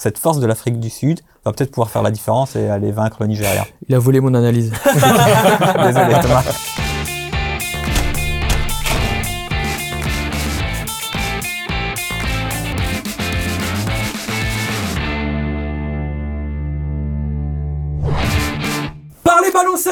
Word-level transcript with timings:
cette 0.00 0.16
force 0.16 0.40
de 0.40 0.46
l'Afrique 0.46 0.80
du 0.80 0.88
Sud 0.88 1.20
va 1.44 1.52
peut-être 1.52 1.72
pouvoir 1.72 1.90
faire 1.90 2.00
la 2.02 2.10
différence 2.10 2.56
et 2.56 2.70
aller 2.70 2.90
vaincre 2.90 3.18
le 3.20 3.26
Nigeria. 3.26 3.66
Il 3.86 3.94
a 3.94 3.98
volé 3.98 4.20
mon 4.20 4.32
analyse. 4.32 4.72
Désolé 4.94 6.14
Thomas. 6.22 6.89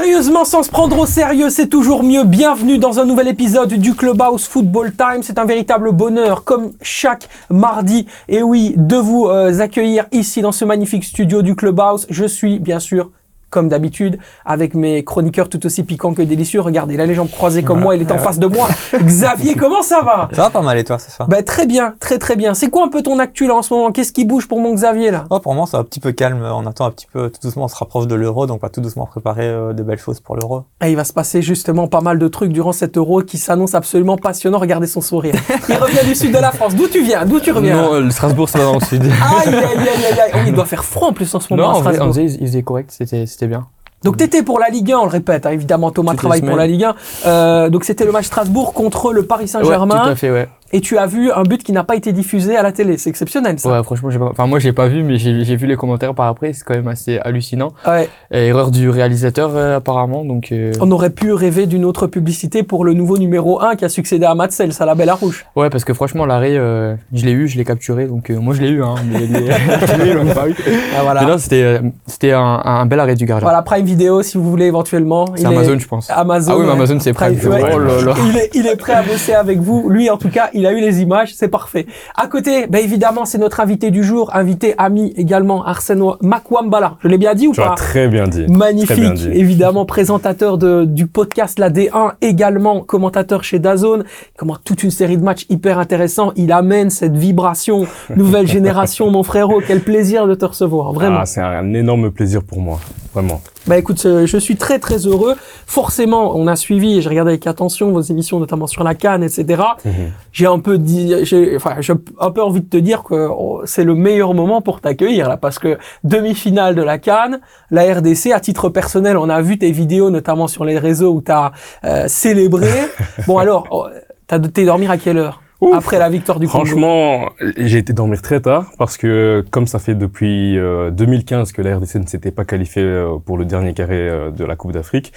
Sérieusement 0.09 0.47
sans 0.47 0.63
se 0.63 0.71
prendre 0.71 0.99
au 0.99 1.05
sérieux, 1.05 1.51
c'est 1.51 1.67
toujours 1.67 2.03
mieux. 2.03 2.25
Bienvenue 2.25 2.79
dans 2.79 2.99
un 2.99 3.05
nouvel 3.05 3.29
épisode 3.29 3.75
du 3.75 3.95
Clubhouse 3.95 4.47
Football 4.49 4.93
Time. 4.97 5.23
C'est 5.23 5.39
un 5.39 5.45
véritable 5.45 5.93
bonheur, 5.93 6.45
comme 6.45 6.73
chaque 6.81 7.29
mardi. 7.51 8.07
Et 8.27 8.43
oui, 8.43 8.73
de 8.79 8.97
vous 8.97 9.27
euh, 9.27 9.61
accueillir 9.61 10.07
ici 10.11 10.41
dans 10.41 10.51
ce 10.51 10.65
magnifique 10.65 11.05
studio 11.05 11.43
du 11.43 11.55
Clubhouse. 11.55 12.07
Je 12.09 12.25
suis 12.25 12.59
bien 12.59 12.81
sûr 12.81 13.11
comme 13.51 13.69
d'habitude, 13.69 14.19
avec 14.45 14.75
mes 14.75 15.05
chroniqueurs 15.05 15.49
tout 15.49 15.65
aussi 15.67 15.83
piquants 15.83 16.15
que 16.15 16.23
délicieux. 16.23 16.61
Regardez, 16.61 16.97
là, 16.97 17.07
les 17.07 17.15
jambes 17.15 17.31
croisées 17.31 17.63
comme 17.63 17.81
moi, 17.81 17.97
il 17.97 18.03
est 18.03 18.13
en 18.13 18.19
face 18.19 18.39
de 18.39 18.47
moi. 18.47 18.69
Xavier, 18.95 19.55
comment 19.55 19.83
ça 19.83 20.03
va? 20.03 20.29
Ça 20.33 20.43
va 20.43 20.51
pas 20.51 20.63
mal 20.63 20.79
et 20.79 20.85
toi 20.85 20.99
ce 20.99 21.11
soir? 21.11 21.29
Bah 21.29 21.43
très 21.43 21.67
bien, 21.67 21.95
très 22.01 22.19
très 22.19 22.37
bien. 22.37 22.55
C'est 22.55 22.71
quoi 22.71 22.85
un 22.85 22.89
peu 22.89 23.03
ton 23.03 23.19
actu 23.19 23.47
là 23.47 23.55
en 23.55 23.63
ce 23.63 23.73
moment? 23.73 23.93
Qu'est-ce 23.93 24.13
qui 24.13 24.25
bouge 24.25 24.49
pour 24.49 24.61
mon 24.61 24.75
Xavier 24.75 25.11
là? 25.11 25.25
Oh, 25.31 25.41
Pour 25.41 25.55
moi, 25.55 25.67
c'est 25.71 25.77
un 25.77 25.85
petit 25.85 26.01
peu 26.01 26.13
calme. 26.13 26.43
On 26.43 26.67
attend 26.67 26.87
un 26.87 26.91
petit 26.91 27.07
peu, 27.13 27.31
tout 27.31 27.41
doucement, 27.43 27.65
on 27.65 27.69
se 27.69 27.77
rapproche 27.77 28.07
de 28.07 28.15
l'euro, 28.15 28.47
donc 28.47 28.61
on 28.63 28.67
va 28.67 28.71
tout 28.71 28.81
doucement 28.81 29.07
préparer 29.07 29.47
euh, 29.47 29.73
de 29.73 29.83
belles 29.83 29.99
choses 29.99 30.21
pour 30.21 30.37
l'euro. 30.37 30.65
Et 30.85 30.91
il 30.91 30.97
va 30.97 31.05
se 31.05 31.13
passer 31.13 31.43
justement 31.43 31.89
pas 31.89 32.01
mal 32.01 32.19
de 32.19 32.29
trucs 32.29 32.53
durant 32.53 32.73
cet 32.73 32.97
euro 32.97 33.23
qui 33.23 33.39
s'annonce 33.39 33.75
absolument 33.75 34.17
passionnant. 34.17 34.59
Regardez 34.59 34.87
son 34.87 35.01
sourire. 35.01 35.35
Il 35.69 35.75
revient 35.77 36.07
du 36.07 36.15
sud 36.15 36.33
de 36.33 36.39
la 36.39 36.53
France. 36.53 36.75
D'où 36.75 36.89
tu 36.89 37.03
viens? 37.03 37.25
D'où 37.25 37.41
tu 37.41 37.53
reviens? 37.53 37.77
Non, 37.83 38.01
le 38.01 38.11
Strasbourg, 38.11 38.49
c'est 38.49 38.59
pas 38.59 38.65
dans 38.65 38.75
le 38.75 38.81
sud. 38.81 39.03
Aïe, 39.03 39.49
aïe, 39.49 39.55
aïe, 39.55 39.89
aïe, 39.89 40.21
aïe. 40.21 40.31
Oh, 40.35 40.39
il 40.47 40.55
doit 40.55 40.67
faire 40.67 40.85
froid 40.85 41.09
en 41.09 41.13
plus 41.13 41.33
en 41.35 41.41
ce 41.41 41.53
moment 41.53 41.73
non, 41.73 41.79
à 41.79 41.81
Strasbourg. 41.81 42.07
en 42.09 42.11
vrai, 42.11 42.25
il 42.25 42.47
faisait 42.47 42.63
correct, 42.63 42.91
c'était 42.97 43.38
c'était 43.39 43.47
bien. 43.47 43.69
Donc 44.03 44.17
t'étais 44.17 44.43
pour 44.43 44.59
la 44.59 44.69
Ligue 44.69 44.93
1, 44.93 44.99
on 44.99 45.05
le 45.05 45.11
répète, 45.11 45.47
hein, 45.47 45.51
évidemment 45.51 45.93
Thomas 45.93 46.15
travaille 46.15 46.43
pour 46.43 46.57
la 46.57 46.67
Ligue 46.67 46.85
1. 46.85 46.95
Euh, 47.27 47.71
donc 47.71 47.85
c'était 47.85 48.05
le 48.05 48.11
match 48.11 48.27
Strasbourg 48.27 48.73
contre 48.73 49.13
le 49.13 49.25
Paris 49.27 49.45
Ouais, 49.45 49.49
Saint-Germain 49.49 50.03
tout 50.03 50.11
à 50.11 50.17
fait, 50.17 50.31
ouais. 50.31 50.49
Et 50.73 50.81
tu 50.81 50.99
as 50.99 51.07
vu 51.07 51.31
un 51.33 51.43
but 51.43 51.63
qui 51.63 51.73
n'a 51.73 51.85
pas 51.85 51.97
été 51.97 52.13
diffusé 52.13 52.57
à 52.57 52.63
la 52.63 52.73
télé, 52.73 52.99
c'est 52.99 53.11
exceptionnel 53.11 53.59
ça. 53.59 53.71
Ouais, 53.71 53.83
franchement, 53.83 54.11
j'ai 54.11 54.19
pas... 54.19 54.27
enfin, 54.31 54.47
moi, 54.47 54.59
j'ai 54.59 54.73
pas 54.73 54.89
vu, 54.89 55.03
mais 55.03 55.17
j'ai 55.19 55.57
vu 55.57 55.67
les 55.67 55.77
commentaires 55.77 56.15
par 56.15 56.27
après, 56.27 56.53
c'est 56.53 56.65
quand 56.65 56.75
même 56.75 56.89
assez 56.89 57.19
hallucinant. 57.19 57.73
Ouais. 57.87 58.09
Et 58.31 58.47
erreur 58.49 58.71
du 58.71 58.89
réalisateur, 58.91 59.51
euh, 59.55 59.77
apparemment, 59.77 60.25
donc, 60.25 60.53
euh, 60.53 60.73
On 60.81 60.91
aurait 60.91 61.11
pu 61.11 61.33
rêver 61.33 61.67
d'une 61.67 61.85
autre 61.85 62.07
publicité 62.07 62.63
pour 62.63 62.85
le 62.85 62.93
nouveau 62.95 63.19
numéro 63.19 63.61
1 63.63 63.77
qui 63.77 63.85
a 63.85 63.89
succédé 63.89 64.25
à 64.27 64.35
Matsel, 64.35 64.73
ça 64.73 64.85
la 64.87 64.95
belle 64.95 65.09
à 65.11 65.15
rouge. 65.15 65.47
ouais, 65.57 65.71
parce 65.71 65.85
que 65.85 65.95
franchement, 65.95 66.27
l'arrêt, 66.27 66.57
euh, 66.57 66.95
je 67.13 67.25
l'ai 67.25 67.33
eu, 67.33 67.49
je 67.49 67.57
l'ai 67.57 67.65
capturé, 67.65 68.07
donc, 68.07 68.31
euh, 68.31 68.39
moi, 68.39 68.55
je 68.55 68.61
l'ai 68.63 68.69
eu, 68.71 68.83
hein, 68.83 68.95
mais 69.11 69.21
les... 69.21 69.49
pas 70.35 70.49
eu. 70.49 70.55
Ah, 70.97 71.03
voilà. 71.03 71.23
Mais 71.23 71.27
non, 71.31 71.39
c'était, 71.39 71.81
c'était 72.07 72.33
un, 72.33 72.61
un 72.65 72.87
bel 72.87 73.01
arrêt 73.01 73.15
du 73.15 73.25
gardien. 73.27 73.45
Voilà, 73.47 73.63
Prime 73.63 73.85
Vidéo 73.85 74.23
si 74.23 74.37
vous 74.37 74.49
voulez 74.51 74.67
éventuellement. 74.67 75.27
C'est 75.35 75.43
est- 75.43 75.47
Amazon, 75.47 75.79
je 75.79 75.87
pense. 75.89 76.11
Amazon. 76.11 76.53
Ah 76.55 76.59
oui, 76.59 76.67
mais. 76.67 76.73
Amazon, 76.73 76.99
c'est 77.01 77.13
Prime. 77.13 77.35
ouais. 77.35 77.63
Oh. 77.75 78.11
Il 78.31 78.37
est, 78.37 78.51
il 78.55 78.67
est 78.67 78.77
prêt 78.77 78.93
à 78.95 79.03
bosser 79.03 79.35
avec 79.35 79.59
vous. 79.59 79.89
Lui, 79.89 80.11
en 80.11 80.17
tout 80.17 80.29
cas, 80.29 80.51
il 80.59 80.67
a 80.67 80.73
eu 80.73 80.81
les 80.81 81.01
images, 81.03 81.35
c'est 81.35 81.49
parfait. 81.49 81.87
À 82.17 82.27
côté, 82.27 82.67
ben 82.67 82.83
évidemment, 82.83 83.25
c'est 83.25 83.39
notre 83.39 83.61
invité 83.61 83.91
du 83.91 84.03
jour, 84.05 84.35
invité 84.35 84.75
ami 84.79 85.13
également, 85.17 85.65
Arsène 85.65 86.03
Makwambala. 86.21 86.97
Je 87.03 87.09
l'ai 87.09 87.19
bien 87.19 87.35
dit 87.35 87.49
ou 87.49 87.53
Tu 87.53 87.61
as 87.61 87.69
pas 87.71 87.75
très 87.75 88.09
bien 88.09 88.25
dit. 88.27 88.45
Très 88.45 88.47
bien 88.47 88.57
Magnifique, 88.59 89.15
dit. 89.15 89.29
évidemment, 89.33 89.85
présentateur 89.85 90.59
de, 90.59 90.85
du 90.85 91.07
podcast 91.07 91.59
La 91.59 91.71
D1, 91.71 92.13
également 92.21 92.81
commentateur 92.81 93.45
chez 93.45 93.59
Dazone, 93.59 94.05
il 94.35 94.37
commente 94.37 94.61
toute 94.65 94.83
une 94.83 94.91
série 94.91 95.17
de 95.17 95.23
matchs 95.25 95.47
hyper 95.49 95.79
intéressants. 95.79 96.33
Il 96.37 96.53
amène 96.53 96.91
cette 96.91 97.17
vibration, 97.17 97.87
nouvelle 98.15 98.47
génération, 98.59 99.11
mon 99.11 99.23
frérot. 99.23 99.61
Quel 99.67 99.81
plaisir 99.81 100.27
de 100.27 100.35
te 100.35 100.45
recevoir, 100.45 100.93
vraiment. 100.93 101.19
Ah, 101.21 101.27
c'est 101.27 101.41
un 101.41 101.73
énorme 101.75 102.11
plaisir 102.11 102.43
pour 102.43 102.61
moi, 102.61 102.79
vraiment. 103.15 103.41
Bah 103.69 103.77
écoute, 103.77 104.03
euh, 104.07 104.27
je 104.27 104.39
suis 104.39 104.57
très 104.57 104.79
très 104.79 105.07
heureux. 105.07 105.37
Forcément, 105.67 106.35
on 106.35 106.47
a 106.47 106.57
suivi 106.57 106.97
et 106.97 107.03
j'ai 107.03 107.09
regardé 107.11 107.33
avec 107.33 107.47
attention 107.47 107.93
vos 107.93 108.01
émissions, 108.01 108.41
notamment 108.41 108.67
sur 108.67 108.83
la 108.83 108.95
Cannes, 108.95 109.23
etc. 109.23 109.63
Mhm. 109.85 109.93
J'ai 110.33 110.47
un 110.47 110.59
peu 110.59 110.79
dit, 110.79 111.15
j'ai, 111.25 111.55
enfin, 111.55 111.77
j'ai 111.81 111.93
un 112.19 112.31
peu 112.31 112.43
envie 112.43 112.63
de 112.63 112.69
te 112.69 112.79
dire 112.79 113.03
que 113.03 113.29
oh, 113.31 113.61
c'est 113.67 113.85
le 113.85 113.95
meilleur 113.95 114.33
moment 114.33 114.63
pour 114.63 114.81
t'accueillir 114.81 115.29
là, 115.29 115.37
parce 115.37 115.59
que 115.59 115.77
demi-finale 116.03 116.77
de 116.77 116.83
la 116.83 116.97
Cannes, 116.97 117.41
la 117.71 117.83
RDC, 117.95 118.33
à 118.33 118.41
titre 118.41 118.71
personnel, 118.71 119.19
on 119.19 119.29
a 119.29 119.43
vu 119.43 119.59
tes 119.59 119.71
vidéos, 119.71 120.09
notamment 120.09 120.49
sur 120.49 120.65
les 120.65 120.79
réseaux 120.79 121.13
où 121.13 121.21
t'as 121.21 121.53
euh, 121.85 122.09
célébré. 122.09 122.73
bon 123.27 123.37
alors, 123.37 123.67
oh, 123.71 123.87
t'as 124.27 124.39
t'es 124.39 124.65
dormir 124.65 124.91
à 124.91 124.97
quelle 124.97 125.19
heure? 125.19 125.43
Ouf. 125.61 125.75
après 125.75 125.99
la 125.99 126.09
victoire 126.09 126.39
du 126.39 126.47
Congo 126.47 126.65
Franchement, 126.65 127.31
j'ai 127.57 127.79
été 127.79 127.93
dormir 127.93 128.23
très 128.23 128.41
tard 128.41 128.71
parce 128.79 128.97
que 128.97 129.45
comme 129.51 129.67
ça 129.67 129.79
fait 129.81 129.95
depuis 129.97 130.57
euh, 130.57 130.91
2015 130.91 131.51
que 131.53 131.63
la 131.63 131.77
RDC 131.77 131.97
ne 131.97 132.07
s'était 132.07 132.31
pas 132.31 132.45
qualifiée 132.45 132.83
euh, 132.83 133.17
pour 133.25 133.37
le 133.39 133.45
dernier 133.45 133.75
carré 133.75 133.97
euh, 134.09 134.31
de 134.31 134.45
la 134.45 134.55
Coupe 134.55 134.71
d'Afrique, 134.73 135.13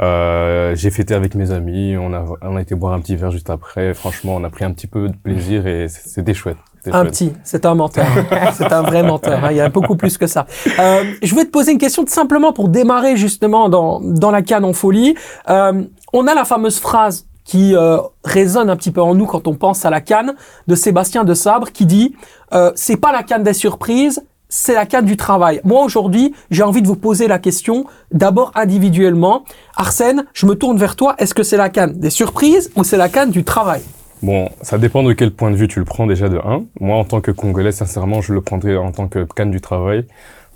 euh, 0.00 0.74
j'ai 0.74 0.90
fêté 0.90 1.12
avec 1.14 1.34
mes 1.34 1.50
amis, 1.50 1.96
on 1.98 2.14
a, 2.14 2.24
on 2.40 2.56
a 2.56 2.62
été 2.62 2.74
boire 2.74 2.94
un 2.94 3.00
petit 3.00 3.16
verre 3.16 3.30
juste 3.30 3.50
après. 3.50 3.92
Franchement, 3.92 4.34
on 4.36 4.44
a 4.44 4.48
pris 4.50 4.64
un 4.64 4.72
petit 4.72 4.86
peu 4.86 5.08
de 5.08 5.14
plaisir 5.16 5.66
et 5.66 5.88
c'était 5.88 6.32
chouette. 6.32 6.56
Un 6.86 7.02
chouette. 7.02 7.12
petit, 7.12 7.32
c'est 7.44 7.66
un 7.66 7.74
menteur. 7.74 8.06
c'est 8.54 8.72
un 8.72 8.82
vrai 8.82 9.02
menteur. 9.02 9.44
hein. 9.44 9.48
Il 9.50 9.58
y 9.58 9.60
a 9.60 9.68
beaucoup 9.68 9.94
plus 9.94 10.16
que 10.16 10.26
ça. 10.26 10.46
Euh, 10.80 11.04
je 11.22 11.34
vais 11.34 11.44
te 11.44 11.50
poser 11.50 11.72
une 11.72 11.78
question 11.78 12.02
tout 12.04 12.12
simplement 12.12 12.54
pour 12.54 12.68
démarrer 12.70 13.16
justement 13.16 13.68
dans, 13.68 14.00
dans 14.00 14.30
la 14.30 14.40
canne 14.40 14.64
en 14.64 14.72
folie. 14.72 15.14
Euh, 15.50 15.84
on 16.14 16.26
a 16.26 16.34
la 16.34 16.44
fameuse 16.46 16.80
phrase 16.80 17.26
qui 17.44 17.74
euh, 17.74 17.98
résonne 18.24 18.70
un 18.70 18.76
petit 18.76 18.90
peu 18.90 19.02
en 19.02 19.14
nous 19.14 19.26
quand 19.26 19.48
on 19.48 19.54
pense 19.54 19.84
à 19.84 19.90
la 19.90 20.00
canne 20.00 20.34
de 20.68 20.74
Sébastien 20.74 21.24
de 21.24 21.34
Sabre 21.34 21.72
qui 21.72 21.86
dit 21.86 22.14
euh, 22.52 22.72
c'est 22.74 22.96
pas 22.96 23.12
la 23.12 23.22
canne 23.22 23.42
des 23.42 23.52
surprises, 23.52 24.22
c'est 24.48 24.74
la 24.74 24.86
canne 24.86 25.06
du 25.06 25.16
travail. 25.16 25.60
Moi 25.64 25.82
aujourd'hui, 25.82 26.34
j'ai 26.50 26.62
envie 26.62 26.82
de 26.82 26.86
vous 26.86 26.96
poser 26.96 27.26
la 27.26 27.38
question 27.38 27.86
d'abord 28.12 28.52
individuellement. 28.54 29.44
Arsène, 29.76 30.24
je 30.34 30.46
me 30.46 30.54
tourne 30.54 30.76
vers 30.76 30.94
toi. 30.94 31.14
Est-ce 31.18 31.34
que 31.34 31.42
c'est 31.42 31.56
la 31.56 31.70
canne 31.70 31.98
des 31.98 32.10
surprises 32.10 32.70
ou 32.76 32.84
c'est 32.84 32.98
la 32.98 33.08
canne 33.08 33.30
du 33.30 33.44
travail? 33.44 33.82
Bon, 34.22 34.50
ça 34.60 34.78
dépend 34.78 35.02
de 35.02 35.14
quel 35.14 35.32
point 35.32 35.50
de 35.50 35.56
vue 35.56 35.66
tu 35.66 35.80
le 35.80 35.84
prends 35.84 36.06
déjà 36.06 36.28
de 36.28 36.38
1. 36.38 36.62
Moi, 36.80 36.96
en 36.96 37.04
tant 37.04 37.20
que 37.20 37.32
Congolais, 37.32 37.72
sincèrement, 37.72 38.20
je 38.20 38.32
le 38.32 38.40
prendrais 38.40 38.76
en 38.76 38.92
tant 38.92 39.08
que 39.08 39.26
canne 39.34 39.50
du 39.50 39.60
travail. 39.60 40.06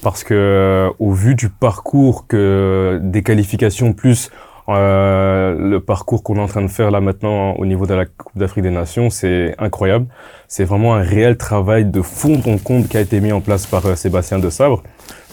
Parce 0.03 0.23
que, 0.23 0.35
euh, 0.35 0.91
au 1.01 1.13
vu 1.13 1.35
du 1.35 1.49
parcours 1.49 2.27
que 2.29 3.01
des 3.03 3.23
qualifications 3.23 3.93
plus 3.93 4.31
le 4.75 5.79
parcours 5.79 6.23
qu'on 6.23 6.37
est 6.37 6.41
en 6.41 6.47
train 6.47 6.63
de 6.63 6.69
faire 6.69 6.91
là 6.91 7.01
maintenant 7.01 7.53
au 7.55 7.67
niveau 7.67 7.87
de 7.87 7.95
la 7.95 8.07
Coupe 8.07 8.37
d'Afrique 8.37 8.65
des 8.65 8.71
Nations, 8.71 9.11
c'est 9.11 9.55
incroyable. 9.59 10.07
C'est 10.49 10.65
vraiment 10.65 10.95
un 10.95 11.03
réel 11.03 11.37
travail 11.37 11.85
de 11.85 12.03
fond 12.03 12.41
en 12.47 12.59
compte 12.59 12.89
qui 12.89 12.97
a 12.97 13.01
été 13.01 13.21
mis 13.21 13.33
en 13.33 13.41
place 13.41 13.67
par 13.67 13.85
euh, 13.87 13.95
Sébastien 13.95 14.39
de 14.39 14.51
Sabre, 14.51 14.83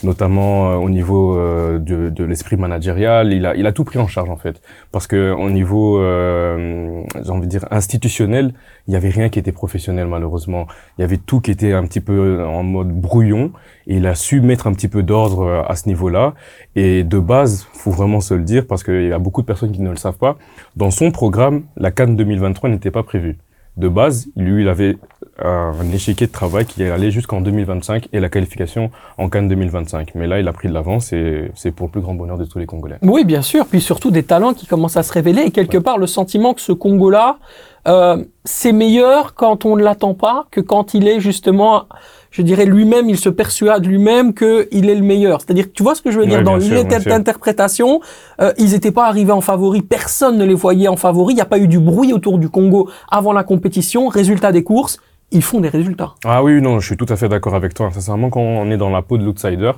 notamment 0.04 0.72
euh, 0.72 0.76
au 0.76 0.90
niveau 0.90 1.38
euh, 1.38 1.80
de, 1.80 2.10
de 2.10 2.24
l'esprit 2.24 2.58
managérial. 2.58 3.34
Il 3.34 3.46
a, 3.46 3.56
il 3.56 3.66
a 3.68 3.72
tout 3.72 3.84
pris 3.84 4.00
en 4.00 4.08
charge 4.08 4.30
en 4.30 4.38
fait, 4.38 4.62
parce 4.92 5.08
que 5.08 5.32
au 5.32 5.50
niveau, 5.50 6.00
euh, 6.00 7.04
j'ai 7.24 7.30
envie 7.32 7.48
de 7.48 7.52
dire 7.52 7.66
institutionnel, 7.72 8.54
il 8.88 8.94
y 8.94 8.98
avait 8.98 9.10
rien 9.10 9.30
qui 9.30 9.40
était 9.40 9.52
professionnel 9.52 10.08
malheureusement. 10.08 10.68
Il 10.98 11.02
y 11.02 11.04
avait 11.06 11.18
tout 11.18 11.40
qui 11.42 11.52
était 11.52 11.74
un 11.74 11.86
petit 11.86 12.02
peu 12.02 12.44
en 12.44 12.64
mode 12.64 12.90
brouillon, 12.90 13.52
et 13.88 13.98
il 13.98 14.08
a 14.08 14.16
su 14.16 14.42
mettre 14.42 14.68
un 14.68 14.74
petit 14.74 14.88
peu 14.88 15.04
d'ordre 15.04 15.42
euh, 15.44 15.62
à 15.68 15.76
ce 15.76 15.88
niveau-là. 15.88 16.34
Et 16.76 17.04
de 17.04 17.20
base, 17.20 17.68
faut 17.74 17.92
vraiment 17.92 18.22
se 18.22 18.34
le 18.34 18.44
dire, 18.44 18.66
parce 18.68 18.84
qu'il 18.84 19.08
y 19.08 19.14
a 19.14 19.20
beaucoup 19.20 19.42
de 19.42 19.48
personnes 19.48 19.72
qui 19.72 19.82
ne 19.82 19.90
le 19.90 19.98
savent 19.98 20.18
pas. 20.18 20.38
Dans 20.76 20.92
son 20.92 21.12
programme, 21.12 21.64
la 21.78 21.92
Cannes 21.92 22.16
2023 22.16 22.70
n'était 22.70 22.92
pas 22.92 23.04
prévue. 23.04 23.38
De 23.78 23.88
base, 23.88 24.28
lui, 24.36 24.62
il 24.64 24.70
avait 24.70 24.98
un 25.40 25.74
échiquier 25.92 26.28
de 26.28 26.32
travail 26.32 26.66
qui 26.66 26.84
allait 26.84 27.10
jusqu'en 27.10 27.42
2025 27.42 28.10
et 28.14 28.20
la 28.20 28.30
qualification 28.30 28.92
en 29.18 29.30
Cannes 29.30 29.48
2025. 29.48 30.12
Mais 30.14 30.28
là, 30.28 30.40
il 30.40 30.48
a 30.48 30.54
pris 30.54 30.68
de 30.68 30.74
l'avance 30.74 31.12
et 31.12 31.52
c'est 31.56 31.72
pour 31.72 31.88
le 31.88 31.92
plus 31.92 32.02
grand 32.02 32.14
bonheur 32.14 32.38
de 32.38 32.46
tous 32.46 32.60
les 32.60 32.68
Congolais. 32.68 32.98
Oui, 33.02 33.26
bien 33.26 33.42
sûr. 33.42 33.66
Puis 33.66 33.82
surtout 33.82 34.12
des 34.12 34.24
talents 34.24 34.54
qui 34.54 34.68
commencent 34.68 34.98
à 34.98 35.04
se 35.04 35.12
révéler 35.12 35.42
et 35.42 35.52
quelque 35.52 35.78
part 35.78 35.98
le 35.98 36.06
sentiment 36.06 36.54
que 36.54 36.62
ce 36.62 36.72
Congo-là, 36.72 37.40
euh, 37.88 38.24
c'est 38.46 38.74
meilleur 38.74 39.34
quand 39.34 39.66
on 39.66 39.76
ne 39.76 39.84
l'attend 39.84 40.14
pas 40.14 40.46
que 40.52 40.62
quand 40.62 40.94
il 40.94 41.08
est 41.08 41.20
justement, 41.20 41.88
je 42.34 42.42
dirais 42.42 42.66
lui-même, 42.66 43.10
il 43.10 43.18
se 43.18 43.30
persuade 43.30 43.86
lui-même 43.86 44.34
qu'il 44.34 44.90
est 44.90 44.96
le 44.96 45.04
meilleur. 45.04 45.40
C'est-à-dire, 45.40 45.68
tu 45.72 45.84
vois 45.84 45.94
ce 45.94 46.02
que 46.02 46.10
je 46.10 46.20
veux 46.20 46.26
dire? 46.26 46.44
Dans 46.44 46.58
l'interprétation, 46.58 48.02
euh, 48.42 48.52
ils 48.58 48.72
n'étaient 48.72 48.92
pas 48.92 49.06
arrivés 49.06 49.32
en 49.32 49.42
favori, 49.42 49.84
personne 49.84 50.38
ne 50.38 50.44
les 50.44 50.56
voyait 50.56 50.88
en 50.88 50.98
favori. 50.98 51.34
Il 51.34 51.36
n'y 51.36 51.42
a 51.42 51.46
pas 51.46 51.60
eu 51.60 51.68
du 51.68 51.80
bruit 51.80 52.12
autour 52.12 52.40
du 52.40 52.50
Congo 52.50 52.90
avant 53.10 53.34
la 53.34 53.44
compétition. 53.44 54.08
Résultat 54.08 54.52
des 54.52 54.64
courses, 54.64 54.98
ils 55.32 55.44
font 55.44 55.60
des 55.60 55.70
résultats. 55.70 56.16
Ah 56.26 56.44
oui, 56.44 56.60
non, 56.60 56.80
je 56.80 56.88
suis 56.88 56.98
tout 56.98 57.06
à 57.10 57.16
fait 57.16 57.30
d'accord 57.30 57.54
avec 57.54 57.76
toi. 57.76 57.92
Sincèrement, 57.94 58.32
quand 58.32 58.42
on 58.42 58.72
est 58.72 58.78
dans 58.78 58.90
la 58.90 59.04
peau 59.04 59.20
de 59.20 59.24
l'outsider, 59.24 59.72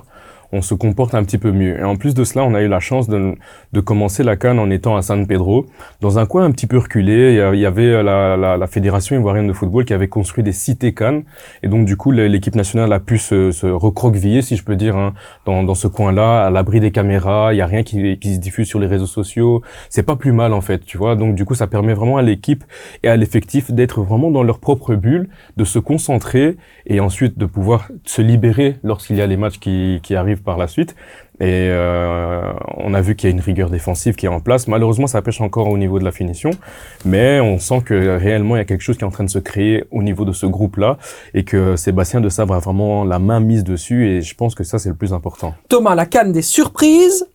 on 0.52 0.62
se 0.62 0.74
comporte 0.74 1.14
un 1.14 1.24
petit 1.24 1.38
peu 1.38 1.52
mieux. 1.52 1.78
Et 1.78 1.84
en 1.84 1.96
plus 1.96 2.14
de 2.14 2.24
cela, 2.24 2.44
on 2.44 2.54
a 2.54 2.62
eu 2.62 2.68
la 2.68 2.80
chance 2.80 3.08
de, 3.08 3.34
de 3.72 3.80
commencer 3.80 4.22
la 4.22 4.36
Cannes 4.36 4.58
en 4.58 4.70
étant 4.70 4.96
à 4.96 5.02
San 5.02 5.26
Pedro, 5.26 5.66
dans 6.00 6.18
un 6.18 6.26
coin 6.26 6.44
un 6.44 6.50
petit 6.50 6.66
peu 6.66 6.78
reculé. 6.78 7.40
Il 7.54 7.60
y 7.60 7.66
avait 7.66 8.02
la, 8.02 8.36
la, 8.36 8.56
la 8.56 8.66
Fédération 8.66 9.16
ivoirienne 9.16 9.46
de 9.46 9.52
football 9.52 9.84
qui 9.84 9.94
avait 9.94 10.08
construit 10.08 10.44
des 10.44 10.52
cités 10.52 10.94
Cannes. 10.94 11.24
Et 11.62 11.68
donc, 11.68 11.86
du 11.86 11.96
coup, 11.96 12.10
l'équipe 12.10 12.54
nationale 12.54 12.92
a 12.92 13.00
pu 13.00 13.18
se, 13.18 13.50
se 13.50 13.66
recroqueviller, 13.66 14.42
si 14.42 14.56
je 14.56 14.64
peux 14.64 14.76
dire, 14.76 14.96
hein, 14.96 15.14
dans, 15.44 15.62
dans 15.62 15.74
ce 15.74 15.88
coin-là, 15.88 16.46
à 16.46 16.50
l'abri 16.50 16.80
des 16.80 16.90
caméras. 16.90 17.52
Il 17.52 17.56
y 17.56 17.62
a 17.62 17.66
rien 17.66 17.82
qui, 17.82 18.18
qui 18.18 18.34
se 18.34 18.40
diffuse 18.40 18.68
sur 18.68 18.78
les 18.78 18.86
réseaux 18.86 19.06
sociaux. 19.06 19.62
C'est 19.90 20.02
pas 20.04 20.16
plus 20.16 20.32
mal, 20.32 20.52
en 20.52 20.60
fait, 20.60 20.84
tu 20.84 20.98
vois. 20.98 21.16
Donc, 21.16 21.34
du 21.34 21.44
coup, 21.44 21.54
ça 21.54 21.66
permet 21.66 21.94
vraiment 21.94 22.16
à 22.16 22.22
l'équipe 22.22 22.64
et 23.02 23.08
à 23.08 23.16
l'effectif 23.16 23.70
d'être 23.72 24.02
vraiment 24.02 24.30
dans 24.30 24.42
leur 24.42 24.58
propre 24.58 24.94
bulle, 24.94 25.28
de 25.56 25.64
se 25.64 25.78
concentrer 25.78 26.56
et 26.86 27.00
ensuite 27.00 27.38
de 27.38 27.46
pouvoir 27.46 27.90
se 28.04 28.22
libérer 28.22 28.76
lorsqu'il 28.82 29.16
y 29.16 29.20
a 29.20 29.26
les 29.26 29.36
matchs 29.36 29.58
qui, 29.58 30.00
qui 30.02 30.14
arrivent 30.14 30.35
par 30.42 30.56
la 30.56 30.68
suite. 30.68 30.94
Et 31.40 31.68
euh, 31.70 32.52
on 32.76 32.94
a 32.94 33.00
vu 33.00 33.14
qu'il 33.14 33.28
y 33.28 33.32
a 33.32 33.34
une 33.34 33.42
rigueur 33.42 33.68
défensive 33.68 34.14
qui 34.14 34.26
est 34.26 34.30
en 34.30 34.40
place. 34.40 34.68
Malheureusement, 34.68 35.06
ça 35.06 35.20
pêche 35.22 35.40
encore 35.40 35.68
au 35.68 35.76
niveau 35.76 35.98
de 35.98 36.04
la 36.04 36.12
finition, 36.12 36.50
mais 37.04 37.40
on 37.40 37.58
sent 37.58 37.82
que 37.84 38.16
réellement 38.16 38.56
il 38.56 38.58
y 38.58 38.62
a 38.62 38.64
quelque 38.64 38.82
chose 38.82 38.96
qui 38.96 39.04
est 39.04 39.06
en 39.06 39.10
train 39.10 39.24
de 39.24 39.30
se 39.30 39.38
créer 39.38 39.84
au 39.90 40.02
niveau 40.02 40.24
de 40.24 40.32
ce 40.32 40.46
groupe-là 40.46 40.98
et 41.34 41.44
que 41.44 41.76
Sébastien 41.76 42.20
de 42.20 42.28
Sabre 42.28 42.54
a 42.54 42.58
vraiment 42.58 43.04
la 43.04 43.18
main 43.18 43.40
mise 43.40 43.64
dessus. 43.64 44.08
Et 44.08 44.22
je 44.22 44.34
pense 44.34 44.54
que 44.54 44.64
ça 44.64 44.78
c'est 44.78 44.88
le 44.88 44.94
plus 44.94 45.12
important. 45.12 45.54
Thomas, 45.68 45.94
la 45.94 46.06
canne 46.06 46.32
des 46.32 46.42
surprises 46.42 47.26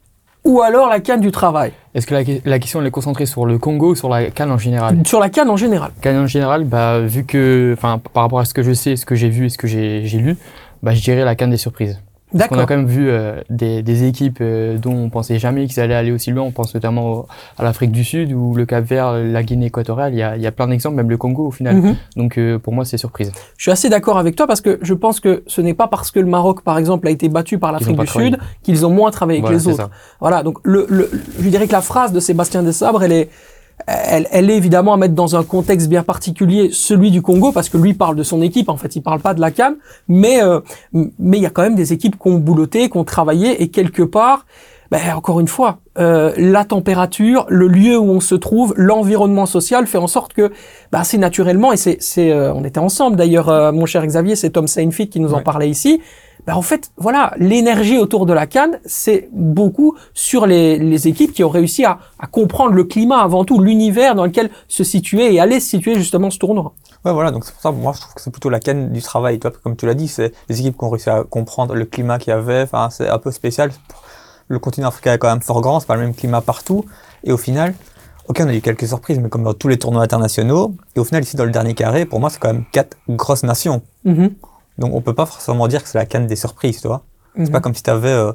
ou 0.44 0.62
alors 0.62 0.90
la 0.90 1.00
canne 1.00 1.22
du 1.22 1.32
travail? 1.32 1.72
Est-ce 1.94 2.08
que 2.08 2.16
la, 2.16 2.24
la, 2.46 2.60
question 2.60 2.82
elle 2.82 2.88
est 2.88 2.92
concentrée 2.92 3.26
sur 3.26 3.46
le 3.46 3.60
Congo 3.60 3.92
ou 3.92 3.96
sur 3.96 4.10
la 4.10 4.32
canne 4.32 4.52
en 4.52 4.58
général? 4.58 4.98
Sur 5.06 5.20
la 5.20 5.30
canne 5.30 5.50
en 5.50 5.58
général. 5.58 5.92
Canne 6.02 6.18
en 6.18 6.28
général, 6.28 6.64
bah, 6.64 7.00
vu 7.00 7.26
que, 7.26 7.76
enfin, 7.78 8.02
par 8.14 8.24
rapport 8.24 8.40
à 8.40 8.46
ce 8.46 8.54
que 8.54 8.64
je 8.64 8.74
sais, 8.74 8.96
ce 8.96 9.06
que 9.06 9.16
j'ai 9.16 9.30
vu 9.30 9.46
et 9.46 9.50
ce 9.50 9.58
que 9.58 9.68
j'ai 9.68 10.02
lu, 10.02 10.38
bah, 10.82 10.94
je 10.96 11.02
dirais 11.02 11.24
la 11.24 11.36
canne 11.36 11.52
des 11.52 11.58
surprises. 11.58 12.02
Parce 12.38 12.48
qu'on 12.50 12.60
a 12.60 12.66
quand 12.66 12.78
même 12.78 12.86
vu 12.86 13.10
euh, 13.10 13.42
des, 13.50 13.84
des, 13.84 14.04
équipes 14.06 14.40
euh, 14.42 14.78
dont 14.78 14.96
on 14.96 15.10
pensait 15.10 15.40
jamais 15.40 15.68
qu'ils 15.68 15.80
allaient 15.82 15.96
aller 15.96 16.12
aussi 16.12 16.32
loin. 16.32 16.44
On 16.44 16.52
pense 16.52 16.74
notamment 16.74 17.12
au, 17.12 17.28
à 17.58 17.64
l'Afrique 17.64 17.92
du 17.92 18.04
Sud 18.04 18.32
ou 18.32 18.56
le 18.56 18.66
Cap 18.66 18.86
Vert, 18.86 19.14
la 19.14 19.44
Guinée 19.44 19.68
équatoriale. 19.68 20.14
Il 20.14 20.20
y 20.20 20.24
a, 20.24 20.38
il 20.38 20.42
y 20.42 20.48
a 20.48 20.52
plein 20.52 20.68
d'exemples, 20.68 20.96
même 20.96 21.10
le 21.10 21.18
Congo 21.18 21.48
au 21.48 21.52
final. 21.52 21.76
Mm 21.76 21.86
-hmm. 21.86 21.96
Donc 22.16 22.38
euh, 22.38 22.60
pour 22.60 22.74
moi, 22.74 22.86
c'est 22.86 22.98
surprise. 22.98 23.32
Je 23.58 23.64
suis 23.64 23.72
assez 23.72 23.90
d'accord 23.90 24.18
avec 24.18 24.36
toi 24.36 24.48
parce 24.48 24.62
que 24.62 24.80
je 24.82 24.94
pense 24.94 25.20
que 25.20 25.44
ce 25.48 25.62
n'est 25.62 25.74
pas 25.74 25.88
parce 25.88 26.12
que 26.12 26.20
le 26.20 26.28
Maroc, 26.28 26.62
par 26.62 26.78
exemple, 26.78 27.08
a 27.08 27.12
été 27.12 27.28
battu 27.30 27.58
par 27.58 27.72
l'Afrique 27.72 28.00
du 28.00 28.08
Sud 28.08 28.38
qu'ils 28.64 28.86
ont 28.86 28.94
moins 29.00 29.12
travaillé 29.12 29.42
voilà, 29.42 29.58
que 29.58 29.62
les 29.62 29.68
autres. 29.68 29.78
Ça. 29.78 29.90
Voilà. 30.20 30.44
Donc 30.44 30.58
le, 30.64 30.86
le, 30.90 31.10
je 31.44 31.50
dirais 31.50 31.68
que 31.68 31.74
la 31.74 31.86
phrase 31.92 32.12
de 32.14 32.20
Sébastien 32.20 32.64
Desabre, 32.64 33.04
elle 33.04 33.12
est 33.22 33.30
elle, 33.88 34.28
elle, 34.32 34.50
est 34.50 34.58
évidemment 34.58 34.94
à 34.94 34.98
mettre 34.98 35.16
dans 35.16 35.36
un 35.36 35.44
contexte 35.44 35.90
bien 35.90 36.04
particulier, 36.04 36.70
celui 36.72 37.12
du 37.12 37.22
Congo, 37.22 37.52
parce 37.52 37.70
que 37.70 37.78
lui 37.78 37.94
parle 37.94 38.16
de 38.16 38.24
son 38.24 38.42
équipe. 38.42 38.70
En 38.70 38.78
fait, 38.78 38.96
il 38.96 39.02
parle 39.02 39.20
pas 39.20 39.34
de 39.34 39.42
la 39.42 39.52
CAN, 39.52 39.76
mais 40.08 40.42
euh, 40.44 40.60
mais 40.94 41.38
il 41.38 41.44
y 41.44 41.46
a 41.46 41.50
quand 41.50 41.64
même 41.64 41.76
des 41.76 41.94
équipes 41.94 42.18
qui 42.20 42.28
ont 42.28 42.38
bouloté, 42.38 42.90
qui 42.90 42.98
ont 42.98 43.04
travaillé, 43.04 43.62
et 43.62 43.70
quelque 43.70 44.04
part, 44.04 44.46
ben, 44.92 45.00
encore 45.16 45.40
une 45.40 45.48
fois, 45.48 45.80
euh, 45.98 46.34
la 46.36 46.66
température, 46.66 47.46
le 47.48 47.70
lieu 47.70 47.98
où 47.98 48.10
on 48.10 48.20
se 48.20 48.36
trouve, 48.36 48.74
l'environnement 48.76 49.46
social 49.46 49.88
fait 49.88 49.98
en 49.98 50.08
sorte 50.08 50.34
que, 50.34 50.52
ben, 50.92 51.00
assez 51.00 51.18
naturellement, 51.18 51.72
et 51.72 51.78
c'est, 51.78 51.96
c'est, 52.02 52.30
euh, 52.30 52.54
on 52.54 52.66
était 52.66 52.80
ensemble 52.80 53.16
d'ailleurs, 53.16 53.48
euh, 53.48 53.72
mon 53.72 53.86
cher 53.86 54.06
Xavier, 54.06 54.36
c'est 54.36 54.50
Tom 54.50 54.68
Seinfeld 54.68 55.10
qui 55.10 55.22
nous 55.22 55.30
ouais. 55.30 55.40
en 55.40 55.42
parlait 55.42 55.70
ici. 55.70 56.02
Ben, 56.48 56.56
en 56.56 56.62
fait, 56.62 56.92
voilà, 56.98 57.34
l'énergie 57.38 57.98
autour 57.98 58.26
de 58.26 58.34
la 58.34 58.48
Cannes, 58.48 58.80
c'est 58.86 59.30
beaucoup 59.32 59.96
sur 60.14 60.46
les, 60.48 60.78
les, 60.78 61.08
équipes 61.08 61.34
qui 61.34 61.44
ont 61.44 61.50
réussi 61.50 61.86
à, 61.86 62.00
à, 62.20 62.28
comprendre 62.28 62.74
le 62.74 62.84
climat 62.84 63.20
avant 63.20 63.46
tout, 63.46 63.60
l'univers 63.60 64.16
dans 64.16 64.26
lequel 64.26 64.50
se 64.68 64.84
situer 64.84 65.34
et 65.34 65.40
aller 65.40 65.60
se 65.60 65.70
situer 65.70 65.96
justement 65.96 66.30
ce 66.32 66.40
tournoi. 66.40 66.74
Ouais, 67.06 67.14
voilà, 67.14 67.32
donc 67.32 67.46
c'est 67.46 67.54
pour 67.54 67.62
ça, 67.62 67.72
moi, 67.72 67.94
je 67.96 68.02
trouve 68.02 68.14
que 68.14 68.22
c'est 68.22 68.32
plutôt 68.32 68.50
la 68.50 68.60
Cannes 68.60 68.92
du 68.92 69.02
travail. 69.02 69.40
Toi, 69.40 69.52
comme 69.64 69.76
tu 69.76 69.86
l'as 69.86 69.94
dit, 69.94 70.08
c'est 70.08 70.34
les 70.50 70.60
équipes 70.60 70.78
qui 70.78 70.84
ont 70.84 70.90
réussi 70.90 71.10
à 71.10 71.24
comprendre 71.24 71.76
le 71.76 71.86
climat 71.86 72.20
qu'il 72.20 72.32
y 72.32 72.34
avait. 72.34 72.62
Enfin, 72.62 72.90
c'est 72.92 73.08
un 73.10 73.18
peu 73.18 73.32
spécial. 73.32 73.72
Le 74.48 74.60
continent 74.60 74.90
africain 74.90 75.14
est 75.14 75.18
quand 75.18 75.30
même 75.30 75.42
fort 75.42 75.62
grand, 75.62 75.80
c'est 75.80 75.88
pas 75.88 75.96
le 75.96 76.02
même 76.02 76.14
climat 76.14 76.42
partout. 76.42 76.86
Et 77.24 77.32
au 77.32 77.38
final, 77.38 77.74
ok, 78.28 78.42
on 78.44 78.48
a 78.50 78.54
eu 78.54 78.62
quelques 78.62 78.88
surprises, 78.88 79.20
mais 79.20 79.30
comme 79.30 79.44
dans 79.44 79.54
tous 79.54 79.68
les 79.68 79.80
tournois 79.80 80.04
internationaux. 80.04 80.76
Et 80.96 81.00
au 81.00 81.04
final, 81.04 81.24
ici, 81.24 81.36
dans 81.36 81.46
le 81.46 81.52
dernier 81.52 81.74
carré, 81.74 82.06
pour 82.06 82.20
moi, 82.20 82.30
c'est 82.30 82.40
quand 82.40 82.54
même 82.54 82.66
quatre 82.72 82.98
grosses 83.10 83.44
nations. 83.44 83.82
Mm 84.06 84.14
-hmm. 84.14 84.32
Donc 84.82 84.94
on 84.94 85.02
peut 85.02 85.14
pas 85.14 85.26
forcément 85.26 85.68
dire 85.70 85.82
que 85.84 85.90
c'est 85.90 85.98
la 85.98 86.06
canne 86.06 86.28
des 86.28 86.36
surprises, 86.36 86.82
tu 86.82 86.88
vois. 86.88 87.04
C'est 87.36 87.44
Mhm. 87.44 87.52
pas 87.52 87.62
comme 87.62 87.74
si 87.76 87.84
tu 87.84 87.90
avais 87.90 88.10
euh, 88.10 88.34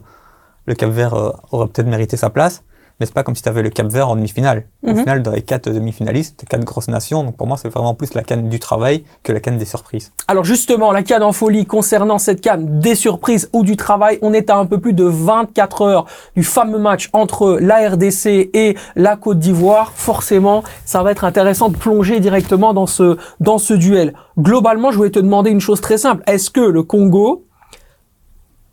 le 0.67 0.75
Cap 0.75 0.91
Vert 0.91 1.13
euh, 1.15 1.33
aurait 1.53 1.67
peut-être 1.69 1.87
mérité 1.89 2.17
sa 2.17 2.31
place, 2.31 2.63
mais 2.99 3.07
c'est 3.07 3.13
pas 3.15 3.23
comme 3.23 3.35
si 3.35 3.43
tu 3.43 3.49
avais 3.49 3.63
le 3.63 3.71
Cap 3.71 3.87
Vert 3.89 4.09
en 4.09 4.17
demi-finale. 4.17 4.65
Au 4.83 4.91
Mhm. 4.91 4.99
final, 5.01 5.23
dans 5.23 5.33
les 5.33 5.43
quatre 5.43 5.69
demi-finalistes, 5.71 6.45
quatre 6.49 6.65
grosses 6.65 6.89
nations. 6.89 7.25
Donc 7.25 7.37
pour 7.37 7.47
moi, 7.47 7.57
c'est 7.57 7.69
vraiment 7.69 7.95
plus 7.95 8.15
la 8.15 8.23
canne 8.23 8.49
du 8.49 8.59
travail 8.59 9.05
que 9.23 9.33
la 9.33 9.41
canne 9.41 9.59
des 9.59 9.65
surprises. 9.67 10.13
Alors 10.29 10.45
justement, 10.45 10.93
la 10.93 11.03
canne 11.03 11.23
en 11.23 11.33
folie 11.33 11.67
concernant 11.67 12.19
cette 12.19 12.41
canne 12.41 12.81
des 12.81 12.95
surprises 12.95 13.51
ou 13.53 13.63
du 13.65 13.77
travail, 13.77 14.19
on 14.23 14.33
est 14.33 14.49
à 14.51 14.57
un 14.57 14.67
peu 14.67 14.79
plus 14.81 14.93
de 14.95 15.05
24 15.05 15.83
heures 15.83 16.07
du 16.37 16.43
fameux 16.45 16.79
match 16.79 17.11
entre 17.13 17.59
la 17.61 17.89
RDC 17.91 18.51
et 18.55 18.77
la 18.95 19.17
Côte 19.17 19.39
d'Ivoire. 19.39 19.93
Forcément, 19.95 20.63
ça 20.85 21.03
va 21.03 21.11
être 21.13 21.25
intéressant 21.25 21.69
de 21.69 21.77
plonger 21.77 22.21
directement 22.21 22.73
dans 22.73 22.87
ce 22.87 23.19
dans 23.41 23.59
ce 23.59 23.75
duel. 23.75 24.15
Globalement, 24.39 24.91
je 24.91 24.97
voulais 24.97 25.11
te 25.11 25.19
demander 25.19 25.51
une 25.51 25.61
chose 25.61 25.81
très 25.81 25.99
simple. 25.99 26.23
Est-ce 26.27 26.51
que 26.51 26.61
le 26.61 26.83
Congo 26.83 27.45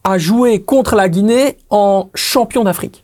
a 0.05 0.17
joué 0.17 0.61
contre 0.61 0.95
la 0.95 1.09
Guinée 1.09 1.57
en 1.69 2.09
champion 2.13 2.63
d'Afrique? 2.63 3.02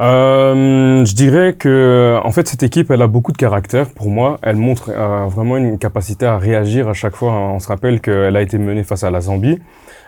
Euh, 0.00 1.04
je 1.04 1.14
dirais 1.14 1.52
que 1.52 2.18
en 2.24 2.32
fait 2.32 2.48
cette 2.48 2.62
équipe 2.62 2.90
elle 2.90 3.02
a 3.02 3.06
beaucoup 3.06 3.32
de 3.32 3.36
caractère. 3.36 3.90
Pour 3.90 4.08
moi 4.08 4.38
elle 4.42 4.56
montre 4.56 4.90
euh, 4.90 5.26
vraiment 5.26 5.58
une 5.58 5.78
capacité 5.78 6.24
à 6.24 6.38
réagir 6.38 6.88
à 6.88 6.94
chaque 6.94 7.14
fois. 7.14 7.32
On 7.32 7.58
se 7.58 7.68
rappelle 7.68 8.00
qu'elle 8.00 8.36
a 8.36 8.40
été 8.40 8.56
menée 8.56 8.84
face 8.84 9.04
à 9.04 9.10
la 9.10 9.20
Zambie 9.20 9.58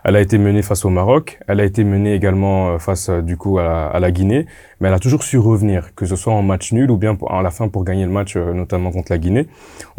elle 0.07 0.17
a 0.17 0.21
été 0.21 0.37
menée 0.37 0.61
face 0.61 0.85
au 0.85 0.91
Maroc 0.91 1.39
elle 1.49 1.61
a 1.61 1.65
été 1.65 1.83
menée 1.83 2.15
également 2.15 2.79
face 2.79 3.11
du 3.11 3.37
coup 3.37 3.59
à 3.59 3.99
la, 4.01 4.11
Guinée. 4.11 4.47
Mais 4.81 4.89
elle 4.89 4.95
a 4.95 4.99
toujours 4.99 5.23
su 5.23 5.39
revenir 5.39 5.95
que 5.95 6.07
ce 6.07 6.17
soit 6.17 6.33
en 6.33 6.43
match 6.43 6.73
nul 6.73 6.91
ou 6.91 6.97
bien 6.97 7.17
à 7.29 7.43
la 7.43 7.51
fin 7.51 7.69
pour 7.69 7.85
gagner 7.85 8.05
le 8.05 8.11
match 8.11 8.37
euh, 8.37 8.55
notamment 8.55 8.91
contre 8.91 9.13
la 9.13 9.19
Guinée. 9.19 9.49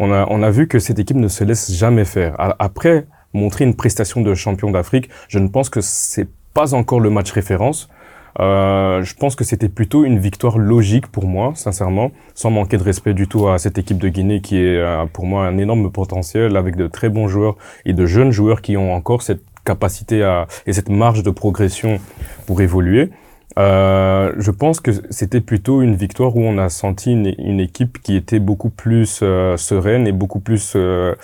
On 0.00 0.12
a 0.12 0.26
on 0.30 0.42
a 0.42 0.50
vu 0.50 0.66
que 0.66 0.80
cette 0.80 0.98
équipe 0.98 1.16
ne 1.16 1.28
se 1.28 1.44
laisse 1.44 1.72
jamais 1.72 2.04
faire. 2.04 2.34
Après 2.58 3.06
montrer 3.34 3.64
une 3.64 3.76
prestation 3.76 4.20
de 4.20 4.34
champion 4.34 4.72
d'Afrique 4.72 5.10
je 5.28 5.38
ne 5.38 5.46
pense 5.46 5.70
que 5.70 5.80
c'est 5.80 6.28
pas 6.54 6.74
encore 6.74 6.98
le 6.98 7.10
match 7.10 7.30
référence 7.30 7.88
euh, 8.40 9.02
je 9.02 9.14
pense 9.14 9.34
que 9.34 9.44
c'était 9.44 9.68
plutôt 9.68 10.04
une 10.04 10.18
victoire 10.18 10.58
logique 10.58 11.06
pour 11.06 11.26
moi, 11.26 11.52
sincèrement, 11.54 12.10
sans 12.34 12.50
manquer 12.50 12.76
de 12.76 12.82
respect 12.82 13.14
du 13.14 13.28
tout 13.28 13.48
à 13.48 13.58
cette 13.58 13.78
équipe 13.78 13.98
de 13.98 14.08
Guinée 14.08 14.40
qui 14.40 14.58
est 14.58 14.76
euh, 14.76 15.06
pour 15.10 15.26
moi 15.26 15.46
un 15.46 15.56
énorme 15.58 15.90
potentiel 15.90 16.56
avec 16.56 16.76
de 16.76 16.86
très 16.86 17.08
bons 17.08 17.28
joueurs 17.28 17.56
et 17.84 17.92
de 17.92 18.06
jeunes 18.06 18.32
joueurs 18.32 18.60
qui 18.60 18.76
ont 18.76 18.92
encore 18.92 19.22
cette 19.22 19.42
capacité 19.64 20.22
à, 20.22 20.46
et 20.66 20.72
cette 20.72 20.88
marge 20.88 21.22
de 21.22 21.30
progression 21.30 21.98
pour 22.46 22.60
évoluer. 22.60 23.10
Euh, 23.58 24.34
je 24.36 24.50
pense 24.50 24.80
que 24.80 24.90
c'était 25.08 25.40
plutôt 25.40 25.80
une 25.80 25.94
victoire 25.94 26.36
où 26.36 26.42
on 26.42 26.58
a 26.58 26.68
senti 26.68 27.12
une, 27.12 27.60
équipe 27.60 28.02
qui 28.02 28.14
était 28.14 28.38
beaucoup 28.38 28.68
plus 28.68 29.20
euh, 29.22 29.56
sereine 29.56 30.06
et 30.06 30.12
beaucoup 30.12 30.40
plus, 30.40 30.74
euh, 30.76 31.14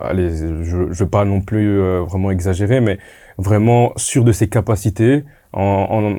allez, 0.00 0.36
je 0.36 0.76
ne 0.76 0.92
veux 0.92 1.08
pas 1.08 1.24
non 1.24 1.40
plus 1.40 1.78
vraiment 2.00 2.30
exagérer, 2.32 2.80
mais 2.80 2.98
vraiment 3.38 3.92
sûr 3.96 4.24
de 4.24 4.32
ses 4.32 4.48
capacités, 4.48 5.24
en, 5.52 5.60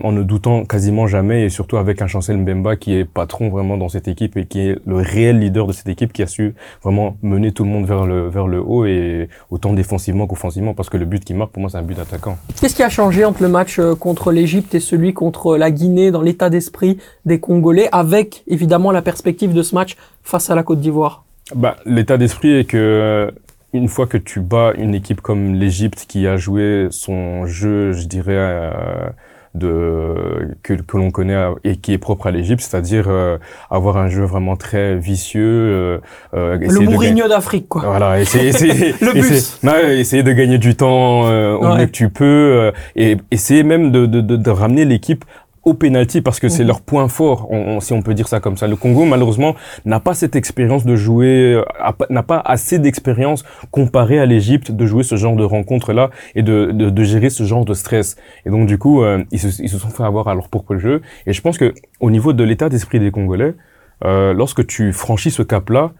en, 0.04 0.08
en, 0.08 0.12
ne 0.12 0.24
doutant 0.24 0.64
quasiment 0.66 1.08
jamais 1.08 1.46
et 1.46 1.50
surtout 1.50 1.78
avec 1.78 2.02
un 2.02 2.08
Chancel 2.08 2.38
Mbemba 2.38 2.76
qui 2.76 2.94
est 2.96 3.06
patron 3.06 3.50
vraiment 3.50 3.78
dans 3.78 3.90
cette 3.90 4.08
équipe 4.08 4.38
et 4.38 4.46
qui 4.46 4.60
est 4.60 4.78
le 4.86 4.98
réel 4.98 5.40
leader 5.40 5.66
de 5.68 5.74
cette 5.74 5.88
équipe 5.88 6.14
qui 6.14 6.22
a 6.22 6.28
su 6.28 6.54
vraiment 6.84 7.18
mener 7.22 7.52
tout 7.52 7.64
le 7.64 7.70
monde 7.70 7.86
vers 7.86 8.06
le, 8.06 8.30
vers 8.30 8.48
le 8.48 8.62
haut 8.62 8.86
et 8.86 9.30
autant 9.50 9.74
défensivement 9.74 10.28
qu'offensivement 10.28 10.74
parce 10.74 10.90
que 10.90 10.98
le 10.98 11.06
but 11.06 11.24
qui 11.24 11.34
marque 11.34 11.52
pour 11.52 11.62
moi 11.62 11.70
c'est 11.70 11.78
un 11.78 11.84
but 11.84 11.98
d'attaquant. 11.98 12.38
Qu'est-ce 12.60 12.76
qui 12.76 12.84
a 12.84 12.90
changé 12.90 13.26
entre 13.26 13.42
le 13.42 13.50
match 13.50 13.80
euh, 13.80 13.96
contre 13.96 14.32
l'Égypte 14.32 14.76
et 14.76 14.80
celui 14.80 15.14
contre 15.14 15.58
la 15.58 15.72
Guinée 15.72 16.12
dans 16.12 16.22
l'état 16.22 16.50
d'esprit 16.50 16.98
des 17.26 17.40
Congolais 17.40 17.90
avec 17.92 18.44
évidemment 18.48 18.92
la 18.92 19.02
perspective 19.02 19.54
de 19.54 19.64
ce 19.64 19.74
match 19.74 19.98
face 20.22 20.50
à 20.50 20.56
la 20.56 20.64
Côte 20.64 20.80
d'Ivoire? 20.80 21.24
Bah, 21.56 21.76
L'état 21.86 22.18
d'esprit 22.18 22.54
est 22.54 22.66
que 22.66 23.34
une 23.74 23.88
fois 23.88 24.08
que 24.08 24.18
tu 24.18 24.40
bats 24.40 24.74
une 24.78 24.96
équipe 24.96 25.22
comme 25.22 25.56
l'Égypte 25.56 26.06
qui 26.08 26.28
a 26.28 26.38
joué 26.38 26.88
son 26.92 27.46
jeu, 27.46 27.92
je 27.94 28.06
dirais, 28.08 28.34
euh, 28.36 28.72
de 29.56 30.56
que, 30.64 30.74
que 30.74 30.98
l'on 30.98 31.12
connaît 31.12 31.38
et 31.64 31.76
qui 31.78 31.94
est 31.94 31.98
propre 31.98 32.28
à 32.28 32.32
l'Égypte, 32.32 32.62
c'est-à-dire 32.62 33.06
euh, 33.08 33.38
avoir 33.70 33.98
un 33.98 34.08
jeu 34.08 34.24
vraiment 34.24 34.56
très 34.56 34.96
vicieux. 34.96 36.02
Euh, 36.34 36.58
le 36.58 36.80
Mourinho 36.80 37.28
d'Afrique, 37.28 37.68
quoi. 37.70 37.84
Voilà, 37.84 38.20
essayer, 38.20 38.50
essayer, 38.50 38.96
le 39.02 39.16
essayer, 39.16 39.42
non, 39.62 39.74
essayer 39.90 40.24
de 40.24 40.32
gagner 40.32 40.58
du 40.58 40.76
temps 40.76 41.28
euh, 41.28 41.56
au 41.56 41.68
ouais. 41.68 41.80
mieux 41.80 41.86
que 41.86 41.92
tu 41.92 42.10
peux 42.10 42.72
et 42.96 43.18
essayer 43.30 43.64
même 43.64 43.92
de, 43.92 44.06
de, 44.06 44.22
de, 44.22 44.36
de 44.36 44.50
ramener 44.50 44.86
l'équipe 44.86 45.24
au 45.66 45.74
penalty 45.74 46.22
parce 46.22 46.40
que 46.40 46.50
c'est 46.50 46.64
Mhm. 46.64 46.68
leur 46.68 46.82
point 46.82 47.08
fort, 47.08 47.48
on, 47.50 47.58
on- 47.58 47.80
si 47.80 47.94
on 47.94 48.02
peut 48.02 48.14
dire 48.14 48.28
ça 48.28 48.40
comme 48.42 48.58
ça. 48.58 48.68
Le 48.68 48.76
Congo, 48.76 49.06
malheureusement, 49.06 49.56
n'a 49.86 50.00
pas 50.02 50.14
cette 50.14 50.36
expérience 50.36 50.86
de 50.86 50.96
jouer, 50.96 51.54
euh, 51.56 51.64
n'a 52.10 52.24
pas 52.24 52.40
assez 52.44 52.80
d'expérience 52.80 53.44
comparé 53.72 54.20
à 54.20 54.26
l'Égypte 54.26 54.72
de 54.72 54.86
jouer 54.86 55.04
ce 55.04 55.16
genre 55.16 55.36
de 55.38 55.44
rencontre-là 55.46 56.10
et 56.36 56.44
de, 56.44 56.72
de, 56.72 56.90
de 56.90 57.04
gérer 57.04 57.30
ce 57.30 57.44
genre 57.44 57.64
de 57.64 57.74
stress. 57.74 58.18
Et 58.46 58.50
donc, 58.50 58.68
du 58.68 58.78
coup, 58.78 59.04
euh, 59.04 59.24
ils, 59.32 59.40
se, 59.40 59.62
ils 59.62 59.70
se 59.70 59.78
sont 59.78 59.88
fait 59.90 60.04
avoir 60.04 60.28
à 60.28 60.36
leur 60.36 60.50
propre 60.50 60.76
jeu. 60.76 61.02
Et 61.28 61.34
je 61.34 61.42
pense 61.42 61.58
que 61.58 61.74
au 62.02 62.12
niveau 62.12 62.34
de 62.34 62.44
l'état 62.44 62.68
d'esprit 62.68 63.00
des 63.00 63.12
Congolais, 63.12 63.54
euh, 64.04 64.34
lorsque 64.34 64.68
tu 64.68 64.92
franchis 64.92 65.32
ce 65.32 65.44
cap-là, 65.44 65.92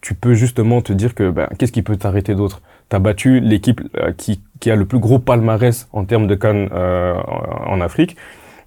tu 0.00 0.14
peux 0.14 0.34
justement 0.34 0.80
te 0.82 0.92
dire 0.92 1.14
que 1.14 1.30
ben, 1.30 1.48
qu'est-ce 1.58 1.72
qui 1.72 1.82
peut 1.82 1.96
t'arrêter 1.96 2.34
d'autre? 2.34 2.60
Tu 2.90 2.96
as 2.96 2.98
battu 2.98 3.40
l'équipe 3.40 3.80
qui, 4.16 4.40
qui 4.60 4.70
a 4.70 4.76
le 4.76 4.84
plus 4.84 4.98
gros 4.98 5.18
palmarès 5.18 5.88
en 5.92 6.04
termes 6.04 6.26
de 6.26 6.34
Cannes 6.34 6.68
en 6.72 7.80
Afrique. 7.80 8.16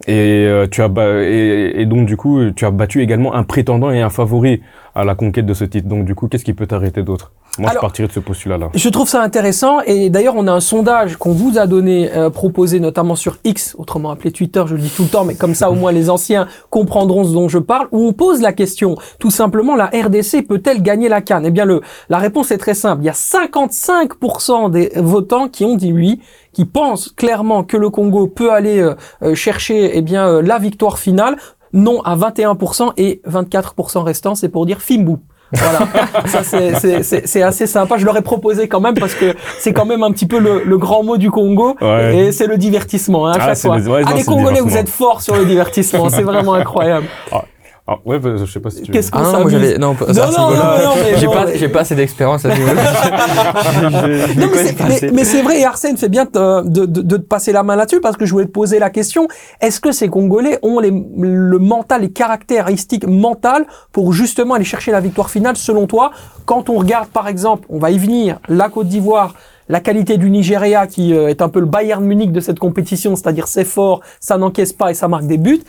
Et, 0.08 0.48
tu 0.72 0.82
as 0.82 0.90
et, 1.24 1.86
donc 1.86 2.06
du 2.06 2.16
coup, 2.16 2.52
tu 2.52 2.66
as 2.66 2.72
battu 2.72 3.02
également 3.02 3.36
un 3.36 3.44
prétendant 3.44 3.92
et 3.92 4.02
un 4.02 4.10
favori 4.10 4.62
à 4.96 5.04
la 5.04 5.16
conquête 5.16 5.46
de 5.46 5.54
ce 5.54 5.64
titre. 5.66 5.88
Donc 5.88 6.06
du 6.06 6.16
coup, 6.16 6.28
qu'est-ce 6.28 6.46
qui 6.46 6.54
peut 6.54 6.68
t'arrêter 6.68 7.04
d'autre? 7.04 7.32
Moi, 7.58 7.72
je 7.74 7.80
partirais 7.80 8.08
de 8.08 8.14
ce 8.14 8.20
postulat-là. 8.20 8.70
Je 8.74 8.90
trouve 8.90 9.10
ça 9.10 9.22
intéressant. 9.22 9.82
Et 9.82 10.10
d'ailleurs, 10.10 10.36
on 10.38 10.48
a 10.48 10.52
un 10.52 10.60
sondage 10.60 11.18
qu'on 11.18 11.34
vous 11.34 11.58
a 11.58 11.68
donné, 11.68 12.10
euh, 12.16 12.30
proposé 12.30 12.80
notamment 12.80 13.16
sur 13.16 13.38
X, 13.44 13.76
autrement 13.78 14.12
appelé 14.12 14.32
Twitter, 14.32 14.64
je 14.66 14.76
le 14.76 14.82
dis 14.82 14.90
tout 14.90 15.04
le 15.04 15.10
temps, 15.10 15.26
mais 15.26 15.36
comme 15.36 15.56
ça, 15.56 15.70
au 15.70 15.76
moins, 15.76 15.92
les 16.00 16.10
anciens 16.10 16.48
comprendront 16.70 17.26
ce 17.26 17.34
dont 17.34 17.50
je 17.50 17.60
parle, 17.60 17.88
où 17.92 18.08
on 18.08 18.14
pose 18.14 18.42
la 18.42 18.54
question, 18.54 18.96
tout 19.20 19.32
simplement, 19.32 19.76
la 19.76 19.88
RDC 19.88 20.48
peut-elle 20.48 20.82
gagner 20.82 21.10
la 21.10 21.22
Cannes? 21.22 21.46
Eh 21.46 21.52
bien, 21.52 21.66
le, 21.66 21.82
la 22.08 22.18
réponse 22.18 22.52
est 22.52 22.58
très 22.58 22.76
simple. 22.76 23.04
Il 23.04 23.06
y 23.06 23.10
a 23.10 23.14
55% 23.14 24.72
des 24.72 24.92
votants 24.96 25.50
qui 25.50 25.66
ont 25.66 25.76
dit 25.76 25.92
oui, 25.92 26.22
qui 26.54 26.66
pensent 26.66 27.10
clairement 27.16 27.64
que 27.64 27.78
le 27.78 27.90
Congo 27.90 28.28
peut 28.28 28.52
aller 28.52 28.80
euh, 28.80 28.96
euh, 29.24 29.36
chercher 29.36 29.92
eh 29.94 30.02
bien, 30.02 30.42
la 30.42 30.60
victoire 30.60 30.98
finale. 30.98 31.36
Non 31.74 32.02
à 32.02 32.16
21% 32.16 32.94
et 32.98 33.22
24% 33.30 34.04
restants, 34.04 34.36
c'est 34.36 34.50
pour 34.50 34.66
dire 34.66 34.82
Fimbu. 34.82 35.18
Voilà, 35.52 35.80
ça 36.26 36.44
c'est 36.44 37.42
assez 37.42 37.68
sympa. 37.68 37.98
Je 37.98 38.06
leur 38.06 38.16
ai 38.18 38.22
proposé 38.22 38.68
quand 38.68 38.80
même 38.80 38.94
parce 38.94 39.16
que 39.16 39.36
c'est 39.58 39.74
quand 39.74 39.86
même 39.86 40.04
un 40.04 40.12
petit 40.12 40.28
peu 40.28 40.40
le, 40.40 40.64
le 40.64 40.78
grand 40.78 41.04
mot 41.04 41.18
du 41.18 41.32
Congo 41.32 41.76
et 41.82 42.32
c'est 42.32 42.48
le 42.48 42.58
divertissement 42.58 43.28
hein, 43.28 43.32
à 43.34 43.38
ah, 43.42 43.46
chaque 43.48 43.58
fois. 43.58 43.78
ah, 44.06 44.14
les 44.14 44.24
Congolais, 44.24 44.62
vous 44.62 44.78
êtes 44.78 44.90
forts 44.90 45.22
sur 45.22 45.36
le 45.36 45.46
divertissement, 45.46 46.10
c'est 46.10 46.24
vraiment 46.24 46.54
incroyable. 46.54 47.08
Ah, 47.32 47.46
ah, 47.92 47.98
ouais, 48.06 48.20
bah, 48.20 48.36
je 48.36 48.46
sais 48.46 48.60
pas 48.60 48.70
si 48.70 48.84
tu. 48.84 48.92
Qu'est-ce 48.92 49.10
qu'on 49.10 49.18
ah, 49.18 49.40
non, 49.40 49.50
j'avais 49.50 49.80
non, 49.80 49.96
non, 50.00 50.14
non, 50.14 50.52
non, 50.52 50.94
j'ai 51.18 51.26
pas, 51.26 51.48
j'ai 51.56 51.70
pas 51.70 51.80
assez 51.80 51.96
d'expérience 51.96 52.46
à 52.46 52.56
ce 52.56 52.62
mais, 54.88 55.12
mais 55.12 55.24
c'est 55.24 55.42
vrai, 55.42 55.62
et 55.62 55.66
Arsène 55.66 55.98
fait 55.98 56.08
bien 56.08 56.26
de, 56.26 56.70
de, 56.70 56.86
de, 56.86 57.18
te 57.18 57.24
passer 57.24 57.52
la 57.52 57.64
main 57.64 57.76
là-dessus 57.76 58.00
parce 58.00 58.16
que 58.16 58.28
je 58.28 58.32
voulais 58.32 58.46
te 58.46 58.52
poser 58.52 58.78
la 58.78 58.92
question 58.92 59.28
est-ce 59.60 59.80
que 59.80 59.92
ces 59.92 60.08
Congolais 60.08 60.60
ont 60.62 60.80
les, 60.80 60.92
le 60.92 61.58
mental, 61.58 62.02
les 62.02 62.12
caractéristiques 62.12 63.08
mentales 63.08 63.66
pour 63.92 64.14
justement 64.14 64.54
aller 64.54 64.66
chercher 64.66 64.92
la 64.92 65.00
victoire 65.00 65.32
finale 65.32 65.58
selon 65.58 65.88
toi? 65.88 66.12
Quand 66.46 66.70
on 66.70 66.78
regarde, 66.78 67.08
par 67.08 67.28
exemple, 67.28 67.66
on 67.70 67.80
va 67.80 67.90
y 67.90 67.98
venir, 67.98 68.38
la 68.50 68.70
Côte 68.70 68.88
d'Ivoire 68.88 69.34
la 69.68 69.80
qualité 69.80 70.18
du 70.18 70.30
Nigeria 70.32 70.88
qui 70.88 71.14
euh, 71.14 71.28
est 71.28 71.42
un 71.42 71.50
peu 71.50 71.60
le 71.60 71.68
Bayern 71.68 72.04
Munich 72.04 72.32
de 72.32 72.40
cette 72.40 72.60
compétition, 72.60 73.16
c'est-à-dire 73.16 73.48
c'est 73.48 73.66
fort, 73.66 74.02
ça 74.20 74.38
n'encaisse 74.38 74.74
pas 74.74 74.92
et 74.92 74.96
ça 74.96 75.08
marque 75.08 75.28
des 75.28 75.38
buts. 75.38 75.62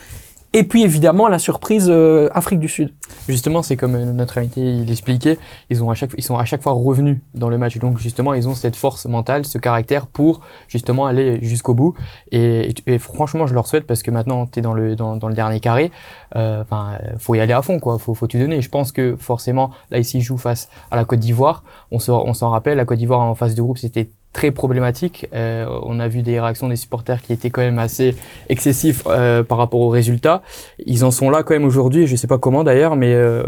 Et 0.53 0.65
puis 0.65 0.83
évidemment 0.83 1.29
la 1.29 1.39
surprise 1.39 1.87
euh, 1.89 2.29
Afrique 2.35 2.59
du 2.59 2.69
Sud. 2.69 2.93
Justement, 3.29 3.63
c'est 3.63 3.77
comme 3.77 3.95
euh, 3.95 4.13
notre 4.13 4.39
invité 4.39 4.61
il 4.61 4.91
expliquait, 4.91 5.39
ils 5.71 5.85
ont 5.85 5.91
à 5.91 5.95
chaque 5.95 6.11
ils 6.19 6.25
sont 6.25 6.37
à 6.37 6.45
chaque 6.45 6.63
fois 6.63 6.73
revenus 6.73 7.19
dans 7.35 7.49
le 7.49 7.57
match. 7.57 7.79
Donc 7.79 7.99
justement, 7.99 8.35
ils 8.35 8.49
ont 8.49 8.55
cette 8.57 8.75
force 8.75 9.07
mentale, 9.07 9.45
ce 9.45 9.59
caractère 9.59 10.09
pour 10.09 10.41
justement 10.67 11.07
aller 11.07 11.39
jusqu'au 11.43 11.75
bout. 11.75 11.95
Et, 12.33 12.75
et, 12.87 12.99
franchement, 12.99 13.47
je 13.47 13.55
leur 13.55 13.69
souhaite 13.69 13.87
parce 13.87 14.03
que 14.03 14.11
maintenant 14.11 14.47
tu 14.47 14.59
es 14.59 14.63
dans 14.63 14.75
le 14.75 14.97
dans, 14.97 15.17
dans, 15.17 15.29
le 15.29 15.35
dernier 15.35 15.61
carré. 15.61 15.93
Euh, 16.35 16.63
enfin, 16.63 16.99
faut 17.19 17.37
y 17.37 17.41
aller 17.41 17.53
à 17.53 17.63
fond 17.63 17.79
quoi. 17.79 18.01
Faut 18.01 18.15
faut 18.15 18.27
tout 18.27 18.39
donner. 18.39 18.61
Je 18.61 18.69
pense 18.69 18.91
que 18.91 19.15
forcément 19.15 19.71
là 19.93 19.99
ici 19.99 20.19
ils 20.19 20.23
jouent 20.23 20.37
face 20.37 20.69
à 20.91 20.97
la 20.97 21.05
Côte 21.05 21.21
d'Ivoire. 21.21 21.63
On 21.93 21.99
on 22.09 22.35
s'en 22.35 22.51
rappelle, 22.51 22.77
la 22.77 22.85
Côte 22.85 22.99
d'Ivoire 22.99 23.21
en 23.21 23.37
phase 23.37 23.55
de 23.55 23.63
groupe 23.63 23.79
c'était 23.79 24.11
très 24.33 24.53
problématique. 24.53 25.27
Euh, 25.35 25.67
on 25.83 25.99
a 25.99 26.07
vu 26.07 26.23
des 26.23 26.41
réactions 26.41 26.69
des 26.69 26.77
supporters 26.77 27.21
qui 27.21 27.33
étaient 27.33 27.51
quand 27.51 27.63
même 27.63 27.81
assez 27.81 28.15
excessifs 28.49 29.03
euh, 29.07 29.43
par 29.43 29.59
rapport 29.59 29.81
aux 29.81 29.89
résultats. 29.89 30.43
Ils 30.87 31.05
en 31.05 31.11
sont 31.11 31.31
là 31.31 31.43
quand 31.43 31.55
même 31.55 31.65
aujourd'hui, 31.65 32.07
je 32.07 32.15
sais 32.15 32.29
pas 32.29 32.39
comment 32.39 32.63
d'ailleurs, 32.63 32.95
mais 32.95 33.13
euh, 33.13 33.43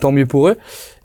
tant 0.00 0.12
mieux 0.12 0.26
pour 0.26 0.48
eux. 0.48 0.58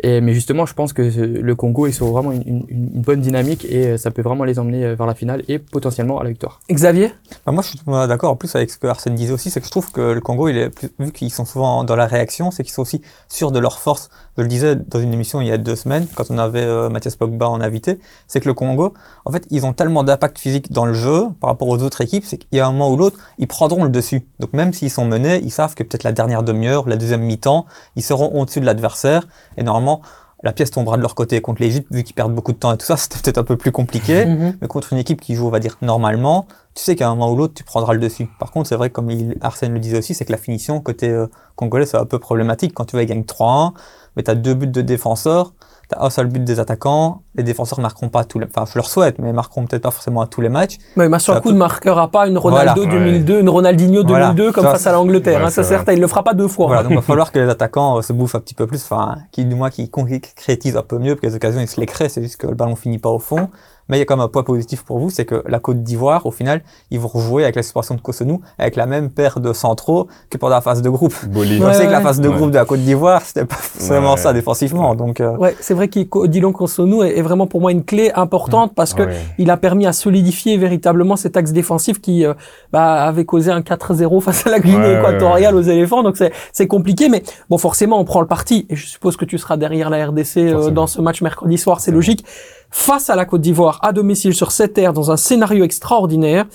Et, 0.04 0.20
mais 0.20 0.34
justement, 0.34 0.66
je 0.66 0.74
pense 0.74 0.92
que 0.92 1.02
le 1.02 1.56
Congo 1.56 1.88
est 1.88 1.92
sur 1.92 2.08
vraiment 2.08 2.32
une, 2.32 2.44
une, 2.46 2.66
une, 2.68 3.02
bonne 3.02 3.22
dynamique 3.22 3.66
et 3.66 3.98
ça 3.98 4.12
peut 4.12 4.22
vraiment 4.22 4.44
les 4.44 4.60
emmener 4.60 4.96
vers 4.96 5.06
la 5.06 5.14
finale 5.14 5.44
et 5.48 5.60
potentiellement 5.60 6.20
à 6.20 6.24
la 6.24 6.30
victoire. 6.30 6.60
Xavier? 6.70 7.12
Bah 7.46 7.52
Moi, 7.52 7.64
je 7.64 7.70
suis 7.70 7.80
d'accord. 8.08 8.32
En 8.32 8.36
plus, 8.36 8.54
avec 8.56 8.70
ce 8.70 8.78
que 8.78 8.88
Arsène 8.88 9.16
disait 9.16 9.34
aussi, 9.34 9.50
c'est 9.50 9.60
que 9.60 9.66
je 9.68 9.72
trouve 9.72 9.92
que 9.92 10.02
le 10.02 10.22
Congo, 10.22 10.50
il 10.50 10.58
est 10.58 10.70
plus, 10.70 10.90
vu 11.00 11.12
qu'ils 11.12 11.32
sont 11.32 11.46
souvent 11.46 11.84
dans 11.84 11.96
la 11.96 12.08
réaction, 12.08 12.52
c'est 12.52 12.64
qu'ils 12.64 12.74
sont 12.74 12.82
aussi 12.82 13.02
sûrs 13.30 13.52
de 13.52 13.60
leur 13.60 13.80
force. 13.80 14.10
Je 14.38 14.42
le 14.42 14.48
disais 14.48 14.76
dans 14.76 15.00
une 15.00 15.14
émission 15.14 15.40
il 15.40 15.48
y 15.48 15.52
a 15.52 15.58
deux 15.58 15.76
semaines, 15.76 16.08
quand 16.16 16.32
on 16.32 16.38
avait 16.38 16.90
Mathias 16.90 17.16
Pogba 17.16 17.48
en 17.48 17.62
invité, 17.62 18.00
c'est 18.28 18.40
que 18.40 18.48
le 18.48 18.54
Congo, 18.54 18.94
en 19.26 19.32
fait, 19.32 19.46
ils 19.52 19.66
ont 19.66 19.74
tellement 19.74 20.04
d'impact 20.04 20.40
physique 20.40 20.72
dans 20.72 20.86
le 20.86 20.94
jeu 20.94 21.28
par 21.40 21.50
rapport 21.50 21.68
aux 21.68 21.82
autres 21.84 22.02
équipes, 22.02 22.24
c'est 22.26 22.38
qu'il 22.38 22.58
y 22.58 22.60
a 22.60 22.68
un 22.68 22.72
moment 22.72 22.92
ou 22.92 22.98
l'autre, 22.98 23.20
ils 23.38 23.48
prendront 23.48 23.84
le 23.84 23.90
dessus. 23.90 24.28
Donc 24.40 24.54
même 24.54 24.74
s'ils 24.74 24.90
sont 24.90 25.06
menés, 25.06 25.42
ils 25.44 25.52
savent 25.52 25.76
que 25.76 25.84
peut-être 25.84 26.04
la 26.04 26.12
dernière 26.12 26.44
demi-heure, 26.44 26.88
la 26.88 26.98
deuxième 26.98 27.22
mi-temps, 27.22 27.66
ils 27.96 28.04
seront 28.04 28.40
au-dessus 28.40 28.62
de 28.62 28.66
l'adversaire. 28.66 29.28
Et 29.58 29.64
normalement, 29.64 30.02
la 30.44 30.54
pièce 30.54 30.72
tombera 30.72 30.98
de 30.98 31.02
leur 31.02 31.14
côté 31.14 31.40
contre 31.42 31.62
l'Égypte, 31.62 31.88
vu 31.92 32.04
qu'ils 32.04 32.16
perdent 32.16 32.34
beaucoup 32.34 32.52
de 32.52 32.58
temps 32.58 32.74
et 32.74 32.78
tout 32.78 32.86
ça, 32.86 32.98
c'était 32.98 33.20
peut-être 33.20 33.38
un 33.38 33.44
peu 33.44 33.58
plus 33.58 33.72
compliqué. 33.72 34.26
Mhm. 34.32 34.58
Mais 34.62 34.68
contre 34.68 34.94
une 34.94 35.00
équipe 35.00 35.20
qui 35.20 35.36
joue, 35.36 35.48
on 35.48 35.50
va 35.50 35.60
dire, 35.60 35.78
normalement, 35.82 36.46
tu 36.74 36.84
sais 36.84 36.96
qu'à 36.96 37.08
un 37.08 37.16
moment 37.16 37.32
ou 37.32 37.36
l'autre, 37.36 37.54
tu 37.54 37.64
prendras 37.64 37.94
le 37.94 38.00
dessus. 38.00 38.30
Par 38.40 38.52
contre, 38.52 38.70
c'est 38.70 38.76
vrai, 38.76 38.90
comme 38.90 39.10
il, 39.10 39.36
Arsène 39.42 39.74
le 39.74 39.80
disait 39.80 39.98
aussi, 39.98 40.14
c'est 40.14 40.26
que 40.26 40.32
la 40.32 40.38
finition 40.38 40.80
côté 40.80 41.10
euh, 41.10 41.28
congolais, 41.56 41.86
c'est 41.86 41.98
un 41.98 42.06
peu 42.06 42.20
problématique. 42.20 42.74
Quand 42.74 42.86
tu 42.86 42.96
vas, 42.96 43.04
ils 43.04 43.08
gagnent 43.08 43.24
3-1, 43.24 43.74
mais 44.16 44.24
tu 44.24 44.32
as 44.32 44.36
deux 44.36 44.54
buts 44.54 44.68
de 44.68 44.82
défenseurs 44.82 45.54
un 45.98 46.10
seul 46.10 46.28
but 46.28 46.44
des 46.44 46.60
attaquants, 46.60 47.22
les 47.36 47.44
défenseurs 47.44 47.80
marqueront 47.80 48.10
pas 48.10 48.24
tous 48.24 48.40
les, 48.40 48.46
enfin 48.46 48.66
je 48.72 48.78
leur 48.78 48.90
souhaite, 48.90 49.20
mais 49.20 49.30
ils 49.30 49.36
marqueront 49.36 49.66
peut-être 49.66 49.84
pas 49.84 49.92
forcément 49.92 50.22
à 50.22 50.28
tous 50.28 50.42
les 50.42 50.50
matchs. 50.50 50.78
Mais 50.96 51.08
coup 51.42 51.52
ne 51.52 51.58
marquera 51.58 52.10
pas 52.10 52.28
une 52.28 52.38
Ronaldo 52.38 52.86
2002, 52.86 53.40
une 53.40 53.50
Ronaldinho 53.50 54.04
2002 54.04 54.52
comme 54.52 54.66
face 54.66 54.88
à 54.88 54.92
l'Angleterre, 54.92 55.46
hein, 55.46 55.50
ça 55.50 55.64
certain, 55.64 55.94
il 55.94 56.02
le 56.02 56.08
fera 56.08 56.24
pas 56.24 56.34
deux 56.34 56.48
fois. 56.48 56.68
Voilà, 56.68 56.84
donc 56.84 56.92
il 56.92 56.96
va 56.96 57.02
falloir 57.02 57.32
que 57.32 57.40
les 57.40 57.50
attaquants 57.50 57.98
euh, 57.98 58.02
se 58.02 58.14
bouffent 58.14 58.36
un 58.36 58.40
petit 58.40 58.56
peu 58.56 58.68
plus, 58.68 58.84
enfin 58.84 59.18
qui 59.32 59.46
du 59.46 59.56
moins 59.56 59.70
qui 59.70 59.90
concrétisent 59.90 60.78
un 60.78 60.84
peu 60.84 60.98
mieux, 60.98 61.16
parce 61.16 61.22
que 61.22 61.28
les 61.28 61.36
occasions 61.36 61.62
ils 61.62 61.68
se 61.68 61.80
les 61.80 61.86
créent, 61.86 62.10
c'est 62.10 62.22
juste 62.22 62.38
que 62.38 62.48
le 62.48 62.56
ballon 62.56 62.76
finit 62.76 63.00
pas 63.00 63.10
au 63.10 63.20
fond. 63.20 63.50
Mais 63.90 63.98
il 63.98 64.00
y 64.00 64.04
a 64.04 64.06
quand 64.06 64.16
même 64.16 64.26
un 64.26 64.30
point 64.30 64.44
positif 64.44 64.84
pour 64.84 65.00
vous, 65.00 65.10
c'est 65.10 65.26
que 65.26 65.44
la 65.48 65.60
Côte 65.60 65.84
d'Ivoire, 65.84 66.26
au 66.26 66.32
final, 66.32 66.62
ils 66.92 67.00
vont 67.00 67.08
rejouer 67.08 67.44
avec 67.44 67.56
la 67.56 67.64
suspension 67.64 67.96
de 67.96 68.02
Cotonou, 68.02 68.42
avec 68.58 68.76
la 68.76 68.86
même 68.86 69.10
paire 69.10 69.40
de 69.40 69.54
centraux 69.54 70.08
que 70.30 70.38
pendant 70.38 70.56
la 70.56 70.62
phase 70.62 70.82
de 70.82 70.90
groupe. 70.90 71.14
Bolivie. 71.28 71.64
On 71.64 71.74
sait 71.74 71.86
que 71.86 71.92
la 71.92 72.02
phase 72.02 72.20
de 72.20 72.30
groupe 72.30 72.52
de 72.52 72.56
la 72.56 72.66
Côte 72.66 72.80
d'Ivoire, 72.80 73.22
c'était 73.22 73.46
pas 73.46 73.58
vraiment 73.80 74.18
ça 74.18 74.34
défensivement. 74.34 74.96
Donc, 74.96 75.20
euh... 75.20 75.36
Ouais, 75.38 75.56
c'est 75.60 75.74
vrai 75.74 75.88
que 75.88 76.28
Dylan 76.28 76.54
Cotonou 76.54 77.04
est, 77.04 77.22
vraiment 77.22 77.48
pour 77.48 77.62
moi 77.62 77.72
une 77.72 77.84
clé 77.84 78.12
importante 78.16 78.74
parce 78.76 78.94
que 78.94 79.04
il 79.38 79.50
a 79.50 79.58
permis 79.58 79.86
à 79.86 79.94
solidifier 79.94 80.58
véritablement 80.58 81.16
cet 81.16 81.38
axe 81.38 81.52
défensif 81.52 82.02
qui 82.02 82.26
euh, 82.26 82.34
bah, 82.72 83.04
avait 83.04 83.26
causé 83.26 83.52
un 83.52 83.62
4-0 83.62 84.22
face 84.22 84.48
à 84.48 84.50
la 84.50 84.60
Guinée 84.60 85.00
équatoriale 85.00 85.56
aux 85.56 85.62
éléphants. 85.62 86.04
Donc 86.04 86.18
c'est 86.52 86.68
compliqué, 86.68 87.10
mais 87.10 87.24
bon, 87.50 87.58
forcément, 87.58 88.00
on 88.00 88.06
prend 88.06 88.22
le 88.22 88.28
parti. 88.28 88.66
Et 88.70 88.76
je 88.76 88.88
suppose 88.88 89.18
que 89.18 89.26
tu 89.26 89.38
seras 89.38 89.58
derrière 89.58 89.90
la 89.90 90.08
RDC 90.08 90.38
euh, 90.38 90.70
dans 90.72 90.88
ce 90.88 91.02
match 91.02 91.22
mercredi 91.22 91.58
soir, 91.58 91.80
c'est 91.80 91.92
logique 91.92 92.26
face 92.72 93.10
à 93.10 93.16
la 93.16 93.26
Côte 93.26 93.42
d'Ivoire 93.42 93.80
à 93.84 93.92
domicile 93.94 94.34
sur 94.34 94.52
cette 94.52 94.74
terre 94.74 94.94
dans 94.94 95.12
un 95.12 95.18
scénario 95.18 95.64
extraordinaire. 95.64 96.46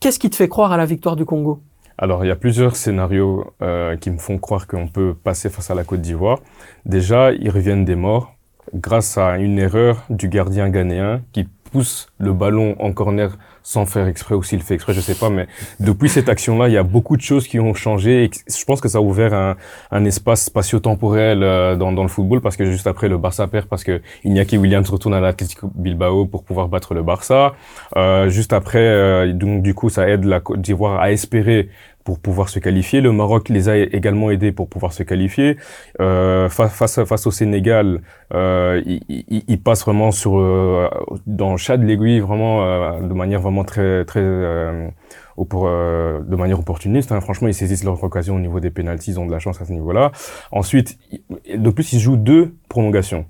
Qu'est-ce 0.00 0.18
qui 0.18 0.30
te 0.30 0.36
fait 0.36 0.48
croire 0.48 0.72
à 0.72 0.76
la 0.76 0.86
victoire 0.86 1.16
du 1.16 1.24
Congo? 1.24 1.60
Alors, 1.98 2.24
il 2.24 2.28
y 2.28 2.30
a 2.30 2.36
plusieurs 2.36 2.74
scénarios 2.74 3.52
euh, 3.62 3.96
qui 3.96 4.10
me 4.10 4.18
font 4.18 4.38
croire 4.38 4.66
qu'on 4.66 4.88
peut 4.88 5.14
passer 5.14 5.48
face 5.50 5.70
à 5.70 5.74
la 5.74 5.84
Côte 5.84 6.00
d'Ivoire. 6.00 6.40
Déjà, 6.86 7.32
ils 7.32 7.50
reviennent 7.50 7.84
des 7.84 7.94
morts 7.94 8.34
grâce 8.74 9.18
à 9.18 9.38
une 9.38 9.58
erreur 9.58 10.04
du 10.10 10.28
gardien 10.28 10.70
ghanéen 10.70 11.20
qui 11.32 11.46
le 12.18 12.32
ballon 12.32 12.76
en 12.78 12.92
corner 12.92 13.36
sans 13.64 13.86
faire 13.86 14.06
exprès 14.06 14.34
ou 14.34 14.42
s'il 14.42 14.62
fait 14.62 14.74
exprès, 14.74 14.92
je 14.92 15.00
sais 15.00 15.14
pas, 15.14 15.30
mais 15.30 15.48
depuis 15.80 16.10
cette 16.10 16.28
action-là, 16.28 16.68
il 16.68 16.74
y 16.74 16.76
a 16.76 16.82
beaucoup 16.82 17.16
de 17.16 17.22
choses 17.22 17.48
qui 17.48 17.58
ont 17.58 17.72
changé 17.72 18.24
et 18.24 18.30
je 18.46 18.64
pense 18.66 18.80
que 18.82 18.88
ça 18.88 18.98
a 18.98 19.00
ouvert 19.00 19.56
un, 19.90 20.04
espace 20.04 20.44
spatio-temporel 20.44 21.42
euh, 21.42 21.74
dans, 21.74 21.90
dans, 21.90 22.02
le 22.02 22.10
football 22.10 22.42
parce 22.42 22.58
que 22.58 22.66
juste 22.66 22.86
après 22.86 23.08
le 23.08 23.16
Barça 23.16 23.46
perd 23.46 23.66
parce 23.66 23.82
que 23.82 24.02
Iñaki 24.22 24.58
Williams 24.58 24.88
retourne 24.90 25.14
à 25.14 25.20
l'Atlético 25.20 25.70
Bilbao 25.74 26.26
pour 26.26 26.44
pouvoir 26.44 26.68
battre 26.68 26.92
le 26.92 27.02
Barça. 27.02 27.54
Euh, 27.96 28.28
juste 28.28 28.52
après, 28.52 28.86
euh, 28.86 29.32
donc 29.32 29.62
du 29.62 29.72
coup, 29.72 29.88
ça 29.88 30.10
aide 30.10 30.24
la 30.24 30.40
Côte 30.40 30.60
d'Ivoire 30.60 31.00
à 31.00 31.10
espérer 31.10 31.70
pour 32.04 32.20
pouvoir 32.20 32.50
se 32.50 32.58
qualifier. 32.58 33.00
Le 33.00 33.12
Maroc 33.12 33.48
les 33.48 33.68
a 33.68 33.76
également 33.76 34.30
aidés 34.30 34.52
pour 34.52 34.68
pouvoir 34.68 34.92
se 34.92 35.02
qualifier. 35.02 35.56
Euh, 36.00 36.48
face, 36.50 37.02
face, 37.04 37.26
au 37.26 37.30
Sénégal, 37.30 38.02
euh, 38.34 38.82
il, 38.86 39.44
il, 39.48 39.60
passe 39.60 39.82
vraiment 39.82 40.12
sur 40.12 40.38
euh, 40.38 40.88
dans 41.26 41.56
chat 41.56 41.78
de 41.78 41.84
l'aiguille, 41.84 42.20
vraiment 42.20 42.64
euh, 42.64 43.00
de 43.00 43.14
manière 43.14 43.40
vraiment 43.40 43.64
très 43.64 44.04
très 44.04 44.20
euh, 44.22 44.88
pour, 45.48 45.64
de 45.64 46.36
manière 46.36 46.60
opportuniste. 46.60 47.10
Hein. 47.10 47.20
Franchement, 47.20 47.48
ils 47.48 47.54
saisissent 47.54 47.84
leur 47.84 48.02
occasion 48.04 48.36
au 48.36 48.40
niveau 48.40 48.60
des 48.60 48.70
pénalties, 48.70 49.12
ils 49.12 49.20
ont 49.20 49.26
de 49.26 49.32
la 49.32 49.38
chance 49.40 49.60
à 49.60 49.64
ce 49.64 49.72
niveau-là. 49.72 50.12
Ensuite, 50.52 50.98
de 51.52 51.70
plus, 51.70 51.92
ils 51.94 52.00
jouent 52.00 52.16
deux 52.16 52.54
prolongations 52.68 53.24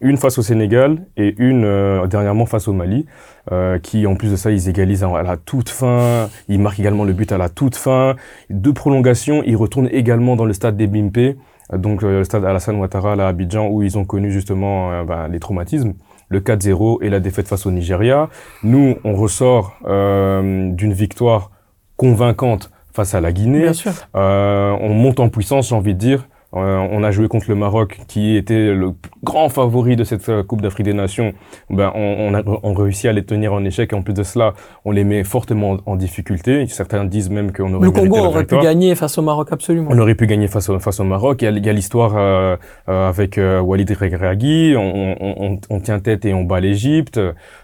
une 0.00 0.16
face 0.16 0.38
au 0.38 0.42
Sénégal 0.42 1.06
et 1.16 1.34
une 1.38 1.64
euh, 1.64 2.06
dernièrement 2.06 2.46
face 2.46 2.68
au 2.68 2.72
Mali, 2.72 3.06
euh, 3.50 3.78
qui 3.78 4.06
en 4.06 4.14
plus 4.14 4.30
de 4.30 4.36
ça, 4.36 4.50
ils 4.50 4.68
égalisent 4.68 5.02
à 5.04 5.22
la 5.22 5.36
toute 5.36 5.68
fin, 5.68 6.28
ils 6.48 6.60
marquent 6.60 6.78
également 6.78 7.04
le 7.04 7.12
but 7.12 7.32
à 7.32 7.38
la 7.38 7.48
toute 7.48 7.76
fin. 7.76 8.14
Deux 8.50 8.72
prolongations, 8.72 9.42
ils 9.44 9.56
retournent 9.56 9.88
également 9.90 10.36
dans 10.36 10.44
le 10.44 10.52
stade 10.52 10.76
des 10.76 10.86
Bimpe, 10.86 11.36
donc 11.72 12.02
euh, 12.02 12.18
le 12.18 12.24
stade 12.24 12.44
Alassane 12.44 12.76
Ouattara 12.76 13.14
à 13.14 13.28
Abidjan, 13.28 13.68
où 13.68 13.82
ils 13.82 13.98
ont 13.98 14.04
connu 14.04 14.30
justement 14.30 15.04
ben, 15.04 15.28
les 15.28 15.40
traumatismes, 15.40 15.94
le 16.28 16.40
4-0 16.40 17.02
et 17.02 17.10
la 17.10 17.18
défaite 17.20 17.48
face 17.48 17.66
au 17.66 17.70
Nigeria. 17.72 18.28
Nous, 18.62 18.96
on 19.04 19.14
ressort 19.14 19.78
d'une 19.84 20.92
victoire 20.92 21.50
convaincante 21.96 22.70
face 22.92 23.14
à 23.14 23.20
la 23.20 23.32
Guinée. 23.32 23.62
Bien 23.62 23.72
sûr. 23.72 23.92
on 24.14 24.94
monte 24.94 25.20
en 25.20 25.28
puissance, 25.28 25.70
j'ai 25.70 25.74
envie 25.74 25.94
de 25.94 25.98
dire, 25.98 26.28
on 26.52 27.02
a 27.02 27.10
joué 27.10 27.28
contre 27.28 27.46
le 27.48 27.54
Maroc, 27.54 28.00
qui 28.08 28.36
était 28.36 28.72
le 28.72 28.92
grand 29.22 29.50
favori 29.50 29.96
de 29.96 30.04
cette 30.04 30.26
euh, 30.30 30.42
Coupe 30.42 30.62
d'Afrique 30.62 30.86
des 30.86 30.94
Nations. 30.94 31.34
Ben, 31.68 31.92
on, 31.94 32.32
a 32.34 32.42
on 32.62 32.72
réussit 32.72 33.06
à 33.06 33.12
les 33.12 33.24
tenir 33.24 33.52
en 33.52 33.62
échec. 33.64 33.92
Et 33.92 33.96
en 33.96 34.00
plus 34.00 34.14
de 34.14 34.22
cela, 34.22 34.54
on 34.86 34.92
les 34.92 35.04
met 35.04 35.24
fortement 35.24 35.76
en 35.84 35.96
difficulté. 35.96 36.66
Certains 36.68 37.04
disent 37.04 37.28
même 37.28 37.52
qu'on 37.52 37.74
aurait 37.74 37.84
Le 37.84 37.90
Congo 37.90 38.16
aurait 38.16 38.46
pu 38.46 38.58
gagner 38.60 38.94
face 38.94 39.18
au 39.18 39.22
Maroc, 39.22 39.48
absolument. 39.50 39.90
On 39.92 39.98
aurait 39.98 40.14
pu 40.14 40.26
gagner 40.26 40.48
face 40.48 40.70
au, 40.70 40.78
face 40.78 41.00
au 41.00 41.04
Maroc. 41.04 41.42
Il 41.42 41.64
y 41.64 41.68
a, 41.68 41.72
l'histoire 41.72 42.14
euh, 42.16 42.56
avec 42.86 43.38
Walid 43.38 43.90
Regragui. 43.90 44.74
On, 44.76 45.16
on, 45.20 45.60
on, 45.68 45.80
tient 45.80 45.98
tête 46.00 46.24
et 46.24 46.32
on 46.32 46.44
bat 46.44 46.60
l'Égypte. 46.60 47.20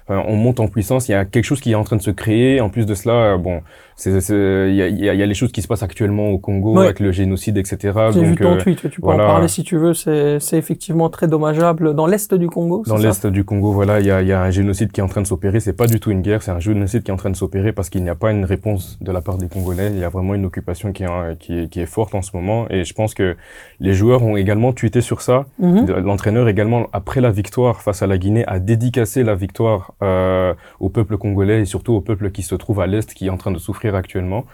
on 0.08 0.36
monte 0.36 0.60
en 0.60 0.68
puissance. 0.68 1.08
Il 1.08 1.12
y 1.12 1.14
a 1.14 1.24
quelque 1.24 1.44
chose 1.44 1.60
qui 1.60 1.72
est 1.72 1.76
en 1.76 1.84
train 1.84 1.96
de 1.96 2.02
se 2.02 2.10
créer. 2.10 2.60
En 2.60 2.68
plus 2.68 2.84
de 2.84 2.94
cela, 2.94 3.38
bon, 3.38 3.62
il 4.04 4.74
y 4.74 4.82
a, 4.82 4.88
y 4.88 5.22
a, 5.22 5.26
les 5.26 5.34
choses 5.34 5.52
qui 5.52 5.62
se 5.62 5.68
passent 5.68 5.82
actuellement 5.82 6.28
au 6.30 6.38
Congo 6.38 6.78
avec 6.78 7.00
le 7.00 7.12
génocide, 7.12 7.56
etc. 7.58 7.92
J'ai 8.12 8.24
vu 8.24 8.36
ton 8.36 8.56
tweet, 8.56 8.90
tu 8.90 9.00
peux 9.00 9.08
en 9.08 9.16
parler 9.16 9.48
si 9.48 9.62
tu 9.62 9.76
veux. 9.76 9.94
C'est 9.94 10.38
effectivement 10.52 11.08
très 11.10 11.28
dommageable 11.28 11.94
dans 11.94 12.06
l'est 12.06 12.34
du 12.34 12.48
Congo. 12.48 12.82
Dans 12.86 12.96
l'est 12.96 13.26
du 13.26 13.44
Congo, 13.44 13.72
voilà, 13.72 14.00
il 14.00 14.06
y 14.06 14.10
a, 14.10 14.22
y 14.22 14.32
a, 14.32 14.42
un 14.42 14.50
génocide 14.50 14.92
qui 14.92 15.00
est 15.00 15.02
en 15.02 15.08
train 15.08 15.22
de 15.22 15.26
s'opérer. 15.26 15.60
C'est 15.60 15.72
pas 15.72 15.86
du 15.86 16.00
tout 16.00 16.10
une 16.10 16.22
guerre, 16.22 16.42
c'est 16.42 16.50
un 16.50 16.60
génocide 16.60 17.02
qui 17.02 17.10
est 17.10 17.14
en 17.14 17.18
train 17.18 17.30
de 17.30 17.36
s'opérer 17.36 17.72
parce 17.72 17.90
qu'il 17.90 18.02
n'y 18.02 18.10
a 18.10 18.14
pas 18.14 18.30
une 18.30 18.44
réponse 18.44 18.98
de 19.00 19.12
la 19.12 19.20
part 19.20 19.38
des 19.38 19.48
Congolais. 19.48 19.90
Il 19.92 19.98
y 19.98 20.04
a 20.04 20.08
vraiment 20.08 20.34
une 20.34 20.44
occupation 20.44 20.92
qui 20.92 21.04
est, 21.04 21.38
qui 21.38 21.58
est, 21.58 21.68
qui 21.68 21.80
est 21.80 21.86
forte 21.86 22.14
en 22.14 22.22
ce 22.22 22.30
moment. 22.34 22.66
Et 22.70 22.84
je 22.84 22.94
pense 22.94 23.14
que 23.14 23.36
les 23.80 23.94
joueurs 23.94 24.22
ont 24.22 24.36
également 24.36 24.72
tweeté 24.72 25.00
sur 25.00 25.20
ça. 25.20 25.46
Mhm. 25.58 25.86
L'entraîneur 26.04 26.48
également, 26.48 26.88
après 26.92 27.20
la 27.20 27.30
victoire 27.30 27.82
face 27.82 28.02
à 28.02 28.06
la 28.06 28.18
Guinée, 28.18 28.44
a 28.46 28.58
dédicacé 28.58 29.22
la 29.22 29.34
victoire 29.34 29.94
euh, 30.02 30.54
au 30.80 30.88
peuple 30.88 31.16
congolais 31.16 31.60
et 31.60 31.64
surtout 31.64 31.94
au 31.94 32.00
peuple 32.00 32.30
qui 32.30 32.42
se 32.42 32.54
trouve 32.54 32.80
à 32.80 32.86
l'est, 32.86 33.12
qui 33.14 33.26
est 33.26 33.30
en 33.30 33.36
train 33.36 33.50
de 33.50 33.58
souffrir 33.58 33.83
actuellement 33.92 34.46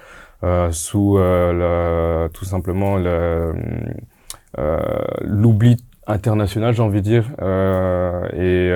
euh, 0.43 0.73
sous 0.73 1.19
euh, 1.19 2.29
tout 2.31 2.47
simplement 2.47 2.97
euh, 2.99 3.53
l'oubli 5.21 5.77
international, 6.07 6.75
j'ai 6.75 6.83
envie 6.83 7.03
de 7.03 7.05
dire. 7.05 7.25
et 8.33 8.71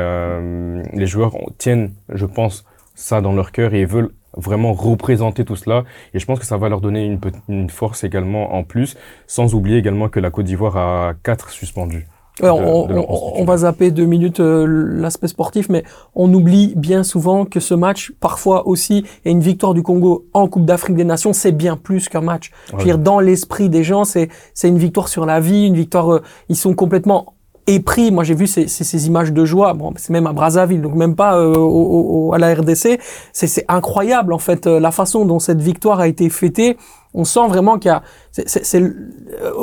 les 0.97 1.07
joueurs 1.07 1.35
tiennent, 1.59 1.95
je 2.11 2.27
pense, 2.27 2.65
ça 2.95 3.21
dans 3.21 3.33
leur 3.33 3.51
cœur 3.51 3.75
et 3.75 3.85
veulent 3.87 4.11
vraiment 4.37 4.73
représenter 4.73 5.45
tout 5.45 5.57
cela. 5.57 5.85
Et 6.13 6.19
je 6.19 6.27
pense 6.27 6.39
que 6.39 6.47
ça 6.47 6.59
va 6.59 6.69
leur 6.69 6.81
donner 6.81 7.19
une 7.49 7.71
force 7.71 8.05
également 8.05 8.55
en 8.55 8.63
plus, 8.63 8.97
sans 9.27 9.55
oublier 9.55 9.79
également 9.79 10.09
que 10.09 10.21
la 10.21 10.31
Côte 10.31 10.45
d'Ivoire 10.45 10.77
a 10.77 11.15
quatre 11.23 11.51
suspendus 11.51 12.07
on, 12.43 13.45
va 13.45 13.59
zapper 13.59 13.91
deux 13.91 14.07
minutes 14.07 14.41
euh, 14.41 14.67
l'aspect 14.67 15.29
sportif, 15.29 15.69
mais 15.69 15.85
on 16.15 16.33
oublie 16.33 16.75
bien 16.77 17.05
souvent 17.05 17.45
que 17.45 17.61
ce 17.61 17.75
match, 17.75 18.13
parfois 18.21 18.67
aussi, 18.67 19.05
et 19.25 19.31
une 19.31 19.41
victoire 19.41 19.75
du 19.75 19.83
Congo 19.83 20.27
en 20.33 20.49
Coupe 20.49 20.65
d'Afrique 20.65 20.97
des 20.97 21.05
Nations, 21.05 21.33
c'est 21.33 21.53
bien 21.53 21.77
plus 21.77 22.09
qu'un 22.09 22.21
match. 22.21 22.51
Je 22.73 22.77
veux 22.77 22.85
dire, 22.85 22.99
dans 22.99 23.21
l'esprit 23.21 23.69
des 23.69 23.85
gens, 23.85 24.05
c'est 24.05 24.29
c'est 24.53 24.69
une 24.69 24.79
victoire 24.79 25.09
sur 25.09 25.27
la 25.27 25.39
vie, 25.41 25.67
une 25.67 25.77
victoire. 25.77 26.13
Euh, 26.13 26.23
ils 26.49 26.57
sont 26.57 26.75
complètement 26.75 27.35
épris. 27.67 28.11
Moi, 28.11 28.25
j'ai 28.25 28.35
vu 28.35 28.47
ces, 28.47 28.67
ces, 28.67 29.07
images 29.07 29.33
de 29.33 29.45
joie. 29.45 29.73
Bon, 29.73 29.93
c'est 29.97 30.11
même 30.11 30.27
à 30.27 30.33
Brazzaville, 30.33 30.83
donc 30.83 30.95
même 30.97 31.15
pas 31.15 31.39
euh, 31.39 31.55
au, 31.57 32.35
à 32.35 32.39
la 32.39 32.53
RDC. 32.53 33.01
C'est 33.33 33.65
incroyable 33.69 34.33
en 34.33 34.39
fait 34.39 34.67
la 34.67 34.91
façon 34.91 35.25
dont 35.25 35.39
cette 35.39 35.63
victoire 35.63 36.01
a 36.01 36.09
été 36.09 36.29
fêtée 36.29 36.77
on 37.15 37.25
sent 37.25 37.47
vraiment 37.49 37.79
qu'il 37.79 37.91
y 37.91 37.93
a 37.93 38.03
c'est 38.33 38.83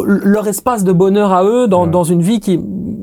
leur 0.06 0.48
espace 0.48 0.84
de 0.84 0.92
bonheur 0.92 1.32
à 1.34 1.44
eux 1.44 1.68
dans, 1.68 1.86
dans 1.86 2.04
une 2.04 2.22
vie 2.22 2.40
qui 2.40 2.60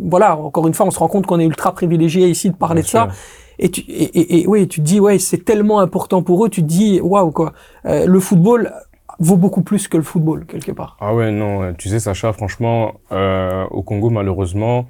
voilà 0.09 0.37
encore 0.37 0.67
une 0.67 0.75
fois 0.75 0.87
on 0.87 0.91
se 0.91 0.99
rend 0.99 1.09
compte 1.09 1.27
qu'on 1.27 1.39
est 1.39 1.45
ultra 1.45 1.73
privilégié 1.73 2.29
ici 2.29 2.51
de 2.51 2.57
parler 2.57 2.83
de 2.83 2.87
ça. 2.87 3.09
et 3.59 3.71
tu 3.71 3.83
et, 3.83 4.41
et, 4.41 4.47
oui 4.47 4.67
tu 4.67 4.81
te 4.81 4.85
dis 4.87 5.01
ouais 5.01 5.19
c'est 5.19 5.45
tellement 5.45 5.81
important 5.81 6.23
pour 6.23 6.45
eux 6.45 6.49
tu 6.49 6.63
te 6.63 6.67
dis 6.67 7.01
waouh 7.01 7.31
quoi. 7.31 7.53
Euh, 7.85 8.07
le 8.07 8.21
football 8.21 8.73
vaut 9.21 9.37
beaucoup 9.37 9.63
plus 9.63 9.89
que 9.89 9.97
le 9.97 10.03
football 10.03 10.47
quelque 10.47 10.73
part. 10.73 10.97
Ah 11.01 11.15
ouais 11.15 11.31
non 11.31 11.75
tu 11.77 11.89
sais 11.89 12.01
Sacha 12.01 12.33
franchement 12.33 12.95
euh, 13.13 13.65
au 13.71 13.83
Congo 13.83 14.11
malheureusement 14.11 14.87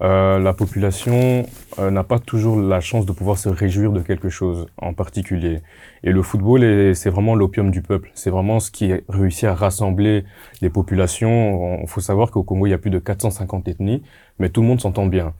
euh, 0.00 0.38
la 0.38 0.52
population 0.52 1.44
euh, 1.78 1.90
n'a 1.90 2.04
pas 2.04 2.20
toujours 2.20 2.60
la 2.60 2.80
chance 2.80 3.04
de 3.04 3.12
pouvoir 3.12 3.36
se 3.36 3.48
réjouir 3.48 3.90
de 3.90 4.00
quelque 4.00 4.28
chose 4.28 4.66
en 4.76 4.94
particulier. 4.94 5.60
Et 6.04 6.12
le 6.12 6.22
football, 6.22 6.94
c'est 6.94 7.10
vraiment 7.10 7.34
l'opium 7.34 7.70
du 7.70 7.82
peuple. 7.82 8.10
C'est 8.14 8.30
vraiment 8.30 8.60
ce 8.60 8.70
qui 8.70 8.92
réussit 9.08 9.44
à 9.44 9.54
rassembler 9.54 10.24
les 10.62 10.70
populations. 10.70 11.80
Il 11.82 11.88
faut 11.88 12.00
savoir 12.00 12.30
qu'au 12.30 12.44
Congo, 12.44 12.66
il 12.66 12.70
y 12.70 12.74
a 12.74 12.78
plus 12.78 12.90
de 12.90 12.98
450 12.98 13.66
ethnies, 13.68 14.02
mais 14.38 14.50
tout 14.50 14.60
le 14.60 14.68
monde 14.68 14.80
s'entend 14.80 15.06
bien. 15.06 15.34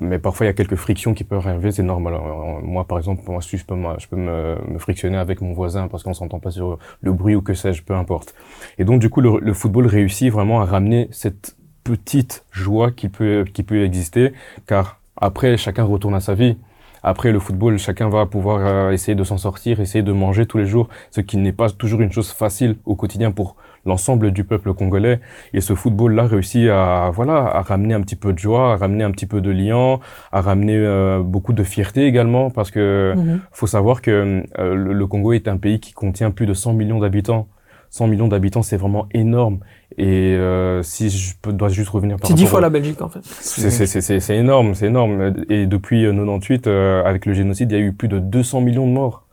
Mais 0.00 0.18
parfois, 0.18 0.46
il 0.46 0.48
y 0.48 0.50
a 0.50 0.54
quelques 0.54 0.76
frictions 0.76 1.12
qui 1.12 1.24
peuvent 1.24 1.46
arriver, 1.46 1.70
c'est 1.70 1.82
normal. 1.82 2.14
moi, 2.62 2.86
par 2.86 2.96
exemple, 2.96 3.22
moi, 3.26 3.40
je 3.40 3.62
peux, 3.64 3.74
je 3.98 4.08
peux 4.08 4.16
me, 4.16 4.56
me 4.66 4.78
frictionner 4.78 5.18
avec 5.18 5.42
mon 5.42 5.52
voisin 5.52 5.88
parce 5.88 6.02
qu'on 6.02 6.14
s'entend 6.14 6.38
pas 6.38 6.50
sur 6.50 6.78
le 7.02 7.12
bruit 7.12 7.34
ou 7.34 7.42
que 7.42 7.52
sais-je, 7.52 7.82
peu 7.82 7.94
importe. 7.94 8.34
Et 8.78 8.84
donc, 8.84 9.00
du 9.00 9.10
coup, 9.10 9.20
le, 9.20 9.38
le 9.40 9.52
football 9.52 9.86
réussit 9.86 10.32
vraiment 10.32 10.62
à 10.62 10.64
ramener 10.64 11.08
cette 11.10 11.56
petite 11.84 12.44
joie 12.50 12.90
qui 12.90 13.08
peut, 13.08 13.44
qui 13.52 13.62
peut 13.62 13.84
exister, 13.84 14.32
car 14.66 14.98
après, 15.16 15.56
chacun 15.56 15.84
retourne 15.84 16.14
à 16.14 16.20
sa 16.20 16.34
vie. 16.34 16.56
Après 17.02 17.32
le 17.32 17.38
football, 17.38 17.78
chacun 17.78 18.08
va 18.08 18.24
pouvoir 18.24 18.60
euh, 18.64 18.90
essayer 18.90 19.14
de 19.14 19.24
s'en 19.24 19.36
sortir, 19.36 19.78
essayer 19.80 20.02
de 20.02 20.12
manger 20.12 20.46
tous 20.46 20.56
les 20.56 20.66
jours, 20.66 20.88
ce 21.10 21.20
qui 21.20 21.36
n'est 21.36 21.52
pas 21.52 21.68
toujours 21.68 22.00
une 22.00 22.10
chose 22.10 22.30
facile 22.30 22.76
au 22.86 22.94
quotidien 22.94 23.30
pour 23.30 23.56
l'ensemble 23.84 24.30
du 24.32 24.44
peuple 24.44 24.72
congolais. 24.72 25.20
Et 25.52 25.60
ce 25.60 25.74
football-là 25.74 26.26
réussit 26.26 26.70
à 26.70 27.10
voilà 27.12 27.36
à 27.36 27.60
ramener 27.60 27.92
un 27.92 28.00
petit 28.00 28.16
peu 28.16 28.32
de 28.32 28.38
joie, 28.38 28.72
à 28.72 28.76
ramener 28.76 29.04
un 29.04 29.10
petit 29.10 29.26
peu 29.26 29.42
de 29.42 29.50
lien, 29.50 29.98
à 30.32 30.40
ramener 30.40 30.78
euh, 30.78 31.22
beaucoup 31.22 31.52
de 31.52 31.62
fierté 31.62 32.06
également, 32.06 32.48
parce 32.48 32.70
que 32.70 33.12
mhm. 33.14 33.40
faut 33.52 33.66
savoir 33.66 34.00
que 34.00 34.42
euh, 34.58 34.74
le, 34.74 35.06
Congo 35.06 35.34
est 35.34 35.46
un 35.46 35.58
pays 35.58 35.80
qui 35.80 35.92
contient 35.92 36.30
plus 36.30 36.46
de 36.46 36.54
100 36.54 36.72
millions 36.72 37.00
d'habitants. 37.00 37.48
100 37.94 38.08
millions 38.08 38.26
d'habitants, 38.26 38.64
c'est 38.64 38.76
vraiment 38.76 39.06
énorme. 39.14 39.60
Et 39.96 40.34
euh, 40.34 40.82
si 40.82 41.10
je 41.10 41.34
peux, 41.40 41.52
dois 41.52 41.68
juste 41.68 41.90
revenir 41.90 42.16
par 42.16 42.26
C'est 42.26 42.34
dix 42.34 42.44
fois 42.44 42.60
la 42.60 42.68
Belgique, 42.68 43.00
en 43.00 43.08
fait. 43.08 43.20
C'est 43.22 44.36
énorme, 44.36 44.74
c'est 44.74 44.86
énorme. 44.86 45.32
Et 45.48 45.66
depuis 45.66 46.02
98, 46.02 46.66
euh, 46.66 47.04
avec 47.04 47.24
le 47.24 47.34
génocide, 47.34 47.70
il 47.70 47.78
y 47.78 47.80
a 47.80 47.84
eu 47.84 47.92
plus 47.92 48.08
de 48.08 48.18
200 48.18 48.62
millions 48.62 48.88
de 48.88 48.92
morts. 48.92 49.23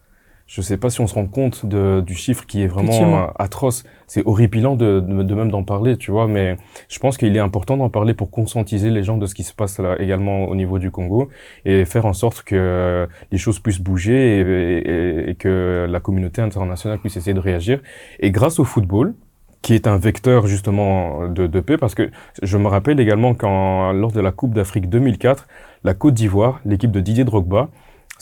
Je 0.52 0.60
ne 0.60 0.66
sais 0.66 0.76
pas 0.76 0.90
si 0.90 1.00
on 1.00 1.08
se 1.08 1.14
rend 1.14 1.28
compte 1.28 1.66
de, 1.66 2.04
du 2.06 2.14
chiffre 2.14 2.46
qui 2.46 2.62
est 2.62 2.68
vraiment 2.68 3.32
atroce. 3.40 3.86
C'est 4.06 4.22
horripilant 4.26 4.76
de, 4.76 5.00
de, 5.00 5.24
de 5.24 5.34
même 5.34 5.50
d'en 5.50 5.64
parler, 5.64 5.96
tu 5.96 6.12
vois. 6.12 6.28
Mais 6.28 6.58
je 6.90 7.00
pense 7.00 7.18
qu'il 7.18 7.34
est 7.38 7.40
important 7.40 7.78
d'en 7.78 7.90
parler 7.90 8.14
pour 8.14 8.32
conscientiser 8.32 8.90
les 8.90 9.02
gens 9.02 9.18
de 9.18 9.28
ce 9.28 9.34
qui 9.34 9.44
se 9.44 9.54
passe 9.54 9.80
là 9.80 9.96
également 9.98 10.50
au 10.50 10.56
niveau 10.56 10.78
du 10.78 10.92
Congo 10.92 11.30
et 11.64 11.86
faire 11.86 12.06
en 12.06 12.12
sorte 12.12 12.44
que 12.44 13.08
les 13.32 13.38
choses 13.38 13.60
puissent 13.60 13.80
bouger 13.80 14.42
et, 14.42 14.42
et, 14.42 15.30
et 15.30 15.36
que 15.36 15.88
la 15.90 16.02
communauté 16.02 16.42
internationale 16.42 17.00
puisse 17.00 17.16
essayer 17.16 17.34
de 17.34 17.40
réagir. 17.40 17.80
Et 18.20 18.32
grâce 18.32 18.60
au 18.60 18.66
football, 18.66 19.14
qui 19.62 19.74
est 19.74 19.88
un 19.88 19.96
vecteur 19.96 20.48
justement 20.48 21.30
de, 21.30 21.48
de, 21.48 21.60
paix, 21.62 21.78
parce 21.78 21.96
que 21.96 22.12
je 22.44 22.58
me 22.58 22.68
rappelle 22.68 23.00
également 23.00 23.36
quand, 23.36 23.94
lors 23.94 24.12
de 24.12 24.20
la 24.20 24.34
Coupe 24.34 24.54
d'Afrique 24.54 24.90
2004, 24.90 25.48
la 25.86 25.94
Côte 25.94 26.16
d'Ivoire, 26.16 26.60
l'équipe 26.66 26.92
de 26.92 27.00
Didier 27.00 27.24
Drogba, 27.24 27.70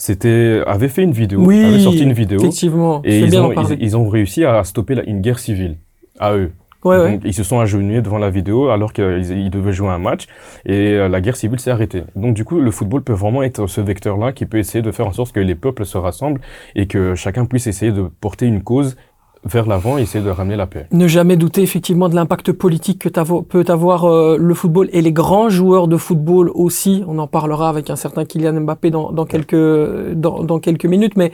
c'était 0.00 0.62
avait 0.66 0.88
fait 0.88 1.02
une 1.02 1.12
vidéo, 1.12 1.40
oui, 1.44 1.62
avait 1.62 1.78
sorti 1.78 2.04
une 2.04 2.14
vidéo, 2.14 2.38
effectivement, 2.38 3.02
et 3.04 3.20
ils 3.20 3.36
ont, 3.38 3.52
ils, 3.78 3.96
ont 3.98 4.08
réussi 4.08 4.46
à 4.46 4.64
stopper 4.64 4.94
la, 4.94 5.04
une 5.04 5.20
guerre 5.20 5.38
civile 5.38 5.76
à 6.18 6.34
eux. 6.34 6.52
Ouais, 6.84 6.96
Donc, 6.96 7.06
ouais. 7.06 7.20
Ils 7.24 7.34
se 7.34 7.42
sont 7.42 7.60
agenouillés 7.60 8.00
devant 8.00 8.16
la 8.16 8.30
vidéo 8.30 8.70
alors 8.70 8.94
qu'ils 8.94 9.50
devaient 9.50 9.74
jouer 9.74 9.90
un 9.90 9.98
match 9.98 10.26
et 10.64 10.94
euh, 10.94 11.08
la 11.10 11.20
guerre 11.20 11.36
civile 11.36 11.60
s'est 11.60 11.70
arrêtée. 11.70 12.04
Donc 12.16 12.34
du 12.34 12.46
coup, 12.46 12.58
le 12.58 12.70
football 12.70 13.02
peut 13.02 13.12
vraiment 13.12 13.42
être 13.42 13.66
ce 13.66 13.82
vecteur-là 13.82 14.32
qui 14.32 14.46
peut 14.46 14.56
essayer 14.56 14.80
de 14.80 14.90
faire 14.90 15.06
en 15.06 15.12
sorte 15.12 15.32
que 15.32 15.40
les 15.40 15.54
peuples 15.54 15.84
se 15.84 15.98
rassemblent 15.98 16.40
et 16.74 16.86
que 16.86 17.14
chacun 17.14 17.44
puisse 17.44 17.66
essayer 17.66 17.92
de 17.92 18.04
porter 18.22 18.46
une 18.46 18.62
cause 18.62 18.96
vers 19.44 19.66
l'avant 19.66 19.98
et 19.98 20.02
essayer 20.02 20.22
de 20.22 20.30
ramener 20.30 20.56
la 20.56 20.66
paix. 20.66 20.86
Ne 20.92 21.08
jamais 21.08 21.36
douter 21.36 21.62
effectivement 21.62 22.08
de 22.08 22.14
l'impact 22.14 22.52
politique 22.52 22.98
que 22.98 23.40
peut 23.42 23.64
avoir 23.68 24.04
euh, 24.04 24.36
le 24.38 24.54
football 24.54 24.88
et 24.92 25.00
les 25.00 25.12
grands 25.12 25.48
joueurs 25.48 25.88
de 25.88 25.96
football 25.96 26.50
aussi. 26.54 27.02
On 27.06 27.18
en 27.18 27.26
parlera 27.26 27.68
avec 27.68 27.88
un 27.90 27.96
certain 27.96 28.24
Kylian 28.24 28.60
Mbappé 28.60 28.90
dans, 28.90 29.24
quelques 29.24 30.12
dans, 30.12 30.58
quelques 30.58 30.84
minutes, 30.84 31.16
mais 31.16 31.32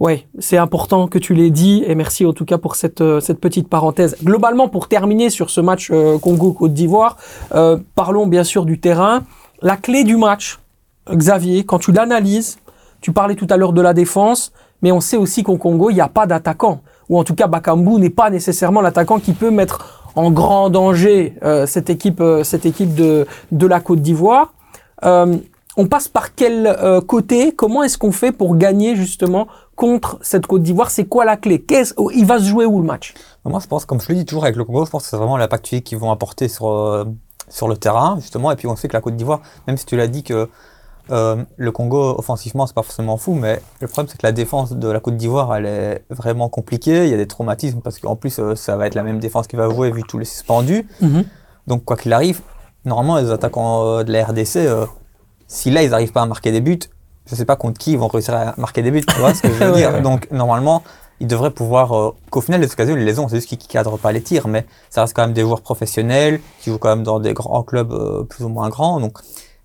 ouais, 0.00 0.26
c'est 0.40 0.56
important 0.56 1.06
que 1.06 1.18
tu 1.18 1.34
l'aies 1.34 1.50
dit 1.50 1.84
et 1.86 1.94
merci 1.94 2.26
en 2.26 2.32
tout 2.32 2.44
cas 2.44 2.58
pour 2.58 2.74
cette 2.74 3.00
euh, 3.00 3.20
cette 3.20 3.40
petite 3.40 3.68
parenthèse. 3.68 4.16
Globalement, 4.22 4.68
pour 4.68 4.88
terminer 4.88 5.30
sur 5.30 5.50
ce 5.50 5.60
match 5.60 5.90
euh, 5.92 6.18
Congo 6.18 6.52
Côte 6.52 6.74
d'Ivoire, 6.74 7.16
parlons 7.94 8.26
bien 8.26 8.44
sûr 8.44 8.64
du 8.64 8.80
terrain. 8.80 9.22
La 9.62 9.76
clé 9.76 10.02
du 10.02 10.16
match, 10.16 10.58
Xavier, 11.10 11.64
quand 11.64 11.78
tu 11.78 11.92
l'analyses, 11.92 12.58
tu 13.00 13.12
parlais 13.12 13.36
tout 13.36 13.46
à 13.48 13.56
l'heure 13.56 13.72
de 13.72 13.80
la 13.80 13.94
défense, 13.94 14.52
mais 14.82 14.90
on 14.90 15.00
sait 15.00 15.16
aussi 15.16 15.42
qu'au 15.44 15.56
Congo 15.56 15.90
il 15.90 15.94
n'y 15.94 16.00
a 16.00 16.08
pas 16.08 16.26
d'attaquant 16.26 16.80
ou 17.08 17.18
en 17.18 17.24
tout 17.24 17.34
cas 17.34 17.46
Bakambu 17.46 17.98
n'est 17.98 18.10
pas 18.10 18.30
nécessairement 18.30 18.80
l'attaquant 18.80 19.18
qui 19.18 19.32
peut 19.32 19.50
mettre 19.50 20.04
en 20.16 20.30
grand 20.30 20.70
danger 20.70 21.36
euh, 21.42 21.66
cette 21.66 21.90
équipe, 21.90 22.20
euh, 22.20 22.44
cette 22.44 22.66
équipe 22.66 22.94
de, 22.94 23.26
de 23.52 23.66
la 23.66 23.80
Côte 23.80 24.00
d'Ivoire. 24.00 24.54
Euh, 25.04 25.36
on 25.76 25.86
passe 25.86 26.06
par 26.06 26.36
quel 26.36 27.02
côté? 27.08 27.52
Comment 27.52 27.82
est-ce 27.82 27.98
qu'on 27.98 28.12
fait 28.12 28.30
pour 28.30 28.54
gagner 28.56 28.94
justement 28.94 29.48
contre 29.74 30.18
cette 30.22 30.46
Côte 30.46 30.62
d'Ivoire? 30.62 30.88
C'est 30.88 31.06
quoi 31.06 31.24
la 31.24 31.36
clé? 31.36 31.60
Qu'est-ce, 31.60 31.94
Il 32.14 32.26
va 32.26 32.38
se 32.38 32.44
jouer 32.44 32.64
où 32.64 32.78
le 32.78 32.86
match? 32.86 33.12
Moi, 33.44 33.58
je 33.60 33.66
pense, 33.66 33.84
comme 33.84 34.00
je 34.00 34.06
le 34.10 34.14
dis 34.14 34.24
toujours 34.24 34.44
avec 34.44 34.54
le 34.54 34.64
Congo, 34.64 34.84
je 34.84 34.90
pense 34.92 35.02
que 35.02 35.08
c'est 35.08 35.16
vraiment 35.16 35.36
l'impact 35.36 35.80
qu'ils 35.80 35.98
vont 35.98 36.12
apporter 36.12 36.46
sur 36.46 37.04
sur 37.48 37.68
le 37.68 37.76
terrain 37.76 38.16
justement. 38.20 38.52
Et 38.52 38.56
puis 38.56 38.66
on 38.66 38.76
sait 38.76 38.88
que 38.88 38.92
la 38.92 39.00
Côte 39.00 39.16
d'Ivoire, 39.16 39.40
même 39.66 39.76
si 39.76 39.86
tu 39.86 39.96
l'as 39.96 40.06
dit 40.06 40.22
que 40.22 40.48
euh, 41.10 41.44
le 41.56 41.72
Congo, 41.72 42.14
offensivement, 42.18 42.66
c'est 42.66 42.74
pas 42.74 42.82
forcément 42.82 43.16
fou, 43.16 43.34
mais 43.34 43.60
le 43.80 43.88
problème, 43.88 44.08
c'est 44.10 44.18
que 44.18 44.26
la 44.26 44.32
défense 44.32 44.72
de 44.72 44.88
la 44.88 45.00
Côte 45.00 45.16
d'Ivoire, 45.16 45.54
elle 45.54 45.66
est 45.66 46.04
vraiment 46.10 46.48
compliquée. 46.48 47.04
Il 47.04 47.10
y 47.10 47.14
a 47.14 47.16
des 47.16 47.26
traumatismes 47.26 47.80
parce 47.80 47.98
qu'en 47.98 48.16
plus, 48.16 48.38
euh, 48.38 48.54
ça 48.54 48.76
va 48.76 48.86
être 48.86 48.94
la 48.94 49.02
même 49.02 49.18
défense 49.18 49.46
qui 49.46 49.56
va 49.56 49.68
jouer 49.68 49.90
vu 49.90 50.02
tous 50.02 50.18
les 50.18 50.24
suspendus. 50.24 50.86
Mhm. 51.00 51.24
Donc, 51.66 51.84
quoi 51.84 51.96
qu'il 51.96 52.12
arrive, 52.12 52.40
normalement, 52.84 53.18
les 53.18 53.30
attaquants 53.30 54.02
de 54.02 54.12
la 54.12 54.24
RDC, 54.24 54.58
si 55.46 55.70
là, 55.70 55.82
ils 55.82 55.90
n'arrivent 55.90 56.12
pas 56.12 56.22
à 56.22 56.26
marquer 56.26 56.52
des 56.52 56.60
buts, 56.60 56.80
je 57.26 57.32
ne 57.32 57.36
sais 57.36 57.46
pas 57.46 57.56
contre 57.56 57.78
qui 57.78 57.92
ils 57.92 57.98
vont 57.98 58.08
réussir 58.08 58.34
à 58.34 58.54
marquer 58.58 58.82
des 58.82 58.90
buts, 58.90 59.04
tu 59.06 59.18
vois 59.18 59.32
ce 59.32 59.42
que 59.42 59.48
je 59.48 59.64
veux 59.64 59.72
dire. 59.76 60.02
Donc, 60.02 60.30
normalement, 60.30 60.82
ils 61.20 61.26
devraient 61.26 61.52
pouvoir, 61.52 62.12
qu'au 62.30 62.42
final, 62.42 62.60
les 62.60 62.70
occasions, 62.70 62.96
ils 62.96 63.04
les 63.04 63.18
ont, 63.18 63.28
c'est 63.28 63.36
juste 63.36 63.48
qu'ils 63.48 63.58
ne 63.58 63.72
cadrent 63.72 63.98
pas 63.98 64.12
les 64.12 64.20
tirs, 64.20 64.46
mais 64.46 64.66
ça 64.90 65.02
reste 65.02 65.14
quand 65.14 65.22
même 65.22 65.32
des 65.32 65.42
joueurs 65.42 65.62
professionnels, 65.62 66.40
qui 66.60 66.70
jouent 66.70 66.78
quand 66.78 66.90
même 66.90 67.04
dans 67.04 67.18
des 67.18 67.32
grands 67.32 67.62
clubs 67.62 68.26
plus 68.28 68.44
ou 68.44 68.48
moins 68.48 68.68
grands, 68.68 69.00
donc 69.00 69.18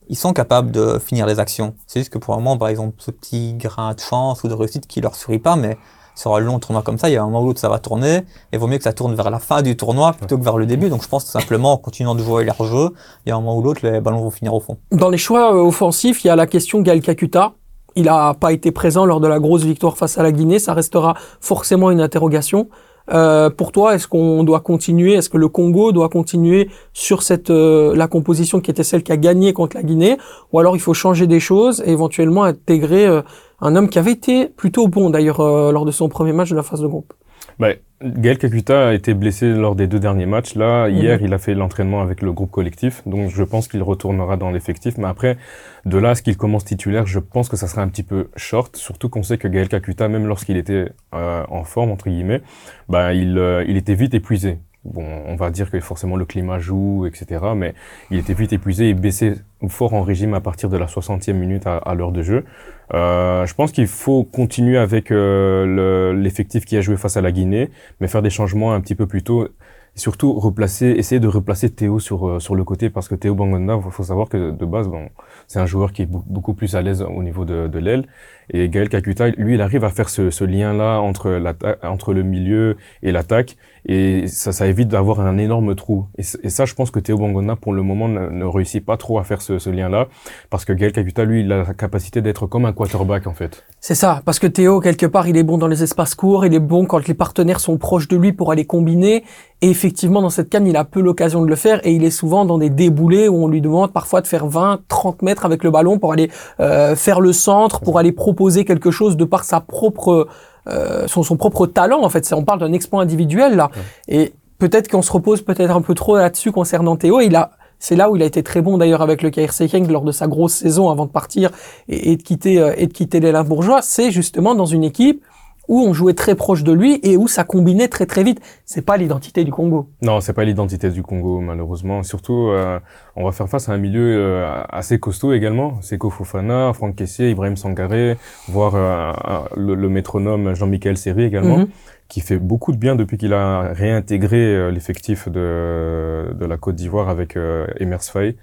ils 0.09 0.17
sont 0.17 0.33
capables 0.33 0.71
de 0.71 0.99
finir 0.99 1.25
les 1.25 1.39
actions. 1.39 1.75
C'est 1.87 1.99
juste 1.99 2.11
que 2.11 2.17
pour 2.17 2.35
le 2.35 2.41
moment, 2.41 2.57
par 2.57 2.67
exemple, 2.67 2.95
ce 2.97 3.11
petit 3.11 3.53
grain 3.53 3.93
de 3.93 3.99
chance 3.99 4.43
ou 4.43 4.47
de 4.47 4.53
réussite 4.53 4.87
qui 4.87 5.01
leur 5.01 5.15
sourit 5.15 5.39
pas, 5.39 5.55
mais 5.55 5.77
sur 6.15 6.35
un 6.35 6.39
long 6.39 6.59
tournoi 6.59 6.81
comme 6.81 6.97
ça, 6.97 7.09
il 7.09 7.13
y 7.13 7.15
a 7.15 7.23
un 7.23 7.25
moment 7.25 7.43
où 7.43 7.55
ça 7.55 7.69
va 7.69 7.79
tourner, 7.79 8.17
et 8.17 8.23
il 8.53 8.59
vaut 8.59 8.67
mieux 8.67 8.77
que 8.77 8.83
ça 8.83 8.91
tourne 8.91 9.15
vers 9.15 9.29
la 9.29 9.39
fin 9.39 9.61
du 9.61 9.77
tournoi 9.77 10.13
plutôt 10.13 10.37
que 10.37 10.43
vers 10.43 10.57
le 10.57 10.65
début. 10.65 10.89
Donc 10.89 11.03
je 11.03 11.07
pense 11.07 11.25
tout 11.25 11.31
simplement 11.31 11.73
en 11.73 11.77
continuant 11.77 12.15
de 12.15 12.21
jouer 12.21 12.43
leur 12.43 12.61
jeu, 12.65 12.89
il 13.25 13.29
y 13.29 13.31
a 13.31 13.35
un 13.35 13.39
moment 13.39 13.57
où 13.57 13.61
l'autre, 13.61 13.81
les 13.83 14.01
ballons 14.01 14.21
vont 14.21 14.31
finir 14.31 14.53
au 14.53 14.59
fond. 14.59 14.77
Dans 14.91 15.09
les 15.09 15.17
choix 15.17 15.53
euh, 15.53 15.59
offensifs, 15.59 16.25
il 16.25 16.27
y 16.27 16.29
a 16.31 16.35
la 16.35 16.47
question 16.47 16.81
Gaël 16.81 17.01
Kakuta. 17.01 17.53
Il 17.95 18.05
n'a 18.05 18.33
pas 18.33 18.51
été 18.51 18.71
présent 18.71 19.05
lors 19.05 19.19
de 19.19 19.27
la 19.27 19.39
grosse 19.39 19.63
victoire 19.63 19.97
face 19.97 20.17
à 20.17 20.23
la 20.23 20.31
Guinée, 20.31 20.59
ça 20.59 20.73
restera 20.73 21.15
forcément 21.39 21.89
une 21.89 22.01
interrogation. 22.01 22.69
Euh, 23.11 23.49
pour 23.49 23.71
toi, 23.71 23.95
est-ce 23.95 24.07
qu'on 24.07 24.43
doit 24.43 24.59
continuer 24.59 25.13
Est-ce 25.13 25.29
que 25.29 25.37
le 25.37 25.47
Congo 25.47 25.91
doit 25.91 26.09
continuer 26.09 26.69
sur 26.93 27.23
cette 27.23 27.49
euh, 27.49 27.95
la 27.95 28.07
composition 28.07 28.59
qui 28.59 28.71
était 28.71 28.83
celle 28.83 29.03
qui 29.03 29.11
a 29.11 29.17
gagné 29.17 29.53
contre 29.53 29.75
la 29.77 29.83
Guinée, 29.83 30.17
ou 30.51 30.59
alors 30.59 30.75
il 30.75 30.79
faut 30.79 30.93
changer 30.93 31.27
des 31.27 31.39
choses 31.39 31.81
et 31.85 31.91
éventuellement 31.91 32.43
intégrer 32.43 33.05
euh, 33.05 33.21
un 33.61 33.75
homme 33.75 33.89
qui 33.89 33.99
avait 33.99 34.11
été 34.11 34.47
plutôt 34.47 34.87
bon 34.87 35.09
d'ailleurs 35.09 35.39
lors 35.39 35.85
de 35.85 35.91
son 35.91 36.07
premier 36.07 36.31
match 36.31 36.49
de 36.49 36.55
la 36.55 36.63
phase 36.63 36.81
de 36.81 36.87
groupe? 36.87 37.13
Bah, 37.59 37.69
Gaël 38.01 38.37
Kakuta 38.37 38.87
a 38.87 38.93
été 38.93 39.13
blessé 39.13 39.49
lors 39.53 39.75
des 39.75 39.85
deux 39.87 39.99
derniers 39.99 40.25
matchs. 40.25 40.55
Là, 40.55 40.87
mhm. 40.87 40.95
hier, 40.95 41.21
il 41.21 41.33
a 41.33 41.37
fait 41.37 41.53
l'entraînement 41.53 42.01
avec 42.01 42.21
le 42.21 42.31
groupe 42.31 42.51
collectif, 42.51 43.01
donc 43.05 43.29
je 43.29 43.43
pense 43.43 43.67
qu'il 43.67 43.83
retournera 43.83 44.37
dans 44.37 44.51
l'effectif. 44.51 44.97
Mais 44.97 45.07
après, 45.07 45.37
de 45.85 45.97
là 45.97 46.11
à 46.11 46.15
ce 46.15 46.21
qu'il 46.21 46.37
commence 46.37 46.63
titulaire, 46.63 47.05
je 47.05 47.19
pense 47.19 47.49
que 47.49 47.57
ça 47.57 47.67
sera 47.67 47.81
un 47.81 47.89
petit 47.89 48.03
peu 48.03 48.29
short, 48.37 48.77
surtout 48.77 49.09
qu'on 49.09 49.23
sait 49.23 49.37
que 49.37 49.49
Gaël 49.49 49.67
Kakuta, 49.67 50.07
même 50.07 50.27
lorsqu'il 50.27 50.55
était 50.55 50.89
euh, 51.13 51.43
en 51.49 51.65
forme, 51.65 51.91
entre 51.91 52.09
guillemets, 52.09 52.41
bah, 52.87 53.13
il, 53.13 53.37
euh, 53.37 53.65
il 53.67 53.75
était 53.75 53.95
vite 53.95 54.13
épuisé. 54.13 54.59
Bon, 54.85 55.05
on 55.25 55.35
va 55.35 55.51
dire 55.51 55.69
que 55.69 55.79
forcément 55.81 56.15
le 56.15 56.23
climat 56.23 56.57
joue, 56.57 57.05
etc. 57.05 57.43
Mais 57.55 57.73
il 58.11 58.17
était 58.17 58.33
vite 58.33 58.53
épuisé 58.53 58.89
et 58.89 58.93
baissé 58.93 59.33
fort 59.67 59.93
en 59.93 60.03
régime 60.03 60.33
à 60.33 60.39
partir 60.39 60.69
de 60.69 60.77
la 60.77 60.85
60e 60.85 61.33
minute 61.33 61.67
à, 61.67 61.93
l'heure 61.95 62.13
de 62.13 62.21
jeu. 62.23 62.45
Euh, 62.93 63.45
je 63.45 63.53
pense 63.53 63.73
qu'il 63.73 63.87
faut 63.87 64.23
continuer 64.23 64.77
avec 64.77 65.11
euh, 65.11 66.13
l'effectif 66.13 66.63
qui 66.63 66.77
a 66.77 66.81
joué 66.81 66.95
face 66.95 67.17
à 67.17 67.21
la 67.21 67.33
Guinée, 67.33 67.69
mais 67.99 68.07
faire 68.07 68.21
des 68.21 68.29
changements 68.29 68.73
un 68.73 68.79
petit 68.79 68.95
peu 68.95 69.05
plus 69.05 69.21
tôt. 69.21 69.49
Et 69.95 69.99
surtout 69.99 70.33
replacer, 70.39 70.87
essayer 70.87 71.19
de 71.19 71.27
replacer 71.27 71.69
Théo 71.71 71.99
sur 71.99 72.27
euh, 72.27 72.39
sur 72.39 72.55
le 72.55 72.63
côté 72.63 72.89
parce 72.89 73.09
que 73.09 73.15
Théo 73.15 73.35
Bangonda, 73.35 73.79
faut 73.89 74.03
savoir 74.03 74.29
que 74.29 74.51
de 74.51 74.65
base, 74.65 74.87
bon, 74.87 75.09
c'est 75.47 75.59
un 75.59 75.65
joueur 75.65 75.91
qui 75.91 76.03
est 76.03 76.09
beaucoup 76.09 76.53
plus 76.53 76.75
à 76.75 76.81
l'aise 76.81 77.01
au 77.01 77.21
niveau 77.23 77.43
de, 77.43 77.67
de 77.67 77.79
l'aile. 77.79 78.07
Et 78.51 78.69
Gaël 78.69 78.89
Kakuta, 78.89 79.29
lui, 79.29 79.55
il 79.55 79.61
arrive 79.61 79.83
à 79.83 79.89
faire 79.89 80.09
ce, 80.09 80.31
ce 80.31 80.43
lien-là 80.43 80.99
entre, 80.99 81.41
entre 81.83 82.13
le 82.13 82.23
milieu 82.23 82.77
et 83.03 83.11
l'attaque. 83.11 83.57
Et 83.85 84.27
ça, 84.27 84.51
ça 84.51 84.67
évite 84.67 84.87
d'avoir 84.87 85.21
un 85.21 85.37
énorme 85.37 85.75
trou. 85.75 86.05
Et, 86.17 86.23
ça, 86.23 86.65
je 86.65 86.73
pense 86.73 86.91
que 86.91 86.99
Théo 86.99 87.17
Bangona, 87.17 87.55
pour 87.55 87.73
le 87.73 87.81
moment, 87.81 88.07
ne, 88.07 88.45
réussit 88.45 88.83
pas 88.83 88.97
trop 88.97 89.19
à 89.19 89.23
faire 89.23 89.41
ce, 89.41 89.59
ce 89.59 89.69
lien-là. 89.69 90.07
Parce 90.49 90.65
que 90.65 90.73
Gaël 90.73 90.91
Kakuta, 90.91 91.23
lui, 91.25 91.41
il 91.41 91.51
a 91.51 91.63
la 91.63 91.73
capacité 91.73 92.21
d'être 92.21 92.47
comme 92.47 92.65
un 92.65 92.73
quarterback, 92.73 93.27
en 93.27 93.33
fait. 93.33 93.63
C'est 93.79 93.95
ça. 93.95 94.21
Parce 94.25 94.39
que 94.39 94.47
Théo, 94.47 94.79
quelque 94.79 95.05
part, 95.05 95.27
il 95.27 95.37
est 95.37 95.43
bon 95.43 95.57
dans 95.57 95.67
les 95.67 95.83
espaces 95.83 96.15
courts. 96.15 96.45
Il 96.45 96.53
est 96.53 96.59
bon 96.59 96.85
quand 96.85 97.07
les 97.07 97.13
partenaires 97.13 97.59
sont 97.59 97.77
proches 97.77 98.07
de 98.07 98.17
lui 98.17 98.33
pour 98.33 98.51
aller 98.51 98.65
combiner. 98.65 99.23
Et 99.61 99.69
effectivement, 99.69 100.21
dans 100.21 100.29
cette 100.29 100.49
canne, 100.49 100.67
il 100.67 100.77
a 100.77 100.85
peu 100.85 101.01
l'occasion 101.01 101.41
de 101.41 101.47
le 101.47 101.55
faire. 101.55 101.85
Et 101.85 101.91
il 101.91 102.03
est 102.03 102.11
souvent 102.11 102.45
dans 102.45 102.57
des 102.57 102.69
déboulés 102.69 103.27
où 103.27 103.43
on 103.43 103.47
lui 103.47 103.61
demande 103.61 103.91
parfois 103.91 104.21
de 104.21 104.27
faire 104.27 104.47
20, 104.47 104.81
30 104.87 105.21
mètres 105.21 105.45
avec 105.45 105.63
le 105.63 105.71
ballon 105.71 105.99
pour 105.99 106.13
aller 106.13 106.29
euh, 106.59 106.95
faire 106.95 107.21
le 107.21 107.33
centre, 107.33 107.81
pour 107.81 107.99
aller 107.99 108.11
proposer 108.11 108.38
quelque 108.47 108.91
chose 108.91 109.17
de 109.17 109.25
par 109.25 109.43
sa 109.43 109.59
propre 109.59 110.27
euh, 110.67 111.07
son, 111.07 111.23
son, 111.23 111.37
propre 111.37 111.65
talent 111.67 112.03
en 112.03 112.09
fait. 112.09 112.31
On 112.33 112.43
parle 112.43 112.59
d'un 112.59 112.73
exploit 112.73 113.01
individuel 113.01 113.55
là. 113.55 113.69
Et 114.07 114.33
peut-être 114.59 114.89
qu'on 114.89 115.01
se 115.01 115.11
repose 115.11 115.41
peut-être 115.41 115.71
un 115.71 115.81
peu 115.81 115.95
trop 115.95 116.17
là-dessus 116.17 116.51
concernant 116.51 116.95
Théo. 116.95 117.21
Il 117.21 117.35
a 117.35 117.51
c'est 117.79 117.95
là 117.95 118.11
où 118.11 118.17
il 118.17 118.21
a 118.21 118.25
été 118.25 118.43
très 118.43 118.61
bon 118.61 118.77
d'ailleurs 118.77 119.01
avec 119.01 119.21
le 119.21 119.29
KRC 119.29 119.67
King 119.69 119.89
lors 119.89 120.03
de 120.03 120.11
sa 120.11 120.27
grosse 120.27 120.53
saison 120.53 120.89
avant 120.89 121.05
de 121.05 121.11
partir 121.11 121.49
et, 121.87 122.17
de 122.17 122.21
quitter 122.21 122.59
euh, 122.59 122.73
et 122.77 122.87
de 122.87 122.93
quitter 122.93 123.21
l'élan 123.21 123.43
bourgeois. 123.43 123.81
C'est 123.81 124.11
justement 124.11 124.53
dans 124.53 124.65
une 124.65 124.83
équipe 124.83 125.23
où 125.69 125.81
on 125.81 125.93
jouait 125.93 126.15
très 126.15 126.35
proche 126.35 126.63
de 126.63 126.73
lui 126.73 126.99
et 127.03 127.15
où 127.15 127.27
ça 127.27 127.45
combinait 127.45 127.87
très 127.87 128.07
très 128.07 128.23
vite. 128.23 128.41
C'est 128.65 128.81
pas 128.81 128.97
l'identité 128.97 129.43
du 129.45 129.51
Congo. 129.51 129.87
Non, 130.01 130.19
c'est 130.19 130.33
pas 130.33 130.43
l'identité 130.43 130.89
du 130.89 131.03
Congo 131.03 131.39
malheureusement. 131.39 132.01
Surtout, 132.03 132.49
euh, 132.49 132.79
on 133.15 133.23
va 133.23 133.31
faire 133.31 133.47
face 133.47 133.69
à 133.69 133.73
un 133.73 133.77
milieu 133.77 134.17
euh, 134.17 134.61
assez 134.69 134.99
costaud 134.99 135.31
également. 135.31 135.79
Seko 135.81 136.09
Fofana, 136.09 136.73
Franck 136.73 136.95
Kessier, 136.95 137.29
Ibrahim 137.29 137.55
Sangaré, 137.55 138.17
voire 138.47 138.73
euh, 138.75 139.13
le, 139.55 139.89
métronome 139.89 140.55
Jean-Michel 140.55 140.97
Seri 140.97 141.23
également. 141.23 141.59
Mhm. 141.59 141.67
qui 142.09 142.21
fait 142.21 142.39
beaucoup 142.39 142.71
de 142.71 142.77
bien 142.77 142.95
depuis 142.95 143.19
qu'il 143.19 143.33
a 143.33 143.71
réintégré 143.71 144.71
l'effectif 144.71 145.29
de, 145.29 146.33
de 146.33 146.45
la 146.45 146.57
Côte 146.57 146.75
d'Ivoire 146.75 147.07
avec 147.07 147.37
Emers 147.77 148.01
Faye 148.01 148.35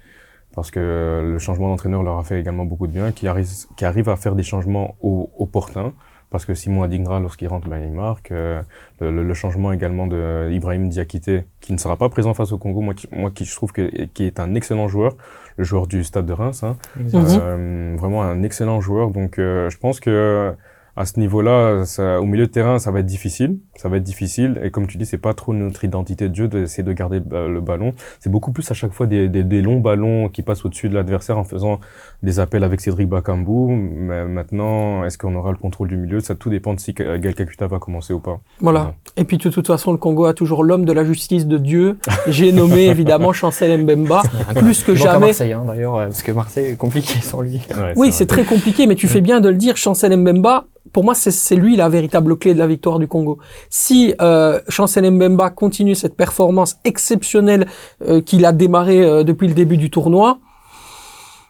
parce 0.55 0.71
que 0.71 1.21
le 1.23 1.37
changement 1.37 1.67
d'entraîneur 1.67 2.01
leur 2.01 2.17
a 2.17 2.23
fait 2.23 2.39
également 2.39 2.63
beaucoup 2.65 2.87
de 2.87 2.93
bien, 2.93 3.11
qui 3.11 3.27
arrive, 3.27 3.47
qui 3.75 3.83
arrive 3.85 4.07
à 4.09 4.15
faire 4.15 4.35
des 4.35 4.43
changements 4.43 4.95
opportuns 5.37 5.93
parce 6.29 6.45
que 6.45 6.53
Simon 6.53 6.83
Adingra, 6.83 7.19
lorsqu'il 7.19 7.47
rentre, 7.47 7.69
ben, 7.69 7.81
il 7.81 7.91
marque. 7.91 8.31
Euh, 8.31 8.61
le, 8.99 9.33
changement 9.33 9.71
également 9.71 10.07
de 10.07 10.49
Ibrahim 10.51 10.89
Diakité, 10.89 11.45
qui 11.61 11.71
ne 11.71 11.77
sera 11.77 11.95
pas 11.95 12.09
présent 12.09 12.33
face 12.33 12.51
au 12.51 12.57
Congo, 12.57 12.81
moi 12.81 12.93
qui, 12.93 13.07
moi 13.11 13.31
qui 13.31 13.45
je 13.45 13.55
trouve 13.55 13.71
que, 13.71 14.05
qui 14.05 14.25
est 14.25 14.39
un 14.39 14.55
excellent 14.55 14.87
joueur, 14.87 15.15
le 15.57 15.63
joueur 15.63 15.87
du 15.87 16.03
Stade 16.03 16.25
de 16.25 16.33
Reims, 16.33 16.63
hein. 16.63 16.77
euh, 17.13 17.95
vraiment 17.97 18.23
un 18.23 18.43
excellent 18.43 18.81
joueur. 18.81 19.11
Donc 19.11 19.39
euh, 19.39 19.69
je 19.69 19.77
pense 19.77 19.99
que 19.99 20.53
à 20.97 21.05
ce 21.05 21.19
niveau-là, 21.19 21.83
au 22.19 22.25
milieu 22.25 22.47
de 22.47 22.51
terrain, 22.51 22.79
ça 22.79 22.89
va 22.89 22.99
être 22.99 23.05
difficile. 23.05 23.57
Ça 23.75 23.87
va 23.87 23.97
être 23.97 24.03
difficile. 24.03 24.59
Et 24.63 24.71
comme 24.71 24.87
tu 24.87 24.97
dis, 24.97 25.05
c'est 25.05 25.19
pas 25.19 25.35
trop 25.35 25.53
notre 25.53 25.83
identité 25.83 26.27
de 26.27 26.35
jeu 26.35 26.47
d'essayer 26.47 26.83
de 26.83 26.91
garder 26.91 27.19
le 27.19 27.61
ballon. 27.61 27.93
C'est 28.19 28.31
beaucoup 28.31 28.51
plus 28.51 28.69
à 28.71 28.73
chaque 28.73 28.93
fois 28.93 29.05
des, 29.05 29.29
des, 29.29 29.43
des 29.43 29.61
longs 29.61 29.79
ballons 29.79 30.27
qui 30.27 30.41
passent 30.41 30.65
au-dessus 30.65 30.89
de 30.89 30.95
l'adversaire 30.95 31.37
en 31.37 31.43
faisant 31.43 31.79
des 32.23 32.39
appels 32.39 32.63
avec 32.63 32.81
Cédric 32.81 33.07
Bakambu. 33.07 33.67
Mais 33.75 34.25
maintenant, 34.25 35.03
est-ce 35.05 35.19
qu'on 35.19 35.35
aura 35.35 35.51
le 35.51 35.57
contrôle 35.57 35.89
du 35.89 35.97
milieu? 35.97 36.19
Ça 36.19 36.33
tout 36.33 36.49
dépend 36.49 36.73
de 36.73 36.79
si 36.79 36.93
Gal 36.93 37.35
Kakuta 37.35 37.67
va 37.67 37.77
commencer 37.77 38.13
ou 38.13 38.19
pas. 38.19 38.39
Voilà. 38.59 38.95
Et 39.17 39.23
puis 39.23 39.37
de 39.37 39.49
toute 39.49 39.67
façon, 39.67 39.91
le 39.91 39.97
Congo 39.99 40.25
a 40.25 40.33
toujours 40.33 40.63
l'homme 40.63 40.85
de 40.85 40.93
la 40.93 41.05
justice 41.05 41.45
de 41.45 41.59
Dieu. 41.59 41.99
J'ai 42.25 42.51
nommé 42.51 42.85
évidemment 42.87 43.33
Chancel 43.33 43.83
Mbemba 43.83 44.23
plus 44.55 44.83
que 44.83 44.95
jamais. 44.95 45.27
Marseille, 45.27 45.53
hein, 45.53 45.63
d'ailleurs, 45.67 45.93
parce 45.93 46.23
que 46.23 46.31
Marseille 46.31 46.71
est 46.71 46.75
compliqué 46.75 47.19
sans 47.21 47.41
lui. 47.41 47.61
oui, 47.95 48.11
c'est 48.11 48.25
très 48.25 48.43
compliqué, 48.43 48.87
mais 48.87 48.95
tu 48.95 49.07
fais 49.07 49.21
bien 49.21 49.41
de 49.41 49.49
le 49.49 49.55
dire. 49.55 49.77
Chancel 49.77 50.15
Mbemba, 50.17 50.65
pour 50.97 51.03
moi, 51.03 51.13
c'est 51.13 51.55
lui 51.55 51.75
la 51.75 51.89
véritable 51.89 52.39
clé 52.39 52.55
de 52.55 52.57
la 52.57 52.65
victoire 52.65 52.97
du 52.97 53.07
Congo. 53.07 53.37
Si 53.69 54.15
euh, 54.19 54.59
Chancel 54.67 55.11
Mbemba 55.11 55.51
continue 55.51 55.93
cette 55.93 56.15
performance 56.15 56.77
exceptionnelle 56.85 57.67
euh, 58.01 58.19
qu'il 58.19 58.43
a 58.45 58.51
démarré 58.51 59.03
euh, 59.03 59.23
depuis 59.23 59.47
le 59.47 59.53
début 59.53 59.77
du 59.77 59.91
tournoi, 59.91 60.39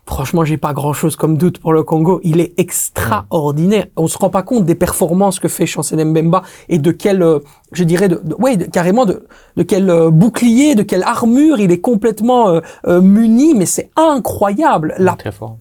franchement, 0.06 0.44
j'ai 0.44 0.58
pas 0.58 0.74
grand-chose 0.74 1.16
comme 1.16 1.38
doute 1.38 1.60
pour 1.60 1.72
le 1.72 1.84
Congo. 1.84 2.20
Il 2.26 2.42
est 2.42 2.60
extraordinaire. 2.60 3.86
On 3.96 4.08
se 4.08 4.18
rend 4.18 4.30
pas 4.30 4.44
compte 4.44 4.66
des 4.66 4.76
performances 4.76 5.40
que 5.40 5.48
fait 5.48 5.66
Chancel 5.66 6.04
Mbemba 6.04 6.42
et 6.68 6.78
de 6.78 6.92
quel, 6.92 7.22
euh, 7.24 7.40
je 7.72 7.86
dirais, 7.86 8.10
de, 8.10 8.22
ouais, 8.40 8.58
carrément 8.58 9.06
de, 9.06 9.28
de 9.56 9.64
quel 9.64 9.90
euh, 9.90 10.10
bouclier, 10.10 10.76
de 10.76 10.84
quelle 10.84 11.04
armure 11.04 11.62
il 11.62 11.72
est 11.72 11.80
complètement 11.80 12.60
muni. 12.86 13.56
Mais 13.56 13.66
c'est 13.66 13.92
incroyable. 13.96 14.94
La, 14.98 15.14
Très 15.14 15.32
fort. 15.32 15.56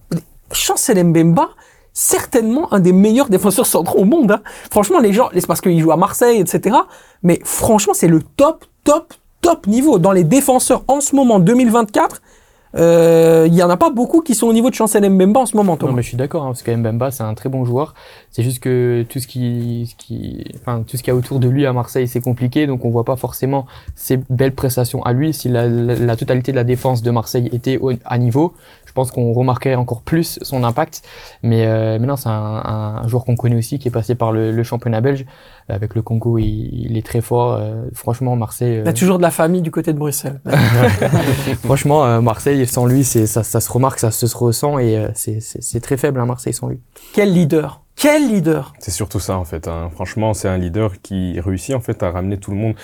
Chancel 0.51 1.01
Mbemba, 1.01 1.51
certainement 1.97 2.71
un 2.71 2.79
des 2.79 2.93
meilleurs 2.93 3.27
défenseurs 3.27 3.65
centraux 3.65 3.99
au 3.99 4.05
monde. 4.05 4.31
Hein. 4.31 4.41
Franchement, 4.69 4.99
les 4.99 5.13
gens, 5.13 5.29
c'est 5.33 5.47
parce 5.47 5.61
qu'il 5.61 5.79
joue 5.79 5.91
à 5.91 5.97
Marseille, 5.97 6.39
etc. 6.39 6.77
Mais 7.23 7.39
franchement, 7.43 7.93
c'est 7.95 8.07
le 8.07 8.21
top, 8.21 8.65
top, 8.83 9.15
top 9.41 9.65
niveau. 9.65 9.97
Dans 9.97 10.11
les 10.11 10.23
défenseurs 10.23 10.83
en 10.87 11.01
ce 11.01 11.15
moment, 11.15 11.39
2024, 11.39 12.21
euh, 12.75 13.45
il 13.47 13.55
y 13.55 13.63
en 13.63 13.69
a 13.69 13.77
pas 13.77 13.89
beaucoup 13.89 14.21
qui 14.21 14.35
sont 14.35 14.45
au 14.47 14.53
niveau 14.53 14.69
de 14.69 14.75
Chancel 14.75 15.09
Mbemba 15.09 15.39
en 15.39 15.45
ce 15.45 15.55
moment. 15.55 15.77
Non, 15.81 15.93
mais 15.93 16.03
je 16.03 16.09
suis 16.09 16.17
d'accord, 16.17 16.43
hein, 16.43 16.47
parce 16.47 16.61
que 16.61 16.71
Mbemba, 16.71 17.11
c'est 17.11 17.23
un 17.23 17.33
très 17.33 17.49
bon 17.49 17.65
joueur. 17.65 17.95
C'est 18.29 18.43
juste 18.43 18.59
que 18.59 19.05
tout 19.09 19.19
ce 19.19 19.27
qui, 19.27 19.95
tout 19.97 20.97
ce 20.97 20.97
qu'il 20.97 21.07
y 21.07 21.11
a 21.11 21.15
autour 21.15 21.39
de 21.39 21.47
lui 21.47 21.65
à 21.65 21.73
Marseille, 21.73 22.07
c'est 22.07 22.21
compliqué, 22.21 22.67
donc 22.67 22.85
on 22.85 22.89
voit 22.89 23.05
pas 23.05 23.15
forcément 23.15 23.65
ses 23.95 24.19
belles 24.29 24.53
prestations 24.53 25.01
à 25.03 25.13
lui. 25.13 25.33
Si 25.33 25.49
la, 25.49 26.15
totalité 26.15 26.51
de 26.51 26.57
la 26.57 26.63
défense 26.63 27.01
de 27.01 27.09
Marseille 27.09 27.49
était 27.51 27.79
à 28.05 28.17
niveau, 28.17 28.53
pense 28.97 29.11
qu'on 29.11 29.31
remarquerait 29.31 29.75
encore 29.75 30.01
plus 30.01 30.39
son 30.41 30.63
impact. 30.63 31.03
Mais, 31.43 31.67
euh, 31.67 31.99
mais 32.01 32.07
non, 32.07 32.15
c'est 32.15 32.29
un, 32.29 33.01
un, 33.03 33.07
joueur 33.07 33.25
qu'on 33.25 33.35
connaît 33.35 33.55
aussi, 33.55 33.77
qui 33.77 33.89
est 33.89 33.91
passé 33.91 34.15
par 34.15 34.31
le, 34.31 34.51
le 34.51 34.63
championnat 34.63 35.01
belge. 35.01 35.23
Avec 35.69 35.93
le 35.93 36.01
Congo, 36.01 36.39
il, 36.39 36.45
il 36.89 36.97
est 36.97 37.05
très 37.05 37.21
fort. 37.21 37.53
Euh, 37.53 37.83
franchement, 37.93 38.35
Marseille. 38.35 38.81
Il 38.83 38.87
a 38.87 38.93
toujours 38.93 39.17
de 39.17 39.21
la 39.21 39.29
famille 39.29 39.61
du 39.61 39.69
côté 39.69 39.93
de 39.93 39.99
Bruxelles. 39.99 40.41
franchement, 41.63 42.05
euh, 42.05 42.21
Marseille, 42.21 42.65
sans 42.65 42.87
lui, 42.87 43.03
ça, 43.03 43.43
ça 43.43 43.61
se 43.61 43.71
remarque, 43.71 43.99
ça 43.99 44.09
se 44.09 44.35
ressent 44.35 44.79
et 44.79 45.07
c'est 45.13 45.79
très 45.79 45.97
faible, 45.97 46.19
hein, 46.19 46.25
Marseille 46.25 46.53
sans 46.53 46.67
lui. 46.67 46.79
Quel 47.13 47.33
leader? 47.33 47.81
Quel 47.99 48.27
leader? 48.27 48.73
C'est 48.77 48.91
surtout 48.91 49.19
ça 49.19 49.39
en 49.39 49.43
fait. 49.43 49.67
Hein. 49.67 49.89
Franchement, 49.91 50.35
c'est 50.35 50.47
un 50.47 50.59
leader 50.59 51.01
qui 51.01 51.39
réussit 51.39 51.73
en 51.73 51.79
fait 51.79 52.03
à 52.03 52.11
ramener 52.11 52.37
tout 52.37 52.51
le 52.51 52.57
monde. 52.57 52.75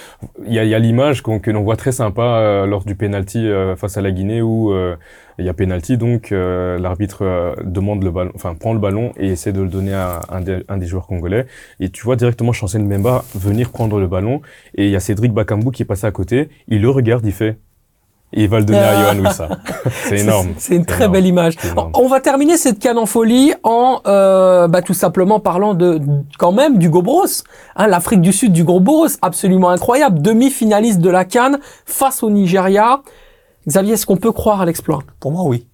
Il 0.47 0.53
y 0.53 0.57
a, 0.57 0.79
l'image 0.79 1.21
que 1.21 1.51
l'on 1.51 1.61
voit 1.61 1.75
très 1.75 1.91
sympa 1.91 2.23
euh, 2.23 2.65
lors 2.65 2.83
du 2.83 2.95
penalty 2.95 3.37
euh, 3.37 3.75
face 3.75 3.95
à 3.95 4.01
la 4.01 4.09
Guinée 4.09 4.41
où 4.41 4.73
euh, 4.73 4.95
il 5.37 5.45
y 5.45 5.49
a 5.49 5.53
penalty, 5.53 5.97
donc 5.97 6.31
l'arbitre 6.31 7.55
demande 7.63 8.03
le 8.03 8.09
ballon, 8.09 8.31
enfin 8.33 8.55
prend 8.55 8.73
le 8.73 8.79
ballon 8.79 9.11
et 9.17 9.29
essaie 9.29 9.51
de 9.51 9.61
le 9.61 9.69
donner 9.69 9.93
à 9.93 10.21
un, 10.29 10.77
des, 10.77 10.87
joueurs 10.87 11.05
congolais. 11.05 11.45
Et 11.79 11.89
tu 11.89 12.03
vois 12.03 12.15
directement 12.15 12.51
Chancel 12.51 12.81
Mbemba 12.83 13.23
venir 13.35 13.69
prendre 13.69 13.99
le 13.99 14.07
ballon 14.07 14.41
et 14.75 14.85
il 14.85 14.91
y 14.91 14.95
a 14.95 14.99
Cédric 14.99 15.31
Bakambu 15.31 15.69
qui 15.71 15.83
est 15.83 15.85
passé 15.85 16.07
à 16.07 16.11
côté. 16.11 16.49
Il 16.67 16.81
le 16.81 16.89
regarde, 16.89 17.23
il 17.25 17.33
fait 17.33 17.57
il 18.35 18.49
va 18.49 18.59
le 18.59 18.65
donner 18.65 18.79
à 18.79 19.13
Johan 19.13 19.25
Wissa. 19.25 19.49
C'est 20.05 20.19
énorme. 20.19 20.53
C'est 20.57 20.75
une 20.75 20.85
très 20.85 21.07
belle 21.07 21.25
image. 21.25 21.55
On 21.93 22.07
va 22.07 22.19
terminer 22.19 22.57
cette 22.57 22.79
canne 22.79 22.97
en 22.97 23.05
folie 23.05 23.53
en 23.63 24.01
euh, 24.07 24.67
bah, 24.67 24.81
tout 24.81 24.93
simplement 24.93 25.39
parlant 25.39 25.73
de 25.73 26.01
quand 26.37 26.51
même 26.51 26.77
du 26.77 26.89
Gobros. 26.89 27.25
Hein, 27.75 27.87
L'Afrique 27.87 28.21
du 28.21 28.33
Sud 28.33 28.53
du 28.53 28.63
Gobros, 28.63 29.07
absolument 29.21 29.69
incroyable. 29.69 30.21
Demi-finaliste 30.21 30.99
de 30.99 31.09
la 31.09 31.25
canne 31.25 31.59
face 31.85 32.23
au 32.23 32.29
Nigeria. 32.29 33.01
Xavier, 33.67 33.93
est-ce 33.93 34.05
qu'on 34.05 34.17
peut 34.17 34.31
croire 34.31 34.61
à 34.61 34.65
l'exploit? 34.65 34.99
Pour 35.19 35.31
moi, 35.31 35.43
oui. 35.43 35.67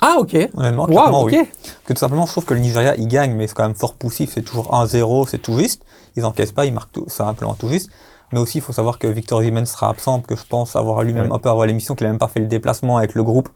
Ah 0.00 0.16
ok. 0.18 0.36
Honnêtement, 0.56 0.86
wow, 0.88 1.26
oui. 1.26 1.38
Que 1.84 1.92
tout 1.92 1.98
simplement, 1.98 2.26
je 2.26 2.32
trouve 2.32 2.44
que 2.44 2.54
le 2.54 2.60
Nigeria, 2.60 2.96
il 2.96 3.08
gagne, 3.08 3.34
mais 3.34 3.46
c'est 3.46 3.54
quand 3.54 3.64
même 3.64 3.74
fort 3.74 3.94
poussif. 3.94 4.32
C'est 4.34 4.42
toujours 4.42 4.72
1-0, 4.72 5.28
c'est 5.28 5.38
tout 5.38 5.58
juste. 5.58 5.84
Ils 6.16 6.24
encaissent 6.24 6.52
pas, 6.52 6.66
ils 6.66 6.72
marquent 6.72 6.92
tout, 6.92 7.08
simplement 7.08 7.54
tout 7.54 7.68
juste. 7.68 7.90
Mais 8.32 8.40
aussi, 8.40 8.58
il 8.58 8.60
faut 8.60 8.72
savoir 8.72 8.98
que 8.98 9.06
Victor 9.06 9.42
Zimen 9.42 9.66
sera 9.66 9.90
absent, 9.90 10.20
que 10.20 10.34
je 10.34 10.44
pense 10.48 10.74
avoir 10.74 11.02
lui-même 11.02 11.32
un 11.32 11.38
peu 11.38 11.50
avant 11.50 11.64
l'émission, 11.64 11.94
qu'il 11.94 12.06
a 12.06 12.10
même 12.10 12.18
pas 12.18 12.28
fait 12.28 12.40
le 12.40 12.46
déplacement 12.46 12.96
avec 12.96 13.14
le 13.14 13.22
groupe 13.22 13.50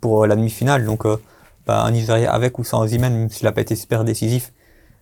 pour 0.00 0.24
euh, 0.24 0.26
la 0.26 0.36
demi-finale. 0.36 0.84
Donc, 0.84 1.06
euh, 1.06 1.16
bah, 1.66 1.82
un 1.82 1.90
Nigeria 1.90 2.32
avec 2.32 2.58
ou 2.58 2.64
sans 2.64 2.86
Zimen, 2.86 3.12
même 3.12 3.30
s'il 3.30 3.44
n'a 3.44 3.52
pas 3.52 3.62
été 3.62 3.74
super 3.74 4.04
décisif, 4.04 4.52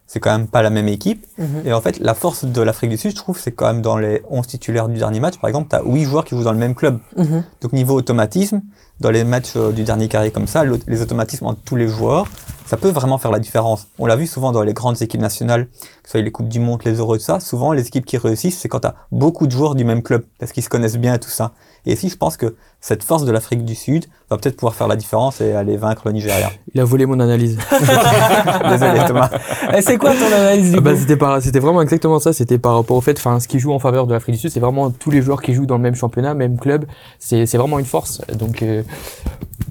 c'est 0.06 0.20
quand 0.20 0.36
même 0.36 0.46
pas 0.46 0.62
la 0.62 0.70
même 0.70 0.88
équipe. 0.88 1.26
Mhm. 1.38 1.62
Et 1.64 1.72
en 1.72 1.80
fait, 1.80 1.98
la 1.98 2.14
force 2.14 2.44
de 2.44 2.62
l'Afrique 2.62 2.90
du 2.90 2.96
Sud, 2.96 3.10
je 3.10 3.16
trouve, 3.16 3.38
c'est 3.38 3.52
quand 3.52 3.66
même 3.66 3.82
dans 3.82 3.96
les 3.96 4.22
11 4.30 4.46
titulaires 4.46 4.88
du 4.88 4.98
dernier 4.98 5.20
match, 5.20 5.38
par 5.38 5.48
exemple, 5.48 5.68
tu 5.68 5.76
as 5.76 5.82
8 5.84 6.04
joueurs 6.04 6.24
qui 6.24 6.36
jouent 6.36 6.44
dans 6.44 6.52
le 6.52 6.58
même 6.58 6.74
club. 6.74 6.98
Mhm. 7.16 7.44
Donc, 7.60 7.72
niveau 7.72 7.94
automatisme, 7.94 8.62
dans 9.00 9.10
les 9.10 9.24
matchs 9.24 9.56
euh, 9.56 9.72
du 9.72 9.82
dernier 9.82 10.08
carré 10.08 10.30
comme 10.30 10.46
ça, 10.46 10.64
les 10.64 11.02
automatismes 11.02 11.46
entre 11.46 11.60
tous 11.62 11.76
les 11.76 11.88
joueurs, 11.88 12.26
ça 12.66 12.76
peut 12.76 12.90
vraiment 12.90 13.18
faire 13.18 13.30
la 13.30 13.38
différence. 13.38 13.88
On 13.98 14.06
l'a 14.06 14.16
vu 14.16 14.26
souvent 14.26 14.52
dans 14.52 14.62
les 14.62 14.72
grandes 14.72 15.00
équipes 15.02 15.20
nationales, 15.20 15.66
que 15.66 16.08
ce 16.08 16.12
soit 16.12 16.22
les 16.22 16.32
Coupes 16.32 16.48
du 16.48 16.58
Monde, 16.58 16.82
les 16.84 16.94
Euros, 16.94 17.18
ça. 17.18 17.38
Souvent, 17.38 17.72
les 17.72 17.86
équipes 17.86 18.04
qui 18.04 18.16
réussissent, 18.16 18.58
c'est 18.58 18.68
quand 18.68 18.80
tu 18.80 18.88
as 18.88 18.96
beaucoup 19.12 19.46
de 19.46 19.52
joueurs 19.52 19.74
du 19.74 19.84
même 19.84 20.02
club, 20.02 20.24
parce 20.38 20.52
qu'ils 20.52 20.64
se 20.64 20.68
connaissent 20.68 20.98
bien 20.98 21.14
et 21.14 21.18
tout 21.18 21.30
ça. 21.30 21.52
Et 21.84 21.92
ici, 21.92 22.08
je 22.08 22.16
pense 22.16 22.36
que 22.36 22.56
cette 22.80 23.02
force 23.02 23.24
de 23.24 23.32
l'Afrique 23.32 23.64
du 23.64 23.74
Sud 23.74 24.06
va 24.30 24.36
peut-être 24.36 24.56
pouvoir 24.56 24.74
faire 24.74 24.88
la 24.88 24.96
différence 24.96 25.40
et 25.40 25.52
aller 25.52 25.76
vaincre 25.76 26.02
le 26.04 26.12
Nigeria. 26.12 26.50
Il 26.74 26.80
a 26.80 26.84
volé 26.84 27.06
mon 27.06 27.18
analyse. 27.20 27.58
Désolé 28.70 29.00
Thomas. 29.06 29.30
Et 29.76 29.82
c'est 29.82 29.98
quoi 29.98 30.12
ton 30.12 30.26
analyse 30.26 30.72
du 30.72 30.78
ah 30.78 30.80
bah, 30.80 30.92
c'était, 30.96 31.18
c'était 31.40 31.60
vraiment 31.60 31.82
exactement 31.82 32.18
ça. 32.18 32.32
C'était 32.32 32.58
par 32.58 32.74
rapport 32.74 32.96
au 32.96 33.00
fait, 33.00 33.18
enfin, 33.18 33.40
ce 33.40 33.48
qui 33.48 33.58
joue 33.58 33.72
en 33.72 33.78
faveur 33.78 34.06
de 34.06 34.12
l'Afrique 34.12 34.34
du 34.34 34.40
Sud, 34.40 34.50
c'est 34.50 34.60
vraiment 34.60 34.90
tous 34.90 35.10
les 35.10 35.22
joueurs 35.22 35.42
qui 35.42 35.54
jouent 35.54 35.66
dans 35.66 35.76
le 35.76 35.82
même 35.82 35.94
championnat, 35.94 36.34
même 36.34 36.58
club. 36.58 36.86
C'est, 37.18 37.44
vraiment 37.56 37.78
une 37.78 37.86
force. 37.86 38.20
Donc, 38.38 38.62
euh, 38.62 38.82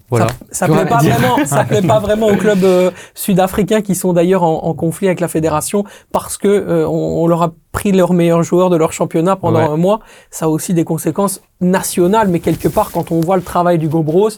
voilà. 0.10 0.28
Ça, 0.52 0.68
ça 0.68 0.74
plaît 0.74 0.86
pas 0.86 0.98
vraiment, 0.98 1.46
ça 1.46 1.64
plaît 1.64 1.82
pas 1.82 2.00
vraiment 2.02 2.28
aux 2.28 2.36
clubs 2.38 2.64
euh, 2.64 2.92
sud-africains 3.14 3.82
qui 3.82 3.96
sont 3.96 4.14
d'ailleurs 4.14 4.44
en, 4.44 4.64
en, 4.64 4.74
conflit 4.74 5.08
avec 5.08 5.20
la 5.20 5.28
fédération 5.28 5.84
parce 6.12 6.38
que 6.38 6.48
euh, 6.48 6.88
on, 6.88 7.24
on, 7.24 7.28
leur 7.28 7.42
a 7.42 7.54
pris 7.72 7.92
leurs 7.92 8.14
meilleurs 8.14 8.44
joueurs 8.44 8.70
de 8.70 8.78
leur 8.78 8.94
championnat 8.94 9.36
pendant 9.36 9.60
un 9.60 9.78
mois. 9.78 10.00
Ça 10.32 10.46
a 10.46 10.48
aussi 10.48 10.74
des 10.74 10.84
conséquences 10.84 11.42
nationales, 11.60 12.28
mais 12.30 12.40
quelque 12.40 12.68
part, 12.68 12.92
quand 12.96 13.12
on 13.12 13.20
voit 13.20 13.36
le 13.36 13.44
travail 13.44 13.78
du 13.78 13.90
Gobros, 13.90 14.30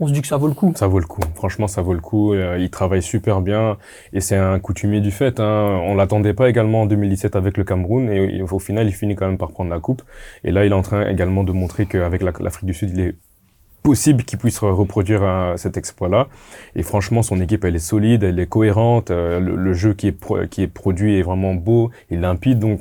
on 0.00 0.06
se 0.06 0.12
dit 0.14 0.22
que 0.22 0.26
ça 0.26 0.38
vaut 0.38 0.48
le 0.48 0.54
coup. 0.54 0.72
Ça 0.74 0.86
vaut 0.86 1.00
le 1.00 1.06
coup. 1.06 1.20
Franchement, 1.34 1.68
ça 1.68 1.82
vaut 1.82 1.92
le 1.92 2.00
coup. 2.00 2.32
Euh, 2.32 2.56
il 2.58 2.70
travaille 2.70 3.02
super 3.02 3.42
bien 3.42 3.76
et 4.14 4.22
c'est 4.22 4.36
un 4.36 4.58
coutumier 4.58 5.00
du 5.00 5.10
fait. 5.10 5.38
Hein. 5.38 5.82
On 5.84 5.94
l'attendait 5.94 6.32
pas 6.32 6.48
également 6.48 6.82
en 6.82 6.86
2017 6.86 7.36
avec 7.36 7.58
le 7.58 7.64
Cameroun 7.64 8.08
et 8.08 8.40
au 8.40 8.58
final, 8.58 8.86
il 8.86 8.92
finit 8.92 9.16
quand 9.16 9.26
même 9.26 9.36
par 9.36 9.50
prendre 9.50 9.68
la 9.68 9.80
coupe. 9.80 10.00
Et 10.44 10.50
là, 10.50 10.64
il 10.64 10.72
est 10.72 10.74
en 10.74 10.80
train 10.80 11.06
également 11.06 11.44
de 11.44 11.52
montrer 11.52 11.84
qu'avec 11.84 12.22
l'Afrique 12.22 12.64
du 12.64 12.72
Sud, 12.72 12.90
il 12.94 13.00
est 13.00 13.14
possible 13.86 14.24
qu'il 14.24 14.40
puisse 14.40 14.58
reproduire 14.58 15.22
cet 15.54 15.76
exploit-là. 15.76 16.26
Et 16.74 16.82
franchement, 16.82 17.22
son 17.22 17.40
équipe, 17.40 17.64
elle 17.64 17.76
est 17.76 17.78
solide, 17.78 18.24
elle 18.24 18.40
est 18.40 18.48
cohérente. 18.48 19.12
Euh, 19.12 19.38
le, 19.38 19.72
jeu 19.74 19.94
qui 19.94 20.08
est, 20.08 20.48
qui 20.48 20.62
est 20.62 20.66
produit 20.66 21.20
est 21.20 21.22
vraiment 21.22 21.54
beau 21.54 21.92
et 22.10 22.16
limpide. 22.16 22.58
Donc, 22.58 22.80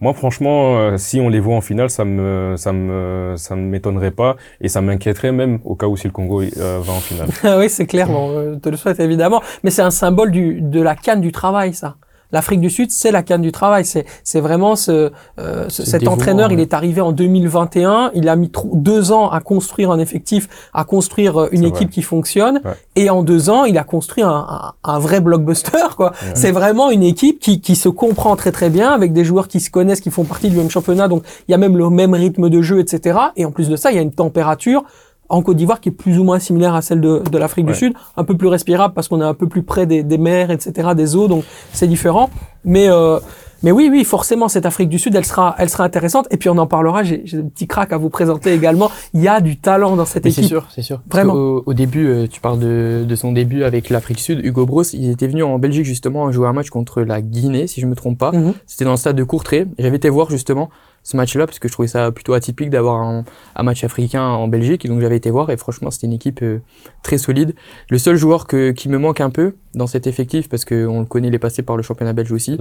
moi, 0.00 0.14
franchement, 0.14 0.78
euh, 0.78 0.96
si 0.96 1.20
on 1.20 1.28
les 1.28 1.40
voit 1.40 1.56
en 1.56 1.60
finale, 1.60 1.90
ça 1.90 2.06
me, 2.06 2.54
ça 2.56 2.72
me, 2.72 3.34
ça 3.36 3.54
ne 3.54 3.60
m'étonnerait 3.60 4.12
pas 4.12 4.36
et 4.62 4.68
ça 4.68 4.80
m'inquiéterait 4.80 5.32
même 5.32 5.58
au 5.64 5.74
cas 5.74 5.88
où 5.88 5.96
si 5.98 6.06
le 6.06 6.12
Congo 6.12 6.40
euh, 6.40 6.80
va 6.82 6.92
en 6.92 7.00
finale. 7.00 7.28
Ah 7.44 7.58
oui, 7.58 7.68
c'est 7.68 7.86
clair. 7.86 8.08
Bon, 8.08 8.58
te 8.58 8.70
le 8.70 8.78
souhaite 8.78 8.98
évidemment. 9.00 9.42
Mais 9.62 9.70
c'est 9.70 9.82
un 9.82 9.90
symbole 9.90 10.30
du, 10.30 10.62
de 10.62 10.80
la 10.80 10.96
canne 10.96 11.20
du 11.20 11.32
travail, 11.32 11.74
ça. 11.74 11.96
L'Afrique 12.32 12.60
du 12.60 12.70
Sud, 12.70 12.90
c'est 12.90 13.10
la 13.10 13.22
canne 13.22 13.42
du 13.42 13.52
travail. 13.52 13.84
C'est, 13.84 14.04
c'est 14.24 14.40
vraiment 14.40 14.76
ce, 14.76 15.12
euh, 15.38 15.68
cet 15.68 16.08
entraîneur. 16.08 16.50
Il 16.52 16.60
est 16.60 16.74
arrivé 16.74 17.00
en 17.00 17.12
2021. 17.12 18.10
Il 18.14 18.28
a 18.28 18.36
mis 18.36 18.50
deux 18.72 19.12
ans 19.12 19.30
à 19.30 19.40
construire 19.40 19.90
un 19.90 19.98
effectif, 19.98 20.48
à 20.74 20.84
construire 20.84 21.42
euh, 21.42 21.48
une 21.52 21.64
équipe 21.64 21.90
qui 21.90 22.02
fonctionne. 22.02 22.60
Et 22.96 23.10
en 23.10 23.22
deux 23.22 23.50
ans, 23.50 23.64
il 23.64 23.78
a 23.78 23.84
construit 23.84 24.24
un, 24.24 24.72
un, 24.82 24.98
vrai 24.98 25.20
blockbuster. 25.20 25.94
Quoi. 25.96 26.12
C'est 26.34 26.52
vraiment 26.52 26.90
une 26.90 27.02
équipe 27.02 27.38
qui, 27.38 27.60
qui 27.60 27.76
se 27.76 27.88
comprend 27.88 28.36
très 28.36 28.52
très 28.52 28.70
bien 28.70 28.90
avec 28.90 29.12
des 29.12 29.24
joueurs 29.24 29.48
qui 29.48 29.60
se 29.60 29.70
connaissent, 29.70 30.00
qui 30.00 30.10
font 30.10 30.24
partie 30.24 30.50
du 30.50 30.56
même 30.56 30.70
championnat. 30.70 31.08
Donc 31.08 31.22
il 31.48 31.52
y 31.52 31.54
a 31.54 31.58
même 31.58 31.76
le 31.76 31.88
même 31.90 32.14
rythme 32.14 32.48
de 32.48 32.62
jeu, 32.62 32.80
etc. 32.80 33.18
Et 33.36 33.44
en 33.44 33.50
plus 33.50 33.68
de 33.68 33.76
ça, 33.76 33.90
il 33.92 33.96
y 33.96 33.98
a 33.98 34.02
une 34.02 34.12
température 34.12 34.84
en 35.28 35.42
Côte 35.42 35.56
d'Ivoire 35.56 35.80
qui 35.80 35.88
est 35.88 35.92
plus 35.92 36.18
ou 36.18 36.24
moins 36.24 36.38
similaire 36.38 36.74
à 36.74 36.82
celle 36.82 37.00
de, 37.00 37.22
de 37.30 37.38
l'Afrique 37.38 37.66
du 37.66 37.74
Sud, 37.74 37.94
un 38.16 38.24
peu 38.24 38.36
plus 38.36 38.48
respirable 38.48 38.94
parce 38.94 39.08
qu'on 39.08 39.20
est 39.20 39.24
un 39.24 39.34
peu 39.34 39.48
plus 39.48 39.62
près 39.62 39.86
des, 39.86 40.02
des 40.02 40.18
mers, 40.18 40.50
etc., 40.50 40.90
des 40.96 41.16
eaux, 41.16 41.28
donc 41.28 41.44
c'est 41.72 41.88
différent. 41.88 42.30
Mais 42.64 42.88
euh, 42.88 43.18
mais 43.62 43.72
oui, 43.72 43.88
oui, 43.90 44.04
forcément, 44.04 44.48
cette 44.48 44.66
Afrique 44.66 44.88
du 44.88 44.98
Sud, 44.98 45.14
elle 45.14 45.24
sera, 45.24 45.54
elle 45.58 45.70
sera 45.70 45.84
intéressante. 45.84 46.26
Et 46.30 46.36
puis 46.36 46.48
on 46.48 46.58
en 46.58 46.66
parlera. 46.66 47.02
J'ai 47.02 47.24
un 47.34 47.48
petit 47.48 47.66
crack 47.66 47.92
à 47.92 47.96
vous 47.96 48.10
présenter 48.10 48.52
également. 48.52 48.90
Il 49.14 49.22
y 49.22 49.28
a 49.28 49.40
du 49.40 49.56
talent 49.56 49.96
dans 49.96 50.04
cette 50.04 50.26
équipe. 50.26 50.42
C'est 50.42 50.48
sûr, 50.48 50.66
c'est 50.70 50.82
sûr. 50.82 51.02
Vraiment. 51.10 51.32
Au, 51.34 51.74
début, 51.74 52.06
euh, 52.06 52.26
tu 52.26 52.40
parles 52.40 52.58
de, 52.58 53.04
de 53.08 53.14
son 53.16 53.32
début 53.32 53.64
avec 53.64 53.90
l'Afrique 53.90 54.18
du 54.18 54.22
Sud. 54.22 54.44
Hugo 54.44 54.66
Bros, 54.66 54.82
il 54.92 55.10
était 55.10 55.26
venu 55.26 55.42
en 55.42 55.58
Belgique 55.58 55.84
justement 55.84 56.30
jouer 56.32 56.48
un 56.48 56.52
match 56.52 56.70
contre 56.70 57.02
la 57.02 57.22
Guinée, 57.22 57.66
si 57.66 57.80
je 57.80 57.86
me 57.86 57.94
trompe 57.94 58.18
pas. 58.18 58.32
Mhm. 58.32 58.52
C'était 58.66 58.84
dans 58.84 58.92
le 58.92 58.96
stade 58.96 59.16
de 59.16 59.24
Courtrai. 59.24 59.66
J'avais 59.78 59.96
été 59.96 60.10
voir 60.10 60.30
justement 60.30 60.68
ce 61.06 61.16
match-là 61.16 61.46
parce 61.46 61.60
que 61.60 61.68
je 61.68 61.72
trouvais 61.72 61.86
ça 61.86 62.10
plutôt 62.10 62.34
atypique 62.34 62.68
d'avoir 62.68 63.00
un, 63.00 63.24
un, 63.54 63.62
match 63.62 63.84
africain 63.84 64.24
en 64.24 64.48
Belgique 64.48 64.84
et 64.84 64.88
donc 64.88 65.00
j'avais 65.00 65.16
été 65.16 65.30
voir 65.30 65.50
et 65.50 65.56
franchement 65.56 65.92
c'était 65.92 66.08
une 66.08 66.12
équipe 66.12 66.42
euh, 66.42 66.58
très 67.04 67.16
solide. 67.16 67.54
Le 67.90 67.98
seul 67.98 68.16
joueur 68.16 68.48
que, 68.48 68.72
qui 68.72 68.88
me 68.88 68.98
manque 68.98 69.20
un 69.20 69.30
peu 69.30 69.54
dans 69.74 69.86
cet 69.86 70.08
effectif 70.08 70.48
parce 70.48 70.64
qu'on 70.64 70.98
le 70.98 71.04
connaît, 71.04 71.28
il 71.28 71.34
est 71.34 71.38
passé 71.38 71.62
par 71.62 71.76
le 71.76 71.84
championnat 71.84 72.12
belge 72.12 72.32
aussi. 72.32 72.58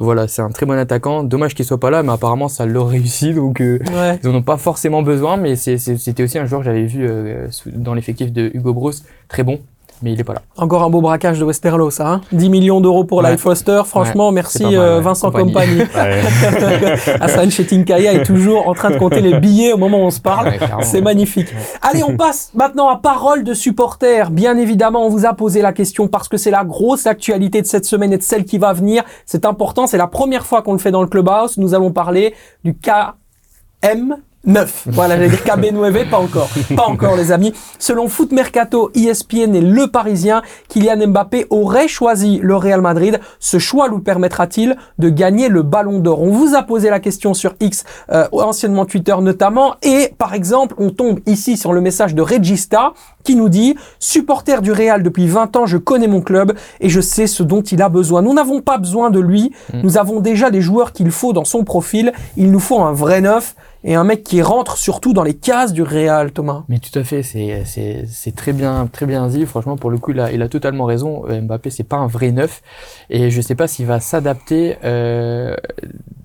voilà, 0.00 0.28
c'est 0.28 0.42
un 0.42 0.50
très 0.50 0.66
bon 0.66 0.78
attaquant. 0.78 1.24
Dommage 1.24 1.54
qu'il 1.54 1.64
soit 1.64 1.80
pas 1.80 1.88
là, 1.88 2.02
mais 2.02 2.12
apparemment 2.12 2.48
ça 2.48 2.66
l'a 2.66 2.84
réussi 2.84 3.32
donc 3.32 3.62
euh, 3.62 3.78
ils 4.22 4.28
en 4.28 4.34
ont 4.34 4.42
pas 4.42 4.58
forcément 4.58 5.02
besoin, 5.02 5.38
mais 5.38 5.56
c'était 5.56 6.22
aussi 6.22 6.38
un 6.38 6.44
joueur 6.44 6.60
que 6.60 6.66
j'avais 6.66 6.84
vu 6.84 7.06
euh, 7.08 7.48
dans 7.72 7.94
l'effectif 7.94 8.32
de 8.32 8.50
Hugo 8.52 8.74
Bros, 8.74 8.92
très 9.28 9.44
bon 9.44 9.60
mais 10.02 10.12
il 10.12 10.20
est 10.20 10.24
pas 10.24 10.34
là. 10.34 10.42
Encore 10.56 10.82
un 10.82 10.90
beau 10.90 11.00
braquage 11.00 11.38
de 11.38 11.44
Westerlo, 11.44 11.90
ça. 11.90 12.08
Hein 12.08 12.20
10 12.32 12.48
millions 12.48 12.80
d'euros 12.80 13.04
pour 13.04 13.22
Life 13.22 13.40
Foster. 13.40 13.82
Franchement, 13.86 14.32
merci 14.32 14.64
euh, 14.64 15.00
Vincent 15.00 15.30
Compagnie. 15.30 15.82
Hassan 17.20 17.50
Chetinkaya 17.50 18.14
est 18.14 18.24
toujours 18.24 18.68
en 18.68 18.74
train 18.74 18.90
de 18.90 18.96
compter 18.96 19.20
les 19.20 19.38
billets 19.38 19.72
au 19.72 19.76
moment 19.76 19.98
où 19.98 20.06
on 20.06 20.10
se 20.10 20.20
parle. 20.20 20.52
C'est 20.82 21.00
magnifique. 21.00 21.48
Allez, 21.82 22.02
on 22.02 22.16
passe 22.16 22.50
maintenant 22.54 22.88
à 22.88 22.96
parole 22.96 23.44
de 23.44 23.54
supporters. 23.54 24.30
Bien 24.30 24.56
évidemment, 24.56 25.06
on 25.06 25.08
vous 25.08 25.26
a 25.26 25.34
posé 25.34 25.62
la 25.62 25.72
question 25.72 26.08
parce 26.08 26.28
que 26.28 26.36
c'est 26.36 26.50
la 26.50 26.64
grosse 26.64 27.06
actualité 27.06 27.62
de 27.62 27.66
cette 27.66 27.84
semaine 27.84 28.12
et 28.12 28.18
de 28.18 28.22
celle 28.22 28.44
qui 28.44 28.58
va 28.58 28.72
venir. 28.72 29.04
C'est 29.26 29.44
important, 29.44 29.86
c'est 29.86 29.98
la 29.98 30.06
première 30.06 30.46
fois 30.46 30.62
qu'on 30.62 30.72
le 30.72 30.78
fait 30.78 30.90
dans 30.90 31.02
le 31.02 31.08
Clubhouse. 31.08 31.58
Nous 31.58 31.74
allons 31.74 31.92
parler 31.92 32.34
du 32.64 32.74
KM 32.74 34.16
9. 34.44 34.88
Voilà, 34.92 35.16
j'allais 35.16 35.28
dire 35.28 35.40
KB9, 35.40 36.08
pas 36.08 36.18
encore. 36.18 36.48
Pas 36.76 36.86
encore, 36.86 37.16
les 37.16 37.32
amis. 37.32 37.52
Selon 37.78 38.08
Foot 38.08 38.32
Mercato, 38.32 38.90
ESPN 38.94 39.54
et 39.54 39.60
Le 39.60 39.88
Parisien, 39.88 40.42
Kylian 40.68 41.08
Mbappé 41.08 41.46
aurait 41.50 41.88
choisi 41.88 42.38
le 42.42 42.56
Real 42.56 42.80
Madrid. 42.80 43.20
Ce 43.40 43.58
choix 43.58 43.88
lui 43.88 44.00
permettra-t-il 44.00 44.76
de 44.98 45.08
gagner 45.08 45.48
le 45.48 45.62
Ballon 45.62 45.98
d'Or? 45.98 46.22
On 46.22 46.30
vous 46.30 46.54
a 46.54 46.62
posé 46.62 46.88
la 46.88 47.00
question 47.00 47.34
sur 47.34 47.54
X, 47.60 47.84
euh, 48.10 48.28
anciennement 48.32 48.86
Twitter 48.86 49.14
notamment, 49.20 49.74
et 49.82 50.14
par 50.18 50.34
exemple, 50.34 50.74
on 50.78 50.90
tombe 50.90 51.20
ici 51.26 51.56
sur 51.56 51.72
le 51.72 51.80
message 51.80 52.14
de 52.14 52.22
Regista 52.22 52.92
qui 53.24 53.34
nous 53.34 53.48
dit 53.48 53.74
supporter 53.98 54.62
du 54.62 54.72
Real 54.72 55.02
depuis 55.02 55.26
20 55.26 55.56
ans, 55.56 55.66
je 55.66 55.76
connais 55.76 56.06
mon 56.06 56.22
club 56.22 56.54
et 56.80 56.88
je 56.88 57.00
sais 57.00 57.26
ce 57.26 57.42
dont 57.42 57.60
il 57.60 57.82
a 57.82 57.88
besoin. 57.88 58.22
Nous 58.22 58.32
n'avons 58.32 58.62
pas 58.62 58.78
besoin 58.78 59.10
de 59.10 59.20
lui. 59.20 59.52
Mm. 59.72 59.80
Nous 59.82 59.98
avons 59.98 60.20
déjà 60.20 60.48
les 60.48 60.62
joueurs 60.62 60.92
qu'il 60.92 61.10
faut 61.10 61.32
dans 61.34 61.44
son 61.44 61.64
profil. 61.64 62.12
Il 62.36 62.50
nous 62.50 62.60
faut 62.60 62.80
un 62.80 62.92
vrai 62.92 63.20
neuf 63.20 63.54
et 63.84 63.94
un 63.94 64.04
mec 64.04 64.24
qui 64.24 64.42
rentre 64.42 64.76
surtout 64.76 65.12
dans 65.12 65.22
les 65.22 65.34
cases 65.34 65.72
du 65.72 65.82
Real, 65.82 66.32
Thomas. 66.32 66.64
Mais 66.68 66.78
tout 66.78 66.96
à 66.98 67.04
fait, 67.04 67.22
c'est 67.22 68.36
très 68.36 68.52
bien 68.52 68.88
très 68.90 69.06
bien 69.06 69.26
dit. 69.28 69.46
Franchement, 69.46 69.76
pour 69.76 69.90
le 69.90 69.98
coup, 69.98 70.12
il 70.12 70.20
a, 70.20 70.32
il 70.32 70.42
a 70.42 70.48
totalement 70.48 70.84
raison. 70.84 71.24
Euh, 71.28 71.40
Mbappé, 71.40 71.70
c'est 71.70 71.84
pas 71.84 71.96
un 71.96 72.06
vrai 72.06 72.32
neuf, 72.32 72.62
et 73.10 73.30
je 73.30 73.40
sais 73.40 73.54
pas 73.54 73.66
s'il 73.66 73.86
va 73.86 74.00
s'adapter 74.00 74.76
euh, 74.84 75.54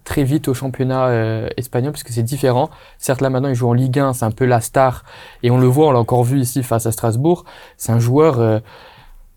très 0.03 0.23
vite 0.23 0.47
au 0.47 0.53
championnat 0.53 1.07
euh, 1.07 1.49
espagnol 1.57 1.91
parce 1.91 2.03
que 2.03 2.13
c'est 2.13 2.23
différent. 2.23 2.69
Certes, 2.97 3.21
là 3.21 3.29
maintenant, 3.29 3.49
il 3.49 3.55
joue 3.55 3.69
en 3.69 3.73
Ligue 3.73 3.99
1, 3.99 4.13
c'est 4.13 4.25
un 4.25 4.31
peu 4.31 4.45
la 4.45 4.61
star, 4.61 5.03
et 5.43 5.51
on 5.51 5.57
le 5.57 5.67
voit, 5.67 5.87
on 5.87 5.91
l'a 5.91 5.99
encore 5.99 6.23
vu 6.23 6.39
ici 6.39 6.63
face 6.63 6.85
à 6.85 6.91
Strasbourg. 6.91 7.45
C'est 7.77 7.91
un 7.91 7.99
joueur 7.99 8.39
euh, 8.39 8.59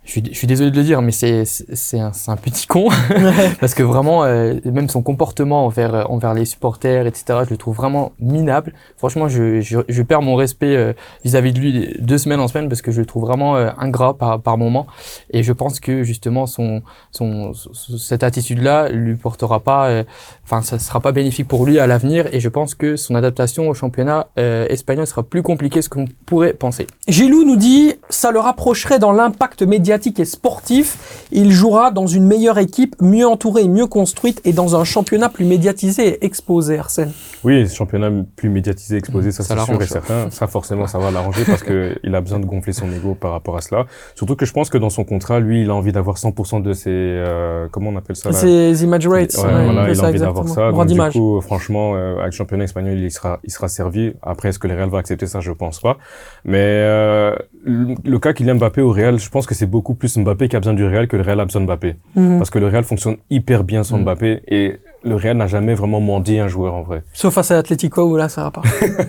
je 0.06 0.12
suis, 0.12 0.22
je 0.24 0.38
suis, 0.38 0.46
désolé 0.46 0.70
de 0.70 0.76
le 0.76 0.84
dire, 0.84 1.02
mais 1.02 1.10
c'est 1.10 1.44
c'est 1.44 1.98
un, 1.98 2.12
un, 2.28 2.36
petit 2.36 2.66
con 2.68 2.88
parce 3.60 3.74
que 3.74 3.82
vraiment, 3.82 4.24
euh, 4.24 4.54
même 4.64 4.88
son 4.88 5.02
comportement 5.02 5.66
envers 5.66 6.08
envers 6.10 6.32
les 6.32 6.44
supporters, 6.44 7.06
etc. 7.06 7.40
Je 7.44 7.50
le 7.50 7.56
trouve 7.56 7.74
vraiment 7.74 8.12
minable. 8.20 8.72
Franchement, 8.96 9.28
je 9.28 9.60
je, 9.60 9.80
je 9.88 10.02
perds 10.02 10.22
mon 10.22 10.36
respect 10.36 10.76
euh, 10.76 10.92
vis-à-vis 11.24 11.52
de 11.52 11.58
lui 11.58 11.96
deux 11.98 12.18
semaines 12.18 12.38
en 12.38 12.46
semaine 12.46 12.68
parce 12.68 12.82
que 12.82 12.92
je 12.92 13.00
le 13.00 13.06
trouve 13.06 13.24
vraiment 13.24 13.56
euh, 13.56 13.70
ingrat 13.78 14.16
par 14.16 14.40
par 14.40 14.56
moment. 14.56 14.86
Et 15.30 15.42
je 15.42 15.52
pense 15.52 15.80
que 15.80 16.04
justement 16.04 16.46
son 16.46 16.82
son, 17.10 17.52
cette 17.52 18.22
attitude-là 18.22 18.88
lui 18.90 19.16
portera 19.16 19.58
pas, 19.58 20.04
enfin 20.46 20.62
ça 20.62 20.78
sera 20.78 21.00
pas 21.00 21.12
bénéfique 21.12 21.48
pour 21.48 21.66
lui 21.66 21.78
à 21.78 21.86
l'avenir. 21.86 22.26
Et 22.32 22.40
je 22.40 22.48
pense 22.48 22.74
que 22.74 22.96
son 22.96 23.14
adaptation 23.14 23.68
au 23.68 23.74
championnat 23.74 24.28
espagnol 24.36 25.06
sera 25.06 25.22
plus 25.22 25.42
compliquée 25.42 25.80
que 25.80 25.84
ce 25.84 25.88
qu'on 25.90 26.06
pourrait 26.24 26.54
penser. 26.54 26.86
Gilou 27.08 27.44
nous 27.44 27.56
dit, 27.56 27.94
ça 28.08 28.30
le 28.30 28.38
rapprocherait 28.38 28.98
dans 28.98 29.12
l'impact 29.12 29.62
médiatique 29.62 30.20
et 30.20 30.24
sportif. 30.24 31.26
Il 31.32 31.52
jouera 31.52 31.90
dans 31.90 32.06
une 32.06 32.24
meilleure 32.24 32.58
équipe, 32.58 32.96
mieux 33.02 33.26
entourée 33.26 33.66
mieux 33.68 33.86
construite 33.86 34.40
et 34.44 34.52
dans 34.52 34.76
un 34.76 34.84
championnat 34.84 35.28
plus 35.28 35.44
médiatisé 35.44 36.08
et 36.08 36.24
exposé, 36.24 36.78
Arsène. 36.78 37.12
Oui, 37.44 37.68
championnat 37.68 38.10
plus 38.34 38.48
médiatisé, 38.48 38.96
exposé, 38.96 39.30
ça, 39.32 39.42
ça 39.42 39.56
c'est 39.58 39.64
sûr 39.64 39.82
et 39.82 39.86
certain. 39.86 40.30
Ça, 40.30 40.46
forcément, 40.46 40.86
ça 40.86 40.98
va 40.98 41.10
l'arranger 41.10 41.44
parce 41.46 41.62
qu'il 41.62 42.14
a 42.14 42.20
besoin 42.20 42.40
de 42.40 42.46
gonfler 42.46 42.72
son 42.72 42.90
ego 42.92 43.14
par 43.14 43.32
rapport 43.32 43.56
à 43.56 43.60
cela. 43.60 43.86
Surtout 44.14 44.36
que 44.36 44.46
je 44.46 44.52
pense 44.52 44.70
que 44.70 44.78
dans 44.78 44.90
son 44.90 45.04
contrat, 45.04 45.40
lui, 45.40 45.62
il 45.62 45.70
a 45.70 45.74
envie 45.74 45.92
d'avoir 45.92 46.16
100% 46.16 46.62
de 46.62 46.72
ses, 46.72 46.90
euh, 46.90 47.68
comment 47.70 47.90
on 47.90 47.96
appelle 47.96 48.16
ça 48.16 48.32
Ses 48.32 48.82
image 48.82 49.06
rates. 49.06 49.34
Ouais, 49.34 49.64
voilà, 49.64 49.90
il 49.90 50.00
a 50.00 50.08
envie 50.08 50.18
d'avoir 50.44 50.54
ça. 50.54 50.72
Donc, 50.72 50.86
du 50.86 51.18
coup, 51.18 51.40
franchement, 51.40 51.94
euh, 51.94 52.18
avec 52.18 52.26
le 52.26 52.36
championnat 52.36 52.64
espagnol, 52.64 52.98
il 52.98 53.10
sera, 53.10 53.40
il 53.44 53.50
sera 53.50 53.68
servi. 53.68 54.12
Après, 54.22 54.50
est-ce 54.50 54.58
que 54.58 54.68
le 54.68 54.74
Real 54.74 54.88
va 54.88 54.98
accepter 54.98 55.26
ça? 55.26 55.40
Je 55.40 55.52
pense 55.52 55.80
pas. 55.80 55.98
Mais 56.44 56.58
euh, 56.58 57.34
le 57.64 58.18
cas 58.18 58.32
qu'il 58.32 58.48
aime 58.48 58.58
Mbappé 58.58 58.80
au 58.80 58.92
Real, 58.92 59.18
je 59.18 59.28
pense 59.30 59.46
que 59.46 59.54
c'est 59.54 59.66
beaucoup 59.66 59.94
plus 59.94 60.16
Mbappé 60.16 60.48
qui 60.48 60.56
a 60.56 60.60
besoin 60.60 60.74
du 60.74 60.84
Real 60.84 61.08
que 61.08 61.16
le 61.16 61.22
Real 61.22 61.40
a 61.40 61.44
besoin 61.44 61.62
de 61.62 61.66
Mbappé. 61.66 61.96
Mhm. 62.14 62.38
Parce 62.38 62.50
que 62.50 62.58
le 62.58 62.68
Real 62.68 62.84
fonctionne 62.84 63.16
hyper 63.30 63.64
bien 63.64 63.82
sans 63.82 63.98
mhm. 63.98 64.04
Mbappé 64.04 64.42
et 64.48 64.76
le 65.04 65.14
Real 65.14 65.36
n'a 65.36 65.46
jamais 65.46 65.74
vraiment 65.74 66.00
mendié 66.00 66.40
un 66.40 66.48
joueur 66.48 66.74
en 66.74 66.82
vrai. 66.82 67.02
Sauf 67.12 67.34
face 67.34 67.50
à 67.50 67.54
l'Atlético 67.54 68.02
où 68.02 68.16
là 68.16 68.28
ça 68.28 68.44
va 68.44 68.50
pas. 68.50 68.62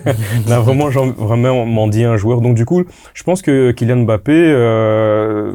Il 0.46 0.52
a 0.52 0.60
vraiment, 0.60 0.88
vraiment 0.88 1.66
mendié 1.66 2.04
un 2.04 2.16
joueur. 2.16 2.40
Donc 2.40 2.54
du 2.54 2.64
coup, 2.64 2.84
je 3.14 3.22
pense 3.24 3.42
que 3.42 3.72
Kylian 3.72 4.04
Mbappé, 4.04 4.32
euh, 4.32 5.52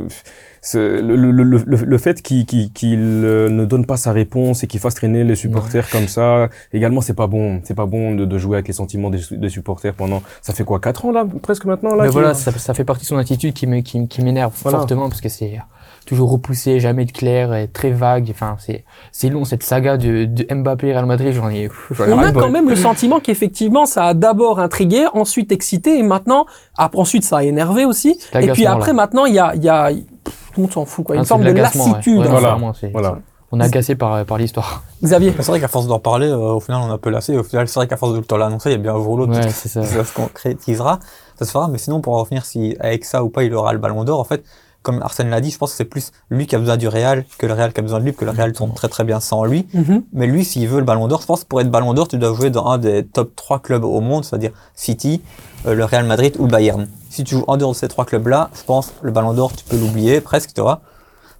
le, 0.73 1.01
le, 1.01 1.43
le, 1.43 1.63
le, 1.65 1.97
fait 1.97 2.21
qu'il 2.21 2.45
euh, 2.83 3.49
ne 3.49 3.65
donne 3.65 3.85
pas 3.85 3.97
sa 3.97 4.11
réponse 4.11 4.63
et 4.63 4.67
qu'il 4.67 4.79
fasse 4.79 4.95
traîner 4.95 5.23
les 5.23 5.35
supporters 5.35 5.89
comme 5.89 6.07
ça, 6.07 6.49
également 6.71 7.01
c'est 7.01 7.13
pas 7.13 7.27
bon. 7.27 7.61
C'est 7.63 7.73
pas 7.73 7.85
bon 7.85 8.15
de, 8.15 8.25
de, 8.25 8.37
jouer 8.37 8.55
avec 8.57 8.67
les 8.67 8.73
sentiments 8.73 9.09
des, 9.09 9.19
des, 9.31 9.49
supporters 9.49 9.93
pendant. 9.93 10.23
Ça 10.41 10.53
fait 10.53 10.63
quoi, 10.63 10.79
quatre 10.79 11.05
ans 11.05 11.11
là, 11.11 11.25
presque 11.41 11.65
maintenant 11.65 11.95
là. 11.95 12.03
Mais 12.03 12.09
voilà, 12.09 12.33
ça, 12.33 12.51
ça, 12.51 12.73
fait 12.73 12.85
partie 12.85 13.03
de 13.03 13.07
son 13.07 13.17
attitude 13.17 13.53
qui 13.53 13.67
m'énerve 13.67 13.83
qui, 13.83 14.07
qui 14.07 14.69
fortement 14.69 15.09
parce 15.09 15.21
que 15.21 15.29
c'est 15.29 15.59
toujours 16.05 16.31
repoussé, 16.31 16.79
jamais 16.79 17.05
de 17.05 17.11
clair, 17.11 17.53
et 17.53 17.67
très 17.67 17.91
vague. 17.91 18.27
Enfin, 18.31 18.55
c'est 18.59 18.83
c'est 19.11 19.29
long 19.29 19.45
cette 19.45 19.63
saga 19.63 19.97
de, 19.97 20.25
de 20.25 20.53
Mbappé 20.53 20.93
Real 20.93 21.05
Madrid. 21.05 21.33
J'en 21.33 21.49
ai. 21.49 21.69
On 21.99 22.19
a 22.19 22.31
quand 22.31 22.49
même 22.49 22.69
le 22.69 22.75
sentiment 22.75 23.19
qu'effectivement 23.19 23.85
ça 23.85 24.05
a 24.05 24.13
d'abord 24.13 24.59
intrigué, 24.59 25.05
ensuite 25.13 25.51
excité, 25.51 25.97
et 25.97 26.03
maintenant, 26.03 26.45
après, 26.77 26.99
ensuite 26.99 27.23
ça 27.23 27.37
a 27.37 27.43
énervé 27.43 27.85
aussi. 27.85 28.19
Et 28.33 28.47
puis 28.51 28.65
après, 28.65 28.93
maintenant 28.93 29.25
il 29.25 29.35
y 29.35 29.39
a 29.39 29.55
il 29.55 29.63
y 29.63 29.69
a 29.69 29.91
tout 29.91 30.31
le 30.57 30.61
monde 30.63 30.71
s'en 30.71 30.85
fout 30.85 31.05
quoi. 31.05 31.15
Une 31.15 31.21
ah, 31.21 31.25
forme 31.25 31.43
de 31.43 31.51
lassitude. 31.51 32.25
voilà. 32.25 32.57
voilà. 32.91 33.17
On 33.55 33.59
a 33.59 33.65
agacé 33.65 33.93
par, 33.93 34.25
par 34.25 34.39
l'histoire. 34.39 34.81
Xavier 35.03 35.31
C'est 35.37 35.45
vrai 35.45 35.59
qu'à 35.59 35.67
force 35.67 35.85
d'en 35.85 35.99
parler, 35.99 36.25
euh, 36.25 36.55
au 36.55 36.59
final, 36.59 36.81
on 36.81 36.89
a 36.89 36.95
un 36.95 36.97
peu 36.97 37.11
lassé. 37.11 37.37
Au 37.37 37.43
final, 37.43 37.67
c'est 37.67 37.75
vrai 37.79 37.87
qu'à 37.87 37.97
force 37.97 38.13
de 38.13 38.17
le 38.17 38.25
temps 38.25 38.37
l'annoncer, 38.37 38.69
il 38.69 38.71
y 38.71 38.75
a 38.75 38.79
bien 38.79 38.95
un 38.95 39.03
jour 39.03 39.15
l'autre 39.15 39.33
ouais, 39.33 39.49
c'est 39.49 39.69
ça. 39.69 39.83
ça 39.83 40.03
se 40.03 40.11
concrétisera. 40.11 40.97
Ça 41.37 41.45
se 41.45 41.51
fera. 41.51 41.67
Mais 41.67 41.77
sinon, 41.77 42.01
pour 42.01 42.17
revenir 42.17 42.45
si 42.45 42.75
avec 42.79 43.05
ça 43.05 43.23
ou 43.23 43.29
pas, 43.29 43.43
il 43.43 43.53
aura 43.53 43.71
le 43.71 43.77
ballon 43.77 44.05
d'or, 44.05 44.19
en 44.19 44.23
fait, 44.23 44.43
comme 44.83 45.01
Arsène 45.01 45.29
l'a 45.29 45.41
dit, 45.41 45.49
je 45.49 45.57
pense 45.57 45.71
que 45.71 45.77
c'est 45.77 45.85
plus 45.85 46.11
lui 46.29 46.45
qui 46.45 46.55
a 46.55 46.59
besoin 46.59 46.77
du 46.77 46.87
Real 46.87 47.25
que 47.37 47.47
le 47.47 47.53
Real 47.53 47.73
qui 47.73 47.79
a 47.79 47.83
besoin 47.83 47.99
de 47.99 48.05
lui, 48.05 48.13
que 48.13 48.25
le 48.25 48.31
Real 48.31 48.51
tourne 48.53 48.73
très 48.73 48.89
très 48.89 49.03
bien 49.03 49.19
sans 49.19 49.45
lui. 49.45 49.65
Mm-hmm. 49.73 50.03
Mais 50.13 50.27
lui, 50.27 50.45
s'il 50.45 50.67
veut 50.67 50.79
le 50.79 50.85
ballon 50.85 51.07
d'or, 51.07 51.21
je 51.21 51.25
pense 51.25 51.43
que 51.43 51.47
pour 51.47 51.61
être 51.61 51.71
ballon 51.71 51.93
d'or, 51.93 52.07
tu 52.07 52.17
dois 52.17 52.33
jouer 52.33 52.49
dans 52.49 52.67
un 52.67 52.77
des 52.77 53.05
top 53.05 53.35
3 53.35 53.59
clubs 53.59 53.83
au 53.83 54.01
monde, 54.01 54.25
c'est-à-dire 54.25 54.51
City, 54.75 55.21
euh, 55.65 55.73
le 55.73 55.85
Real 55.85 56.05
Madrid 56.05 56.35
ou 56.37 56.43
le 56.43 56.51
Bayern. 56.51 56.87
Si 57.09 57.23
tu 57.23 57.35
joues 57.35 57.45
en 57.47 57.57
dehors 57.57 57.71
de 57.71 57.77
ces 57.77 57.87
trois 57.87 58.05
clubs-là, 58.05 58.49
je 58.55 58.63
pense 58.63 58.87
que 58.87 59.05
le 59.05 59.11
ballon 59.11 59.33
d'or, 59.33 59.53
tu 59.55 59.63
peux 59.63 59.77
l'oublier 59.77 60.19
presque, 60.19 60.53
tu 60.53 60.61
vois. 60.61 60.81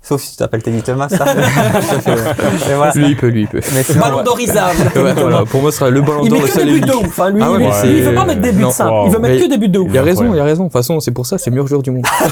Sauf 0.06 0.22
si 0.22 0.32
tu 0.32 0.38
t'appelles 0.38 0.62
Teddy 0.62 0.82
Thomas, 0.84 1.08
ça. 1.08 1.24
voilà. 2.76 2.92
Lui, 2.94 3.12
il 3.12 3.16
peut, 3.16 3.28
lui, 3.28 3.44
il 3.44 3.48
peut. 3.48 3.62
Mais 3.74 3.86
ballon 3.98 4.22
d'orisable. 4.22 4.92
ouais, 4.98 5.14
voilà. 5.14 5.46
Pour 5.46 5.62
moi, 5.62 5.72
ce 5.72 5.78
sera 5.78 5.90
le 5.90 6.02
ballon 6.02 6.26
d'or. 6.26 6.40
Il 6.40 6.44
met 6.44 6.50
que 6.50 6.58
des 6.60 6.66
buts 6.66 6.82
de 6.82 6.94
ouf. 6.94 7.20
Hein, 7.22 7.30
lui, 7.30 7.42
ah 7.42 7.52
ouais, 7.52 7.70
il, 7.86 7.90
il 7.90 8.04
veut 8.04 8.14
pas 8.14 8.26
mettre 8.26 8.42
des 8.42 8.52
buts 8.52 8.66
simples. 8.70 9.04
Il 9.06 9.12
veut 9.14 9.20
mettre 9.20 9.42
que 9.46 9.50
des 9.50 9.58
buts 9.58 9.70
de 9.70 9.80
ouf. 9.80 9.88
Il 9.90 9.98
a 9.98 10.04
raison, 10.04 10.34
il 10.34 10.40
a 10.42 10.44
raison. 10.44 10.64
De 10.64 10.68
toute 10.68 10.74
façon, 10.74 11.00
c'est 11.00 11.12
pour 11.12 11.26
ça, 11.26 11.38
c'est 11.38 11.52
le 11.52 11.56
meilleur 11.56 11.68
joueur 11.68 11.84
du 11.84 11.92
monde. 11.92 12.04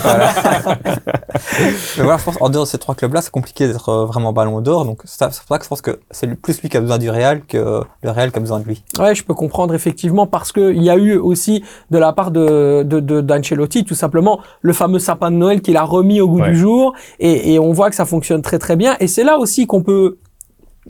mais 1.95 2.03
voilà, 2.03 2.17
je 2.17 2.23
pense, 2.25 2.37
en 2.41 2.49
dehors 2.49 2.65
de 2.65 2.69
ces 2.69 2.77
trois 2.77 2.93
clubs-là, 2.93 3.21
c'est 3.21 3.31
compliqué 3.31 3.67
d'être 3.67 3.87
euh, 3.87 4.05
vraiment 4.05 4.33
ballon 4.33 4.59
d'or. 4.59 4.83
Donc, 4.83 5.03
c'est 5.05 5.25
pour 5.25 5.33
ça 5.33 5.57
que 5.57 5.63
je 5.63 5.69
pense 5.69 5.81
que 5.81 5.99
c'est 6.11 6.27
plus 6.35 6.61
lui 6.61 6.67
qui 6.67 6.75
a 6.75 6.81
besoin 6.81 6.97
du 6.97 7.09
Real 7.09 7.41
que 7.47 7.81
le 8.03 8.11
Real 8.11 8.33
qui 8.33 8.37
a 8.37 8.41
besoin 8.41 8.59
de 8.59 8.65
lui. 8.65 8.83
Ouais, 8.99 9.15
je 9.15 9.23
peux 9.23 9.33
comprendre, 9.33 9.73
effectivement, 9.73 10.27
parce 10.27 10.51
qu'il 10.51 10.83
y 10.83 10.89
a 10.89 10.97
eu 10.97 11.15
aussi, 11.15 11.63
de 11.89 11.97
la 11.97 12.11
part 12.11 12.31
de, 12.31 12.83
de, 12.83 13.21
d'Ancelotti, 13.21 13.85
tout 13.85 13.95
simplement, 13.95 14.41
le 14.61 14.73
fameux 14.73 14.99
sapin 14.99 15.31
de 15.31 15.37
Noël 15.37 15.61
qu'il 15.61 15.77
a 15.77 15.83
remis 15.83 16.19
au 16.19 16.27
goût 16.27 16.41
du 16.41 16.57
jour. 16.57 16.93
Et, 17.19 17.53
et 17.53 17.60
on 17.61 17.73
voit 17.73 17.89
que 17.89 17.95
ça 17.95 18.05
fonctionne 18.05 18.41
très 18.41 18.59
très 18.59 18.75
bien. 18.75 18.95
Et 18.99 19.07
c'est 19.07 19.23
là 19.23 19.37
aussi 19.37 19.67
qu'on 19.67 19.83
peut 19.83 20.17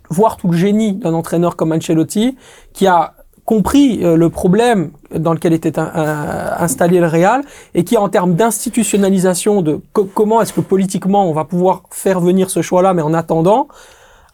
voir 0.09 0.37
tout 0.37 0.47
le 0.47 0.57
génie 0.57 0.93
d'un 0.93 1.13
entraîneur 1.13 1.55
comme 1.55 1.71
Ancelotti, 1.71 2.37
qui 2.73 2.87
a 2.87 3.13
compris 3.45 4.03
euh, 4.03 4.15
le 4.15 4.29
problème 4.29 4.91
dans 5.13 5.33
lequel 5.33 5.51
était 5.53 5.77
installé 5.77 6.99
le 6.99 7.07
Real 7.07 7.41
et 7.73 7.83
qui 7.83 7.97
en 7.97 8.07
termes 8.07 8.35
d'institutionnalisation 8.35 9.61
de 9.61 9.81
comment 9.91 10.41
est-ce 10.41 10.53
que 10.53 10.61
politiquement 10.61 11.29
on 11.29 11.33
va 11.33 11.43
pouvoir 11.43 11.83
faire 11.91 12.19
venir 12.19 12.49
ce 12.49 12.61
choix-là, 12.61 12.93
mais 12.93 13.01
en 13.01 13.13
attendant, 13.13 13.67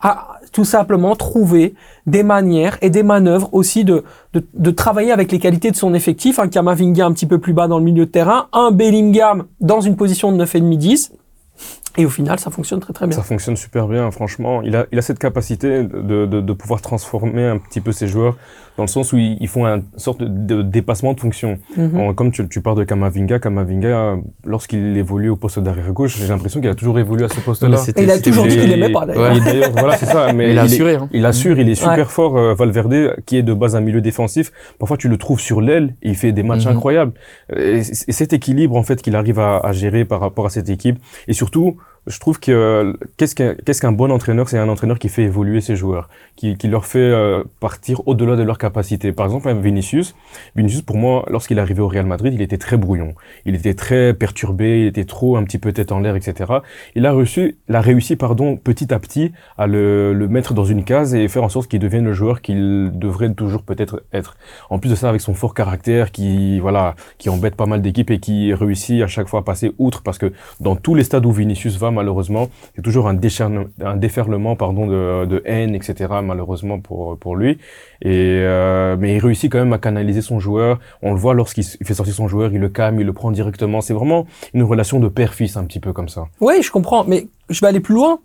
a 0.01 0.39
tout 0.51 0.65
simplement 0.65 1.15
trouvé 1.15 1.73
des 2.05 2.21
manières 2.21 2.77
et 2.81 2.89
des 2.89 3.01
manœuvres 3.01 3.49
aussi 3.53 3.83
de, 3.83 4.03
de, 4.33 4.71
travailler 4.71 5.11
avec 5.11 5.31
les 5.31 5.39
qualités 5.39 5.71
de 5.71 5.75
son 5.75 5.93
effectif. 5.95 6.37
Un 6.37 6.47
Kamavinga 6.47 7.05
un 7.05 7.11
petit 7.11 7.25
peu 7.25 7.39
plus 7.39 7.53
bas 7.53 7.67
dans 7.67 7.79
le 7.79 7.83
milieu 7.83 8.05
de 8.05 8.11
terrain, 8.11 8.47
un 8.53 8.71
Bellingham 8.71 9.45
dans 9.59 9.81
une 9.81 9.95
position 9.95 10.31
de 10.31 10.45
9,5-10 10.45 11.11
et 11.97 12.05
au 12.05 12.09
final, 12.09 12.39
ça 12.39 12.51
fonctionne 12.51 12.79
très 12.79 12.93
très 12.93 13.07
bien. 13.07 13.15
Ça 13.15 13.23
fonctionne 13.23 13.55
super 13.55 13.87
bien, 13.87 14.09
franchement. 14.11 14.61
Il 14.61 14.75
a, 14.75 14.85
il 14.91 14.99
a 14.99 15.01
cette 15.01 15.19
capacité 15.19 15.83
de, 15.83 16.25
de, 16.25 16.41
de 16.41 16.53
pouvoir 16.53 16.81
transformer 16.81 17.45
un 17.45 17.57
petit 17.57 17.81
peu 17.81 17.91
ses 17.91 18.07
joueurs 18.07 18.37
dans 18.77 18.83
le 18.83 18.87
sens 18.87 19.11
où 19.11 19.17
ils, 19.17 19.47
font 19.47 19.65
une 19.65 19.83
sorte 19.97 20.21
de, 20.21 20.61
dépassement 20.61 21.13
de 21.13 21.19
fonction. 21.19 21.57
Mhm. 21.75 22.13
comme 22.13 22.31
tu, 22.31 22.47
tu 22.47 22.61
parles 22.61 22.77
de 22.77 22.83
Kamavinga, 22.83 23.39
Kamavinga, 23.39 24.17
lorsqu'il 24.45 24.95
évolue 24.95 25.29
au 25.29 25.35
poste 25.35 25.59
d'arrière 25.59 25.91
gauche, 25.91 26.17
j'ai 26.19 26.27
l'impression 26.27 26.61
qu'il 26.61 26.69
a 26.69 26.75
toujours 26.75 26.99
évolué 26.99 27.25
à 27.25 27.29
ce 27.29 27.39
poste-là. 27.39 27.83
il 27.97 28.11
a 28.11 28.19
toujours 28.19 28.45
dit 28.45 28.57
qu'il 28.57 28.71
aimait 28.71 28.91
pas 28.91 29.07
d'ailleurs. 29.07 29.71
voilà, 29.71 29.97
c'est 29.97 30.05
ça. 30.05 30.31
Mais 30.31 30.51
il, 30.51 30.59
a 30.59 30.63
assuré. 30.63 30.95
Hein. 30.95 31.09
Il 31.11 31.25
assure, 31.25 31.59
il 31.59 31.67
est 31.69 31.75
super 31.75 32.11
fort. 32.11 32.37
Euh, 32.37 32.53
Valverde, 32.53 33.15
qui 33.25 33.37
est 33.37 33.43
de 33.43 33.53
base 33.53 33.75
un 33.75 33.81
milieu 33.81 34.01
défensif, 34.01 34.51
parfois 34.77 34.97
tu 34.97 35.07
le 35.09 35.17
trouves 35.17 35.39
sur 35.39 35.59
l'aile 35.59 35.95
et 36.03 36.09
il 36.09 36.15
fait 36.15 36.31
des 36.31 36.43
matchs 36.43 36.65
mhm. 36.65 36.73
incroyables. 36.73 37.13
Et, 37.55 37.81
cet 37.83 38.33
équilibre 38.33 38.75
en 38.75 38.83
fait 38.83 39.01
qu'il 39.01 39.15
arrive 39.15 39.39
à, 39.39 39.57
à 39.57 39.71
gérer 39.71 40.05
par 40.05 40.19
rapport 40.19 40.45
à 40.45 40.49
cette 40.49 40.69
équipe, 40.69 40.99
et 41.27 41.33
surtout 41.33 41.77
je 42.07 42.19
trouve 42.19 42.39
que 42.39 42.97
qu'est-ce 43.17 43.35
qu'un 43.35 43.55
qu'est-ce 43.65 43.81
qu'un 43.81 43.91
bon 43.91 44.11
entraîneur 44.11 44.49
C'est 44.49 44.57
un 44.57 44.69
entraîneur 44.69 44.97
qui 44.97 45.09
fait 45.09 45.23
évoluer 45.23 45.61
ses 45.61 45.75
joueurs, 45.75 46.09
qui, 46.35 46.57
qui 46.57 46.67
leur 46.67 46.85
fait 46.85 46.99
euh, 46.99 47.43
partir 47.59 48.01
au-delà 48.07 48.35
de 48.35 48.43
leur 48.43 48.57
capacité. 48.57 49.11
Par 49.11 49.25
exemple, 49.25 49.53
Vinicius, 49.53 50.15
Vinicius 50.55 50.81
pour 50.81 50.97
moi, 50.97 51.25
lorsqu'il 51.29 51.57
est 51.57 51.61
arrivé 51.61 51.81
au 51.81 51.87
Real 51.87 52.05
Madrid, 52.05 52.33
il 52.33 52.41
était 52.41 52.57
très 52.57 52.77
brouillon, 52.77 53.13
il 53.45 53.55
était 53.55 53.73
très 53.73 54.13
perturbé, 54.13 54.81
il 54.81 54.87
était 54.87 55.05
trop 55.05 55.37
un 55.37 55.43
petit 55.43 55.57
peu 55.57 55.73
tête 55.73 55.91
en 55.91 55.99
l'air, 55.99 56.15
etc. 56.15 56.51
Il 56.95 57.05
a 57.05 57.11
reçu, 57.11 57.57
il 57.67 57.75
a 57.75 57.81
réussi, 57.81 58.15
pardon, 58.15 58.55
petit 58.55 58.93
à 58.93 58.99
petit 58.99 59.33
à 59.57 59.67
le, 59.67 60.13
le 60.13 60.27
mettre 60.27 60.53
dans 60.53 60.65
une 60.65 60.83
case 60.83 61.13
et 61.13 61.27
faire 61.27 61.43
en 61.43 61.49
sorte 61.49 61.69
qu'il 61.69 61.79
devienne 61.79 62.05
le 62.05 62.13
joueur 62.13 62.41
qu'il 62.41 62.91
devrait 62.93 63.33
toujours 63.33 63.63
peut-être 63.63 64.03
être. 64.13 64.37
En 64.69 64.79
plus 64.79 64.89
de 64.89 64.95
ça, 64.95 65.09
avec 65.09 65.21
son 65.21 65.33
fort 65.33 65.53
caractère, 65.53 66.11
qui 66.11 66.59
voilà, 66.59 66.95
qui 67.17 67.29
embête 67.29 67.55
pas 67.55 67.65
mal 67.65 67.81
d'équipes 67.81 68.11
et 68.11 68.19
qui 68.19 68.53
réussit 68.53 69.01
à 69.01 69.07
chaque 69.07 69.27
fois 69.27 69.41
à 69.41 69.43
passer 69.43 69.73
outre, 69.77 70.03
parce 70.03 70.17
que 70.17 70.31
dans 70.59 70.75
tous 70.75 70.95
les 70.95 71.03
stades 71.03 71.25
où 71.25 71.31
Vinicius 71.31 71.77
va 71.77 71.91
malheureusement. 71.97 72.49
C'est 72.75 72.81
toujours 72.81 73.07
un, 73.07 73.13
déferlement 73.13 74.55
pardon, 74.55 74.87
de, 74.87 75.25
de, 75.25 75.41
haine, 75.45 75.75
etc., 75.75 75.93
malheureusement 76.23 76.79
pour, 76.79 77.17
pour 77.17 77.35
lui. 77.35 77.57
Et, 78.01 78.39
euh, 78.43 78.95
mais 78.99 79.15
il 79.15 79.19
réussit 79.19 79.51
quand 79.51 79.59
même 79.59 79.73
à 79.73 79.79
canaliser 79.79 80.21
son 80.21 80.39
joueur. 80.39 80.79
On 81.01 81.13
le 81.13 81.19
voit 81.19 81.33
lorsqu'il 81.33 81.63
fait 81.63 81.93
sortir 81.93 82.13
son 82.13 82.27
joueur, 82.27 82.51
il 82.53 82.59
le 82.59 82.69
calme, 82.69 82.99
il 82.99 83.05
le 83.05 83.13
prend 83.13 83.31
directement. 83.31 83.81
C'est 83.81 83.93
vraiment 83.93 84.25
une 84.53 84.63
relation 84.63 84.99
de 84.99 85.07
père-fils 85.07 85.57
un 85.57 85.65
petit 85.65 85.79
peu 85.79 85.93
comme 85.93 86.09
ça. 86.09 86.27
Oui, 86.39 86.61
je 86.61 86.71
comprends, 86.71 87.03
mais 87.03 87.27
je 87.49 87.59
vais 87.61 87.67
aller 87.67 87.79
plus 87.79 87.95
loin. 87.95 88.19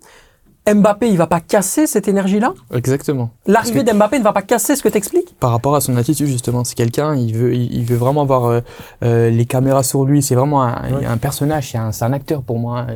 Mbappé, 0.65 1.09
il 1.09 1.17
va 1.17 1.27
pas 1.27 1.41
casser 1.41 1.87
cette 1.87 2.07
énergie-là 2.07 2.53
Exactement. 2.73 3.31
L'arrivée 3.45 3.83
d'Mbappé 3.83 4.17
ne 4.19 4.23
va 4.23 4.31
pas 4.31 4.41
casser 4.41 4.77
ce 4.77 4.83
que 4.83 4.87
tu 4.87 4.97
expliques 4.97 5.35
Par 5.37 5.51
rapport 5.51 5.75
à 5.75 5.81
son 5.81 5.97
attitude, 5.97 6.27
justement. 6.27 6.63
C'est 6.63 6.75
quelqu'un, 6.75 7.15
il 7.15 7.35
veut, 7.35 7.53
il, 7.53 7.83
veut 7.83 7.97
vraiment 7.97 8.21
avoir 8.21 8.45
euh, 8.45 8.61
euh, 9.03 9.29
les 9.29 9.45
caméras 9.45 9.83
sur 9.83 10.05
lui. 10.05 10.21
C'est 10.21 10.35
vraiment 10.35 10.63
un, 10.63 11.03
un 11.05 11.17
personnage, 11.17 11.71
c'est 11.71 11.77
un, 11.77 11.91
un, 11.99 12.13
acteur 12.13 12.43
pour 12.43 12.59
moi. 12.59 12.87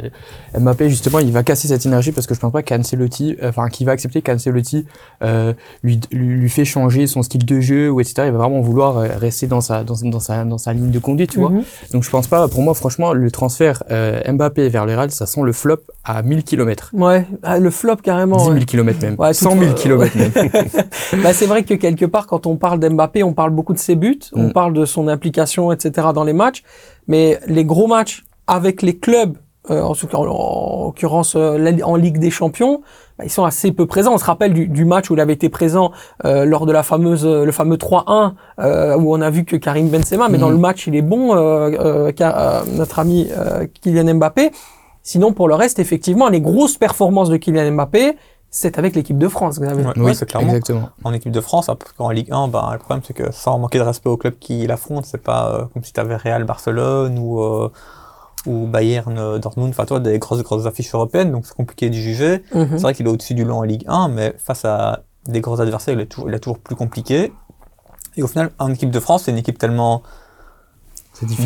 Mbappé, 0.58 0.89
justement, 0.89 1.19
il 1.19 1.34
va 1.34 1.43
casser 1.43 1.67
cette 1.67 1.86
énergie 1.86 2.13
parce 2.13 2.25
que 2.25 2.34
je 2.34 2.39
pense 2.39 2.53
pas 2.53 2.63
qu'Ancelotti, 2.63 3.36
enfin, 3.43 3.67
qu'il 3.67 3.86
va 3.86 3.91
accepter 3.91 4.21
qu'Ancelotti 4.21 4.86
euh, 5.23 5.53
lui, 5.84 5.99
lui, 6.12 6.49
fait 6.49 6.65
changer 6.65 7.06
son 7.06 7.21
style 7.21 7.45
de 7.45 7.60
jeu 7.60 7.89
ou 7.89 7.99
etc. 7.99 8.23
Il 8.27 8.32
va 8.32 8.38
vraiment 8.38 8.62
vouloir 8.62 8.95
rester 8.95 9.47
dans 9.47 9.60
sa, 9.60 9.84
dans, 9.84 9.95
dans 10.03 10.19
sa, 10.21 10.45
dans 10.45 10.58
sa 10.58 10.71
ligne 10.71 10.91
de 10.91 10.99
conduite, 10.99 11.32
tu 11.32 11.39
vois. 11.39 11.49
Mhm. 11.49 11.63
Donc 11.91 12.03
je 12.03 12.10
pense 12.10 12.27
pas, 12.27 12.47
pour 12.47 12.62
moi, 12.62 12.73
franchement, 12.73 13.12
le 13.12 13.30
transfert 13.30 13.84
Mbappé 13.89 14.70
vers 14.70 14.86
le 14.86 14.95
Real, 14.95 15.11
ça 15.11 15.26
sent 15.26 15.41
le 15.43 15.51
flop 15.51 15.82
à 16.05 16.22
1000 16.24 16.43
km. 16.43 16.91
Ouais, 16.93 17.26
ah, 17.43 17.57
le 17.60 17.70
flop 17.70 17.97
carrément. 17.97 18.38
10 18.38 18.43
000 18.53 18.66
km 18.66 19.01
même. 19.01 19.16
Ouais, 19.18 19.34
100 19.34 19.58
000 19.58 19.74
km 19.74 20.18
même. 20.18 20.32
bah, 21.24 21.34
c'est 21.34 21.45
vrai 21.45 21.64
que 21.64 21.74
quelque 21.74 22.05
part, 22.05 22.28
quand 22.28 22.45
on 22.45 22.55
parle 22.55 22.80
d'Mbappé, 22.80 23.24
on 23.24 23.34
parle 23.34 23.51
beaucoup 23.51 23.74
de 23.74 23.80
ses 23.80 23.95
buts, 23.95 24.20
on 24.34 24.47
mm. 24.47 24.53
parle 24.53 24.74
de 24.74 24.86
son 24.86 25.08
implication, 25.08 25.72
etc. 25.72 26.08
dans 26.14 26.24
les 26.24 26.34
matchs, 26.34 26.64
mais 27.08 27.39
les 27.47 27.66
gros 27.66 27.88
matchs 27.88 28.24
avec 28.47 28.82
les 28.82 28.97
clubs, 28.97 29.38
euh, 29.70 29.82
en, 29.82 29.93
en, 30.14 30.86
l'occurrence 30.86 31.36
euh, 31.36 31.82
en 31.84 31.95
Ligue 31.97 32.20
des 32.20 32.32
Champions, 32.32 32.82
bah, 33.18 33.26
ils 33.26 33.30
sont 33.30 33.43
assez 33.43 33.74
peu 33.74 33.86
présents. 33.86 34.14
On 34.14 34.18
se 34.18 34.24
rappelle 34.24 34.53
du, 34.53 34.68
du 34.68 34.86
match 34.86 35.10
où 35.10 35.14
il 35.16 35.20
avait 35.20 35.34
été 35.34 35.49
présent 35.49 35.91
euh, 36.24 36.45
lors 36.45 36.66
de 36.66 36.72
la 36.72 36.84
fameuse, 36.84 37.26
le 37.26 37.51
fameux 37.51 37.76
3-1, 37.76 38.34
où 38.97 39.14
on 39.14 39.22
a 39.22 39.30
vu 39.30 39.43
que 39.43 39.58
Karim 39.58 39.89
Benzema, 39.89 40.30
mais 40.30 40.38
dans 40.38 40.49
mm. 40.49 40.53
le 40.53 40.58
match, 40.58 40.88
il 40.88 40.95
est 40.95 41.01
bon, 41.01 41.36
notre 41.36 42.99
ami 42.99 43.30
Kylian 43.82 44.16
Mbappé. 44.16 44.51
Sinon, 45.08 45.32
pour 45.32 45.47
le 45.47 45.55
reste, 45.55 45.80
effectivement, 45.80 46.28
les 46.28 46.41
grosses 46.41 46.78
performances 46.78 47.30
de 47.30 47.38
Kylian 47.38 47.72
Mbappé, 47.72 48.18
c'est 48.49 48.78
avec 48.78 48.93
l'équipe 48.93 49.18
de 49.18 49.30
France, 49.30 49.58
oui, 49.58 50.14
c'est 50.14 50.26
clairement. 50.26 50.49
Exactement. 50.49 50.89
En 51.01 51.14
équipe 51.14 51.32
de 51.32 51.39
France, 51.39 51.70
en 51.97 52.10
Ligue 52.10 52.28
1, 52.30 52.49
bah, 52.49 52.72
le 52.74 52.80
problème, 52.80 53.01
c'est 53.08 53.14
que 53.14 53.32
sans 53.32 53.58
manquer 53.58 53.78
de 53.78 53.86
respect 53.86 54.10
au 54.10 54.18
club 54.18 54.34
qui 54.38 54.68
l'affronte, 54.68 55.05
c'est 55.05 55.24
pas 55.24 55.49
euh, 55.49 55.66
comme 55.74 55.82
si 55.82 55.93
tu 55.93 55.99
avais 56.01 56.18
Real 56.18 56.43
Barcelone 56.43 57.18
ou, 57.20 57.39
euh, 57.39 57.72
ou 58.47 58.68
Bayern 58.68 59.18
euh, 59.18 59.38
Dortmund, 59.38 59.70
enfin, 59.70 59.86
toi, 59.86 60.01
des 60.01 60.20
grosses, 60.20 60.43
grosses 60.43 60.66
affiches 60.66 60.93
européennes, 60.93 61.32
donc 61.32 61.45
c'est 61.45 61.55
compliqué 61.55 61.89
de 61.89 61.95
juger. 61.95 62.43
Mhm. 62.53 62.72
C'est 62.72 62.82
vrai 62.82 62.93
qu'il 62.93 63.05
est 63.05 63.10
au-dessus 63.10 63.34
du 63.34 63.45
lot 63.45 63.55
en 63.55 63.64
Ligue 63.64 63.86
1, 63.88 64.10
mais 64.10 64.36
face 64.38 64.66
à 64.66 65.03
des 65.26 65.39
gros 65.39 65.62
adversaires, 65.62 65.93
il 65.93 66.01
est 66.01 66.08
toujours, 66.08 66.30
il 66.30 66.36
est 66.36 66.39
toujours 66.39 66.60
plus 66.60 66.76
compliqué. 66.76 67.32
Et 68.18 68.24
au 68.24 68.28
final, 68.28 68.51
en 68.60 68.74
équipe 68.74 68.91
de 68.91 68.99
France, 68.99 69.24
c'est 69.24 69.32
une 69.32 69.38
équipe 69.38 69.58
tellement 69.58 70.03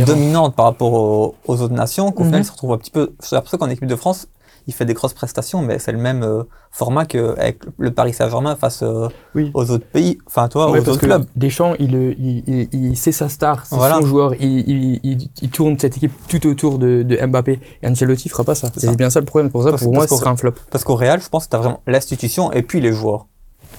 dominante 0.05 0.55
par 0.55 0.65
rapport 0.65 0.93
aux, 0.93 1.35
autres 1.47 1.73
nations, 1.73 2.11
qu'au 2.11 2.23
final, 2.23 2.39
mhm. 2.39 2.43
il 2.43 2.45
se 2.45 2.51
retrouve 2.51 2.73
un 2.73 2.77
petit 2.77 2.91
peu. 2.91 3.13
C'est 3.19 3.39
pour 3.39 3.49
ça 3.49 3.57
qu'en 3.57 3.69
équipe 3.69 3.87
de 3.87 3.95
France, 3.95 4.27
il 4.67 4.73
fait 4.73 4.85
des 4.85 4.93
grosses 4.93 5.13
prestations, 5.13 5.61
mais 5.61 5.79
c'est 5.79 5.91
le 5.91 5.97
même 5.97 6.23
euh, 6.23 6.43
format 6.71 7.05
qu'avec 7.05 7.61
le 7.77 7.91
Paris 7.91 8.13
Saint-Germain 8.13 8.55
face 8.55 8.83
euh, 8.83 9.07
aux 9.53 9.71
autres 9.71 9.85
pays, 9.85 10.17
enfin 10.27 10.47
toi, 10.47 10.69
aux 10.69 10.77
autres 10.77 10.97
clubs. 10.97 11.25
Deschamps, 11.35 11.73
il, 11.79 11.95
il, 11.95 12.67
il, 12.71 12.97
c'est 12.97 13.11
sa 13.11 13.29
star, 13.29 13.65
c'est 13.65 13.75
son 13.75 14.05
joueur, 14.05 14.33
il, 14.39 14.99
il, 15.03 15.49
tourne 15.49 15.77
cette 15.79 15.97
équipe 15.97 16.13
tout 16.27 16.45
autour 16.47 16.77
de, 16.77 17.03
de 17.03 17.25
Mbappé. 17.25 17.59
Et 17.81 17.87
Ancelotti 17.87 18.29
fera 18.29 18.43
pas 18.43 18.55
ça. 18.55 18.69
C'est 18.75 18.95
bien 18.95 19.09
ça 19.09 19.19
le 19.19 19.25
problème. 19.25 19.51
Pour 19.51 19.63
ça, 19.63 19.73
pour 19.73 19.93
moi, 19.93 20.07
ce 20.07 20.15
sera 20.15 20.29
un 20.29 20.37
flop. 20.37 20.53
Parce 20.69 20.83
qu'au 20.83 20.95
Real, 20.95 21.21
je 21.21 21.29
pense 21.29 21.45
que 21.45 21.51
tu 21.51 21.55
as 21.55 21.59
vraiment 21.59 21.81
l'institution 21.87 22.51
et 22.51 22.61
puis 22.61 22.81
les 22.81 22.93
joueurs. 22.93 23.27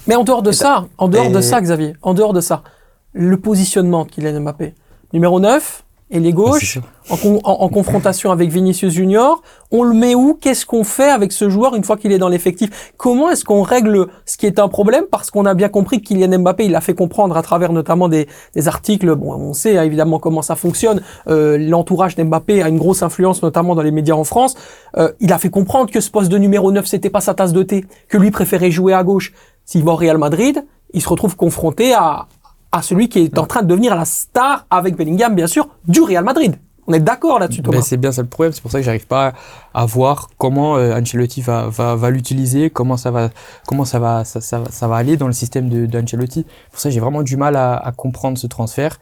Mais 0.07 0.17
en 0.17 0.25
dehors 0.25 0.43
de 0.43 0.53
ça, 0.53 0.87
en 0.99 1.09
dehors 1.09 1.31
de 1.31 1.41
ça, 1.41 1.61
Xavier, 1.61 1.95
en 2.03 2.15
dehors 2.15 2.33
de 2.33 2.41
ça, 2.41 2.63
le 3.13 3.39
positionnement 3.39 4.05
qu'il 4.05 4.27
a 4.27 4.39
Mbappé. 4.39 4.75
Numéro 5.13 5.41
9, 5.41 5.85
et 6.13 6.21
les 6.21 6.35
gauches, 6.35 6.79
en, 7.09 7.17
en, 7.43 7.69
confrontation 7.71 8.33
avec 8.33 8.51
Vinicius 8.51 8.93
Junior. 8.93 9.43
On 9.71 9.83
le 9.83 9.95
met 9.95 10.15
où? 10.15 10.35
Qu'est-ce 10.39 10.67
qu'on 10.67 10.85
fait 10.85 11.09
avec 11.09 11.33
ce 11.33 11.49
joueur 11.49 11.75
une 11.75 11.85
fois 11.85 11.97
qu'il 11.97 12.13
est 12.13 12.19
dans 12.19 12.29
l'effectif? 12.29 12.93
Comment 12.99 13.31
est-ce 13.31 13.47
qu'on 13.47 13.63
règle 13.63 14.09
ce 14.27 14.37
qui 14.37 14.45
est 14.45 14.59
un 14.59 14.69
problème? 14.69 15.05
Parce 15.11 15.31
qu'on 15.31 15.47
a 15.47 15.55
bien 15.55 15.71
compris 15.71 16.03
qu'il 16.03 16.19
Kylian 16.19 16.41
Mbappé, 16.41 16.67
il 16.67 16.77
a 16.77 16.83
fait 16.83 16.93
comprendre 16.93 17.35
à 17.35 17.43
travers 17.43 17.73
notamment 17.73 18.11
des, 18.11 18.29
des 18.55 18.69
articles. 18.69 19.15
Bon, 19.15 19.33
on 19.33 19.55
sait 19.55 19.79
hein, 19.79 19.85
évidemment 19.85 20.19
comment 20.19 20.43
ça 20.43 20.55
fonctionne. 20.55 21.01
Euh, 21.29 21.57
L'entourage 21.57 22.15
d'Mbappé 22.15 22.63
a 22.63 22.69
une 22.69 22.79
grosse 22.79 23.03
influence, 23.03 23.43
notamment 23.43 23.75
dans 23.75 23.83
les 23.83 23.91
médias 23.91 24.15
en 24.15 24.25
France. 24.25 24.55
Euh, 24.99 25.13
il 25.21 25.33
a 25.33 25.39
fait 25.39 25.51
comprendre 25.51 25.91
que 25.91 26.01
ce 26.01 26.11
poste 26.11 26.31
de 26.31 26.37
numéro 26.37 26.73
9, 26.73 26.85
c'était 26.85 27.11
pas 27.11 27.23
sa 27.23 27.33
tasse 27.33 27.55
de 27.55 27.63
thé, 27.63 27.87
que 28.09 28.19
lui 28.19 28.31
préférait 28.31 28.71
jouer 28.71 28.93
à 28.93 29.03
gauche. 29.03 29.33
S'il 29.65 29.83
va 29.83 29.93
au 29.93 29.97
Real 29.97 30.19
Madrid, 30.19 30.63
il 30.93 31.01
se 31.01 31.09
retrouve 31.09 31.37
confronté 31.37 31.95
à, 31.95 32.27
à 32.73 32.83
celui 32.83 33.09
qui 33.09 33.21
est 33.21 33.39
en 33.39 33.47
train 33.47 33.63
de 33.63 33.69
devenir 33.69 33.95
la 33.95 34.05
star 34.05 34.67
avec 34.71 34.97
Bellingham, 34.97 35.35
bien 35.35 35.47
sûr, 35.47 35.69
du 35.87 36.03
Real 36.03 36.25
Madrid. 36.25 36.57
On 36.89 36.93
est 36.93 37.01
d'accord 37.01 37.39
là-dessus, 37.39 37.63
Thomas. 37.63 37.81
c'est 37.83 37.97
bien 37.97 38.11
ça 38.11 38.23
le 38.23 38.29
problème. 38.29 38.53
C'est 38.53 38.61
pour 38.61 38.73
ça 38.73 38.79
que 38.79 38.85
j'arrive 38.85 39.07
pas 39.07 39.35
à 39.73 39.87
voir 39.87 40.31
comment 40.37 40.77
euh, 40.77 40.99
Ancelotti 40.99 41.41
va, 41.41 41.69
va, 41.69 41.95
va 41.95 42.11
l'utiliser, 42.11 42.71
comment 42.71 42.97
ça 42.97 43.13
va, 43.13 43.31
comment 43.69 43.85
ça 43.85 44.01
va, 44.01 44.25
ça, 44.25 44.41
ça, 44.41 44.63
ça 44.69 44.89
va 44.89 44.97
aller 44.97 45.17
dans 45.17 45.29
le 45.29 45.33
système 45.33 45.69
de, 45.69 45.87
d'Ancelotti. 45.87 46.45
Pour 46.73 46.81
ça, 46.81 46.91
j'ai 46.91 46.99
vraiment 46.99 47.23
du 47.23 47.37
mal 47.37 47.55
à, 47.55 47.77
à 47.77 47.93
comprendre 47.93 48.37
ce 48.37 48.49
transfert. 48.49 48.99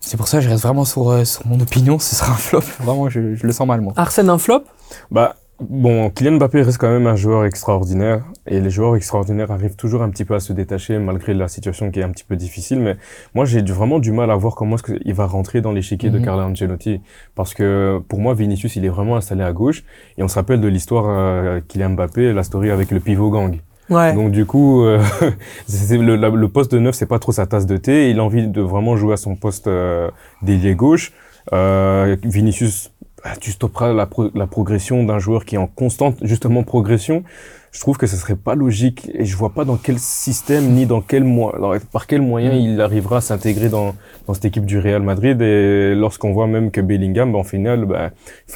C'est 0.00 0.16
pour 0.16 0.26
ça 0.26 0.38
que 0.38 0.44
je 0.44 0.48
reste 0.48 0.62
vraiment 0.62 0.86
sur, 0.86 1.10
euh, 1.10 1.24
sur 1.26 1.46
mon 1.46 1.60
opinion. 1.60 1.98
Ce 1.98 2.16
sera 2.16 2.32
un 2.32 2.36
flop. 2.36 2.62
Vraiment, 2.80 3.10
je, 3.10 3.34
je 3.34 3.46
le 3.46 3.52
sens 3.52 3.66
mal, 3.66 3.82
moi. 3.82 3.92
Arsène, 3.96 4.30
un 4.30 4.38
flop? 4.38 4.62
Bah, 5.10 5.36
Bon, 5.60 6.08
Kylian 6.10 6.36
Mbappé 6.36 6.62
reste 6.62 6.78
quand 6.78 6.88
même 6.88 7.06
un 7.06 7.16
joueur 7.16 7.44
extraordinaire 7.44 8.24
et 8.46 8.60
les 8.60 8.70
joueurs 8.70 8.96
extraordinaires 8.96 9.50
arrivent 9.50 9.76
toujours 9.76 10.02
un 10.02 10.08
petit 10.08 10.24
peu 10.24 10.34
à 10.34 10.40
se 10.40 10.52
détacher 10.52 10.98
malgré 10.98 11.34
la 11.34 11.48
situation 11.48 11.90
qui 11.90 12.00
est 12.00 12.02
un 12.02 12.10
petit 12.10 12.24
peu 12.24 12.36
difficile. 12.36 12.80
Mais 12.80 12.96
moi, 13.34 13.44
j'ai 13.44 13.60
vraiment 13.62 13.98
du 13.98 14.10
mal 14.10 14.30
à 14.30 14.36
voir 14.36 14.54
comment 14.54 14.76
est-ce 14.76 14.94
qu'il 14.94 15.14
va 15.14 15.26
rentrer 15.26 15.60
dans 15.60 15.72
l'échiquier 15.72 16.08
de 16.08 16.18
mhm. 16.18 16.24
Carlo 16.24 16.42
Ancelotti 16.44 17.00
parce 17.34 17.52
que 17.52 18.00
pour 18.08 18.20
moi, 18.20 18.34
Vinicius, 18.34 18.76
il 18.76 18.84
est 18.84 18.88
vraiment 18.88 19.16
installé 19.16 19.42
à 19.42 19.52
gauche 19.52 19.84
et 20.16 20.22
on 20.22 20.28
se 20.28 20.36
rappelle 20.36 20.60
de 20.60 20.68
l'histoire 20.68 21.04
euh, 21.08 21.60
Kylian 21.68 21.90
Mbappé, 21.90 22.32
la 22.32 22.42
story 22.42 22.70
avec 22.70 22.90
le 22.90 23.00
pivot 23.00 23.30
gang. 23.30 23.60
Ouais. 23.90 24.14
Donc 24.14 24.30
du 24.30 24.46
coup, 24.46 24.84
euh, 24.84 25.02
le, 25.68 26.16
le, 26.16 26.48
poste 26.48 26.72
de 26.72 26.78
neuf, 26.78 26.94
c'est 26.94 27.06
pas 27.06 27.18
trop 27.18 27.32
sa 27.32 27.46
tasse 27.46 27.66
de 27.66 27.76
thé. 27.76 28.10
Il 28.10 28.20
a 28.20 28.24
envie 28.24 28.46
de 28.46 28.60
vraiment 28.62 28.96
jouer 28.96 29.14
à 29.14 29.16
son 29.16 29.34
poste 29.34 29.66
euh, 29.66 30.10
d'ailier 30.42 30.74
gauche. 30.74 31.12
Euh, 31.52 32.16
Vinicius 32.22 32.92
tu 33.40 33.52
stopperas 33.52 33.92
la, 33.92 34.08
la 34.34 34.46
progression 34.46 35.04
d'un 35.04 35.18
joueur 35.18 35.44
qui 35.44 35.54
est 35.54 35.58
en 35.58 35.66
constante 35.66 36.18
justement 36.22 36.62
progression 36.62 37.24
je 37.72 37.80
trouve 37.80 37.96
que 37.96 38.06
ce 38.06 38.16
serait 38.16 38.36
pas 38.36 38.54
logique 38.54 39.08
et 39.14 39.24
je 39.24 39.36
vois 39.36 39.50
pas 39.50 39.64
dans 39.64 39.76
quel 39.76 39.98
système 39.98 40.70
ni 40.70 40.86
dans 40.86 41.00
quel 41.00 41.24
moyen, 41.24 41.78
par 41.92 42.06
quel 42.06 42.20
moyen 42.20 42.52
mm. 42.52 42.58
il 42.58 42.80
arrivera 42.80 43.18
à 43.18 43.20
s'intégrer 43.20 43.68
dans, 43.68 43.94
dans 44.26 44.34
cette 44.34 44.46
équipe 44.46 44.66
du 44.66 44.78
Real 44.78 45.02
Madrid 45.02 45.40
et 45.40 45.94
lorsqu'on 45.94 46.32
voit 46.32 46.46
même 46.46 46.70
que 46.70 46.80
Bellingham, 46.80 47.34
en 47.34 47.44
finale, 47.44 47.84
bah, 47.84 48.10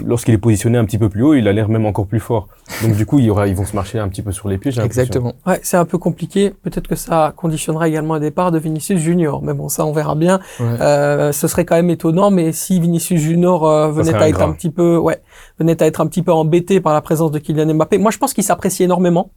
lorsqu'il 0.05 0.35
est 0.35 0.39
positionné 0.39 0.79
un 0.79 0.85
petit 0.85 0.99
peu 0.99 1.09
plus 1.09 1.23
haut, 1.23 1.35
il 1.35 1.47
a 1.47 1.53
l'air 1.53 1.69
même 1.69 1.87
encore 1.87 2.07
plus 2.07 2.21
fort. 2.21 2.49
Donc 2.83 2.97
du 2.97 3.07
coup, 3.07 3.19
il 3.19 3.27
y 3.27 3.31
aura, 3.31 3.47
ils 3.47 3.55
vont 3.55 3.65
se 3.65 3.77
marcher 3.77 3.99
un 3.99 4.09
petit 4.09 4.23
peu 4.23 4.33
sur 4.33 4.49
les 4.49 4.59
pieds. 4.59 4.73
Exactement. 4.83 5.35
Ouais, 5.47 5.61
c'est 5.63 5.77
un 5.77 5.85
peu 5.85 5.99
compliqué. 5.99 6.51
Peut-être 6.63 6.89
que 6.89 6.97
ça 6.97 7.33
conditionnera 7.37 7.89
également 7.89 8.15
un 8.15 8.21
départ 8.21 8.51
de 8.51 8.59
Vinicius 8.59 9.01
Junior, 9.01 9.43
mais 9.43 9.55
bon, 9.55 9.69
ça 9.69 9.87
on 9.87 9.93
verra 9.93 10.15
bien. 10.15 10.41
Euh, 10.61 11.31
ce 11.33 11.47
serait 11.47 11.65
quand 11.65 11.77
même 11.77 11.91
étonnant, 11.91 12.31
mais 12.31 12.53
si 12.53 12.81
Vinicius 12.81 13.21
Junior 13.21 13.67
euh, 13.67 13.91
venait 13.91 14.15
à 14.15 14.29
être 14.29 14.43
un 14.43 14.53
petit 14.53 14.71
peu, 14.71 14.97
ouais, 14.97 15.21
venait 15.59 15.83
à 15.83 15.87
être 15.87 16.01
un 16.01 16.07
petit 16.07 16.23
peu 16.23 16.33
embêté 16.33 16.81
par 16.81 16.93
la 16.93 17.01
présence 17.01 17.31
de 17.31 17.39
Kylian 17.39 17.75
Mbappé, 17.75 17.99
moi 17.99 18.11
je 18.11 18.19
pense 18.19 18.33
qu'il 18.33 18.45
s'apprécie 18.45 18.83
énormément 18.83 19.05
énormément 19.05 19.31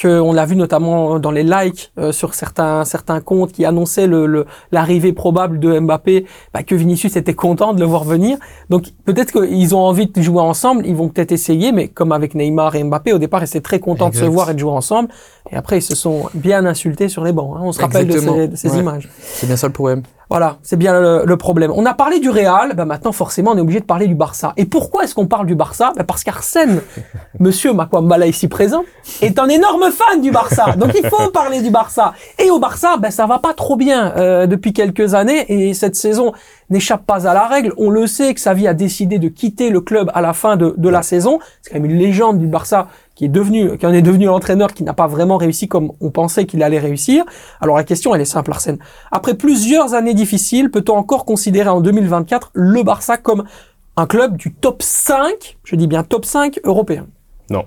qu'on 0.00 0.32
l'a 0.32 0.44
vu 0.44 0.56
notamment 0.56 1.18
dans 1.18 1.30
les 1.30 1.42
likes 1.42 1.90
euh, 1.98 2.12
sur 2.12 2.34
certains 2.34 2.84
certains 2.84 3.20
comptes 3.20 3.52
qui 3.52 3.64
annonçaient 3.64 4.06
le 4.06 4.44
l'arrivée 4.70 5.14
probable 5.14 5.58
de 5.58 5.78
Mbappé, 5.78 6.26
bah, 6.52 6.62
que 6.62 6.74
Vinicius 6.74 7.16
était 7.16 7.34
content 7.34 7.72
de 7.72 7.80
le 7.80 7.86
voir 7.86 8.04
venir. 8.04 8.36
Donc 8.68 8.84
peut-être 9.06 9.32
qu'ils 9.32 9.74
ont 9.74 9.80
envie 9.80 10.06
de 10.06 10.22
jouer 10.22 10.42
ensemble, 10.42 10.86
ils 10.86 10.94
vont 10.94 11.08
peut-être 11.08 11.32
essayer, 11.32 11.72
mais 11.72 11.88
comme 11.88 12.12
avec 12.12 12.34
Neymar 12.34 12.76
et 12.76 12.84
Mbappé, 12.84 13.14
au 13.14 13.18
départ, 13.18 13.40
ils 13.42 13.48
étaient 13.48 13.60
très 13.60 13.80
contents 13.80 14.10
de 14.10 14.16
se 14.16 14.24
voir 14.24 14.50
et 14.50 14.54
de 14.54 14.58
jouer 14.58 14.72
ensemble. 14.72 15.08
Et 15.50 15.56
après, 15.56 15.78
ils 15.78 15.82
se 15.82 15.94
sont 15.94 16.28
bien 16.34 16.66
insultés 16.66 17.08
sur 17.08 17.24
les 17.24 17.32
bancs. 17.32 17.56
Hein. 17.56 17.62
On 17.62 17.72
se 17.72 17.80
rappelle 17.80 18.06
de 18.06 18.18
ces, 18.18 18.48
de 18.48 18.56
ces 18.56 18.78
images. 18.78 19.08
C'est 19.18 19.46
bien 19.46 19.56
ça 19.56 19.68
le 19.68 19.72
problème. 19.72 20.02
Voilà, 20.28 20.58
c'est 20.62 20.76
bien 20.76 21.24
le, 21.24 21.36
problème. 21.36 21.70
On 21.74 21.86
a 21.86 21.94
parlé 21.94 22.18
du 22.18 22.30
Real, 22.30 22.74
ben 22.74 22.84
maintenant 22.84 23.12
forcément 23.12 23.52
on 23.52 23.58
est 23.58 23.60
obligé 23.60 23.78
de 23.78 23.84
parler 23.84 24.08
du 24.08 24.16
Barça. 24.16 24.54
Et 24.56 24.64
pourquoi 24.64 25.04
est-ce 25.04 25.14
qu'on 25.14 25.28
parle 25.28 25.46
du 25.46 25.54
Barça? 25.54 25.92
Ben 25.96 26.02
Parce 26.02 26.24
qu'Arsène, 26.24 26.80
monsieur 27.38 27.72
Makwambala 27.72 28.26
ici 28.26 28.48
présent, 28.48 28.84
est 29.22 29.38
un 29.38 29.48
énorme 29.48 29.90
fan 29.92 30.20
du 30.20 30.32
Barça. 30.32 30.72
Donc 30.76 30.92
il 31.00 31.08
faut 31.08 31.30
parler 31.30 31.62
du 31.62 31.70
Barça. 31.70 32.14
Et 32.40 32.50
au 32.50 32.58
Barça, 32.58 32.96
ben 32.96 33.10
ça 33.12 33.26
va 33.26 33.38
pas 33.38 33.54
trop 33.54 33.76
bien 33.76 34.14
euh, 34.16 34.46
depuis 34.46 34.72
quelques 34.72 35.14
années 35.14 35.44
et 35.48 35.74
cette 35.74 35.94
saison 35.94 36.32
n'échappe 36.70 37.06
pas 37.06 37.28
à 37.28 37.34
la 37.34 37.46
règle. 37.46 37.72
On 37.76 37.90
le 37.90 38.08
sait 38.08 38.34
que 38.34 38.40
Xavi 38.40 38.66
a 38.66 38.74
décidé 38.74 39.20
de 39.20 39.28
quitter 39.28 39.70
le 39.70 39.80
club 39.80 40.10
à 40.12 40.22
la 40.22 40.32
fin 40.32 40.56
de, 40.56 40.74
de 40.76 40.88
la 40.88 41.02
saison. 41.02 41.38
C'est 41.62 41.70
quand 41.70 41.80
même 41.80 41.88
une 41.88 41.98
légende 41.98 42.40
du 42.40 42.48
Barça 42.48 42.88
qui 43.16 43.24
est 43.24 43.28
devenu, 43.28 43.76
qui 43.78 43.86
en 43.86 43.92
est 43.92 44.02
devenu 44.02 44.26
l'entraîneur, 44.26 44.72
qui 44.72 44.84
n'a 44.84 44.92
pas 44.92 45.08
vraiment 45.08 45.38
réussi 45.38 45.66
comme 45.66 45.90
on 46.00 46.10
pensait 46.10 46.44
qu'il 46.44 46.62
allait 46.62 46.78
réussir. 46.78 47.24
Alors 47.60 47.76
la 47.76 47.82
question, 47.82 48.14
elle 48.14 48.20
est 48.20 48.26
simple, 48.26 48.52
Arsène. 48.52 48.78
Après 49.10 49.34
plusieurs 49.34 49.94
années 49.94 50.14
difficiles, 50.14 50.70
peut-on 50.70 50.94
encore 50.94 51.24
considérer 51.24 51.70
en 51.70 51.80
2024 51.80 52.50
le 52.52 52.82
Barça 52.84 53.16
comme 53.16 53.44
un 53.96 54.06
club 54.06 54.36
du 54.36 54.52
top 54.52 54.82
5, 54.82 55.56
je 55.64 55.74
dis 55.74 55.86
bien 55.86 56.04
top 56.04 56.26
5 56.26 56.60
européen? 56.64 57.06
Non. 57.48 57.64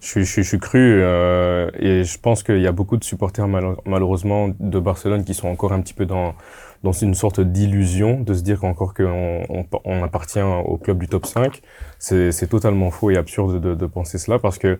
je, 0.00 0.20
je, 0.20 0.24
je 0.24 0.42
suis 0.42 0.58
cru 0.58 0.78
euh, 0.80 1.70
et 1.78 2.02
je 2.02 2.18
pense 2.18 2.42
qu'il 2.42 2.60
y 2.60 2.66
a 2.66 2.72
beaucoup 2.72 2.96
de 2.96 3.04
supporters 3.04 3.46
malheureusement 3.86 4.48
de 4.58 4.78
Barcelone 4.80 5.24
qui 5.24 5.34
sont 5.34 5.46
encore 5.46 5.72
un 5.72 5.80
petit 5.80 5.94
peu 5.94 6.06
dans 6.06 6.34
dans 6.82 6.92
une 6.92 7.14
sorte 7.14 7.40
d'illusion 7.40 8.20
de 8.20 8.32
se 8.32 8.42
dire 8.42 8.60
qu'encore 8.60 8.94
qu'on 8.94 9.42
on, 9.48 9.66
on, 9.84 10.02
appartient 10.02 10.40
au 10.40 10.78
club 10.78 10.98
du 10.98 11.08
top 11.08 11.26
5. 11.26 11.60
C'est 11.98 12.48
totalement 12.48 12.90
faux 12.90 13.10
et 13.10 13.16
absurde 13.16 13.60
de, 13.60 13.74
de 13.74 13.86
penser 13.86 14.18
cela 14.18 14.38
parce 14.38 14.58
que 14.58 14.78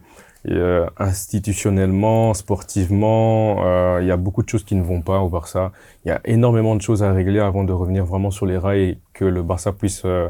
euh, 0.49 0.87
institutionnellement, 0.97 2.33
sportivement, 2.33 3.63
euh, 3.65 3.99
il 4.01 4.07
y 4.07 4.11
a 4.11 4.17
beaucoup 4.17 4.43
de 4.43 4.49
choses 4.49 4.65
qui 4.65 4.75
ne 4.75 4.83
vont 4.83 5.03
pas 5.03 5.21
au 5.21 5.29
Barça. 5.29 5.73
Il 6.05 6.09
y 6.09 6.13
a 6.13 6.21
énormément 6.25 6.75
de 6.77 6.81
choses 6.81 7.03
à 7.03 7.13
régler 7.13 7.41
avant 7.41 7.65
de 7.65 7.73
revenir 7.73 8.07
vraiment 8.07 8.31
sur 8.31 8.47
les 8.47 8.57
rails 8.57 8.83
et 8.83 8.99
que 9.13 9.27
le 9.27 9.43
Barça 9.43 9.73
puisse 9.73 10.03
euh, 10.07 10.29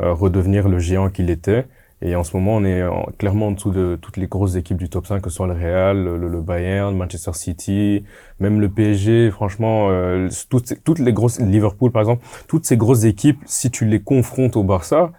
euh, 0.00 0.12
redevenir 0.12 0.68
le 0.68 0.78
géant 0.78 1.10
qu'il 1.10 1.30
était. 1.30 1.66
Et 2.00 2.14
en 2.14 2.22
ce 2.22 2.36
moment, 2.36 2.56
on 2.56 2.64
est 2.64 2.82
clairement 3.18 3.48
en 3.48 3.50
dessous 3.52 3.72
de 3.72 3.98
toutes 4.00 4.16
les 4.16 4.28
grosses 4.28 4.54
équipes 4.54 4.76
du 4.76 4.88
top 4.88 5.06
5, 5.06 5.20
que 5.20 5.30
ce 5.30 5.36
soit 5.36 5.48
le 5.48 5.54
Real, 5.54 6.04
le, 6.04 6.28
le 6.28 6.40
Bayern, 6.40 6.96
Manchester 6.96 7.32
City, 7.32 8.04
même 8.38 8.60
le 8.60 8.68
PSG. 8.68 9.30
Franchement, 9.32 9.88
euh, 9.90 10.28
toutes, 10.48 10.74
toutes 10.84 11.00
les 11.00 11.12
grosses, 11.12 11.40
Liverpool 11.40 11.90
par 11.90 12.02
exemple, 12.02 12.24
toutes 12.46 12.66
ces 12.66 12.76
grosses 12.76 13.04
équipes, 13.04 13.40
si 13.46 13.70
tu 13.70 13.84
les 13.84 14.00
confrontes 14.00 14.56
au 14.56 14.62
Barça, 14.62 15.10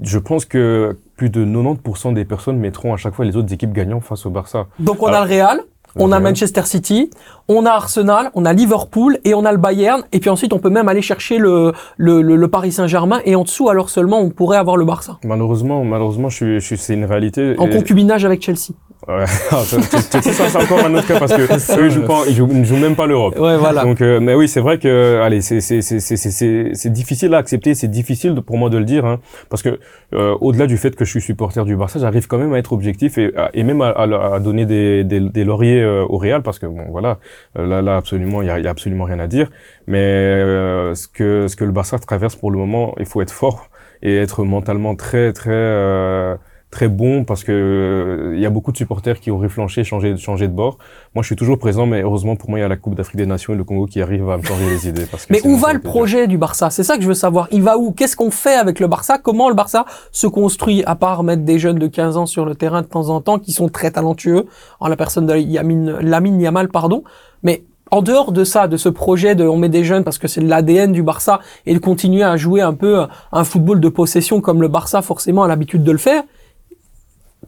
je 0.00 0.18
pense 0.18 0.44
que 0.44 0.96
plus 1.16 1.30
de 1.30 1.44
90% 1.44 2.14
des 2.14 2.24
personnes 2.24 2.58
mettront 2.58 2.94
à 2.94 2.96
chaque 2.96 3.14
fois 3.14 3.24
les 3.24 3.36
autres 3.36 3.52
équipes 3.52 3.72
gagnantes 3.72 4.04
face 4.04 4.24
au 4.26 4.30
Barça. 4.30 4.68
Donc 4.78 5.02
on 5.02 5.06
a 5.06 5.24
le 5.24 5.28
Real, 5.28 5.60
on 5.98 6.12
a 6.12 6.20
Manchester 6.20 6.62
City, 6.64 7.10
on 7.48 7.66
a 7.66 7.70
Arsenal, 7.70 8.30
on 8.34 8.44
a 8.44 8.52
Liverpool 8.52 9.18
et 9.24 9.34
on 9.34 9.44
a 9.44 9.52
le 9.52 9.58
Bayern. 9.58 10.02
Et 10.12 10.20
puis 10.20 10.30
ensuite, 10.30 10.52
on 10.52 10.58
peut 10.58 10.70
même 10.70 10.88
aller 10.88 11.02
chercher 11.02 11.38
le, 11.38 11.72
le, 11.96 12.22
le, 12.22 12.48
Paris 12.48 12.72
Saint-Germain. 12.72 13.20
Et 13.24 13.34
en 13.34 13.42
dessous, 13.42 13.68
alors 13.68 13.90
seulement, 13.90 14.20
on 14.20 14.30
pourrait 14.30 14.58
avoir 14.58 14.76
le 14.76 14.84
Barça. 14.84 15.18
Malheureusement, 15.24 15.84
malheureusement, 15.84 16.28
je 16.28 16.58
suis, 16.60 16.78
c'est 16.78 16.94
une 16.94 17.04
réalité. 17.04 17.54
En 17.58 17.68
concubinage 17.68 18.24
avec 18.24 18.42
Chelsea. 18.42 18.74
Ouais, 19.08 19.24
ah, 19.52 19.64
ça, 19.64 19.80
c'est 20.20 20.56
encore 20.56 20.84
un 20.84 20.94
autre 20.94 21.06
cas 21.06 21.18
parce 21.18 21.32
que 21.32 21.40
eux, 21.80 21.86
ils 21.86 21.90
jouent, 21.90 22.02
pas, 22.02 22.24
ils 22.28 22.34
jouent, 22.34 22.64
jouent 22.64 22.76
même 22.76 22.94
pas 22.94 23.06
l'Europe. 23.06 23.38
Ouais, 23.38 23.56
voilà. 23.56 23.82
Donc, 23.82 24.02
euh, 24.02 24.20
mais 24.20 24.34
oui, 24.34 24.48
c'est 24.48 24.60
vrai 24.60 24.78
que, 24.78 25.22
allez, 25.22 25.40
c'est 25.40 25.62
c'est 25.62 25.80
c'est 25.80 25.98
c'est 25.98 26.70
c'est 26.74 26.92
difficile 26.92 27.32
à 27.32 27.38
accepter, 27.38 27.74
c'est 27.74 27.88
difficile 27.88 28.34
pour 28.42 28.58
moi 28.58 28.68
de 28.68 28.76
le 28.76 28.84
dire, 28.84 29.06
hein, 29.06 29.18
parce 29.48 29.62
que 29.62 29.80
euh, 30.12 30.36
au-delà 30.42 30.66
du 30.66 30.76
fait 30.76 30.94
que 30.94 31.06
je 31.06 31.10
suis 31.10 31.22
supporter 31.22 31.64
du 31.64 31.74
Barça, 31.74 31.98
j'arrive 31.98 32.26
quand 32.26 32.36
même 32.36 32.52
à 32.52 32.58
être 32.58 32.74
objectif 32.74 33.16
et, 33.16 33.32
et 33.54 33.62
même 33.62 33.80
à, 33.80 33.92
à, 33.92 34.40
donner 34.40 34.66
des, 34.66 35.04
des, 35.04 35.20
des 35.20 35.44
lauriers 35.44 35.80
euh, 35.80 36.04
au 36.06 36.18
Real, 36.18 36.42
parce 36.42 36.58
que 36.58 36.66
bon, 36.66 36.84
voilà, 36.90 37.16
là, 37.54 37.80
là, 37.80 37.96
absolument, 37.96 38.42
il 38.42 38.48
y 38.48 38.50
a, 38.50 38.58
y 38.58 38.66
a, 38.66 38.70
absolument 38.70 39.04
rien 39.04 39.20
à 39.20 39.26
dire. 39.26 39.48
Mais 39.86 40.00
euh, 40.02 40.94
ce 40.94 41.08
que 41.08 41.48
ce 41.48 41.56
que 41.56 41.64
le 41.64 41.72
Barça 41.72 41.98
traverse 41.98 42.36
pour 42.36 42.50
le 42.50 42.58
moment, 42.58 42.94
il 42.98 43.06
faut 43.06 43.22
être 43.22 43.32
fort 43.32 43.70
et 44.02 44.18
être 44.18 44.44
mentalement 44.44 44.94
très 44.96 45.32
très 45.32 46.36
très 46.70 46.88
bon 46.88 47.24
parce 47.24 47.44
que 47.44 47.52
euh, 47.52 48.36
il 48.36 48.40
y 48.40 48.46
a 48.46 48.50
beaucoup 48.50 48.72
de 48.72 48.76
supporters 48.76 49.20
qui 49.20 49.30
ont 49.30 49.38
réfléchi, 49.38 49.84
changé, 49.84 50.16
changé 50.16 50.48
de 50.48 50.52
bord. 50.52 50.78
Moi, 51.14 51.22
je 51.22 51.26
suis 51.28 51.36
toujours 51.36 51.58
présent, 51.58 51.86
mais 51.86 52.02
heureusement 52.02 52.36
pour 52.36 52.50
moi, 52.50 52.58
il 52.58 52.62
y 52.62 52.64
a 52.64 52.68
la 52.68 52.76
Coupe 52.76 52.94
d'Afrique 52.94 53.16
des 53.16 53.26
Nations 53.26 53.54
et 53.54 53.56
le 53.56 53.64
Congo 53.64 53.86
qui 53.86 54.02
arrive 54.02 54.28
à 54.28 54.36
me 54.36 54.42
changer 54.42 54.68
les 54.68 54.88
idées. 54.88 55.06
Parce 55.10 55.26
que 55.26 55.32
mais 55.32 55.40
où 55.44 55.56
va 55.56 55.72
le 55.72 55.80
projet 55.80 56.26
du 56.26 56.36
Barça? 56.36 56.70
C'est 56.70 56.84
ça 56.84 56.96
que 56.96 57.02
je 57.02 57.08
veux 57.08 57.14
savoir. 57.14 57.48
Il 57.52 57.62
va 57.62 57.78
où? 57.78 57.92
Qu'est-ce 57.92 58.16
qu'on 58.16 58.30
fait 58.30 58.54
avec 58.54 58.80
le 58.80 58.86
Barça? 58.86 59.18
Comment 59.18 59.48
le 59.48 59.54
Barça 59.54 59.86
se 60.12 60.26
construit 60.26 60.84
À 60.84 60.94
part 60.94 61.22
mettre 61.22 61.42
des 61.42 61.58
jeunes 61.58 61.78
de 61.78 61.86
15 61.86 62.16
ans 62.16 62.26
sur 62.26 62.44
le 62.44 62.54
terrain 62.54 62.82
de 62.82 62.86
temps 62.86 63.08
en 63.08 63.20
temps 63.20 63.38
qui 63.38 63.52
sont 63.52 63.68
très 63.68 63.90
talentueux, 63.90 64.46
en 64.80 64.88
la 64.88 64.96
personne 64.96 65.26
de 65.26 65.36
Yamin, 65.36 66.00
Lamine 66.02 66.40
Yamal, 66.40 66.68
pardon? 66.68 67.02
Mais 67.42 67.64
en 67.90 68.02
dehors 68.02 68.32
de 68.32 68.44
ça, 68.44 68.68
de 68.68 68.76
ce 68.76 68.90
projet 68.90 69.34
de 69.34 69.44
on 69.44 69.56
met 69.56 69.70
des 69.70 69.84
jeunes 69.84 70.04
parce 70.04 70.18
que 70.18 70.28
c'est 70.28 70.42
l'ADN 70.42 70.92
du 70.92 71.02
Barça 71.02 71.40
et 71.64 71.72
de 71.72 71.78
continuer 71.78 72.22
à 72.22 72.36
jouer 72.36 72.60
un 72.60 72.74
peu 72.74 73.06
un 73.32 73.44
football 73.44 73.80
de 73.80 73.88
possession 73.88 74.42
comme 74.42 74.60
le 74.60 74.68
Barça 74.68 75.00
forcément 75.00 75.42
a 75.42 75.48
l'habitude 75.48 75.82
de 75.82 75.92
le 75.92 75.98
faire, 75.98 76.22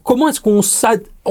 comment 0.03 0.29
est-ce 0.29 0.41
qu'on 0.41 0.63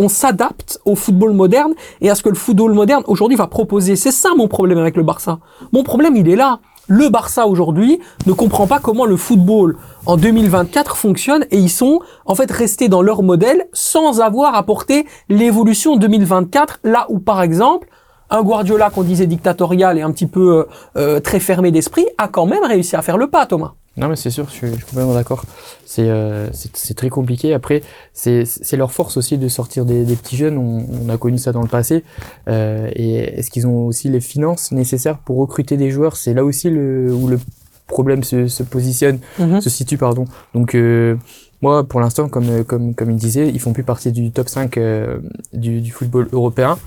s'adapte 0.07 0.79
au 0.85 0.95
football 0.95 1.33
moderne 1.33 1.73
et 2.01 2.09
à 2.09 2.15
ce 2.15 2.23
que 2.23 2.29
le 2.29 2.35
football 2.35 2.73
moderne 2.73 3.03
aujourd'hui 3.07 3.37
va 3.37 3.47
proposer? 3.47 3.95
C'est 3.95 4.11
ça 4.11 4.29
mon 4.37 4.47
problème 4.47 4.77
avec 4.77 4.95
le 4.95 5.03
Barça. 5.03 5.39
Mon 5.71 5.83
problème, 5.83 6.15
il 6.15 6.29
est 6.29 6.35
là. 6.35 6.59
Le 6.91 7.07
Barça 7.09 7.45
aujourd'hui 7.45 7.99
ne 8.25 8.33
comprend 8.33 8.65
pas 8.65 8.79
comment 8.79 9.05
le 9.05 9.15
football 9.15 9.77
en 10.07 10.17
2024 10.17 10.97
fonctionne 10.97 11.45
et 11.51 11.59
ils 11.59 11.69
sont 11.69 11.99
en 12.25 12.33
fait 12.33 12.51
restés 12.51 12.89
dans 12.89 13.03
leur 13.03 13.21
modèle 13.21 13.67
sans 13.73 14.21
avoir 14.21 14.55
apporté 14.55 15.05
l'évolution 15.29 15.97
2024 15.97 16.79
là 16.83 17.05
où 17.09 17.19
par 17.19 17.43
exemple 17.43 17.89
un 18.31 18.41
Guardiola 18.41 18.89
qu'on 18.89 19.03
disait 19.03 19.27
dictatorial 19.27 19.99
et 19.99 20.01
un 20.01 20.11
petit 20.11 20.25
peu 20.25 20.57
euh, 20.57 20.63
euh, 20.97 21.19
très 21.19 21.39
fermé 21.39 21.69
d'esprit 21.69 22.07
a 22.17 22.27
quand 22.27 22.47
même 22.47 22.63
réussi 22.63 22.95
à 22.95 23.03
faire 23.03 23.17
le 23.17 23.27
pas 23.27 23.45
Thomas. 23.45 23.73
Non, 23.97 24.07
mais 24.07 24.15
c'est 24.15 24.29
sûr, 24.29 24.45
je 24.49 24.53
suis, 24.53 24.71
complètement 24.71 25.13
d'accord. 25.13 25.43
C'est 25.85 26.09
euh, 26.09 26.47
c'est 26.53 26.93
très 26.93 27.09
compliqué. 27.09 27.53
Après, 27.53 27.81
c'est 28.13 28.77
leur 28.77 28.91
force 28.91 29.17
aussi 29.17 29.37
de 29.37 29.47
sortir 29.47 29.85
des, 29.85 30.05
des 30.05 30.15
petits 30.15 30.37
jeunes. 30.37 30.57
On, 30.57 30.85
on, 31.05 31.09
a 31.09 31.17
connu 31.17 31.37
ça 31.37 31.51
dans 31.51 31.61
le 31.61 31.67
passé. 31.67 32.03
Euh, 32.47 32.89
et 32.95 33.39
est-ce 33.39 33.51
qu'ils 33.51 33.67
ont 33.67 33.87
aussi 33.87 34.09
les 34.09 34.21
finances 34.21 34.71
nécessaires 34.71 35.17
pour 35.17 35.37
recruter 35.37 35.75
des 35.75 35.91
joueurs? 35.91 36.15
C'est 36.15 36.33
là 36.33 36.45
aussi 36.45 36.69
le, 36.69 37.13
où 37.13 37.27
le 37.27 37.39
problème 37.87 38.23
se, 38.23 38.47
se 38.47 38.63
positionne, 38.63 39.19
mhm. 39.37 39.59
se 39.59 39.69
situe, 39.69 39.97
pardon. 39.97 40.25
Donc, 40.53 40.75
euh, 40.75 41.17
moi, 41.61 41.83
pour 41.83 41.99
l'instant, 41.99 42.29
comme, 42.29 42.63
comme, 42.63 42.95
comme 42.95 43.11
il 43.11 43.17
disait, 43.17 43.49
ils 43.49 43.59
font 43.59 43.73
plus 43.73 43.83
partie 43.83 44.13
du 44.13 44.31
top 44.31 44.47
5 44.47 44.77
euh, 44.77 45.17
du, 45.51 45.81
du 45.81 45.91
football 45.91 46.29
européen 46.31 46.77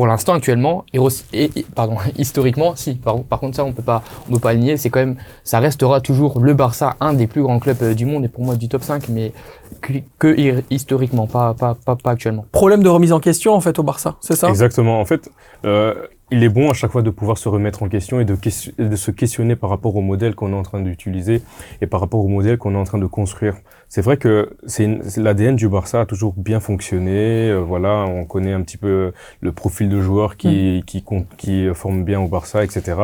pour 0.00 0.06
l'instant 0.06 0.32
actuellement 0.32 0.86
et, 0.94 1.50
pardon 1.74 1.96
historiquement 2.16 2.74
si 2.74 2.94
par, 2.94 3.22
par, 3.22 3.38
contre 3.38 3.56
ça 3.56 3.66
on 3.66 3.72
peut 3.72 3.82
pas 3.82 4.02
on 4.30 4.32
peut 4.32 4.38
pas 4.38 4.54
le 4.54 4.60
nier 4.60 4.76
c'est 4.78 4.88
quand 4.88 5.00
même 5.00 5.16
ça 5.44 5.60
restera 5.60 6.00
toujours 6.00 6.40
le 6.40 6.54
Barça 6.54 6.96
un 7.00 7.12
des 7.12 7.26
plus 7.26 7.42
grands 7.42 7.58
clubs 7.58 7.82
euh, 7.82 7.92
du 7.92 8.06
monde 8.06 8.24
et 8.24 8.28
pour 8.28 8.42
moi 8.42 8.56
du 8.56 8.66
top 8.70 8.82
5 8.82 9.10
mais 9.10 9.34
que, 9.82 9.92
que 10.18 10.62
historiquement 10.70 11.26
pas, 11.26 11.52
pas 11.52 11.76
pas 11.84 11.96
pas 11.96 12.12
actuellement. 12.12 12.46
Problème 12.50 12.82
de 12.82 12.88
remise 12.88 13.12
en 13.12 13.20
question 13.20 13.52
en 13.52 13.60
fait 13.60 13.78
au 13.78 13.82
Barça 13.82 14.16
c'est 14.22 14.36
ça? 14.36 14.48
Exactement. 14.48 15.02
En 15.02 15.04
fait 15.04 15.30
euh, 15.66 15.92
il 16.30 16.44
est 16.44 16.48
bon 16.48 16.70
à 16.70 16.72
chaque 16.72 16.92
fois 16.92 17.02
de 17.02 17.10
pouvoir 17.10 17.36
se 17.36 17.50
remettre 17.50 17.82
en 17.82 17.90
question 17.90 18.20
et 18.20 18.24
de, 18.24 18.38
de 18.78 18.96
se 18.96 19.10
questionner 19.10 19.54
par 19.54 19.68
rapport 19.68 19.94
au 19.96 20.00
modèle 20.00 20.34
qu'on 20.34 20.52
est 20.52 20.56
en 20.56 20.62
train 20.62 20.80
d'utiliser 20.80 21.42
et 21.82 21.86
par 21.86 22.00
rapport 22.00 22.24
au 22.24 22.28
modèle 22.28 22.56
qu'on 22.56 22.74
est 22.74 22.78
en 22.78 22.84
train 22.84 22.98
de 22.98 23.06
construire. 23.06 23.56
C'est 23.92 24.02
vrai 24.02 24.18
que 24.18 24.50
c'est 24.66 24.88
l'ADN 25.16 25.56
du 25.56 25.68
Barça 25.68 26.02
a 26.02 26.06
toujours 26.06 26.32
bien 26.36 26.60
fonctionné. 26.60 27.50
Euh, 27.50 27.58
voilà, 27.58 28.04
on 28.06 28.24
connaît 28.24 28.52
un 28.52 28.62
petit 28.62 28.76
peu 28.76 29.10
le 29.40 29.50
profil 29.50 29.88
de 29.88 30.00
joueurs 30.00 30.36
qui, 30.36 30.78
mm. 30.78 30.84
qui, 30.84 31.04
qui 31.36 31.66
forment 31.74 32.04
bien 32.04 32.20
au 32.20 32.28
Barça, 32.28 32.62
etc. 32.62 32.94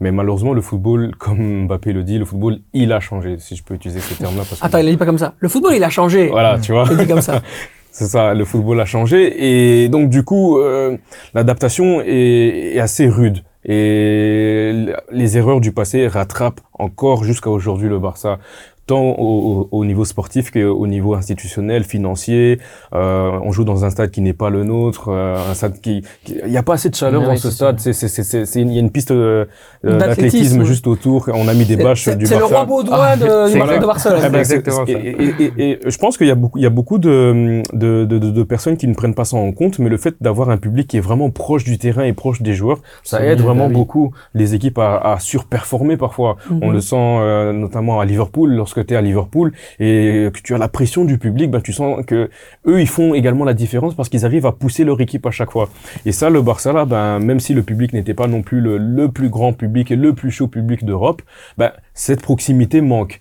Mais 0.00 0.10
malheureusement, 0.10 0.54
le 0.54 0.62
football, 0.62 1.14
comme 1.18 1.66
Mbappé 1.66 1.92
le 1.92 2.02
dit, 2.02 2.16
le 2.16 2.24
football, 2.24 2.60
il 2.72 2.94
a 2.94 3.00
changé, 3.00 3.36
si 3.40 3.56
je 3.56 3.62
peux 3.62 3.74
utiliser 3.74 4.00
ce 4.00 4.14
terme-là. 4.14 4.44
Attends, 4.62 4.78
il 4.78 4.88
a 4.88 4.90
dit 4.90 4.96
pas 4.96 5.04
comme 5.04 5.18
ça. 5.18 5.34
Le 5.38 5.50
football, 5.50 5.74
il 5.74 5.84
a 5.84 5.90
changé. 5.90 6.28
Voilà, 6.28 6.58
tu 6.58 6.72
vois. 6.72 6.86
Il 6.90 6.96
dit 6.96 7.06
comme 7.06 7.20
ça. 7.20 7.42
C'est 7.90 8.06
ça, 8.06 8.32
le 8.32 8.46
football 8.46 8.80
a 8.80 8.86
changé 8.86 9.82
et 9.84 9.90
donc 9.90 10.08
du 10.08 10.22
coup, 10.22 10.58
euh, 10.58 10.96
l'adaptation 11.34 12.00
est, 12.00 12.72
est, 12.74 12.80
assez 12.80 13.06
rude 13.06 13.44
et 13.66 14.86
les 15.10 15.36
erreurs 15.36 15.60
du 15.60 15.72
passé 15.72 16.08
rattrapent 16.08 16.62
encore 16.72 17.22
jusqu'à 17.22 17.50
aujourd'hui 17.50 17.90
le 17.90 17.98
Barça 17.98 18.38
tant 18.86 19.02
au, 19.18 19.68
au, 19.70 19.84
niveau 19.84 20.04
sportif 20.04 20.50
qu'au 20.50 20.86
niveau 20.86 21.14
institutionnel, 21.14 21.84
financier. 21.84 22.58
Euh, 22.94 23.30
on 23.42 23.52
joue 23.52 23.64
dans 23.64 23.84
un 23.84 23.90
stade 23.90 24.10
qui 24.10 24.20
n'est 24.20 24.32
pas 24.32 24.50
le 24.50 24.64
nôtre, 24.64 25.08
euh, 25.08 25.36
un 25.50 25.54
stade 25.54 25.80
qui, 25.80 26.02
il 26.26 26.50
n'y 26.50 26.56
a 26.56 26.62
pas 26.62 26.74
assez 26.74 26.90
de 26.90 26.94
chaleur 26.94 27.22
dans 27.22 27.36
ce 27.36 27.50
stade. 27.50 27.78
C'est, 27.78 27.92
c'est, 27.92 28.08
c'est, 28.08 28.44
c'est, 28.44 28.60
il 28.60 28.72
y 28.72 28.76
a 28.76 28.80
une 28.80 28.90
piste 28.90 29.12
euh, 29.12 29.46
d'athlétisme 29.84 30.64
juste 30.64 30.86
autour. 30.86 31.30
On 31.32 31.48
a 31.48 31.54
mis 31.54 31.64
des 31.64 31.76
bâches 31.76 32.08
du 32.08 32.26
C'est 32.26 32.38
le 32.38 32.44
roi 32.44 32.64
Baudouin 32.64 32.96
ah, 33.00 33.16
de, 33.16 33.80
de, 33.80 33.86
Barcelone. 33.86 34.22
Eh 34.26 34.28
ben, 34.28 34.38
exactement. 34.38 34.84
Et, 34.86 34.92
et, 34.92 35.52
et, 35.58 35.78
je 35.86 35.98
pense 35.98 36.16
qu'il 36.16 36.26
y 36.26 36.30
a 36.30 36.34
beaucoup, 36.34 36.58
il 36.58 36.62
y 36.62 36.66
a 36.66 36.70
beaucoup 36.70 36.98
de, 36.98 37.62
de, 37.72 38.04
de, 38.04 38.18
de, 38.18 38.42
personnes 38.42 38.76
qui 38.76 38.88
ne 38.88 38.94
prennent 38.94 39.14
pas 39.14 39.24
ça 39.24 39.36
en 39.36 39.52
compte, 39.52 39.78
mais 39.78 39.88
le 39.88 39.96
fait 39.96 40.14
d'avoir 40.20 40.50
un 40.50 40.56
public 40.56 40.88
qui 40.88 40.96
est 40.96 41.00
vraiment 41.00 41.30
proche 41.30 41.64
du 41.64 41.78
terrain 41.78 42.04
et 42.04 42.12
proche 42.12 42.42
des 42.42 42.54
joueurs, 42.54 42.80
ça 43.04 43.24
aide 43.24 43.40
vraiment 43.40 43.68
beaucoup 43.68 44.12
les 44.34 44.54
équipes 44.54 44.78
à, 44.78 44.98
à 44.98 45.18
surperformer 45.20 45.96
parfois. 45.96 46.36
On 46.50 46.68
mhm. 46.68 46.72
le 46.72 46.80
sent 46.80 46.96
euh, 46.96 47.52
notamment 47.52 48.00
à 48.00 48.04
Liverpool 48.04 48.52
lorsque 48.52 48.71
tu 48.80 48.94
es 48.94 48.96
à 48.96 49.02
Liverpool 49.02 49.52
et 49.78 50.28
que 50.32 50.40
tu 50.42 50.54
as 50.54 50.58
la 50.58 50.68
pression 50.68 51.04
du 51.04 51.18
public, 51.18 51.50
ben, 51.50 51.60
tu 51.60 51.72
sens 51.72 52.04
que 52.06 52.30
eux, 52.66 52.80
ils 52.80 52.88
font 52.88 53.14
également 53.14 53.44
la 53.44 53.54
différence 53.54 53.94
parce 53.94 54.08
qu'ils 54.08 54.24
arrivent 54.24 54.46
à 54.46 54.52
pousser 54.52 54.84
leur 54.84 55.00
équipe 55.00 55.26
à 55.26 55.30
chaque 55.30 55.50
fois. 55.50 55.68
Et 56.06 56.12
ça, 56.12 56.30
le 56.30 56.42
Barça, 56.42 56.72
là, 56.72 56.84
ben, 56.84 57.18
même 57.18 57.40
si 57.40 57.54
le 57.54 57.62
public 57.62 57.92
n'était 57.92 58.14
pas 58.14 58.26
non 58.26 58.42
plus 58.42 58.60
le, 58.60 58.78
le, 58.78 59.10
plus 59.10 59.28
grand 59.28 59.52
public 59.52 59.90
et 59.90 59.96
le 59.96 60.14
plus 60.14 60.30
chaud 60.30 60.48
public 60.48 60.84
d'Europe, 60.84 61.22
ben, 61.58 61.72
cette 61.94 62.22
proximité 62.22 62.80
manque. 62.80 63.20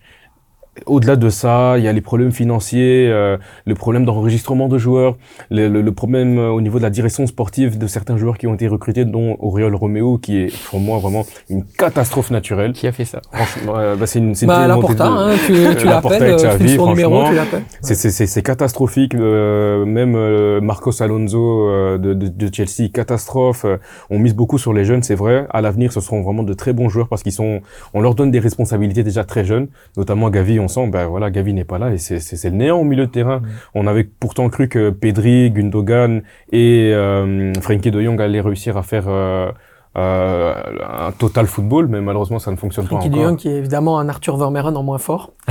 Au-delà 0.86 1.18
de 1.18 1.30
ça, 1.30 1.78
il 1.78 1.84
y 1.84 1.88
a 1.90 1.92
les 1.92 2.00
problèmes 2.00 2.32
financiers, 2.32 3.10
euh, 3.10 3.36
le 3.66 3.76
problème 3.76 4.06
d'enregistrement 4.06 4.70
de 4.70 4.78
joueurs, 4.78 5.18
le, 5.50 5.68
le, 5.68 5.92
problème 5.92 6.40
euh, 6.40 6.50
au 6.50 6.62
niveau 6.62 6.78
de 6.78 6.84
la 6.84 6.90
direction 6.90 7.28
sportive 7.28 7.78
de 7.78 7.88
certains 7.88 8.16
joueurs 8.16 8.38
qui 8.38 8.48
ont 8.48 8.54
été 8.54 8.70
recrutés, 8.70 9.04
dont 9.04 9.36
Auriol 9.42 9.76
Romeo, 9.76 10.18
qui 10.18 10.38
est 10.38 10.64
pour 10.70 10.80
moi 10.80 10.98
vraiment 11.00 11.26
une 11.50 11.66
catastrophe 11.66 12.32
naturelle. 12.32 12.72
Qui 12.72 12.88
a 12.88 12.94
fait 12.94 13.04
ça 13.04 13.22
Franchement, 13.34 13.74
euh, 13.76 13.96
bah, 13.98 14.08
c'est 14.08 14.20
une, 14.20 14.34
c'est 14.34 14.46
bah, 14.46 14.66
une 14.66 14.72
hein, 14.72 15.32
tu, 15.46 15.54
tu 15.78 15.86
l'appelles, 15.86 16.40
son 16.40 16.88
numéro, 16.88 17.26
tu 17.28 17.36
l'appelles. 17.36 17.64
C'est, 17.82 17.96
c'est, 17.96 18.26
c'est, 18.26 18.42
catastrophique. 18.42 19.14
Euh, 19.14 19.84
même 19.84 20.16
euh, 20.16 20.62
Marcos 20.62 21.04
Alonso 21.04 21.98
de, 21.98 22.14
de, 22.14 22.30
de, 22.30 22.50
Chelsea, 22.54 22.90
catastrophe. 22.94 23.66
on 24.10 24.20
mise 24.20 24.36
beaucoup 24.36 24.58
sur 24.58 24.72
les 24.72 24.86
jeunes, 24.86 25.04
c'est 25.04 25.16
vrai. 25.16 25.48
À 25.50 25.60
l'avenir, 25.60 25.92
ce 25.92 26.00
seront 26.00 26.22
vraiment 26.22 26.44
de 26.44 26.54
très 26.54 26.72
bons 26.72 26.88
joueurs 26.88 27.10
parce 27.10 27.24
qu'ils 27.24 27.34
sont, 27.34 27.60
on 27.94 28.00
leur 28.00 28.16
donne 28.16 28.32
des 28.32 28.40
responsabilités 28.40 29.04
déjà 29.04 29.26
très 29.26 29.44
jeunes, 29.44 29.68
notamment 29.98 30.30
Gavi 30.30 30.61
on 30.62 30.68
sent, 30.68 30.88
ben 30.88 31.08
voilà, 31.08 31.30
Gavi 31.30 31.54
n'est 31.54 31.66
pas 31.66 31.80
là 31.80 31.92
et 31.92 31.98
c'est 31.98 32.50
le 32.50 32.56
néant 32.56 32.80
au 32.80 32.84
milieu 32.84 33.08
de 33.08 33.12
terrain. 33.12 33.42
On 33.74 33.88
avait 33.88 34.04
pourtant 34.04 34.50
cru 34.50 34.68
que 34.68 34.90
Pedri, 34.90 35.52
Gundogan 35.52 36.22
et 36.52 36.92
euh, 36.94 37.54
Frankie 37.62 37.92
de 37.92 38.02
Jong 38.02 38.22
allaient 38.22 38.42
réussir 38.42 38.78
à 38.78 38.84
faire 38.84 39.06
euh, 39.08 39.52
euh, 39.98 40.54
un 40.90 41.12
total 41.12 41.48
football, 41.48 41.88
mais 41.88 42.00
malheureusement 42.00 42.40
ça 42.40 42.50
ne 42.50 42.56
fonctionne 42.56 42.88
pas 42.88 42.96
encore. 42.96 43.14
Jong 43.14 43.36
qui 43.36 43.50
est 43.50 43.58
évidemment 43.58 44.00
un 44.00 44.08
Arthur 44.08 44.38
Vermeeren 44.38 44.78
en 44.78 44.84
moins 44.84 45.00
fort. 45.00 45.34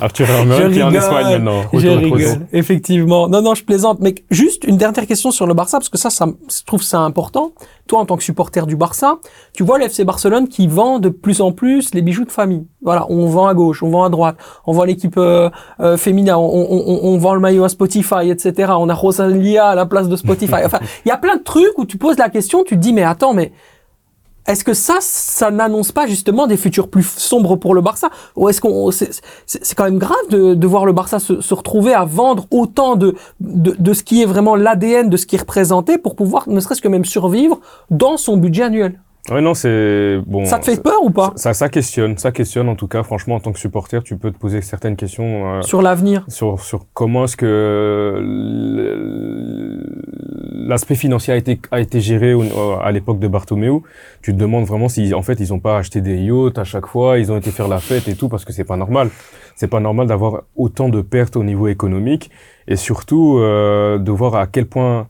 Arthur 0.00 0.26
Vermeeren 0.26 0.72
qui 0.72 0.80
est 0.80 0.82
en 0.82 0.92
Espagne 0.92 1.26
maintenant. 1.26 1.62
Je 1.72 1.86
rigole, 1.86 2.46
effectivement. 2.52 3.28
Non, 3.28 3.40
non, 3.40 3.54
je 3.54 3.62
plaisante. 3.64 4.00
Mais 4.00 4.16
juste 4.32 4.64
une 4.64 4.78
dernière 4.78 5.06
question 5.06 5.30
sur 5.30 5.46
le 5.46 5.54
Barça, 5.54 5.78
parce 5.78 5.88
que 5.88 5.98
ça, 5.98 6.10
ça 6.10 6.26
je 6.26 6.64
trouve 6.64 6.82
ça 6.82 7.00
important. 7.00 7.52
Toi, 7.86 8.00
en 8.00 8.06
tant 8.06 8.16
que 8.16 8.24
supporter 8.24 8.66
du 8.66 8.74
Barça, 8.74 9.18
tu 9.52 9.62
vois 9.62 9.78
l'FC 9.78 10.04
Barcelone 10.04 10.48
qui 10.48 10.66
vend 10.66 10.98
de 10.98 11.08
plus 11.08 11.40
en 11.40 11.52
plus 11.52 11.94
les 11.94 12.02
bijoux 12.02 12.24
de 12.24 12.32
famille. 12.32 12.66
Voilà, 12.84 13.06
on 13.08 13.26
vend 13.26 13.46
à 13.46 13.54
gauche, 13.54 13.82
on 13.82 13.88
vend 13.88 14.04
à 14.04 14.10
droite, 14.10 14.36
on 14.66 14.72
vend 14.72 14.84
l'équipe 14.84 15.16
euh, 15.16 15.48
euh, 15.80 15.96
féminin, 15.96 16.36
on, 16.36 16.44
on, 16.44 17.00
on, 17.02 17.16
vend 17.16 17.34
le 17.34 17.40
maillot 17.40 17.64
à 17.64 17.70
Spotify, 17.70 18.30
etc. 18.30 18.72
On 18.76 18.90
a 18.90 18.94
Rosalia 18.94 19.68
à 19.68 19.74
la 19.74 19.86
place 19.86 20.08
de 20.08 20.16
Spotify. 20.16 20.56
Enfin, 20.64 20.78
il 21.04 21.08
y 21.08 21.12
a 21.12 21.16
plein 21.16 21.36
de 21.36 21.42
trucs 21.42 21.76
où 21.78 21.86
tu 21.86 21.98
poses 21.98 22.18
la 22.18 22.28
question, 22.28 22.62
tu 22.62 22.76
te 22.76 22.80
dis 22.80 22.92
mais 22.92 23.02
attends, 23.02 23.34
mais 23.34 23.52
est-ce 24.46 24.64
que 24.64 24.74
ça, 24.74 24.98
ça 25.00 25.50
n'annonce 25.50 25.92
pas 25.92 26.06
justement 26.06 26.46
des 26.46 26.58
futurs 26.58 26.88
plus 26.88 27.04
sombres 27.04 27.56
pour 27.56 27.74
le 27.74 27.80
Barça? 27.80 28.10
Ou 28.36 28.50
est-ce 28.50 28.60
qu'on 28.60 28.90
c'est 28.90 29.74
quand 29.74 29.84
même 29.84 29.98
grave 29.98 30.28
de, 30.28 30.52
de 30.52 30.66
voir 30.66 30.84
le 30.84 30.92
Barça 30.92 31.18
se, 31.18 31.40
se, 31.40 31.54
retrouver 31.54 31.94
à 31.94 32.04
vendre 32.04 32.46
autant 32.50 32.96
de, 32.96 33.14
de, 33.40 33.74
de 33.78 33.92
ce 33.94 34.02
qui 34.02 34.20
est 34.20 34.26
vraiment 34.26 34.54
l'ADN 34.56 35.08
de 35.08 35.16
ce 35.16 35.26
qui 35.26 35.36
est 35.36 35.40
représenté 35.40 35.96
pour 35.96 36.14
pouvoir 36.14 36.48
ne 36.48 36.60
serait-ce 36.60 36.82
que 36.82 36.88
même 36.88 37.06
survivre 37.06 37.60
dans 37.90 38.18
son 38.18 38.36
budget 38.36 38.64
annuel? 38.64 39.00
Ouais, 39.30 39.40
non, 39.40 39.54
c'est 39.54 40.18
bon. 40.26 40.44
Ça 40.44 40.58
te 40.58 40.66
fait 40.66 40.82
peur 40.82 41.02
ou 41.02 41.10
pas 41.10 41.32
Ça, 41.36 41.54
ça 41.54 41.70
questionne, 41.70 42.18
ça 42.18 42.30
questionne 42.30 42.68
en 42.68 42.74
tout 42.74 42.88
cas. 42.88 43.02
Franchement, 43.02 43.36
en 43.36 43.40
tant 43.40 43.52
que 43.52 43.58
supporter, 43.58 44.02
tu 44.02 44.18
peux 44.18 44.30
te 44.30 44.36
poser 44.36 44.60
certaines 44.60 44.96
questions 44.96 45.54
euh, 45.54 45.62
sur 45.62 45.80
l'avenir, 45.80 46.24
sur 46.28 46.60
sur 46.60 46.84
comment 46.92 47.24
est-ce 47.24 47.36
que 47.38 48.20
l'aspect 50.66 50.94
financier 50.94 51.32
a 51.32 51.36
été 51.36 51.58
a 51.70 51.80
été 51.80 52.00
géré 52.00 52.34
à 52.82 52.92
l'époque 52.92 53.18
de 53.18 53.28
Bartomeu. 53.28 53.80
Tu 54.20 54.32
te 54.32 54.36
demandes 54.38 54.66
vraiment 54.66 54.90
si 54.90 55.14
en 55.14 55.22
fait 55.22 55.40
ils 55.40 55.54
ont 55.54 55.60
pas 55.60 55.78
acheté 55.78 56.02
des 56.02 56.16
yachts 56.18 56.58
à 56.58 56.64
chaque 56.64 56.86
fois, 56.86 57.18
ils 57.18 57.32
ont 57.32 57.38
été 57.38 57.50
faire 57.50 57.68
la 57.68 57.78
fête 57.78 58.08
et 58.08 58.16
tout 58.16 58.28
parce 58.28 58.44
que 58.44 58.52
c'est 58.52 58.64
pas 58.64 58.76
normal. 58.76 59.08
C'est 59.56 59.68
pas 59.68 59.80
normal 59.80 60.06
d'avoir 60.06 60.42
autant 60.54 60.90
de 60.90 61.00
pertes 61.00 61.36
au 61.36 61.44
niveau 61.44 61.68
économique 61.68 62.30
et 62.68 62.76
surtout 62.76 63.38
euh, 63.38 63.98
de 63.98 64.10
voir 64.10 64.34
à 64.34 64.46
quel 64.46 64.66
point 64.66 65.06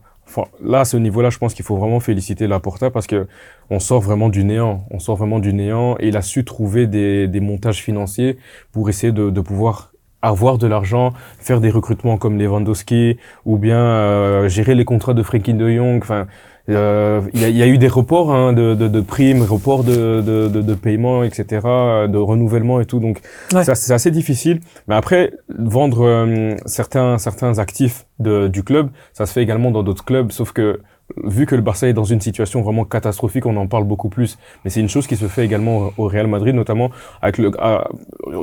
là, 0.63 0.81
à 0.81 0.85
ce 0.85 0.97
niveau-là, 0.97 1.29
je 1.29 1.37
pense 1.37 1.53
qu'il 1.53 1.65
faut 1.65 1.77
vraiment 1.77 1.99
féliciter 1.99 2.47
Laporta 2.47 2.91
parce 2.91 3.07
que 3.07 3.27
on 3.69 3.79
sort 3.79 4.01
vraiment 4.01 4.29
du 4.29 4.43
néant. 4.43 4.85
On 4.91 4.99
sort 4.99 5.15
vraiment 5.15 5.39
du 5.39 5.53
néant 5.53 5.95
et 5.99 6.07
il 6.09 6.17
a 6.17 6.21
su 6.21 6.43
trouver 6.45 6.87
des, 6.87 7.39
montages 7.39 7.81
financiers 7.81 8.37
pour 8.71 8.89
essayer 8.89 9.13
de, 9.13 9.29
de 9.29 9.41
pouvoir 9.41 9.91
avoir 10.21 10.57
de 10.57 10.67
l'argent, 10.67 11.13
faire 11.39 11.61
des 11.61 11.69
recrutements 11.69 12.17
comme 12.17 12.37
Lewandowski 12.39 13.17
ou 13.45 13.57
bien 13.57 13.79
euh, 13.79 14.49
gérer 14.49 14.75
les 14.75 14.85
contrats 14.85 15.13
de 15.13 15.23
Frenkie 15.23 15.53
de 15.53 15.69
Jong. 15.69 15.99
Enfin, 16.01 16.27
euh, 16.69 17.21
il 17.33 17.41
y, 17.41 17.61
a, 17.61 17.67
eu 17.67 17.77
des 17.77 17.87
reports 17.87 18.33
hein, 18.33 18.51
de, 18.53 18.73
de, 18.73 18.87
de, 18.87 19.01
primes, 19.01 19.43
reports 19.43 19.83
de, 19.83 20.21
de, 20.21 20.47
de, 20.47 20.73
paiement, 20.73 21.23
etc., 21.23 21.45
de 21.61 22.17
renouvellement 22.17 22.81
et 22.81 22.85
tout. 22.85 22.99
Donc, 22.99 23.19
c'est 23.51 23.91
assez 23.91 24.11
difficile. 24.11 24.61
Mais 24.87 24.95
après, 24.95 25.33
vendre 25.49 26.05
euh, 26.05 26.55
certains 26.65 27.17
certains 27.17 27.59
actifs 27.59 28.07
de, 28.19 28.47
du 28.47 28.63
club, 28.63 28.89
ça 29.13 29.25
se 29.25 29.33
fait 29.33 29.43
également 29.43 29.71
dans 29.71 29.83
d'autres 29.83 30.05
clubs, 30.05 30.31
sauf 30.31 30.53
que 30.53 30.79
vu 31.23 31.45
que 31.45 31.55
le 31.55 31.61
Barça 31.61 31.87
est 31.87 31.93
dans 31.93 32.03
une 32.03 32.21
situation 32.21 32.61
vraiment 32.61 32.83
catastrophique, 32.83 33.45
on 33.45 33.55
en 33.57 33.67
parle 33.67 33.83
beaucoup 33.83 34.09
plus. 34.09 34.37
Mais 34.63 34.71
c'est 34.71 34.79
une 34.79 34.89
chose 34.89 35.07
qui 35.07 35.15
se 35.15 35.27
fait 35.27 35.45
également 35.45 35.91
au 35.97 36.07
Real 36.07 36.27
Madrid, 36.27 36.55
notamment 36.55 36.89
avec 37.21 37.37
le. 37.37 37.51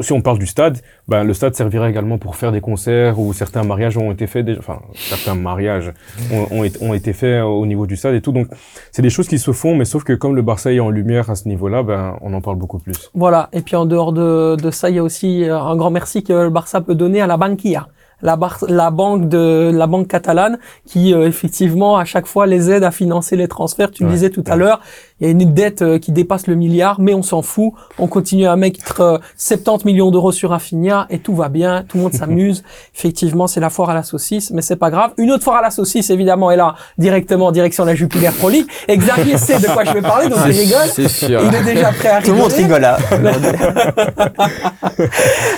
si 0.00 0.12
on 0.12 0.20
parle 0.20 0.38
du 0.38 0.46
stade, 0.46 0.78
ben 1.08 1.24
le 1.24 1.34
stade 1.34 1.54
servira 1.54 1.90
également 1.90 2.18
pour 2.18 2.36
faire 2.36 2.52
des 2.52 2.60
concerts 2.60 3.18
ou 3.18 3.32
certains 3.32 3.64
mariages 3.64 3.98
ont 3.98 4.12
été 4.12 4.26
faits. 4.26 4.48
Enfin, 4.58 4.80
certains 4.94 5.34
mariages 5.34 5.92
ont, 6.32 6.64
ont, 6.80 6.94
été 6.94 7.12
faits 7.12 7.42
au 7.42 7.66
niveau 7.66 7.86
du 7.86 7.96
stade 7.96 8.14
et 8.14 8.20
tout. 8.20 8.32
Donc, 8.32 8.48
c'est 8.90 9.02
des 9.02 9.10
choses 9.10 9.28
qui 9.28 9.38
se 9.38 9.52
font, 9.52 9.74
mais 9.74 9.84
sauf 9.84 10.04
que 10.04 10.12
comme 10.12 10.36
le 10.36 10.42
Barça 10.42 10.72
est 10.72 10.80
en 10.80 10.90
lumière 10.90 11.30
à 11.30 11.34
ce 11.34 11.48
niveau-là, 11.48 11.82
ben 11.82 12.16
on 12.20 12.32
en 12.32 12.40
parle 12.40 12.56
beaucoup 12.56 12.78
plus. 12.78 13.10
Voilà. 13.14 13.48
Et 13.52 13.60
puis 13.60 13.76
en 13.76 13.86
dehors 13.86 14.12
de, 14.12 14.56
de 14.56 14.70
ça, 14.70 14.88
il 14.88 14.96
y 14.96 14.98
a 14.98 15.02
aussi 15.02 15.44
euh, 15.44 15.58
un 15.58 15.76
grand 15.76 15.90
merci 15.90 16.22
que 16.22 16.32
le 16.32 16.50
Barça 16.50 16.80
peut 16.80 16.94
donner 16.94 17.20
à 17.20 17.26
la 17.26 17.36
Banquilla 17.36 17.88
la, 18.22 18.38
la 18.68 18.90
banque 18.90 19.28
de 19.28 19.70
la 19.74 19.86
banque 19.86 20.08
catalane 20.08 20.58
qui 20.86 21.12
euh, 21.12 21.26
effectivement 21.26 21.96
à 21.96 22.04
chaque 22.04 22.26
fois 22.26 22.46
les 22.46 22.70
aide 22.70 22.84
à 22.84 22.90
financer 22.90 23.36
les 23.36 23.48
transferts. 23.48 23.90
Tu 23.90 24.04
le 24.04 24.10
disais 24.10 24.30
tout 24.30 24.44
à 24.46 24.56
l'heure, 24.56 24.80
il 25.22 25.26
y 25.26 25.28
a 25.28 25.30
une 25.30 25.54
dette 25.54 25.82
euh, 25.82 26.00
qui 26.00 26.10
dépasse 26.10 26.48
le 26.48 26.56
milliard, 26.56 26.96
mais 26.98 27.14
on 27.14 27.22
s'en 27.22 27.42
fout. 27.42 27.74
On 27.96 28.08
continue 28.08 28.48
à 28.48 28.56
mettre 28.56 29.20
70 29.36 29.84
euh, 29.84 29.86
millions 29.88 30.10
d'euros 30.10 30.32
sur 30.32 30.50
Rafinha 30.50 31.06
et 31.10 31.20
tout 31.20 31.36
va 31.36 31.48
bien, 31.48 31.84
tout 31.88 31.98
le 31.98 32.02
monde 32.02 32.12
s'amuse. 32.12 32.64
Effectivement, 32.96 33.46
c'est 33.46 33.60
la 33.60 33.70
foire 33.70 33.90
à 33.90 33.94
la 33.94 34.02
saucisse, 34.02 34.50
mais 34.50 34.62
c'est 34.62 34.74
pas 34.74 34.90
grave. 34.90 35.12
Une 35.18 35.30
autre 35.30 35.44
foire 35.44 35.58
à 35.58 35.62
la 35.62 35.70
saucisse, 35.70 36.10
évidemment, 36.10 36.50
est 36.50 36.56
là, 36.56 36.74
directement 36.98 37.46
en 37.46 37.52
direction 37.52 37.84
de 37.84 37.90
la 37.90 37.94
Jupiler 37.94 38.30
Pro 38.36 38.50
League. 38.50 38.66
Et 38.88 38.96
Xavier 38.96 39.38
sait 39.38 39.60
de 39.60 39.68
quoi 39.68 39.84
je 39.84 39.92
vais 39.92 40.02
parler, 40.02 40.28
donc 40.28 40.40
il 40.44 40.58
rigole. 40.58 40.88
Sûr. 40.88 41.40
Il 41.44 41.54
est 41.54 41.72
déjà 41.72 41.92
prêt 41.92 42.08
à 42.08 42.18
rigoler. 42.18 42.24
Tout 42.24 42.32
le 42.32 42.38
monde 42.42 42.52
rigole 42.52 42.80
là. 42.80 42.98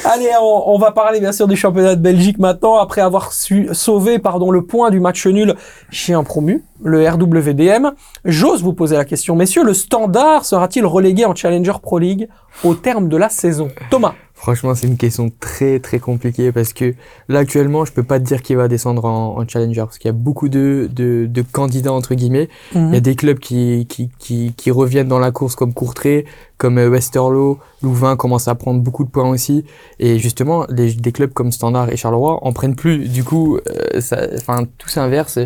Allez, 0.05 0.29
on, 0.43 0.75
on, 0.75 0.79
va 0.79 0.91
parler 0.91 1.21
bien 1.21 1.33
sûr 1.33 1.49
du 1.49 1.57
championnat 1.57 1.97
de 1.97 2.03
Belgique 2.03 2.39
maintenant, 2.39 2.77
après 2.77 3.01
avoir 3.01 3.33
su, 3.33 3.71
sauvé 3.73 4.19
pardon, 4.19 4.51
le 4.51 4.61
point 4.61 4.91
du 4.91 5.01
match 5.01 5.27
nul 5.27 5.55
chez 5.91 6.13
un 6.13 6.23
promu 6.23 6.63
le 6.85 7.09
RWDM. 7.09 7.93
J'ose 8.25 8.63
vous 8.63 8.73
poser 8.73 8.97
la 8.97 9.05
question, 9.05 9.35
messieurs, 9.35 9.54
le 9.63 9.75
standard 9.75 10.45
sera-t-il 10.45 10.87
relégué 10.87 11.25
en 11.25 11.35
Challenger 11.35 11.75
Pro 11.83 11.99
League 11.99 12.29
au 12.63 12.75
terme 12.75 13.09
de 13.09 13.17
la 13.17 13.29
saison? 13.29 13.69
Thomas 13.91 14.15
Franchement, 14.37 14.75
c'est 14.75 14.89
une 14.89 14.97
question 14.97 15.31
très 15.41 15.79
très 15.79 16.01
compliquée 16.01 16.53
parce 16.53 16.73
que 16.73 16.95
là 17.29 17.39
actuellement, 17.39 17.85
je 17.85 17.93
peux 17.93 18.03
pas 18.03 18.19
te 18.19 18.25
dire 18.25 18.43
qu'il 18.43 18.57
va 18.57 18.69
descendre 18.69 19.05
en, 19.05 19.47
Challenger 19.49 19.83
parce 19.83 19.97
qu'il 19.97 20.09
y 20.09 20.11
a 20.11 20.13
beaucoup 20.13 20.49
de, 20.49 20.91
de, 20.93 21.27
de 21.27 21.43
candidats 21.43 21.93
entre 21.93 22.15
guillemets. 22.15 22.49
Mhm. 22.75 22.89
Il 22.89 22.95
y 22.95 22.97
a 22.97 23.01
des 23.01 23.15
clubs 23.15 23.39
qui, 23.39 23.87
qui, 23.89 24.11
qui, 24.19 24.53
qui, 24.55 24.71
reviennent 24.71 25.09
dans 25.09 25.21
la 25.21 25.31
course 25.31 25.55
comme 25.55 25.73
Courtrai, 25.73 26.27
comme 26.59 26.79
euh, 26.79 26.91
Westerlo, 26.91 27.59
Louvain 27.83 28.17
commence 28.17 28.49
à 28.49 28.55
prendre 28.55 28.81
beaucoup 28.81 29.05
de 29.05 29.11
points 29.11 29.31
aussi. 29.31 29.65
Et 29.99 30.19
justement, 30.19 30.67
les, 30.69 30.93
des 30.93 31.13
clubs 31.13 31.33
comme 31.33 31.53
Standard 31.53 31.91
et 31.91 31.97
Charleroi 31.97 32.41
en 32.43 32.53
prennent 32.53 32.77
plus. 32.77 33.09
Du 33.09 33.25
coup, 33.25 33.57
euh, 33.57 34.01
ça, 34.01 34.27
enfin 34.37 34.65
tout 34.79 34.89
s'inverse 34.89 35.39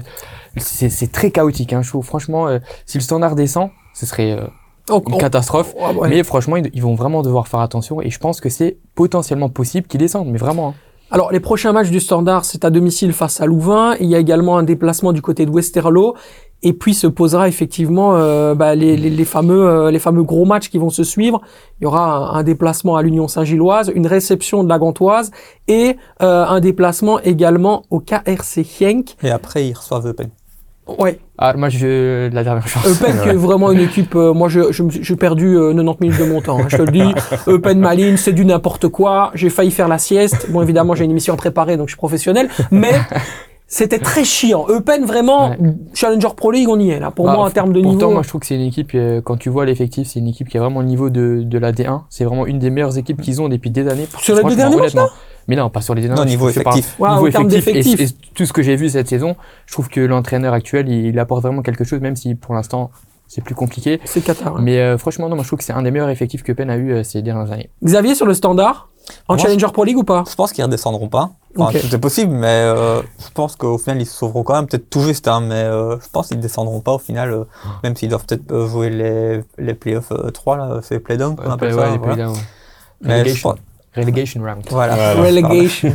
c'est 0.61 1.13
très 1.13 1.31
chaotique. 1.31 1.73
Hein, 1.73 1.83
je 1.83 1.89
trouve 1.89 2.05
franchement, 2.05 2.49
euh, 2.49 2.59
si 2.87 2.99
le 2.99 3.03
standard 3.03 3.35
descend, 3.35 3.71
ce 3.99 4.07
serait 4.07 4.31
euh, 4.33 4.47
oh, 4.91 5.03
une 5.09 5.15
oh. 5.15 5.19
catastrophe. 5.19 5.75
Oh, 5.77 6.05
mais 6.09 6.23
franchement, 6.23 6.57
ils, 6.57 6.83
vont 6.83 6.95
vraiment 6.95 7.23
devoir 7.23 7.49
faire 7.49 7.61
attention 7.61 8.01
et 8.01 8.11
je 8.11 8.19
pense 8.19 8.41
que 8.41 8.49
c'est 8.49 8.79
potentiellement 8.95 9.49
possible 9.49 9.89
qu'ils 9.89 9.99
descendent, 9.99 10.29
mais 10.29 10.39
vraiment. 10.39 10.69
Hein. 10.69 10.75
Alors, 11.11 11.33
les 11.33 11.41
prochains 11.41 11.73
matchs 11.73 11.91
du 11.91 11.99
Standard, 12.01 12.45
c'est 12.45 12.65
à 12.65 12.71
domicile 12.71 13.13
face 13.13 13.41
à 13.41 13.47
Louvain. 13.47 13.97
Il 13.99 14.07
y 14.07 14.15
a 14.15 14.19
également 14.19 14.57
un 14.57 14.63
déplacement 14.63 15.13
du 15.13 15.23
côté 15.23 15.47
de 15.47 15.51
Westerlo. 15.51 16.15
Et 16.63 16.73
puis 16.73 16.93
se 16.93 17.07
posera 17.07 17.47
effectivement 17.47 18.17
euh, 18.17 18.57
bah, 18.57 18.75
les, 18.75 18.97
les, 18.97 19.11
les, 19.11 19.25
fameux 19.25 19.91
les 19.91 20.01
fameux 20.01 20.25
gros 20.25 20.45
matchs 20.45 20.69
qui 20.71 20.79
vont 20.79 20.91
se 20.91 21.05
suivre. 21.05 21.41
Il 21.81 21.85
y 21.85 21.87
aura 21.87 22.37
un, 22.37 22.43
déplacement 22.43 22.97
à 22.97 23.03
l'Union 23.03 23.29
Saint-Gilloise, 23.29 23.93
une 23.95 24.09
réception 24.09 24.65
de 24.65 24.69
la 24.69 24.79
Gantoise 24.81 25.31
et 25.69 25.97
un 26.19 26.59
déplacement 26.59 27.21
également 27.21 27.85
au 27.91 28.01
KRC 28.01 28.67
Henk. 28.83 29.15
Et 29.23 29.31
après 29.31 29.69
ils 29.69 29.75
reçoivent 29.75 30.09
Eupen. 30.09 30.31
Ouais. 30.99 31.19
Ah, 31.37 31.55
moi, 31.57 31.69
je 31.69 32.33
la 32.33 32.45
dernière 32.45 32.67
chance. 32.67 32.87
Eupen, 32.87 33.21
qui 33.23 33.29
est 33.29 33.33
vraiment 33.35 33.71
une 33.71 33.81
équipe. 33.81 34.15
Euh, 34.15 34.33
moi, 34.33 34.49
je 34.49 34.73
j'ai 34.73 35.17
perdu 35.17 35.55
90 35.55 35.79
euh, 35.79 35.95
minutes 36.01 36.19
de 36.19 36.25
mon 36.25 36.41
temps. 36.41 36.59
Hein, 36.61 36.67
je 36.69 36.77
te 36.79 36.83
le 36.83 36.93
dis. 36.93 37.15
Eupen 37.47 37.79
Malines, 37.79 38.17
c'est 38.17 38.33
du 38.33 38.45
n'importe 38.45 38.89
quoi. 38.89 39.31
J'ai 39.35 39.51
failli 39.51 39.71
faire 39.71 39.89
la 39.89 39.99
sieste. 39.99 40.51
Bon, 40.51 40.63
évidemment, 40.63 40.95
j'ai 40.95 41.05
une 41.05 41.11
émission 41.11 41.37
préparée, 41.37 41.77
donc 41.77 41.89
je 41.89 41.93
suis 41.93 41.99
professionnel. 41.99 42.49
Mais 42.71 42.93
c'était 43.71 43.99
très 43.99 44.25
chiant. 44.25 44.65
Eupen, 44.71 45.05
vraiment, 45.05 45.55
Challenger 45.93 46.29
Pro 46.35 46.51
League, 46.51 46.69
on 46.71 46.81
y 46.81 46.89
est 46.89 46.99
là. 46.99 47.11
Pour 47.11 47.27
bah, 47.27 47.35
moi, 47.35 47.45
en 47.45 47.51
termes 47.51 47.75
de 47.75 47.83
pourtant, 47.83 47.97
niveau. 47.97 48.11
moi, 48.13 48.23
je 48.23 48.29
trouve 48.29 48.41
que 48.41 48.47
c'est 48.47 48.55
une 48.55 48.63
équipe. 48.63 48.93
Euh, 48.95 49.21
quand 49.21 49.37
tu 49.37 49.51
vois 49.51 49.67
l'effectif, 49.67 50.09
c'est 50.09 50.21
une 50.21 50.29
équipe 50.29 50.49
qui 50.49 50.57
a 50.57 50.61
vraiment 50.61 50.81
le 50.81 50.87
niveau 50.87 51.11
de 51.11 51.43
de 51.45 51.59
la 51.59 51.71
D1. 51.73 52.01
C'est 52.09 52.25
vraiment 52.25 52.47
une 52.47 52.59
des 52.59 52.71
meilleures 52.71 52.97
équipes 52.97 53.21
qu'ils 53.21 53.43
ont 53.43 53.51
depuis 53.51 53.71
des 53.71 53.87
années. 53.87 54.09
Sur 54.21 54.37
les 54.37 54.43
deux 54.43 54.57
derniers 54.57 54.77
matchs. 54.77 54.95
Mais 55.49 55.57
non, 55.57 55.71
pas 55.71 55.81
sur 55.81 55.95
les 55.95 56.07
Non, 56.09 56.25
niveau 56.27 56.49
effectif. 56.51 56.99
niveau 57.01 57.27
effectif. 57.27 58.01
Et, 58.01 58.07
tout 58.35 58.45
ce 58.45 58.53
que 58.53 58.63
j'ai 58.63 58.77
vu 58.77 58.91
cette 58.91 59.09
saison, 59.09 59.35
je 59.67 59.73
trouve 59.73 59.89
que 59.89 60.01
l'entraîneur 60.01 60.53
actuel, 60.53 60.89
il, 60.89 61.19
apporte 61.19 61.43
vraiment 61.43 61.63
quelque 61.63 61.85
chose, 61.85 62.01
même 62.01 62.17
si 62.17 62.35
pour 62.35 62.55
l'instant, 62.55 62.91
c'est 63.27 63.43
plus 63.43 63.55
compliqué. 63.55 63.99
C'est 64.05 64.21
Qatar. 64.21 64.61
Mais 64.61 64.79
euh, 64.79 64.99
franchement, 64.99 65.29
non, 65.29 65.37
moi 65.37 65.43
je 65.43 65.49
trouve 65.49 65.59
que 65.59 65.65
c'est 65.65 65.73
un 65.73 65.83
des 65.83 65.91
meilleurs 65.91 66.11
effectifs 66.11 66.43
que 66.43 66.53
Penn 66.53 66.71
a 66.71 66.77
eu 66.77 66.93
euh, 66.93 67.03
ces 67.03 67.23
dernières 67.23 67.51
années. 67.51 67.71
Xavier, 67.83 68.15
sur 68.15 68.27
le 68.27 68.35
standard 68.35 68.89
en 69.27 69.39
Challenger 69.39 69.69
Pro 69.73 69.85
League 69.85 69.97
ou 69.97 70.05
pas? 70.05 70.25
Je 70.29 70.35
pense 70.35 70.53
qu'ils 70.53 70.65
redescendront 70.65 71.09
pas. 71.09 71.31
Enfin, 71.57 71.79
Tout 71.79 71.95
est 71.95 71.99
possible, 71.99 72.33
mais 72.33 72.47
euh, 72.47 73.01
je 73.01 73.31
pense 73.33 73.57
qu'au 73.57 73.79
final, 73.79 74.03
ils 74.03 74.07
se 74.07 74.15
sauveront 74.15 74.43
quand 74.43 74.55
même. 74.55 74.67
Peut-être 74.67 74.91
tout 74.91 75.01
juste, 75.01 75.29
hein, 75.29 75.41
mais 75.41 75.65
je 75.65 76.09
pense 76.13 76.29
qu'ils 76.29 76.41
descendront 76.41 76.81
pas 76.81 76.93
au 76.93 76.99
final, 76.99 77.47
même 77.83 77.97
s'ils 77.97 78.11
doivent 78.11 78.27
peut-être 78.27 78.67
jouer 78.67 78.91
les, 78.91 79.41
les 79.57 79.75
playoffs 79.75 80.13
3, 80.35 80.57
là, 80.59 80.81
c'est 80.83 80.97
les 80.97 81.01
play-down, 81.01 81.37
on 81.43 81.51
appelle 81.51 81.73
ça. 81.73 81.91
Les 81.91 81.97
voilà. 81.97 82.33
Mais 83.01 83.27
je 83.27 83.41
pense, 83.41 83.57
Relegation 83.99 84.43
round. 84.43 84.65
Voilà, 84.71 85.15
relegation. 85.23 85.93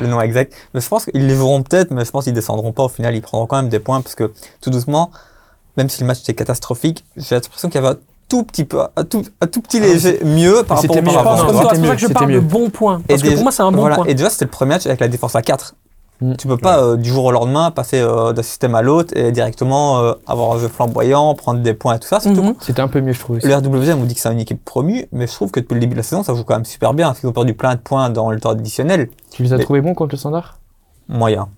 le 0.00 0.06
nom 0.06 0.20
exact. 0.20 0.54
Mais 0.74 0.80
je 0.80 0.88
pense 0.88 1.04
qu'ils 1.04 1.26
les 1.26 1.34
verront 1.34 1.62
peut-être, 1.62 1.90
mais 1.90 2.04
je 2.04 2.10
pense 2.10 2.24
qu'ils 2.24 2.32
descendront 2.32 2.72
pas 2.72 2.84
au 2.84 2.88
final. 2.88 3.14
Ils 3.14 3.22
prendront 3.22 3.46
quand 3.46 3.56
même 3.56 3.68
des 3.68 3.80
points 3.80 4.00
parce 4.00 4.14
que 4.14 4.32
tout 4.60 4.70
doucement, 4.70 5.10
même 5.76 5.88
si 5.88 6.00
le 6.00 6.06
match 6.06 6.20
était 6.20 6.34
catastrophique, 6.34 7.04
j'ai 7.16 7.34
l'impression 7.34 7.68
qu'il 7.68 7.80
y 7.80 7.84
avait 7.84 7.96
tout 8.28 8.44
petit 8.44 8.64
peu, 8.64 8.80
un 8.96 9.04
tout, 9.04 9.24
un 9.40 9.46
tout 9.46 9.60
petit 9.60 9.80
léger 9.80 10.20
mieux 10.24 10.62
par 10.62 10.80
rapport 10.80 10.96
au 10.96 11.02
mieux. 11.02 11.10
C'est 11.10 11.52
pour 11.52 11.86
ça 11.86 11.94
que 11.96 12.00
je 12.00 12.06
parle 12.06 12.32
de 12.32 12.40
bon 12.40 12.70
point. 12.70 13.02
Parce 13.06 13.22
que 13.22 13.34
pour 13.34 13.42
moi, 13.42 13.52
c'est 13.52 13.62
un 13.62 13.72
bon 13.72 13.92
point. 13.92 14.04
Et 14.06 14.14
déjà, 14.14 14.30
c'était 14.30 14.44
le 14.44 14.50
premier 14.50 14.74
match 14.74 14.86
avec 14.86 15.00
la 15.00 15.08
défense 15.08 15.34
à 15.34 15.42
4. 15.42 15.74
Mm. 16.20 16.34
Tu 16.36 16.46
peux 16.46 16.56
pas 16.56 16.82
euh, 16.82 16.96
du 16.96 17.08
jour 17.08 17.24
au 17.24 17.32
lendemain 17.32 17.70
passer 17.70 18.00
euh, 18.00 18.32
d'un 18.32 18.42
système 18.42 18.74
à 18.74 18.82
l'autre 18.82 19.16
et 19.16 19.32
directement 19.32 20.00
euh, 20.00 20.12
avoir 20.26 20.52
un 20.52 20.58
jeu 20.58 20.68
flamboyant, 20.68 21.34
prendre 21.34 21.60
des 21.60 21.74
points 21.74 21.96
et 21.96 21.98
tout 21.98 22.08
ça. 22.08 22.18
Mm-hmm. 22.18 22.54
C'était 22.60 22.82
un 22.82 22.88
peu 22.88 23.00
mieux, 23.00 23.12
je 23.12 23.20
trouve. 23.20 23.38
Le 23.42 23.54
RWM 23.54 23.98
vous 23.98 24.06
dit 24.06 24.14
que 24.14 24.20
c'est 24.20 24.32
une 24.32 24.40
équipe 24.40 24.64
promue, 24.64 25.06
mais 25.12 25.26
je 25.26 25.32
trouve 25.32 25.50
que 25.50 25.60
depuis 25.60 25.74
le 25.74 25.80
début 25.80 25.92
de 25.92 25.98
la 25.98 26.02
saison, 26.02 26.22
ça 26.22 26.34
joue 26.34 26.44
quand 26.44 26.54
même 26.54 26.64
super 26.64 26.94
bien. 26.94 27.08
Parce 27.08 27.20
qu'ils 27.20 27.28
ont 27.28 27.32
perdu 27.32 27.54
plein 27.54 27.74
de 27.74 27.80
points 27.80 28.10
dans 28.10 28.30
le 28.30 28.40
temps 28.40 28.50
additionnel. 28.50 29.08
Tu 29.30 29.42
les 29.42 29.52
as 29.52 29.58
trouvés 29.58 29.80
bons 29.80 29.94
contre 29.94 30.14
le 30.14 30.18
standard? 30.18 30.58
Moyen. 31.08 31.48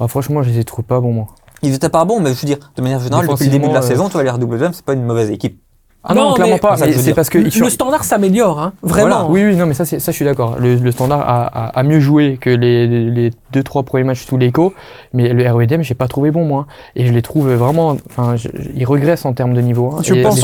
Ah, 0.00 0.08
franchement, 0.08 0.42
je 0.42 0.50
les 0.50 0.58
ai 0.60 0.64
trouvés 0.64 0.86
pas 0.86 1.00
bons, 1.00 1.12
moi. 1.12 1.26
Ils 1.62 1.74
étaient 1.74 1.88
pas 1.88 2.04
bons, 2.04 2.20
mais 2.20 2.34
je 2.34 2.40
veux 2.40 2.46
dire, 2.46 2.72
de 2.76 2.82
manière 2.82 3.00
générale, 3.00 3.26
depuis 3.26 3.44
le 3.44 3.50
début 3.50 3.68
de 3.68 3.74
la 3.74 3.82
saison, 3.82 4.06
tu 4.06 4.14
vois, 4.14 4.24
les 4.24 4.30
RWM, 4.30 4.72
c'est 4.72 4.84
pas 4.84 4.94
une 4.94 5.04
mauvaise 5.04 5.30
équipe. 5.30 5.60
Ah 6.04 6.14
non, 6.14 6.34
clairement 6.34 6.58
pas. 6.58 6.76
C'est 6.76 7.14
parce 7.14 7.30
que 7.30 7.38
le 7.38 7.70
standard 7.70 8.04
s'améliore, 8.04 8.60
hein, 8.60 8.72
vraiment. 8.82 9.30
Oui, 9.30 9.44
oui, 9.44 9.56
non, 9.56 9.66
mais 9.66 9.74
ça, 9.74 9.84
ça, 9.84 9.98
je 9.98 10.10
suis 10.10 10.24
d'accord. 10.24 10.56
Le, 10.58 10.90
standard 10.90 11.20
a, 11.20 11.68
a, 11.68 11.82
mieux 11.82 12.00
joué 12.00 12.38
que 12.40 12.50
les, 12.50 12.86
les 12.86 13.30
deux, 13.52 13.62
trois 13.62 13.82
premiers 13.82 14.04
matchs 14.04 14.26
sous 14.26 14.36
l'écho, 14.36 14.74
mais 15.12 15.32
le 15.32 15.50
REDM, 15.50 15.82
j'ai 15.82 15.94
pas 15.94 16.08
trouvé 16.08 16.30
bon, 16.30 16.44
moi. 16.44 16.66
Et 16.96 17.06
je 17.06 17.12
les 17.12 17.22
trouve 17.22 17.52
vraiment, 17.52 17.96
enfin, 18.10 18.34
il 18.74 18.84
regresse 18.84 19.24
en 19.24 19.32
termes 19.32 19.54
de 19.54 19.60
niveau. 19.60 19.94
Hein. 19.94 20.02
Je, 20.02 20.14
pense, 20.22 20.38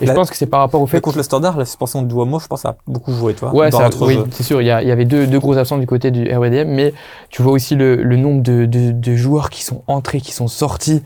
et 0.00 0.06
je 0.06 0.12
pense 0.12 0.30
que 0.30 0.36
c'est 0.36 0.46
par 0.46 0.60
rapport 0.60 0.80
au 0.80 0.86
fait. 0.86 1.00
Contre 1.00 1.16
le 1.16 1.22
standard, 1.22 1.56
la 1.56 1.64
suspension 1.64 2.02
de 2.02 2.08
Duomo, 2.08 2.38
je 2.38 2.46
pense, 2.46 2.64
a 2.64 2.76
beaucoup 2.86 3.12
joué, 3.12 3.34
toi. 3.34 3.54
Ouais, 3.54 3.70
ça, 3.70 3.90
oui, 4.00 4.18
c'est 4.30 4.42
sûr. 4.42 4.62
Il 4.62 4.66
y, 4.66 4.70
a, 4.70 4.82
il 4.82 4.88
y 4.88 4.92
avait 4.92 5.04
deux, 5.04 5.26
deux 5.26 5.38
gros 5.38 5.56
absents 5.56 5.78
du 5.78 5.86
côté 5.86 6.10
du 6.10 6.32
REDM, 6.32 6.68
mais 6.68 6.94
tu 7.30 7.42
vois 7.42 7.52
aussi 7.52 7.74
le, 7.74 7.96
le 7.96 8.16
nombre 8.16 8.42
de, 8.42 8.66
de, 8.66 8.92
de 8.92 9.16
joueurs 9.16 9.50
qui 9.50 9.64
sont 9.64 9.82
entrés, 9.86 10.20
qui 10.20 10.32
sont 10.32 10.48
sortis 10.48 11.02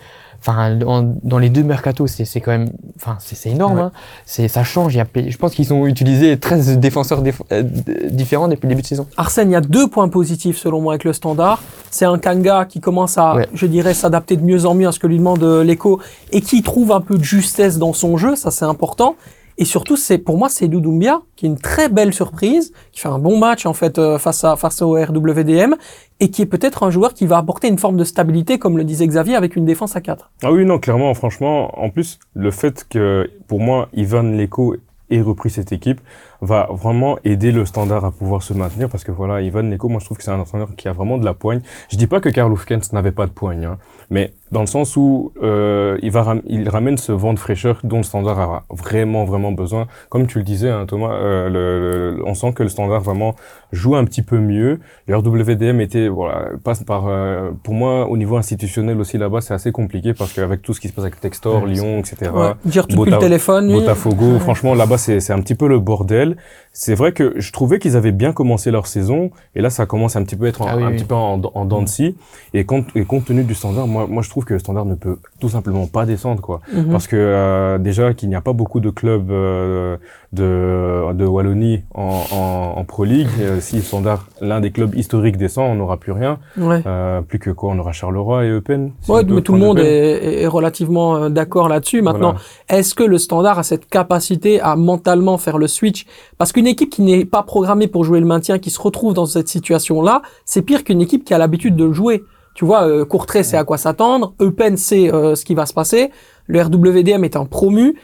enfin 0.47 0.77
dans 0.77 1.39
les 1.39 1.49
deux 1.49 1.63
mercatos 1.63 2.07
c'est 2.07 2.41
quand 2.41 2.51
même 2.51 2.69
enfin 2.97 3.17
c'est 3.19 3.49
énorme 3.49 3.79
hein. 3.79 3.93
c'est 4.27 4.47
ça 4.49 4.63
change 4.63 4.95
il 4.95 4.99
y 4.99 5.01
a, 5.01 5.07
je 5.15 5.37
pense 5.39 5.55
qu'ils 5.55 5.73
ont 5.73 5.87
utilisé 5.87 6.39
13 6.39 6.79
défenseurs 6.79 7.23
euh, 7.53 7.63
différents 8.11 8.49
depuis 8.49 8.67
le 8.67 8.69
début 8.71 8.83
de 8.83 8.87
saison. 8.87 9.07
Arsène 9.17 9.51
il 9.51 9.55
y 9.55 9.57
a 9.57 9.63
deux 9.63 9.89
points 9.89 10.09
positifs 10.09 10.59
selon 10.59 10.81
moi 10.81 10.93
avec 10.95 11.05
le 11.05 11.13
standard. 11.13 11.63
C'est 11.91 12.05
un 12.05 12.19
Kanga 12.19 12.67
qui 12.67 12.81
commence 12.81 13.17
à 13.19 13.37
je 13.55 13.67
dirais 13.67 13.95
s'adapter 13.95 14.37
de 14.37 14.43
mieux 14.43 14.67
en 14.67 14.75
mieux 14.75 14.89
à 14.89 14.93
ce 14.93 14.99
que 14.99 15.07
lui 15.07 15.19
demande 15.19 15.43
euh, 15.43 15.65
l'écho 15.65 16.01
et 16.31 16.41
qui 16.41 16.63
trouve 16.63 16.93
un 16.93 17.01
peu 17.01 17.17
de 17.17 17.25
justesse 17.25 17.79
dans 17.79 17.93
son 17.93 18.17
jeu 18.17 18.37
ça 18.37 18.51
c'est 18.51 18.65
important 18.65 19.17
et 19.57 19.65
surtout, 19.65 19.97
c'est 19.97 20.19
pour 20.19 20.37
moi, 20.37 20.49
c'est 20.49 20.69
Doumbia 20.69 21.21
qui 21.37 21.47
est 21.47 21.49
une 21.49 21.59
très 21.59 21.89
belle 21.89 22.13
surprise, 22.13 22.73
qui 22.93 23.01
fait 23.01 23.09
un 23.09 23.19
bon 23.19 23.39
match 23.39 23.67
en 23.67 23.73
fait 23.73 23.99
euh, 23.99 24.19
face 24.19 24.45
à 24.45 24.57
face 24.57 24.83
au 24.83 24.93
RWDM 24.93 25.75
et 26.21 26.31
qui 26.31 26.43
est 26.43 26.47
peut-être 26.47 26.83
un 26.83 26.91
joueur 26.91 27.15
qui 27.15 27.27
va 27.27 27.39
apporter 27.39 27.69
une 27.69 27.79
forme 27.79 27.97
de 27.97 28.05
stabilité, 28.05 28.59
comme 28.59 28.77
le 28.77 28.85
disait 28.85 29.07
Xavier, 29.07 29.37
avec 29.37 29.57
une 29.57 29.65
défense 29.65 29.97
à 29.97 30.01
4. 30.01 30.31
Ah 30.43 30.53
oui, 30.53 30.65
non, 30.65 30.79
clairement, 30.79 31.13
franchement, 31.15 31.79
en 31.79 31.91
plus, 31.91 32.19
le 32.35 32.51
fait 32.51 32.87
que 32.89 33.31
pour 33.47 33.61
moi, 33.61 33.89
Ivan 33.93 34.23
Leko 34.23 34.77
ait 35.11 35.21
repris 35.21 35.51
cette 35.51 35.73
équipe 35.73 36.01
va 36.41 36.69
vraiment 36.71 37.19
aider 37.25 37.53
le 37.53 37.67
standard 37.67 38.05
à 38.05 38.11
pouvoir 38.11 38.43
se 38.43 38.55
maintenir 38.55 38.89
parce 38.89 39.05
que 39.05 39.13
voilà, 39.13 39.41
Ivan 39.41 39.63
Leko, 39.63 39.89
moi 39.89 40.01
je 40.01 40.07
trouve 40.07 40.19
que 40.19 40.25
c'est 40.25 40.31
un 40.31 40.39
entraîneur 40.39 40.75
qui 40.77 40.89
a 40.89 40.93
vraiment 40.93 41.19
de 41.19 41.25
la 41.25 41.35
poigne. 41.35 41.61
Je 41.91 41.97
dis 41.97 42.07
pas 42.07 42.21
que 42.21 42.29
Karl 42.29 42.53
Hufkens 42.53 42.93
n'avait 42.93 43.13
pas 43.13 43.27
de 43.27 43.33
poigne, 43.33 43.65
hein, 43.65 43.79
mais 44.11 44.33
dans 44.55 44.61
le 44.61 44.67
sens 44.69 44.97
où 44.97 45.33
euh, 45.43 45.99
il, 46.01 46.13
va 46.13 46.37
il 46.47 46.69
ramène 46.69 46.97
ce 46.97 47.11
vent 47.11 47.35
de 47.35 47.39
fraîcheur 47.41 47.81
dont 47.83 47.99
le 47.99 48.05
standard 48.05 48.39
a 48.41 48.65
vraiment 48.71 49.25
vraiment 49.25 49.51
besoin. 49.51 49.89
Comme 50.09 50.29
tu 50.29 50.39
le 50.39 50.45
disais, 50.45 50.71
hein, 50.71 50.87
Thomas, 50.87 51.13
euh, 51.13 51.51
le, 51.51 52.23
on 52.25 52.35
sent 52.35 52.53
que 52.53 52.63
le 52.63 52.69
standard 52.69 53.01
vraiment 53.01 53.35
joue 53.73 53.97
un 53.97 54.05
petit 54.05 54.23
peu 54.23 54.39
mieux. 54.39 54.79
Le 55.09 55.17
RWDM 55.17 55.81
était 55.81 56.07
voilà 56.07 56.51
passe 56.63 56.85
par 56.85 57.09
euh, 57.09 57.51
pour 57.65 57.75
moi 57.75 58.07
au 58.07 58.17
niveau 58.17 58.37
institutionnel 58.37 59.01
aussi 59.01 59.19
là-bas 59.19 59.41
c'est 59.41 59.55
assez 59.55 59.73
compliqué 59.73 60.15
parce 60.15 60.33
qu'avec 60.33 60.63
tout 60.63 60.73
ce 60.73 60.81
qui 60.81 60.87
se 60.87 60.93
passe 60.93 61.05
avec 61.05 61.21
Textor, 61.21 61.67
Lyon, 61.67 61.99
etc. 61.99 62.31
Ouais, 62.33 62.53
dire 62.65 62.87
tout 62.87 63.05
le 63.05 63.19
téléphone. 63.19 63.73
Botafogo, 63.73 64.39
franchement 64.39 64.75
là-bas 64.75 64.99
c'est 64.99 65.19
c'est 65.19 65.33
un 65.33 65.41
petit 65.41 65.57
peu 65.57 65.67
le 65.67 65.81
bordel. 65.81 66.37
C'est 66.73 66.95
vrai 66.95 67.13
que 67.13 67.35
je 67.37 67.51
trouvais 67.53 67.81
qu'ils 67.81 67.97
avaient 67.97 68.13
bien 68.13 68.33
commencé 68.33 68.71
leur 68.71 68.87
saison 68.87 69.31
et 69.57 69.61
là 69.61 69.71
ça 69.71 69.85
commence 69.87 70.15
un 70.15 70.23
petit 70.23 70.37
peu 70.37 70.47
être 70.47 70.63
en, 70.63 70.67
ah 70.69 70.77
un 70.77 70.93
petit 70.93 71.05
peu 71.05 71.15
en, 71.15 71.41
en 71.43 71.65
dents 71.65 71.83
de 71.83 71.89
scie 71.89 72.17
et 72.53 72.65
compte 72.65 72.87
et 72.95 73.05
compte 73.05 73.25
tenu 73.25 73.43
du 73.43 73.55
standard, 73.55 73.89
moi 73.89 74.07
moi 74.09 74.23
je 74.23 74.31
trouve 74.31 74.44
que 74.45 74.55
le 74.55 74.61
standard 74.61 74.85
ne 74.85 74.95
peut 74.95 75.17
tout 75.41 75.49
simplement 75.49 75.87
pas 75.87 76.07
descendre 76.07 76.41
quoi. 76.41 76.61
Mhm. 76.73 76.91
parce 76.91 77.07
que 77.07 77.17
euh, 77.17 77.79
déjà 77.79 78.15
qu'il 78.15 78.29
n'y 78.29 78.35
a 78.35 78.41
pas 78.41 78.53
beaucoup 78.53 78.81
de 78.81 78.91
clubs 78.91 79.31
euh, 79.31 79.97
de 80.33 81.13
de 81.15 81.25
Wallonie 81.25 81.83
en, 81.95 82.23
en, 82.33 82.79
en 82.81 82.85
Pro 82.85 83.05
League 83.05 83.29
euh, 83.41 83.61
si 83.61 83.77
le 83.77 83.83
standard 83.83 84.27
l'un 84.41 84.61
des 84.61 84.71
clubs 84.71 84.95
historiques 84.95 85.37
descend 85.37 85.71
on 85.71 85.75
n'aura 85.77 85.97
plus 85.97 86.13
rien. 86.13 86.39
Euh, 86.59 87.21
plus 87.23 87.39
que 87.39 87.51
quoi 87.51 87.71
on 87.71 87.79
aura 87.79 87.93
Charleroi 87.93 88.45
et 88.45 88.51
Eupen 88.51 88.93
ouais 89.09 89.25
mais 89.25 89.43
tout 89.43 89.53
le 89.53 89.59
monde 89.59 89.79
est, 89.79 90.43
est, 90.43 90.47
relativement 90.47 91.17
euh, 91.17 91.29
d'accord 91.29 91.69
là-dessus. 91.69 92.03
Maintenant 92.03 92.35
est-ce 92.69 92.95
que 92.95 93.05
le 93.05 93.19
standard 93.19 93.59
a 93.59 93.63
cette 93.63 93.87
capacité 93.87 94.61
à 94.61 94.77
mentalement 94.77 95.39
faire 95.39 95.59
le 95.59 95.69
switch? 95.69 96.07
Parce 96.39 96.53
qu'une 96.53 96.67
équipe 96.67 96.91
qui 96.91 97.03
n'est 97.03 97.25
pas 97.25 97.43
programmée 97.43 97.87
pour 97.89 98.05
jouer 98.05 98.21
le 98.21 98.27
maintien 98.27 98.59
qui 98.59 98.71
se 98.71 98.81
retrouve 98.81 99.15
dans 99.15 99.27
cette 99.27 99.49
situation 99.49 100.03
là 100.03 100.23
c'est 100.45 100.63
pire 100.63 100.85
qu'une 100.85 101.01
équipe 101.01 101.25
qui 101.25 101.35
a 101.35 101.39
l'habitude 101.39 101.77
de 101.77 101.85
le 101.85 101.93
jouer 101.93 102.25
tu 102.55 102.65
vois, 102.65 102.87
euh, 102.87 103.05
Courtrai 103.05 103.43
c'est 103.43 103.57
à 103.57 103.65
quoi 103.65 103.77
s'attendre, 103.77 104.35
Eupen 104.41 104.77
c'est 104.77 105.13
euh, 105.13 105.35
ce 105.35 105.45
qui 105.45 105.55
va 105.55 105.67
se 105.67 105.75
passer, 105.75 106.11
le 106.47 106.63
RWDM 106.63 107.25
est 107.25 107.37
un 107.37 107.45
promu, 107.45 107.97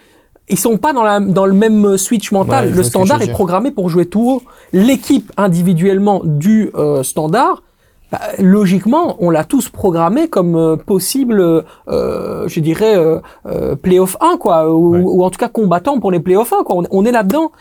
ils 0.48 0.58
sont 0.58 0.76
pas 0.76 0.92
dans, 0.92 1.04
la, 1.04 1.20
dans 1.20 1.46
le 1.46 1.52
même 1.52 1.96
switch 1.96 2.32
mental. 2.32 2.72
le 2.72 2.82
standard 2.82 3.22
est 3.22 3.30
programmé 3.30 3.70
pour 3.70 3.88
jouer 3.88 4.06
tout 4.06 4.28
haut. 4.28 4.42
L'équipe 4.72 5.30
individuellement 5.36 6.22
du 6.24 6.70
euh, 6.74 7.04
standard, 7.04 7.62
bah, 8.10 8.18
logiquement, 8.40 9.16
on 9.20 9.30
l'a 9.30 9.44
tous 9.44 9.68
programmé 9.68 10.26
comme 10.26 10.56
euh, 10.56 10.74
possible, 10.74 11.64
je 11.86 12.60
dirais, 12.60 12.96
playoff 13.80 14.16
1, 14.20 14.38
quoi, 14.38 14.74
ou, 14.74 14.96
ou, 14.96 15.22
en 15.22 15.30
tout 15.30 15.38
cas 15.38 15.48
combattant 15.48 16.00
pour 16.00 16.10
les 16.10 16.18
playoffs 16.18 16.52
1, 16.52 16.64
quoi. 16.64 16.78
On, 16.78 16.82
on 16.90 17.04
est 17.04 17.12
là-dedans. 17.12 17.52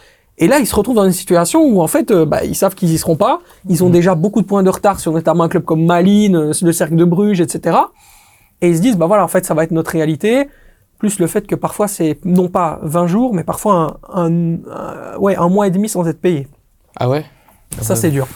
Et 0.41 0.47
là, 0.47 0.59
ils 0.59 0.65
se 0.65 0.73
retrouvent 0.73 0.95
dans 0.95 1.05
une 1.05 1.11
situation 1.11 1.61
où 1.63 1.81
en 1.81 1.87
fait, 1.87 2.11
euh, 2.11 2.25
bah, 2.25 2.45
ils 2.45 2.55
savent 2.55 2.73
qu'ils 2.73 2.91
y 2.91 2.97
seront 2.97 3.17
pas. 3.17 3.41
Ils 3.67 3.83
ont 3.83 3.87
mhm. 3.87 3.93
déjà 3.93 4.15
beaucoup 4.15 4.41
de 4.41 4.47
points 4.47 4.63
de 4.63 4.69
retard 4.69 4.99
sur 4.99 5.11
notamment 5.11 5.43
un 5.43 5.49
club 5.49 5.65
comme 5.65 5.85
Malines, 5.85 6.35
euh, 6.35 6.53
le 6.61 6.71
Cercle 6.71 6.95
de 6.95 7.03
Bruges, 7.03 7.41
etc. 7.41 7.77
Et 8.61 8.69
ils 8.69 8.77
se 8.77 8.81
disent, 8.81 8.97
bah 8.97 9.05
voilà, 9.05 9.23
en 9.23 9.27
fait, 9.27 9.45
ça 9.45 9.53
va 9.53 9.65
être 9.65 9.71
notre 9.71 9.91
réalité. 9.91 10.47
Plus 10.97 11.19
le 11.19 11.27
fait 11.27 11.45
que 11.47 11.55
parfois 11.55 11.87
c'est 11.87 12.19
non 12.25 12.49
pas 12.49 12.79
20 12.83 13.07
jours, 13.07 13.33
mais 13.33 13.45
parfois 13.45 14.01
un, 14.13 14.57
ouais, 15.17 15.35
un 15.37 15.47
mois 15.47 15.67
et 15.67 15.71
demi 15.71 15.87
sans 15.87 16.05
être 16.07 16.19
payé. 16.19 16.45
Ah 16.97 17.07
ouais? 17.07 17.23
Ça 17.79 17.95
c'est 17.95 18.11
dur. 18.11 18.27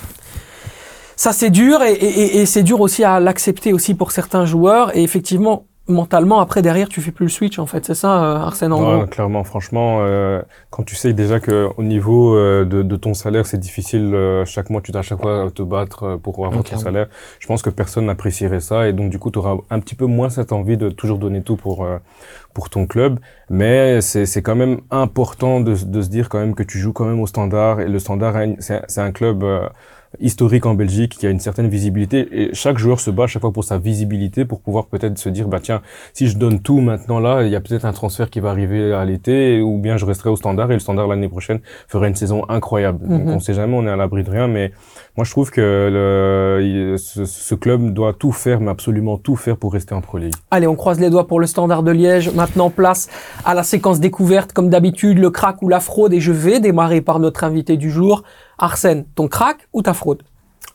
Ça 1.18 1.34
c'est 1.34 1.50
dur 1.50 1.84
et, 1.84 1.92
et, 1.92 2.38
et 2.38 2.46
c'est 2.46 2.64
dur 2.64 2.80
aussi 2.80 3.04
à 3.04 3.20
l'accepter 3.20 3.74
aussi 3.74 3.96
pour 3.96 4.14
certains 4.14 4.46
joueurs. 4.46 4.96
Et 4.96 5.04
effectivement, 5.04 5.66
mentalement 5.88 6.40
après 6.40 6.62
derrière 6.62 6.88
tu 6.88 7.02
fais 7.02 7.12
plus 7.12 7.26
le 7.26 7.30
switch 7.30 7.60
en 7.60 7.66
fait. 7.66 7.86
C'est 7.86 7.96
ça 7.96 8.24
euh, 8.24 8.36
Arsène 8.38 8.72
en 8.72 8.82
gros 8.82 9.06
clairement. 9.08 9.44
Franchement 9.44 10.00
euh, 10.02 10.42
quand 10.70 10.84
tu 10.84 10.96
sais 10.96 11.14
déjà 11.14 11.40
que 11.40 11.68
au 11.76 11.84
niveau 11.84 12.36
euh, 12.36 12.64
de, 12.64 12.84
de, 12.84 12.96
ton 12.96 13.14
salaire 13.14 13.46
c'est 13.46 13.58
difficile 13.58 14.16
chaque 14.46 14.70
mois 14.70 14.82
tu 14.82 14.92
dois 14.92 15.00
à 15.00 15.04
chaque 15.04 15.22
fois 15.22 15.50
te 15.54 15.62
battre 15.62 16.18
pour 16.24 16.46
avoir 16.46 16.64
ton 16.64 16.78
salaire. 16.78 17.08
Je 17.40 17.48
pense 17.48 17.62
que 17.62 17.70
personne 17.70 18.06
n'apprécierait 18.06 18.62
ça. 18.62 18.88
Et 18.88 18.94
donc 18.94 19.10
du 19.10 19.20
coup 19.20 19.30
tu 19.30 19.40
auras 19.40 19.58
un 19.70 19.80
petit 19.80 19.96
peu 19.96 20.06
moins 20.06 20.30
cette 20.30 20.54
envie 20.54 20.78
de 20.78 20.90
toujours 20.90 21.18
donner 21.18 21.42
tout 21.42 21.58
pour 21.58 21.86
pour 22.54 22.70
ton 22.70 22.88
club. 22.88 23.20
Mais 23.50 24.00
c'est 24.00 24.26
c'est 24.26 24.42
quand 24.42 24.56
même 24.56 24.80
important 24.90 25.60
de, 25.60 25.76
de 25.76 26.02
se 26.02 26.10
dire 26.10 26.30
quand 26.30 26.40
même 26.40 26.56
que 26.56 26.64
tu 26.64 26.80
joues 26.80 26.94
quand 26.94 27.06
même 27.06 27.20
au 27.20 27.28
standard. 27.28 27.82
Et 27.82 27.90
le 27.90 28.00
standard 28.00 28.36
c'est 28.60 29.02
un 29.02 29.12
club 29.12 29.44
historique 30.20 30.66
en 30.66 30.74
Belgique, 30.74 31.18
qui 31.18 31.28
a 31.28 31.30
une 31.30 31.40
certaine 31.40 31.68
visibilité, 31.68 32.28
et 32.32 32.54
chaque 32.54 32.78
joueur 32.78 33.00
se 33.00 33.10
bat 33.10 33.24
à 33.24 33.28
chaque 33.28 33.42
fois 33.42 33.52
pour 33.52 33.64
sa 33.64 33.78
visibilité, 33.78 34.46
pour 34.46 34.62
pouvoir 34.62 34.88
peut-être 34.88 35.18
se 35.18 35.30
dire, 35.30 35.48
bah 35.48 35.60
tiens, 35.62 35.82
si 36.14 36.28
je 36.28 36.38
donne 36.38 36.62
tout 36.62 36.80
maintenant 36.80 37.20
là, 37.20 37.44
il 37.44 37.50
y 37.50 37.56
a 37.56 37.62
peut-être 37.62 37.86
un 37.86 37.94
transfert 37.94 38.30
qui 38.30 38.40
va 38.40 38.50
arriver 38.50 38.94
à 38.94 39.06
l'été, 39.06 39.62
ou 39.62 39.78
bien 39.78 39.98
je 39.98 40.06
resterai 40.06 40.30
au 40.30 40.36
standard, 40.36 40.72
et 40.72 40.76
le 40.76 40.80
standard 40.80 41.08
l'année 41.08 41.30
prochaine 41.30 41.60
fera 41.88 42.08
une 42.08 42.16
saison 42.16 42.44
incroyable. 42.50 43.08
Donc 43.08 43.24
mhm. 43.24 43.34
on 43.34 43.40
sait 43.40 43.54
jamais, 43.54 43.76
on 43.76 43.86
est 43.86 43.92
à 43.92 43.96
l'abri 43.96 44.24
de 44.24 44.30
rien, 44.30 44.48
mais 44.48 44.72
moi 45.16 45.26
je 45.26 45.32
trouve 45.32 45.52
que 45.52 45.62
le, 45.62 46.98
ce, 46.98 47.56
club 47.56 47.94
doit 47.94 48.14
tout 48.14 48.32
faire, 48.32 48.60
mais 48.60 48.72
absolument 48.72 49.18
tout 49.18 49.36
faire 49.36 49.58
pour 49.58 49.74
rester 49.74 49.94
en 49.94 50.02
Pro 50.02 50.18
League. 50.18 50.34
Allez, 50.50 50.66
on 50.66 50.76
croise 50.76 51.00
les 51.00 51.10
doigts 51.12 51.28
pour 51.28 51.40
le 51.40 51.46
standard 51.46 51.84
de 51.84 51.92
Liège. 51.92 52.32
Maintenant, 52.34 52.72
place 52.72 53.10
à 53.46 53.54
la 53.54 53.64
séquence 53.64 54.00
découverte, 54.00 54.54
comme 54.54 54.70
d'habitude, 54.70 55.20
le 55.20 55.30
crack 55.30 55.62
ou 55.62 55.70
la 55.70 55.80
fraude, 55.80 56.14
et 56.14 56.20
je 56.20 56.32
vais 56.32 56.60
démarrer 56.60 57.02
par 57.02 57.20
notre 57.20 57.44
invité 57.44 57.78
du 57.78 57.92
jour. 57.92 58.24
Arsène, 58.58 59.06
ton 59.16 59.28
crack 59.28 59.68
ou 59.72 59.84
ta 59.84 59.94
fraude? 59.94 60.24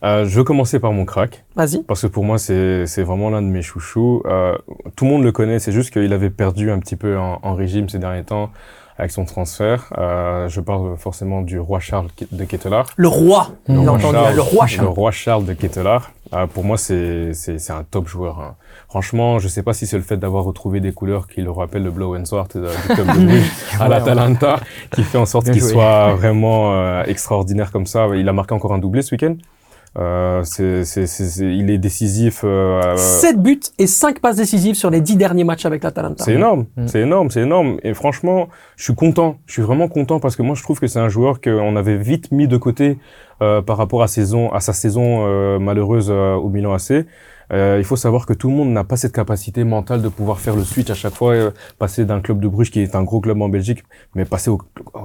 Euh, 0.04 0.26
je 0.26 0.38
vais 0.38 0.44
commencer 0.44 0.78
par 0.78 0.92
mon 0.92 1.04
crack. 1.04 1.44
Vas-y. 1.56 1.82
Parce 1.82 2.02
que 2.02 2.06
pour 2.06 2.22
moi, 2.22 2.38
c'est 2.38 3.02
vraiment 3.02 3.30
l'un 3.30 3.42
de 3.42 3.48
mes 3.48 3.62
chouchous. 3.62 4.22
Euh, 4.26 4.56
tout 4.94 5.04
le 5.04 5.10
monde 5.10 5.24
le 5.24 5.32
connaît, 5.32 5.58
c'est 5.58 5.72
juste 5.72 5.90
qu'il 5.90 6.12
avait 6.12 6.30
perdu 6.30 6.70
un 6.70 6.78
petit 6.78 6.94
peu 6.94 7.18
en, 7.18 7.40
en, 7.42 7.54
régime 7.54 7.88
ces 7.88 7.98
derniers 7.98 8.24
temps 8.24 8.50
avec 8.98 9.12
son 9.12 9.24
transfert. 9.24 9.92
Euh, 9.96 10.48
je 10.48 10.60
parle 10.60 10.96
forcément 10.96 11.42
du 11.42 11.60
roi 11.60 11.78
Charles 11.78 12.08
de 12.32 12.44
Kettelard. 12.44 12.86
Le 12.96 13.08
roi, 13.08 13.52
le, 13.68 13.78
roi 13.78 13.98
Charles, 13.98 14.34
le 14.34 14.42
roi 14.42 14.66
Charles. 14.66 14.86
Le 14.86 14.92
roi 14.92 15.10
Charles 15.12 15.44
de 15.44 15.52
Kettelard. 15.52 16.10
Euh, 16.34 16.46
pour 16.46 16.64
moi, 16.64 16.76
c'est 16.76 17.32
un 17.70 17.84
top 17.84 18.08
joueur. 18.08 18.40
Hein. 18.40 18.56
Franchement, 18.88 19.38
je 19.38 19.48
sais 19.48 19.62
pas 19.62 19.72
si 19.72 19.86
c'est 19.86 19.96
le 19.96 20.02
fait 20.02 20.16
d'avoir 20.16 20.44
retrouvé 20.44 20.80
des 20.80 20.92
couleurs 20.92 21.28
qui 21.28 21.40
le 21.42 21.50
rappellent 21.50 21.84
le 21.84 21.90
Blow 21.90 22.16
and 22.16 22.24
Sword 22.24 22.48
du 22.54 22.94
club 22.94 23.06
de 23.06 23.12
Bruges 23.26 23.52
à 23.78 23.88
l'Atalanta 23.88 24.60
qui 24.90 25.04
fait 25.04 25.18
en 25.18 25.26
sorte 25.26 25.50
qu'il 25.50 25.62
soit 25.62 26.14
vraiment 26.14 26.74
euh, 26.74 27.04
extraordinaire 27.04 27.70
comme 27.70 27.86
ça. 27.86 28.08
Il 28.16 28.28
a 28.28 28.32
marqué 28.32 28.54
encore 28.54 28.74
un 28.74 28.78
doublé 28.78 29.02
ce 29.02 29.14
week-end. 29.14 29.36
Euh, 29.96 30.42
c'est, 30.44 30.84
c'est, 30.84 31.06
c'est, 31.06 31.44
il 31.44 31.70
est 31.70 31.78
décisif. 31.78 32.42
Euh, 32.44 32.96
7 32.96 33.40
buts 33.40 33.60
et 33.78 33.86
5 33.86 34.20
passes 34.20 34.36
décisives 34.36 34.74
sur 34.74 34.90
les 34.90 35.00
10 35.00 35.16
derniers 35.16 35.44
matchs 35.44 35.66
avec 35.66 35.82
l'Atalanta. 35.82 36.24
C'est 36.24 36.34
énorme, 36.34 36.66
mm. 36.76 36.86
c'est 36.86 37.00
énorme, 37.00 37.30
c'est 37.30 37.42
énorme. 37.42 37.78
Et 37.82 37.94
franchement, 37.94 38.48
je 38.76 38.84
suis 38.84 38.94
content. 38.94 39.38
Je 39.46 39.54
suis 39.54 39.62
vraiment 39.62 39.88
content 39.88 40.20
parce 40.20 40.36
que 40.36 40.42
moi, 40.42 40.54
je 40.54 40.62
trouve 40.62 40.78
que 40.78 40.86
c'est 40.86 41.00
un 41.00 41.08
joueur 41.08 41.40
qu'on 41.40 41.76
avait 41.76 41.96
vite 41.96 42.30
mis 42.32 42.46
de 42.46 42.56
côté 42.56 42.98
euh, 43.40 43.62
par 43.62 43.76
rapport 43.76 44.02
à, 44.02 44.08
saison, 44.08 44.50
à 44.52 44.58
sa 44.58 44.72
saison 44.72 45.24
euh, 45.24 45.60
malheureuse 45.60 46.10
euh, 46.10 46.34
au 46.34 46.48
Milan 46.48 46.74
AC. 46.74 47.06
Euh, 47.52 47.76
il 47.78 47.84
faut 47.84 47.96
savoir 47.96 48.26
que 48.26 48.34
tout 48.34 48.48
le 48.48 48.54
monde 48.54 48.70
n'a 48.70 48.84
pas 48.84 48.96
cette 48.96 49.12
capacité 49.12 49.64
mentale 49.64 50.02
de 50.02 50.08
pouvoir 50.08 50.40
faire 50.40 50.54
le 50.54 50.64
switch 50.64 50.90
à 50.90 50.94
chaque 50.94 51.14
fois, 51.14 51.32
euh, 51.32 51.50
passer 51.78 52.04
d'un 52.04 52.20
club 52.20 52.40
de 52.40 52.48
Bruges 52.48 52.70
qui 52.70 52.80
est 52.80 52.94
un 52.94 53.02
gros 53.02 53.20
club 53.20 53.40
en 53.40 53.48
Belgique, 53.48 53.84
mais 54.14 54.24
passer 54.24 54.50
au, 54.50 54.60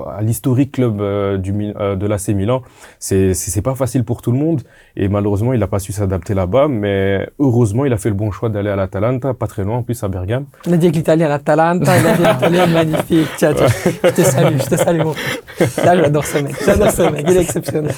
à 0.07 0.21
l'historique 0.21 0.73
club 0.73 0.99
euh, 1.01 1.37
du, 1.37 1.51
de 1.53 2.05
l'AC 2.05 2.29
Milan. 2.29 2.61
C'est 2.99 3.33
c'est 3.33 3.61
pas 3.61 3.75
facile 3.75 4.03
pour 4.03 4.21
tout 4.21 4.31
le 4.31 4.37
monde 4.37 4.61
et 4.95 5.07
malheureusement 5.07 5.53
il 5.53 5.59
n'a 5.59 5.67
pas 5.67 5.79
su 5.79 5.91
s'adapter 5.91 6.33
là-bas, 6.33 6.67
mais 6.67 7.27
heureusement 7.39 7.85
il 7.85 7.93
a 7.93 7.97
fait 7.97 8.09
le 8.09 8.15
bon 8.15 8.31
choix 8.31 8.49
d'aller 8.49 8.69
à 8.69 8.75
l'Atalanta, 8.75 9.33
pas 9.33 9.47
très 9.47 9.63
loin 9.63 9.77
en 9.77 9.83
plus 9.83 10.03
à 10.03 10.07
Bergame. 10.07 10.45
On 10.67 10.73
a 10.73 10.77
dit 10.77 10.91
que 10.91 10.97
l'Italie 10.97 11.23
à 11.23 11.29
l'Atalanta, 11.29 11.97
il 11.97 12.07
a 12.07 12.17
dit 12.17 12.23
l'Italien 12.23 12.67
magnifique. 12.73 13.29
Tiens, 13.37 13.53
tiens, 13.53 13.67
je 14.03 14.09
te 14.09 14.21
salue, 14.21 14.57
je 14.59 14.69
te 14.69 14.75
salue 14.75 15.01
mon 15.01 15.13
Là 15.83 15.95
j'adore 15.95 16.25
ce 16.25 16.37
mec, 16.39 16.55
j'adore 16.65 16.91
ce 16.91 17.03
mec, 17.03 17.25
il 17.27 17.37
est 17.37 17.41
exceptionnel. 17.41 17.93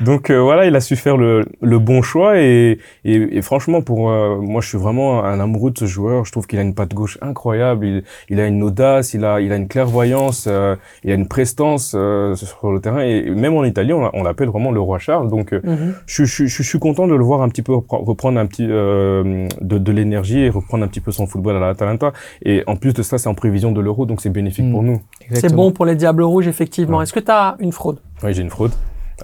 Donc 0.00 0.30
voilà, 0.30 0.66
il 0.66 0.74
a 0.76 0.80
su 0.80 0.96
faire 0.96 1.16
le, 1.16 1.44
le 1.60 1.78
bon 1.78 2.02
choix 2.02 2.38
et, 2.38 2.78
et, 3.04 3.36
et 3.36 3.42
franchement 3.42 3.82
pour 3.82 4.08
euh, 4.10 4.38
moi, 4.40 4.60
je 4.60 4.68
suis 4.68 4.78
vraiment 4.78 5.24
un 5.24 5.40
amoureux 5.40 5.70
de 5.70 5.78
ce 5.78 5.86
joueur. 5.86 6.24
Je 6.24 6.32
trouve 6.32 6.46
qu'il 6.46 6.58
a 6.58 6.62
une 6.62 6.74
patte 6.74 6.94
gauche 6.94 7.18
incroyable. 7.20 7.86
Il, 7.86 8.04
il, 8.28 8.40
a 8.40 8.46
une 8.46 8.62
audace, 8.62 9.14
il 9.14 9.24
a, 9.24 9.40
il 9.40 9.52
a 9.52 9.56
une 9.56 9.68
clairvoyance, 9.68 10.46
euh, 10.48 10.76
il 11.04 11.10
a 11.10 11.14
une 11.14 11.28
prestance 11.28 11.92
euh, 11.94 12.34
sur 12.34 12.72
le 12.72 12.80
terrain. 12.80 13.00
Et 13.00 13.30
même 13.30 13.54
en 13.54 13.64
Italie, 13.64 13.92
on, 13.92 14.22
l'appelle 14.22 14.48
vraiment 14.48 14.70
le 14.70 14.80
roi 14.80 14.98
Charles. 14.98 15.28
Donc, 15.28 15.54
je, 16.06 16.17
je, 16.24 16.46
je, 16.46 16.62
suis 16.62 16.78
content 16.78 17.06
de 17.06 17.14
le 17.14 17.24
voir 17.24 17.42
un 17.42 17.48
petit 17.48 17.62
peu 17.62 17.72
reprendre 17.74 18.38
un 18.38 18.46
petit 18.46 18.66
de, 18.66 19.48
de 19.60 19.92
l'énergie 19.92 20.40
et 20.40 20.50
reprendre 20.50 20.84
un 20.84 20.88
petit 20.88 21.00
peu 21.00 21.12
son 21.12 21.26
football 21.26 21.56
à 21.56 21.60
l'Atalanta. 21.60 22.12
Et 22.44 22.62
en 22.66 22.76
plus 22.76 22.94
de 22.94 23.02
ça, 23.02 23.18
c'est 23.18 23.28
en 23.28 23.34
prévision 23.34 23.72
de 23.72 23.80
l'Euro, 23.80 24.06
donc 24.06 24.20
c'est 24.20 24.30
bénéfique 24.30 24.70
pour 24.70 24.82
nous. 24.82 25.00
C'est 25.32 25.52
bon 25.52 25.72
pour 25.72 25.86
les 25.86 25.96
Diables 25.96 26.22
Rouges, 26.22 26.48
effectivement. 26.48 27.02
Est-ce 27.02 27.12
que 27.12 27.20
tu 27.20 27.30
as 27.30 27.56
une 27.60 27.72
fraude? 27.72 28.00
Oui, 28.22 28.34
j'ai 28.34 28.42
une 28.42 28.50
fraude. 28.50 28.72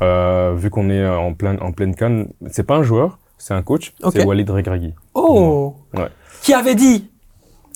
Euh, 0.02 0.54
vu 0.56 0.70
qu'on 0.70 0.90
est 0.90 1.06
en 1.06 1.34
pleine 1.34 1.58
en 1.60 1.70
pleine 1.72 1.94
canne, 1.94 2.28
c'est 2.50 2.66
pas 2.66 2.76
un 2.76 2.82
joueur, 2.82 3.18
c'est 3.38 3.54
un 3.54 3.62
coach, 3.62 3.94
c'est 4.12 4.24
Walid 4.24 4.50
Regragui. 4.50 4.92
Oh 5.14 5.76
ouais. 5.94 6.08
Qui 6.42 6.52
avait 6.52 6.74
dit 6.74 7.10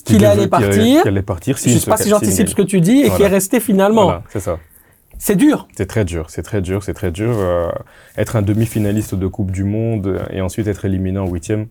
qu'il 0.03 0.25
allait 0.25 0.47
partir. 0.47 1.01
Qu'il 1.01 1.09
allait 1.09 1.21
partir. 1.21 1.57
Si 1.57 1.69
je 1.69 1.77
sais 1.77 1.89
pas 1.89 1.97
si 1.97 2.09
j'anticipe 2.09 2.49
ce 2.49 2.55
que 2.55 2.61
tu 2.61 2.81
dis 2.81 3.03
et 3.03 3.09
qui 3.09 3.23
est 3.23 3.27
resté 3.27 3.59
finalement. 3.59 4.03
Voilà, 4.03 4.23
c'est 4.29 4.41
ça. 4.41 4.59
C'est 5.21 5.35
dur. 5.35 5.67
C'est 5.75 5.85
très 5.85 6.05
dur, 6.05 6.29
c'est 6.29 6.43
très 6.43 6.61
dur, 6.61 6.81
c'est 6.81 6.93
très 6.93 7.11
dur. 7.11 7.31
Euh, 7.37 7.69
être 8.17 8.37
un 8.37 8.41
demi-finaliste 8.41 9.15
de 9.15 9.27
Coupe 9.27 9.51
du 9.51 9.65
Monde 9.65 10.21
et 10.31 10.39
ensuite 10.41 10.65
être 10.67 10.85
éliminé 10.85 11.19
en 11.19 11.27
huitième 11.27 11.67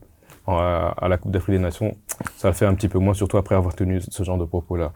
à 0.47 1.09
la 1.09 1.19
Coupe 1.19 1.33
d'Afrique 1.33 1.57
des 1.57 1.63
Nations, 1.63 1.95
ça 2.37 2.49
le 2.49 2.55
fait 2.55 2.65
un 2.65 2.75
petit 2.75 2.89
peu 2.89 2.99
moins, 2.99 3.13
surtout 3.13 3.37
après 3.37 3.55
avoir 3.55 3.75
tenu 3.75 4.01
ce 4.01 4.23
genre 4.23 4.39
de 4.39 4.47
propos-là. 4.47 4.93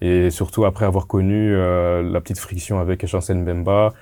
Et 0.00 0.30
surtout 0.30 0.64
après 0.64 0.84
avoir 0.84 1.06
connu 1.06 1.54
euh, 1.54 2.02
la 2.02 2.20
petite 2.20 2.38
friction 2.38 2.80
avec 2.80 3.06
Chancel 3.06 3.38
Mbemba, 3.38 3.92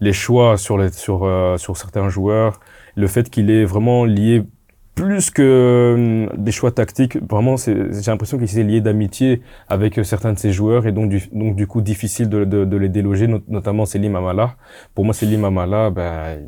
les 0.00 0.12
choix 0.12 0.56
sur, 0.56 0.78
les, 0.78 0.90
sur, 0.90 1.24
euh, 1.24 1.58
sur 1.58 1.76
certains 1.76 2.08
joueurs, 2.08 2.60
le 2.96 3.06
fait 3.06 3.28
qu'il 3.28 3.50
est 3.50 3.64
vraiment 3.64 4.04
lié 4.04 4.42
plus 4.94 5.30
que 5.30 5.42
euh, 5.42 6.26
des 6.36 6.52
choix 6.52 6.70
tactiques, 6.70 7.18
vraiment, 7.28 7.56
j'ai 7.56 7.74
l'impression 8.06 8.38
qu'il 8.38 8.48
s'est 8.48 8.62
lié 8.62 8.80
d'amitié 8.80 9.42
avec 9.68 9.98
euh, 9.98 10.04
certains 10.04 10.32
de 10.32 10.38
ses 10.38 10.52
joueurs 10.52 10.86
et 10.86 10.92
donc 10.92 11.08
du, 11.08 11.22
donc 11.32 11.56
du 11.56 11.66
coup 11.66 11.80
difficile 11.80 12.28
de, 12.28 12.44
de, 12.44 12.64
de 12.64 12.76
les 12.76 12.88
déloger, 12.88 13.28
notamment 13.48 13.86
Selim 13.86 14.14
Amala. 14.16 14.54
Pour 14.94 15.04
moi, 15.04 15.12
Selim 15.12 15.44
Amala, 15.44 15.90
ben, 15.90 16.38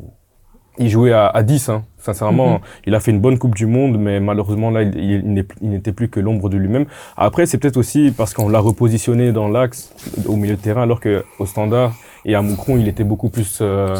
il 0.79 0.89
jouait 0.89 1.11
à, 1.11 1.27
à 1.27 1.43
10, 1.43 1.69
hein. 1.69 1.83
sincèrement. 1.97 2.53
Mhm. 2.53 2.59
Il 2.85 2.95
a 2.95 2.99
fait 2.99 3.11
une 3.11 3.19
bonne 3.19 3.37
Coupe 3.37 3.55
du 3.55 3.65
Monde, 3.65 3.97
mais 3.99 4.19
malheureusement, 4.19 4.69
là, 4.69 4.83
il, 4.83 5.45
il 5.61 5.69
n'était 5.69 5.91
plus 5.91 6.07
que 6.07 6.19
l'ombre 6.19 6.49
de 6.49 6.57
lui-même. 6.57 6.85
Après, 7.17 7.45
c'est 7.45 7.57
peut-être 7.57 7.77
aussi 7.77 8.13
parce 8.15 8.33
qu'on 8.33 8.47
l'a 8.47 8.59
repositionné 8.59 9.31
dans 9.31 9.49
l'axe, 9.49 9.93
au 10.25 10.35
milieu 10.35 10.55
de 10.55 10.61
terrain, 10.61 10.83
alors 10.83 10.99
que 10.99 11.25
au 11.39 11.45
standard 11.45 11.95
et 12.25 12.35
à 12.35 12.41
Moucron, 12.41 12.77
il 12.77 12.87
était 12.87 13.03
beaucoup 13.03 13.29
plus 13.29 13.59
euh, 13.61 13.95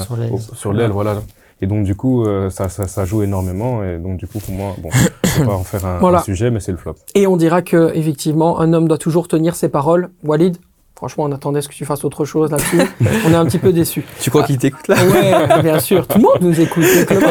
sur 0.53 0.73
l'aile, 0.73 0.91
voilà. 0.91 1.17
Et 1.61 1.67
donc 1.67 1.83
du 1.85 1.95
coup, 1.95 2.25
euh, 2.25 2.49
ça, 2.49 2.69
ça, 2.69 2.87
ça, 2.87 3.05
joue 3.05 3.23
énormément. 3.23 3.83
Et 3.83 3.97
donc 3.97 4.17
du 4.17 4.27
coup, 4.27 4.39
pour 4.39 4.53
moi, 4.53 4.75
bon, 4.77 4.89
vais 5.39 5.45
pas 5.45 5.53
en 5.53 5.63
faire 5.63 5.85
un, 5.85 6.03
un 6.03 6.19
sujet, 6.19 6.51
mais 6.51 6.59
c'est 6.59 6.71
le 6.71 6.77
flop. 6.77 6.95
Et 7.15 7.27
on 7.27 7.37
dira 7.37 7.61
que 7.61 7.91
effectivement, 7.95 8.59
un 8.59 8.73
homme 8.73 8.87
doit 8.87 8.97
toujours 8.97 9.27
tenir 9.27 9.55
ses 9.55 9.69
paroles. 9.69 10.09
Walid, 10.23 10.57
Franchement, 10.97 11.25
on 11.25 11.31
attendait 11.31 11.61
ce 11.61 11.67
que 11.67 11.75
tu 11.75 11.85
fasses 11.85 12.03
autre 12.03 12.25
chose 12.25 12.49
là-dessus. 12.49 12.81
on 13.27 13.31
est 13.31 13.35
un 13.35 13.45
petit 13.45 13.59
peu 13.59 13.71
déçus. 13.71 14.03
Tu 14.19 14.31
crois 14.31 14.41
qu'il 14.41 14.57
t'écoute 14.57 14.87
là 14.87 14.95
Ouais, 14.95 15.61
bien 15.61 15.77
sûr. 15.77 16.07
Tout 16.07 16.17
le 16.17 16.23
monde 16.23 16.39
nous 16.41 16.59
écoute. 16.59 16.83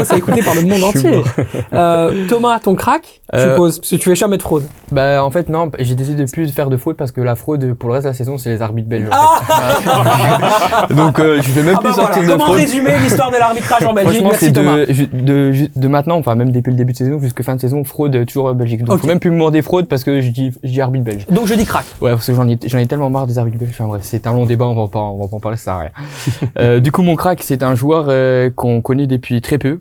C'est 0.05 0.19
écouté 0.19 0.41
par 0.41 0.55
le 0.55 0.62
monde 0.62 0.85
entier. 0.85 1.25
Euh, 1.73 2.27
Thomas, 2.29 2.61
ton 2.61 2.77
crack, 2.77 3.23
euh, 3.35 3.51
tu 3.51 3.57
poses, 3.57 3.79
parce 3.81 3.91
que 3.91 3.97
tu 3.97 4.09
fais 4.09 4.14
jamais 4.14 4.37
de 4.37 4.43
fraude. 4.43 4.64
Bah, 4.93 5.25
en 5.25 5.33
fait, 5.33 5.49
non. 5.49 5.73
J'ai 5.81 5.97
décidé 5.97 6.25
de 6.25 6.31
plus 6.31 6.49
faire 6.53 6.71
de 6.71 6.77
fraude 6.77 6.95
parce 6.95 7.11
que 7.11 7.21
la 7.21 7.35
fraude, 7.35 7.75
pour 7.75 7.89
le 7.89 7.95
reste 7.95 8.05
de 8.05 8.11
la 8.11 8.14
saison, 8.14 8.39
c'est 8.39 8.51
les 8.51 8.62
arbitres 8.62 8.89
belges. 8.89 9.09
Ah 9.11 10.87
Donc, 10.91 11.19
euh, 11.19 11.43
je 11.43 11.51
vais 11.51 11.64
même 11.64 11.75
ah 11.77 11.81
plus 11.81 11.89
bah 11.89 11.95
sortir 11.97 12.23
de 12.23 12.29
Comment 12.29 12.45
fraude. 12.45 12.57
Comment 12.57 12.67
résumer 12.67 12.93
l'histoire 13.03 13.33
de 13.33 13.37
l'arbitrage 13.37 13.85
en 13.85 13.93
Belgique? 13.95 14.23
Merci 14.23 14.53
Thomas. 14.53 14.77
De, 14.77 14.95
de, 15.12 15.69
de, 15.75 15.89
maintenant, 15.89 16.19
enfin 16.19 16.37
même 16.37 16.53
depuis 16.53 16.71
le 16.71 16.77
début 16.77 16.93
de 16.93 16.99
saison 16.99 17.19
jusqu'à 17.21 17.43
fin 17.43 17.57
de 17.57 17.61
saison, 17.61 17.83
fraude 17.83 18.25
toujours 18.27 18.55
Belgique. 18.55 18.85
Donc, 18.85 18.95
okay. 18.95 19.03
faut 19.03 19.09
même 19.09 19.21
plus 19.21 19.33
me 19.33 19.37
mordre 19.37 19.55
des 19.55 19.62
fraudes 19.62 19.89
parce 19.89 20.05
que 20.05 20.21
je 20.21 20.31
dis, 20.31 20.53
je 20.62 20.71
dis 20.71 20.81
arbitre 20.81 21.05
belge. 21.05 21.27
Donc, 21.29 21.47
je 21.47 21.55
dis 21.55 21.64
crack. 21.64 21.85
Ouais, 22.01 22.12
parce 22.12 22.27
que 22.27 22.35
j'en 22.35 22.49
ai, 22.49 22.57
j'en 22.64 22.79
ai 22.79 22.87
tellement 22.87 23.11
marre 23.11 23.27
des 23.27 23.39
arbitres 23.39 23.55
c'est 24.02 24.26
un 24.26 24.32
long 24.32 24.46
débat, 24.46 24.66
on 24.66 24.74
va 24.74 24.88
pas, 24.88 25.00
on 25.00 25.18
va 25.18 25.28
pas 25.28 25.36
en 25.36 25.40
parler, 25.40 25.57
ça 25.57 25.64
sert 25.64 25.74
à 25.74 25.78
rien. 25.80 25.90
euh, 26.59 26.80
du 26.80 26.92
coup, 26.92 27.02
mon 27.02 27.16
crack, 27.16 27.42
c'est 27.42 27.62
un 27.62 27.74
joueur 27.74 28.07
euh, 28.09 28.50
qu'on 28.50 28.80
connaît 28.80 29.07
depuis 29.07 29.40
très 29.40 29.59
peu, 29.59 29.80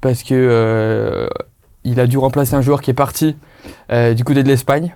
parce 0.00 0.22
que 0.22 0.34
euh, 0.34 1.28
il 1.84 2.00
a 2.00 2.06
dû 2.06 2.18
remplacer 2.18 2.54
un 2.54 2.62
joueur 2.62 2.80
qui 2.80 2.90
est 2.90 2.94
parti 2.94 3.36
du 3.90 4.24
côté 4.24 4.42
de 4.42 4.48
l'Espagne, 4.48 4.94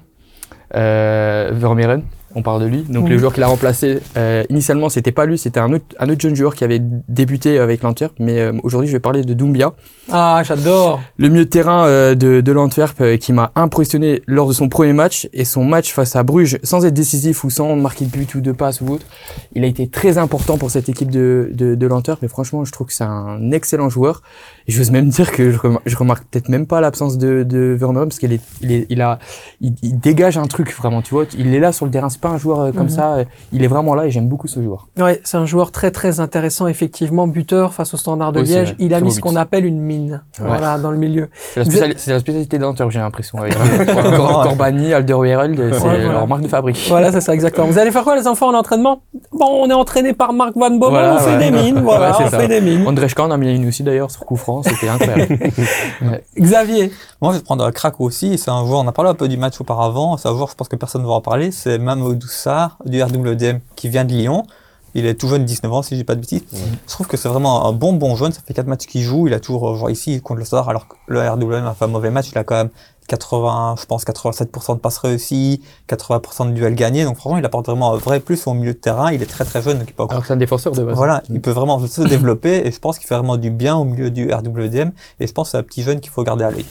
Vermeeren 0.74 2.02
on 2.34 2.42
parle 2.42 2.62
de 2.62 2.66
lui. 2.66 2.82
Donc 2.82 3.08
le 3.08 3.18
joueur 3.18 3.32
qu'il 3.32 3.42
a 3.42 3.46
remplacé, 3.46 4.00
euh, 4.16 4.44
initialement, 4.48 4.88
c'était 4.88 5.12
pas 5.12 5.26
lui, 5.26 5.38
c'était 5.38 5.60
un 5.60 5.72
autre, 5.72 5.84
un 5.98 6.08
autre 6.08 6.20
jeune 6.20 6.34
joueur 6.34 6.54
qui 6.54 6.64
avait 6.64 6.80
débuté 7.08 7.58
avec 7.58 7.82
l'Antwerp. 7.82 8.14
Mais 8.18 8.40
euh, 8.40 8.52
aujourd'hui, 8.62 8.88
je 8.88 8.92
vais 8.92 9.00
parler 9.00 9.22
de 9.22 9.34
Doumbia. 9.34 9.72
Ah, 10.10 10.42
j'adore. 10.44 11.00
Le 11.16 11.28
milieu 11.28 11.44
de 11.44 11.50
terrain 11.50 11.86
euh, 11.86 12.14
de, 12.14 12.40
de 12.40 12.52
l'Antwerp 12.52 13.00
euh, 13.00 13.16
qui 13.16 13.32
m'a 13.32 13.52
impressionné 13.54 14.22
lors 14.26 14.48
de 14.48 14.52
son 14.52 14.68
premier 14.68 14.92
match 14.92 15.28
et 15.32 15.44
son 15.44 15.64
match 15.64 15.92
face 15.92 16.16
à 16.16 16.22
Bruges, 16.22 16.58
sans 16.62 16.84
être 16.84 16.94
décisif 16.94 17.44
ou 17.44 17.50
sans 17.50 17.76
marquer 17.76 18.06
de 18.06 18.10
but 18.10 18.34
ou 18.34 18.40
de 18.40 18.52
passe 18.52 18.80
ou 18.80 18.88
autre. 18.88 19.06
Il 19.54 19.64
a 19.64 19.66
été 19.66 19.88
très 19.88 20.18
important 20.18 20.58
pour 20.58 20.70
cette 20.70 20.88
équipe 20.88 21.10
de, 21.10 21.50
de, 21.52 21.74
de 21.74 21.86
l'Antwerp. 21.86 22.20
Mais 22.22 22.28
franchement, 22.28 22.64
je 22.64 22.72
trouve 22.72 22.88
que 22.88 22.92
c'est 22.92 23.04
un 23.04 23.50
excellent 23.52 23.88
joueur. 23.88 24.22
Et 24.66 24.72
j'ose 24.72 24.90
même 24.90 25.08
dire 25.08 25.32
que 25.32 25.50
je, 25.50 25.58
remarque, 25.58 25.82
je 25.86 25.96
remarque 25.96 26.24
peut-être 26.24 26.48
même 26.48 26.66
pas 26.66 26.80
l'absence 26.80 27.18
de, 27.18 27.42
de 27.42 27.76
Vermeer 27.78 28.04
parce 28.04 28.18
qu'il 28.18 28.32
est, 28.32 28.40
il 28.60 28.72
est, 28.72 28.86
il 28.90 29.00
a, 29.00 29.18
il, 29.60 29.74
il, 29.82 29.98
dégage 29.98 30.38
un 30.38 30.46
truc 30.46 30.72
vraiment. 30.74 31.02
Tu 31.02 31.14
vois, 31.14 31.24
il 31.36 31.54
est 31.54 31.60
là 31.60 31.72
sur 31.72 31.84
le 31.86 31.92
terrain 31.92 32.10
pas 32.22 32.30
un 32.30 32.38
joueur 32.38 32.60
euh, 32.60 32.72
comme 32.72 32.84
mhm. 32.84 32.88
ça. 32.88 33.14
Euh, 33.14 33.24
il 33.52 33.62
est 33.62 33.66
vraiment 33.66 33.94
là 33.94 34.06
et 34.06 34.10
j'aime 34.10 34.28
beaucoup 34.28 34.48
ce 34.48 34.62
joueur. 34.62 34.88
Ouais, 34.98 35.20
c'est 35.24 35.36
un 35.36 35.44
joueur 35.44 35.72
très 35.72 35.90
très 35.90 36.20
intéressant 36.20 36.66
effectivement, 36.66 37.26
buteur 37.26 37.74
face 37.74 37.92
au 37.92 37.98
Standard 37.98 38.32
de 38.32 38.40
Liège. 38.40 38.74
Il 38.78 38.94
a 38.94 39.00
mis 39.00 39.12
ce 39.12 39.20
qu'on 39.20 39.36
appelle 39.36 39.66
une 39.66 39.80
mine, 39.80 40.22
voilà, 40.38 40.78
dans 40.78 40.90
le 40.90 40.96
milieu. 40.96 41.28
C'est 41.52 41.64
la, 41.64 41.88
la, 41.88 42.20
spécialité 42.20 42.58
d'Antwerp, 42.58 42.90
j'ai 42.90 43.00
l'impression. 43.00 43.38
Avec 43.38 43.54
Corbani, 44.16 44.94
Alderweireld, 44.94 45.74
c'est 45.74 45.98
leur 45.98 46.26
marque 46.26 46.42
de 46.42 46.48
fabrique. 46.48 46.86
Voilà, 46.88 47.12
c'est 47.12 47.20
ça 47.20 47.34
exactement. 47.34 47.66
Vous 47.66 47.78
allez 47.78 47.90
faire 47.90 48.04
quoi 48.04 48.16
les 48.16 48.26
enfants 48.26 48.48
en 48.48 48.54
entraînement? 48.54 49.02
Bon, 49.32 49.62
on 49.62 49.68
est 49.68 49.74
entraîné 49.74 50.14
par 50.14 50.32
Marc 50.32 50.56
Van 50.56 50.70
Bommel, 50.70 51.16
on 51.16 51.18
fait 51.18 51.38
des 51.38 51.50
mines, 51.50 51.80
voilà, 51.80 52.16
on 52.18 52.26
fait 52.28 52.48
des 52.48 52.60
mines. 52.60 52.86
André 52.86 53.08
Schkan 53.08 53.30
a 53.30 53.36
mis 53.36 53.54
une 53.54 53.68
aussi 53.68 53.82
d'ailleurs 53.82 54.10
sur 54.10 54.24
coup 54.24 54.36
franc, 54.36 54.62
c'était 54.62 54.88
incroyable. 54.88 55.38
Xavier. 56.38 56.92
Moi, 57.20 57.32
je 57.32 57.38
vais 57.38 57.44
prendre 57.44 57.70
Crack 57.70 58.00
aussi. 58.00 58.36
C'est 58.38 58.50
un 58.50 58.66
joueur, 58.66 58.80
on 58.80 58.88
a 58.88 58.92
parlé 58.92 59.10
un 59.10 59.14
peu 59.14 59.28
du 59.28 59.36
match 59.36 59.60
auparavant. 59.60 60.16
C'est 60.16 60.28
un 60.28 60.34
joueur, 60.34 60.48
je 60.48 60.54
pense 60.54 60.68
que 60.68 60.76
personne 60.76 61.02
ne 61.02 61.06
va 61.06 61.14
en 61.14 61.20
parler. 61.20 61.50
C'est 61.52 61.78
Mamadou 62.12 62.72
du 62.86 63.02
RWDM 63.02 63.58
qui 63.76 63.88
vient 63.88 64.04
de 64.04 64.12
Lyon. 64.12 64.44
Il 64.94 65.06
est 65.06 65.14
tout 65.14 65.28
jeune, 65.28 65.44
19 65.44 65.72
ans, 65.72 65.82
si 65.82 65.96
j'ai 65.96 66.04
pas 66.04 66.14
de 66.14 66.20
bêtises. 66.20 66.42
Je 66.52 66.92
trouve 66.92 67.06
que 67.06 67.16
c'est 67.16 67.28
vraiment 67.28 67.66
un 67.66 67.72
bon, 67.72 67.94
bon 67.94 68.14
jeune. 68.14 68.32
Ça 68.32 68.42
fait 68.46 68.52
4 68.52 68.66
matchs 68.66 68.86
qu'il 68.86 69.00
joue. 69.00 69.26
Il 69.26 69.32
a 69.32 69.40
toujours 69.40 69.74
joué 69.74 69.92
ici 69.92 70.20
contre 70.20 70.40
le 70.40 70.44
Stade, 70.44 70.64
alors 70.68 70.86
que 70.86 70.96
le 71.06 71.26
RWM 71.26 71.66
a 71.66 71.72
fait 71.72 71.86
un 71.86 71.88
mauvais 71.88 72.10
match. 72.10 72.30
Il 72.30 72.36
a 72.36 72.44
quand 72.44 72.56
même 72.56 72.68
80, 73.08 73.76
je 73.80 73.86
pense 73.86 74.04
87% 74.04 74.74
de 74.74 74.80
passes 74.80 74.98
réussies, 74.98 75.62
80% 75.88 76.48
de 76.48 76.52
duels 76.52 76.74
gagnés. 76.74 77.04
Donc 77.04 77.16
franchement, 77.16 77.38
il 77.38 77.44
apporte 77.44 77.66
vraiment 77.66 77.94
un 77.94 77.96
vrai 77.96 78.20
plus 78.20 78.46
au 78.46 78.52
milieu 78.52 78.74
de 78.74 78.78
terrain. 78.78 79.10
Il 79.12 79.22
est 79.22 79.26
très 79.26 79.46
très 79.46 79.62
jeune. 79.62 79.78
Donc 79.78 79.88
il 79.88 79.94
peut 79.94 80.04
Alors 80.10 80.26
c'est 80.26 80.34
un 80.34 80.36
défenseur 80.36 80.74
de 80.74 80.82
base. 80.82 80.94
Voilà, 80.94 81.22
il 81.30 81.40
peut 81.40 81.52
vraiment 81.52 81.84
se 81.86 82.02
développer 82.08 82.66
et 82.66 82.70
je 82.70 82.78
pense 82.78 82.98
qu'il 82.98 83.08
fait 83.08 83.14
vraiment 83.16 83.38
du 83.38 83.50
bien 83.50 83.76
au 83.76 83.84
milieu 83.84 84.10
du 84.10 84.30
RWDM. 84.30 84.90
Et 85.20 85.26
je 85.26 85.32
pense 85.32 85.48
que 85.48 85.52
c'est 85.52 85.58
un 85.58 85.62
petit 85.62 85.82
jeune 85.82 86.00
qu'il 86.00 86.10
faut 86.10 86.22
garder 86.22 86.44
à 86.44 86.50
l'œil. 86.50 86.66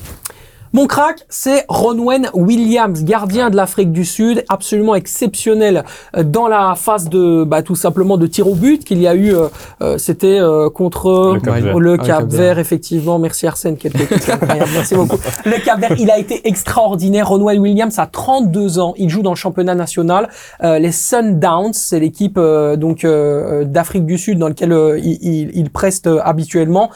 Mon 0.73 0.87
crack, 0.87 1.25
c'est 1.27 1.65
Ronwen 1.67 2.29
Williams, 2.33 3.03
gardien 3.03 3.49
de 3.49 3.57
l'Afrique 3.57 3.91
du 3.91 4.05
Sud, 4.05 4.45
absolument 4.47 4.95
exceptionnel 4.95 5.83
euh, 6.15 6.23
dans 6.23 6.47
la 6.47 6.75
phase 6.77 7.09
de, 7.09 7.43
bah, 7.43 7.61
tout 7.61 7.75
simplement 7.75 8.15
de 8.15 8.25
tir 8.25 8.47
au 8.47 8.55
but 8.55 8.85
qu'il 8.85 9.01
y 9.01 9.07
a 9.07 9.13
eu. 9.13 9.35
Euh, 9.35 9.47
euh 9.81 9.97
C'était 9.97 10.39
euh, 10.39 10.69
contre 10.69 11.37
le 11.77 11.97
Cap, 11.97 12.23
Vert, 12.29 12.57
effectivement. 12.57 13.19
Merci 13.19 13.47
Arsène, 13.47 13.75
incroyable. 13.83 14.71
Merci 14.73 14.95
beaucoup. 14.95 15.17
Le 15.43 15.61
Cap 15.63 15.81
Vert, 15.81 15.95
il 15.99 16.09
a 16.09 16.17
été 16.17 16.47
extraordinaire. 16.47 17.27
Ronwen 17.27 17.59
Williams 17.59 17.99
a 17.99 18.05
32 18.05 18.79
ans. 18.79 18.93
Il 18.95 19.09
joue 19.09 19.23
dans 19.23 19.31
le 19.31 19.35
championnat 19.35 19.75
national. 19.75 20.29
les 20.61 20.91
Sundowns, 20.93 21.73
c'est 21.73 21.99
l'équipe 21.99 22.39
donc 22.77 23.05
d'Afrique 23.05 24.05
du 24.05 24.17
Sud 24.17 24.39
dans 24.39 24.47
lequel 24.47 24.73
il, 25.03 25.17
il, 25.21 25.51
il, 25.53 25.69
preste 25.69 26.07
habituellement 26.23 26.91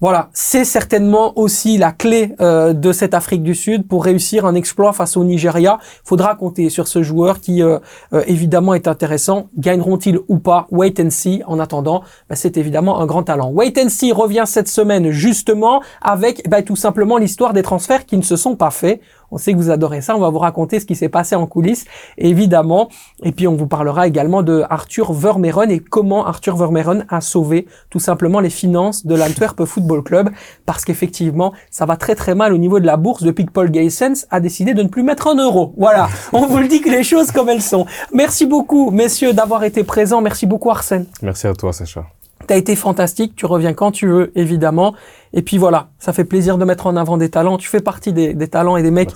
voilà, 0.00 0.30
c'est 0.32 0.64
certainement 0.64 1.38
aussi 1.38 1.76
la 1.76 1.92
clé 1.92 2.34
euh, 2.40 2.72
de 2.72 2.90
cette 2.90 3.12
Afrique 3.12 3.42
du 3.42 3.54
Sud 3.54 3.86
pour 3.86 4.02
réussir 4.02 4.46
un 4.46 4.54
exploit 4.54 4.94
face 4.94 5.14
au 5.18 5.24
Nigeria. 5.24 5.78
Faudra 6.04 6.36
compter 6.36 6.70
sur 6.70 6.88
ce 6.88 7.02
joueur 7.02 7.38
qui, 7.38 7.62
euh, 7.62 7.78
euh, 8.14 8.22
évidemment, 8.26 8.72
est 8.72 8.88
intéressant. 8.88 9.48
Gagneront-ils 9.58 10.18
ou 10.28 10.38
pas? 10.38 10.66
Wait 10.70 10.98
and 11.00 11.10
see. 11.10 11.42
En 11.46 11.58
attendant, 11.58 12.02
bah, 12.30 12.34
c'est 12.34 12.56
évidemment 12.56 13.00
un 13.00 13.04
grand 13.04 13.24
talent. 13.24 13.50
Wait 13.50 13.78
and 13.78 13.90
see 13.90 14.10
revient 14.10 14.44
cette 14.46 14.68
semaine 14.68 15.10
justement 15.10 15.82
avec 16.00 16.48
bah, 16.48 16.62
tout 16.62 16.76
simplement 16.76 17.18
l'histoire 17.18 17.52
des 17.52 17.62
transferts 17.62 18.06
qui 18.06 18.16
ne 18.16 18.22
se 18.22 18.36
sont 18.36 18.56
pas 18.56 18.70
faits. 18.70 19.02
On 19.30 19.38
sait 19.38 19.52
que 19.52 19.58
vous 19.58 19.70
adorez 19.70 20.00
ça. 20.00 20.16
On 20.16 20.20
va 20.20 20.30
vous 20.30 20.38
raconter 20.38 20.80
ce 20.80 20.86
qui 20.86 20.96
s'est 20.96 21.08
passé 21.08 21.34
en 21.34 21.46
coulisses, 21.46 21.84
évidemment. 22.18 22.88
Et 23.22 23.32
puis, 23.32 23.46
on 23.46 23.54
vous 23.54 23.66
parlera 23.66 24.06
également 24.06 24.42
de 24.42 24.64
Arthur 24.70 25.12
Vermeeren 25.12 25.70
et 25.70 25.80
comment 25.80 26.26
Arthur 26.26 26.56
Vermeeren 26.56 27.06
a 27.08 27.20
sauvé 27.20 27.66
tout 27.90 28.00
simplement 28.00 28.40
les 28.40 28.50
finances 28.50 29.06
de 29.06 29.14
l'Antwerp 29.14 29.64
Football 29.64 30.02
Club. 30.02 30.30
Parce 30.66 30.84
qu'effectivement, 30.84 31.52
ça 31.70 31.86
va 31.86 31.96
très 31.96 32.14
très 32.14 32.34
mal 32.34 32.52
au 32.52 32.58
niveau 32.58 32.80
de 32.80 32.86
la 32.86 32.96
bourse 32.96 33.22
depuis 33.22 33.46
que 33.46 33.52
Paul 33.52 33.70
Gaysens 33.70 34.26
a 34.30 34.40
décidé 34.40 34.74
de 34.74 34.82
ne 34.82 34.88
plus 34.88 35.02
mettre 35.02 35.28
un 35.28 35.36
euro. 35.36 35.74
Voilà. 35.76 36.08
On 36.32 36.46
vous 36.46 36.58
le 36.58 36.68
dit 36.68 36.80
que 36.80 36.90
les 36.90 37.02
choses 37.02 37.30
comme 37.30 37.48
elles 37.48 37.62
sont. 37.62 37.86
Merci 38.12 38.46
beaucoup, 38.46 38.90
messieurs, 38.90 39.32
d'avoir 39.32 39.64
été 39.64 39.84
présents. 39.84 40.20
Merci 40.20 40.46
beaucoup, 40.46 40.70
Arsène. 40.70 41.06
Merci 41.22 41.46
à 41.46 41.54
toi, 41.54 41.72
Sacha. 41.72 42.04
T'as 42.46 42.56
été 42.56 42.74
fantastique, 42.74 43.36
tu 43.36 43.46
reviens 43.46 43.74
quand 43.74 43.90
tu 43.92 44.08
veux, 44.08 44.32
évidemment. 44.34 44.94
Et 45.32 45.42
puis 45.42 45.58
voilà, 45.58 45.90
ça 45.98 46.12
fait 46.12 46.24
plaisir 46.24 46.58
de 46.58 46.64
mettre 46.64 46.86
en 46.86 46.96
avant 46.96 47.16
des 47.16 47.28
talents. 47.28 47.58
Tu 47.58 47.68
fais 47.68 47.80
partie 47.80 48.12
des, 48.12 48.34
talents 48.48 48.76
et 48.76 48.82
des 48.82 48.90
mecs 48.90 49.10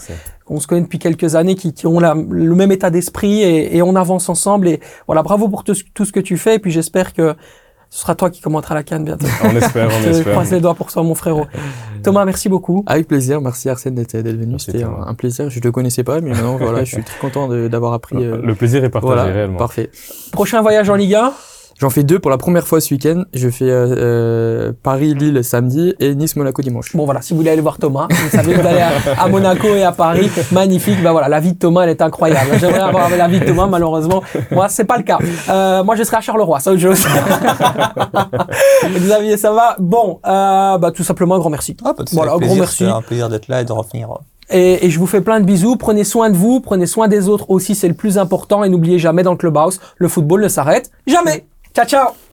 qu'on 0.45 0.61
se 0.61 0.67
connaît 0.67 0.83
depuis 0.83 0.99
quelques 0.99 1.35
années, 1.35 1.55
qui, 1.55 1.87
ont 1.87 2.01
le 2.01 2.55
même 2.55 2.71
état 2.71 2.91
d'esprit 2.91 3.43
et, 3.43 3.83
on 3.83 3.97
avance 3.97 4.29
ensemble. 4.29 4.69
Et 4.69 4.81
voilà, 5.07 5.23
bravo 5.23 5.49
pour 5.49 5.65
tout, 5.65 5.75
ce 5.75 6.13
que 6.13 6.21
tu 6.21 6.37
fais. 6.37 6.57
Et 6.57 6.59
puis 6.59 6.71
j'espère 6.71 7.13
que 7.13 7.35
ce 7.91 8.01
sera 8.01 8.15
toi 8.15 8.29
qui 8.29 8.41
commentera 8.41 8.75
la 8.75 8.83
canne 8.83 9.05
bientôt. 9.05 9.27
On 9.43 9.57
espère, 9.57 9.89
on 9.89 10.09
espère. 10.09 10.13
Je 10.25 10.31
croise 10.31 10.53
les 10.53 10.61
doigts 10.61 10.75
pour 10.75 10.93
toi, 10.93 11.03
mon 11.03 11.15
frérot. 11.15 11.47
Thomas, 12.03 12.25
merci 12.25 12.49
beaucoup. 12.49 12.85
Avec 12.87 13.09
plaisir. 13.09 13.41
Merci 13.41 13.69
Arsène 13.69 13.95
d'être 13.95 14.17
venu. 14.17 14.59
C'était 14.59 14.85
un, 14.85 15.15
plaisir. 15.15 15.49
Je 15.49 15.61
te 15.61 15.69
connaissais 15.69 16.05
pas, 16.05 16.21
mais 16.21 16.31
maintenant, 16.31 16.57
voilà, 16.57 16.85
je 16.85 16.95
suis 16.95 17.05
très 17.05 17.19
content 17.19 17.49
d'avoir 17.49 17.95
appris. 17.95 18.17
Le, 18.17 18.51
euh, 18.51 18.55
plaisir 18.55 18.85
est 18.85 18.91
partagé 18.91 19.33
réellement. 19.33 19.59
Parfait. 19.59 19.91
Prochain 20.31 20.61
voyage 20.61 20.91
en 20.91 20.95
Ligue 20.95 21.15
1 21.15 21.33
J'en 21.81 21.91
fais 21.91 22.05
deux 22.05 22.19
pour 22.19 22.31
la 22.31 22.39
première 22.39 22.67
fois 22.67 22.81
ce 22.81 22.95
week-end. 22.95 23.25
Je 23.35 23.49
fais 23.49 23.69
euh, 23.69 23.97
euh 23.97 24.73
Paris-Lille 24.83 25.43
samedi 25.43 25.95
et 25.99 26.15
Nice-Monaco 26.15 26.63
dimanche. 26.63 26.95
Bon 26.95 27.05
voilà, 27.05 27.21
si 27.21 27.33
vous 27.33 27.41
voulez 27.41 27.51
aller 27.51 27.61
voir 27.61 27.79
Thomas, 27.79 28.07
vous 28.11 28.31
savez, 28.31 28.55
vous 28.55 28.67
allez 28.67 28.81
à, 28.81 29.29
Monaco 29.29 29.67
et 29.69 29.83
à 29.83 29.93
Paris. 29.93 30.31
Magnifique. 30.53 31.03
Bah 31.03 31.13
voilà, 31.13 31.29
la 31.29 31.41
vie 31.41 31.53
de 31.53 31.59
Thomas, 31.59 31.83
elle 31.83 31.91
est 31.91 32.03
incroyable. 32.03 32.53
J'aimerais 32.61 32.81
avoir 32.81 33.11
la 33.11 33.29
vie 33.29 33.41
de 33.41 33.45
Thomas, 33.45 33.67
malheureusement. 33.67 34.23
Moi, 34.51 34.69
c'est 34.69 34.85
pas 34.85 34.97
le 34.99 35.03
cas. 35.03 35.19
Euh, 35.49 35.83
moi, 35.83 35.97
je 35.97 36.05
serai 36.05 36.19
à 36.19 36.21
Charleroi, 36.21 36.61
ça 36.61 36.71
autre 36.73 36.81
chose. 36.81 37.05
Xavier, 38.85 39.37
ça 39.37 39.53
va? 39.53 39.77
Bon, 39.79 40.21
euh, 40.27 40.79
bah 40.79 40.93
tout 40.93 41.05
simplement, 41.05 41.35
un 41.35 41.39
grand 41.39 41.51
merci. 41.51 41.77
Ah, 41.85 41.95
voilà, 42.13 42.35
un 42.35 42.39
grand 42.39 42.55
merci. 42.55 42.85
C'est 42.85 42.91
un 42.91 43.03
plaisir 43.03 43.29
d'être 43.29 43.49
là 43.49 43.63
et 43.63 43.65
de 43.65 43.73
revenir. 43.73 44.09
Et, 44.51 44.87
et, 44.87 44.91
je 44.91 44.99
vous 44.99 45.07
fais 45.07 45.23
plein 45.23 45.41
de 45.41 45.45
bisous. 45.45 45.77
Prenez 45.77 46.05
soin 46.05 46.31
de 46.31 46.37
vous, 46.37 46.61
prenez 46.61 46.87
soin 46.87 47.09
des 47.09 47.29
autres 47.29 47.51
aussi, 47.51 47.75
c'est 47.75 47.89
le 47.89 47.95
plus 47.95 48.19
important. 48.19 48.63
Et 48.63 48.69
n'oubliez 48.69 48.99
jamais 48.99 49.23
dans 49.23 49.33
le 49.33 49.39
clubhouse, 49.39 49.81
le 49.97 50.09
football 50.09 50.43
ne 50.43 50.49
s'arrête 50.49 50.91
jamais. 51.07 51.45
Tchau, 51.75 51.85
tchau! 51.85 52.24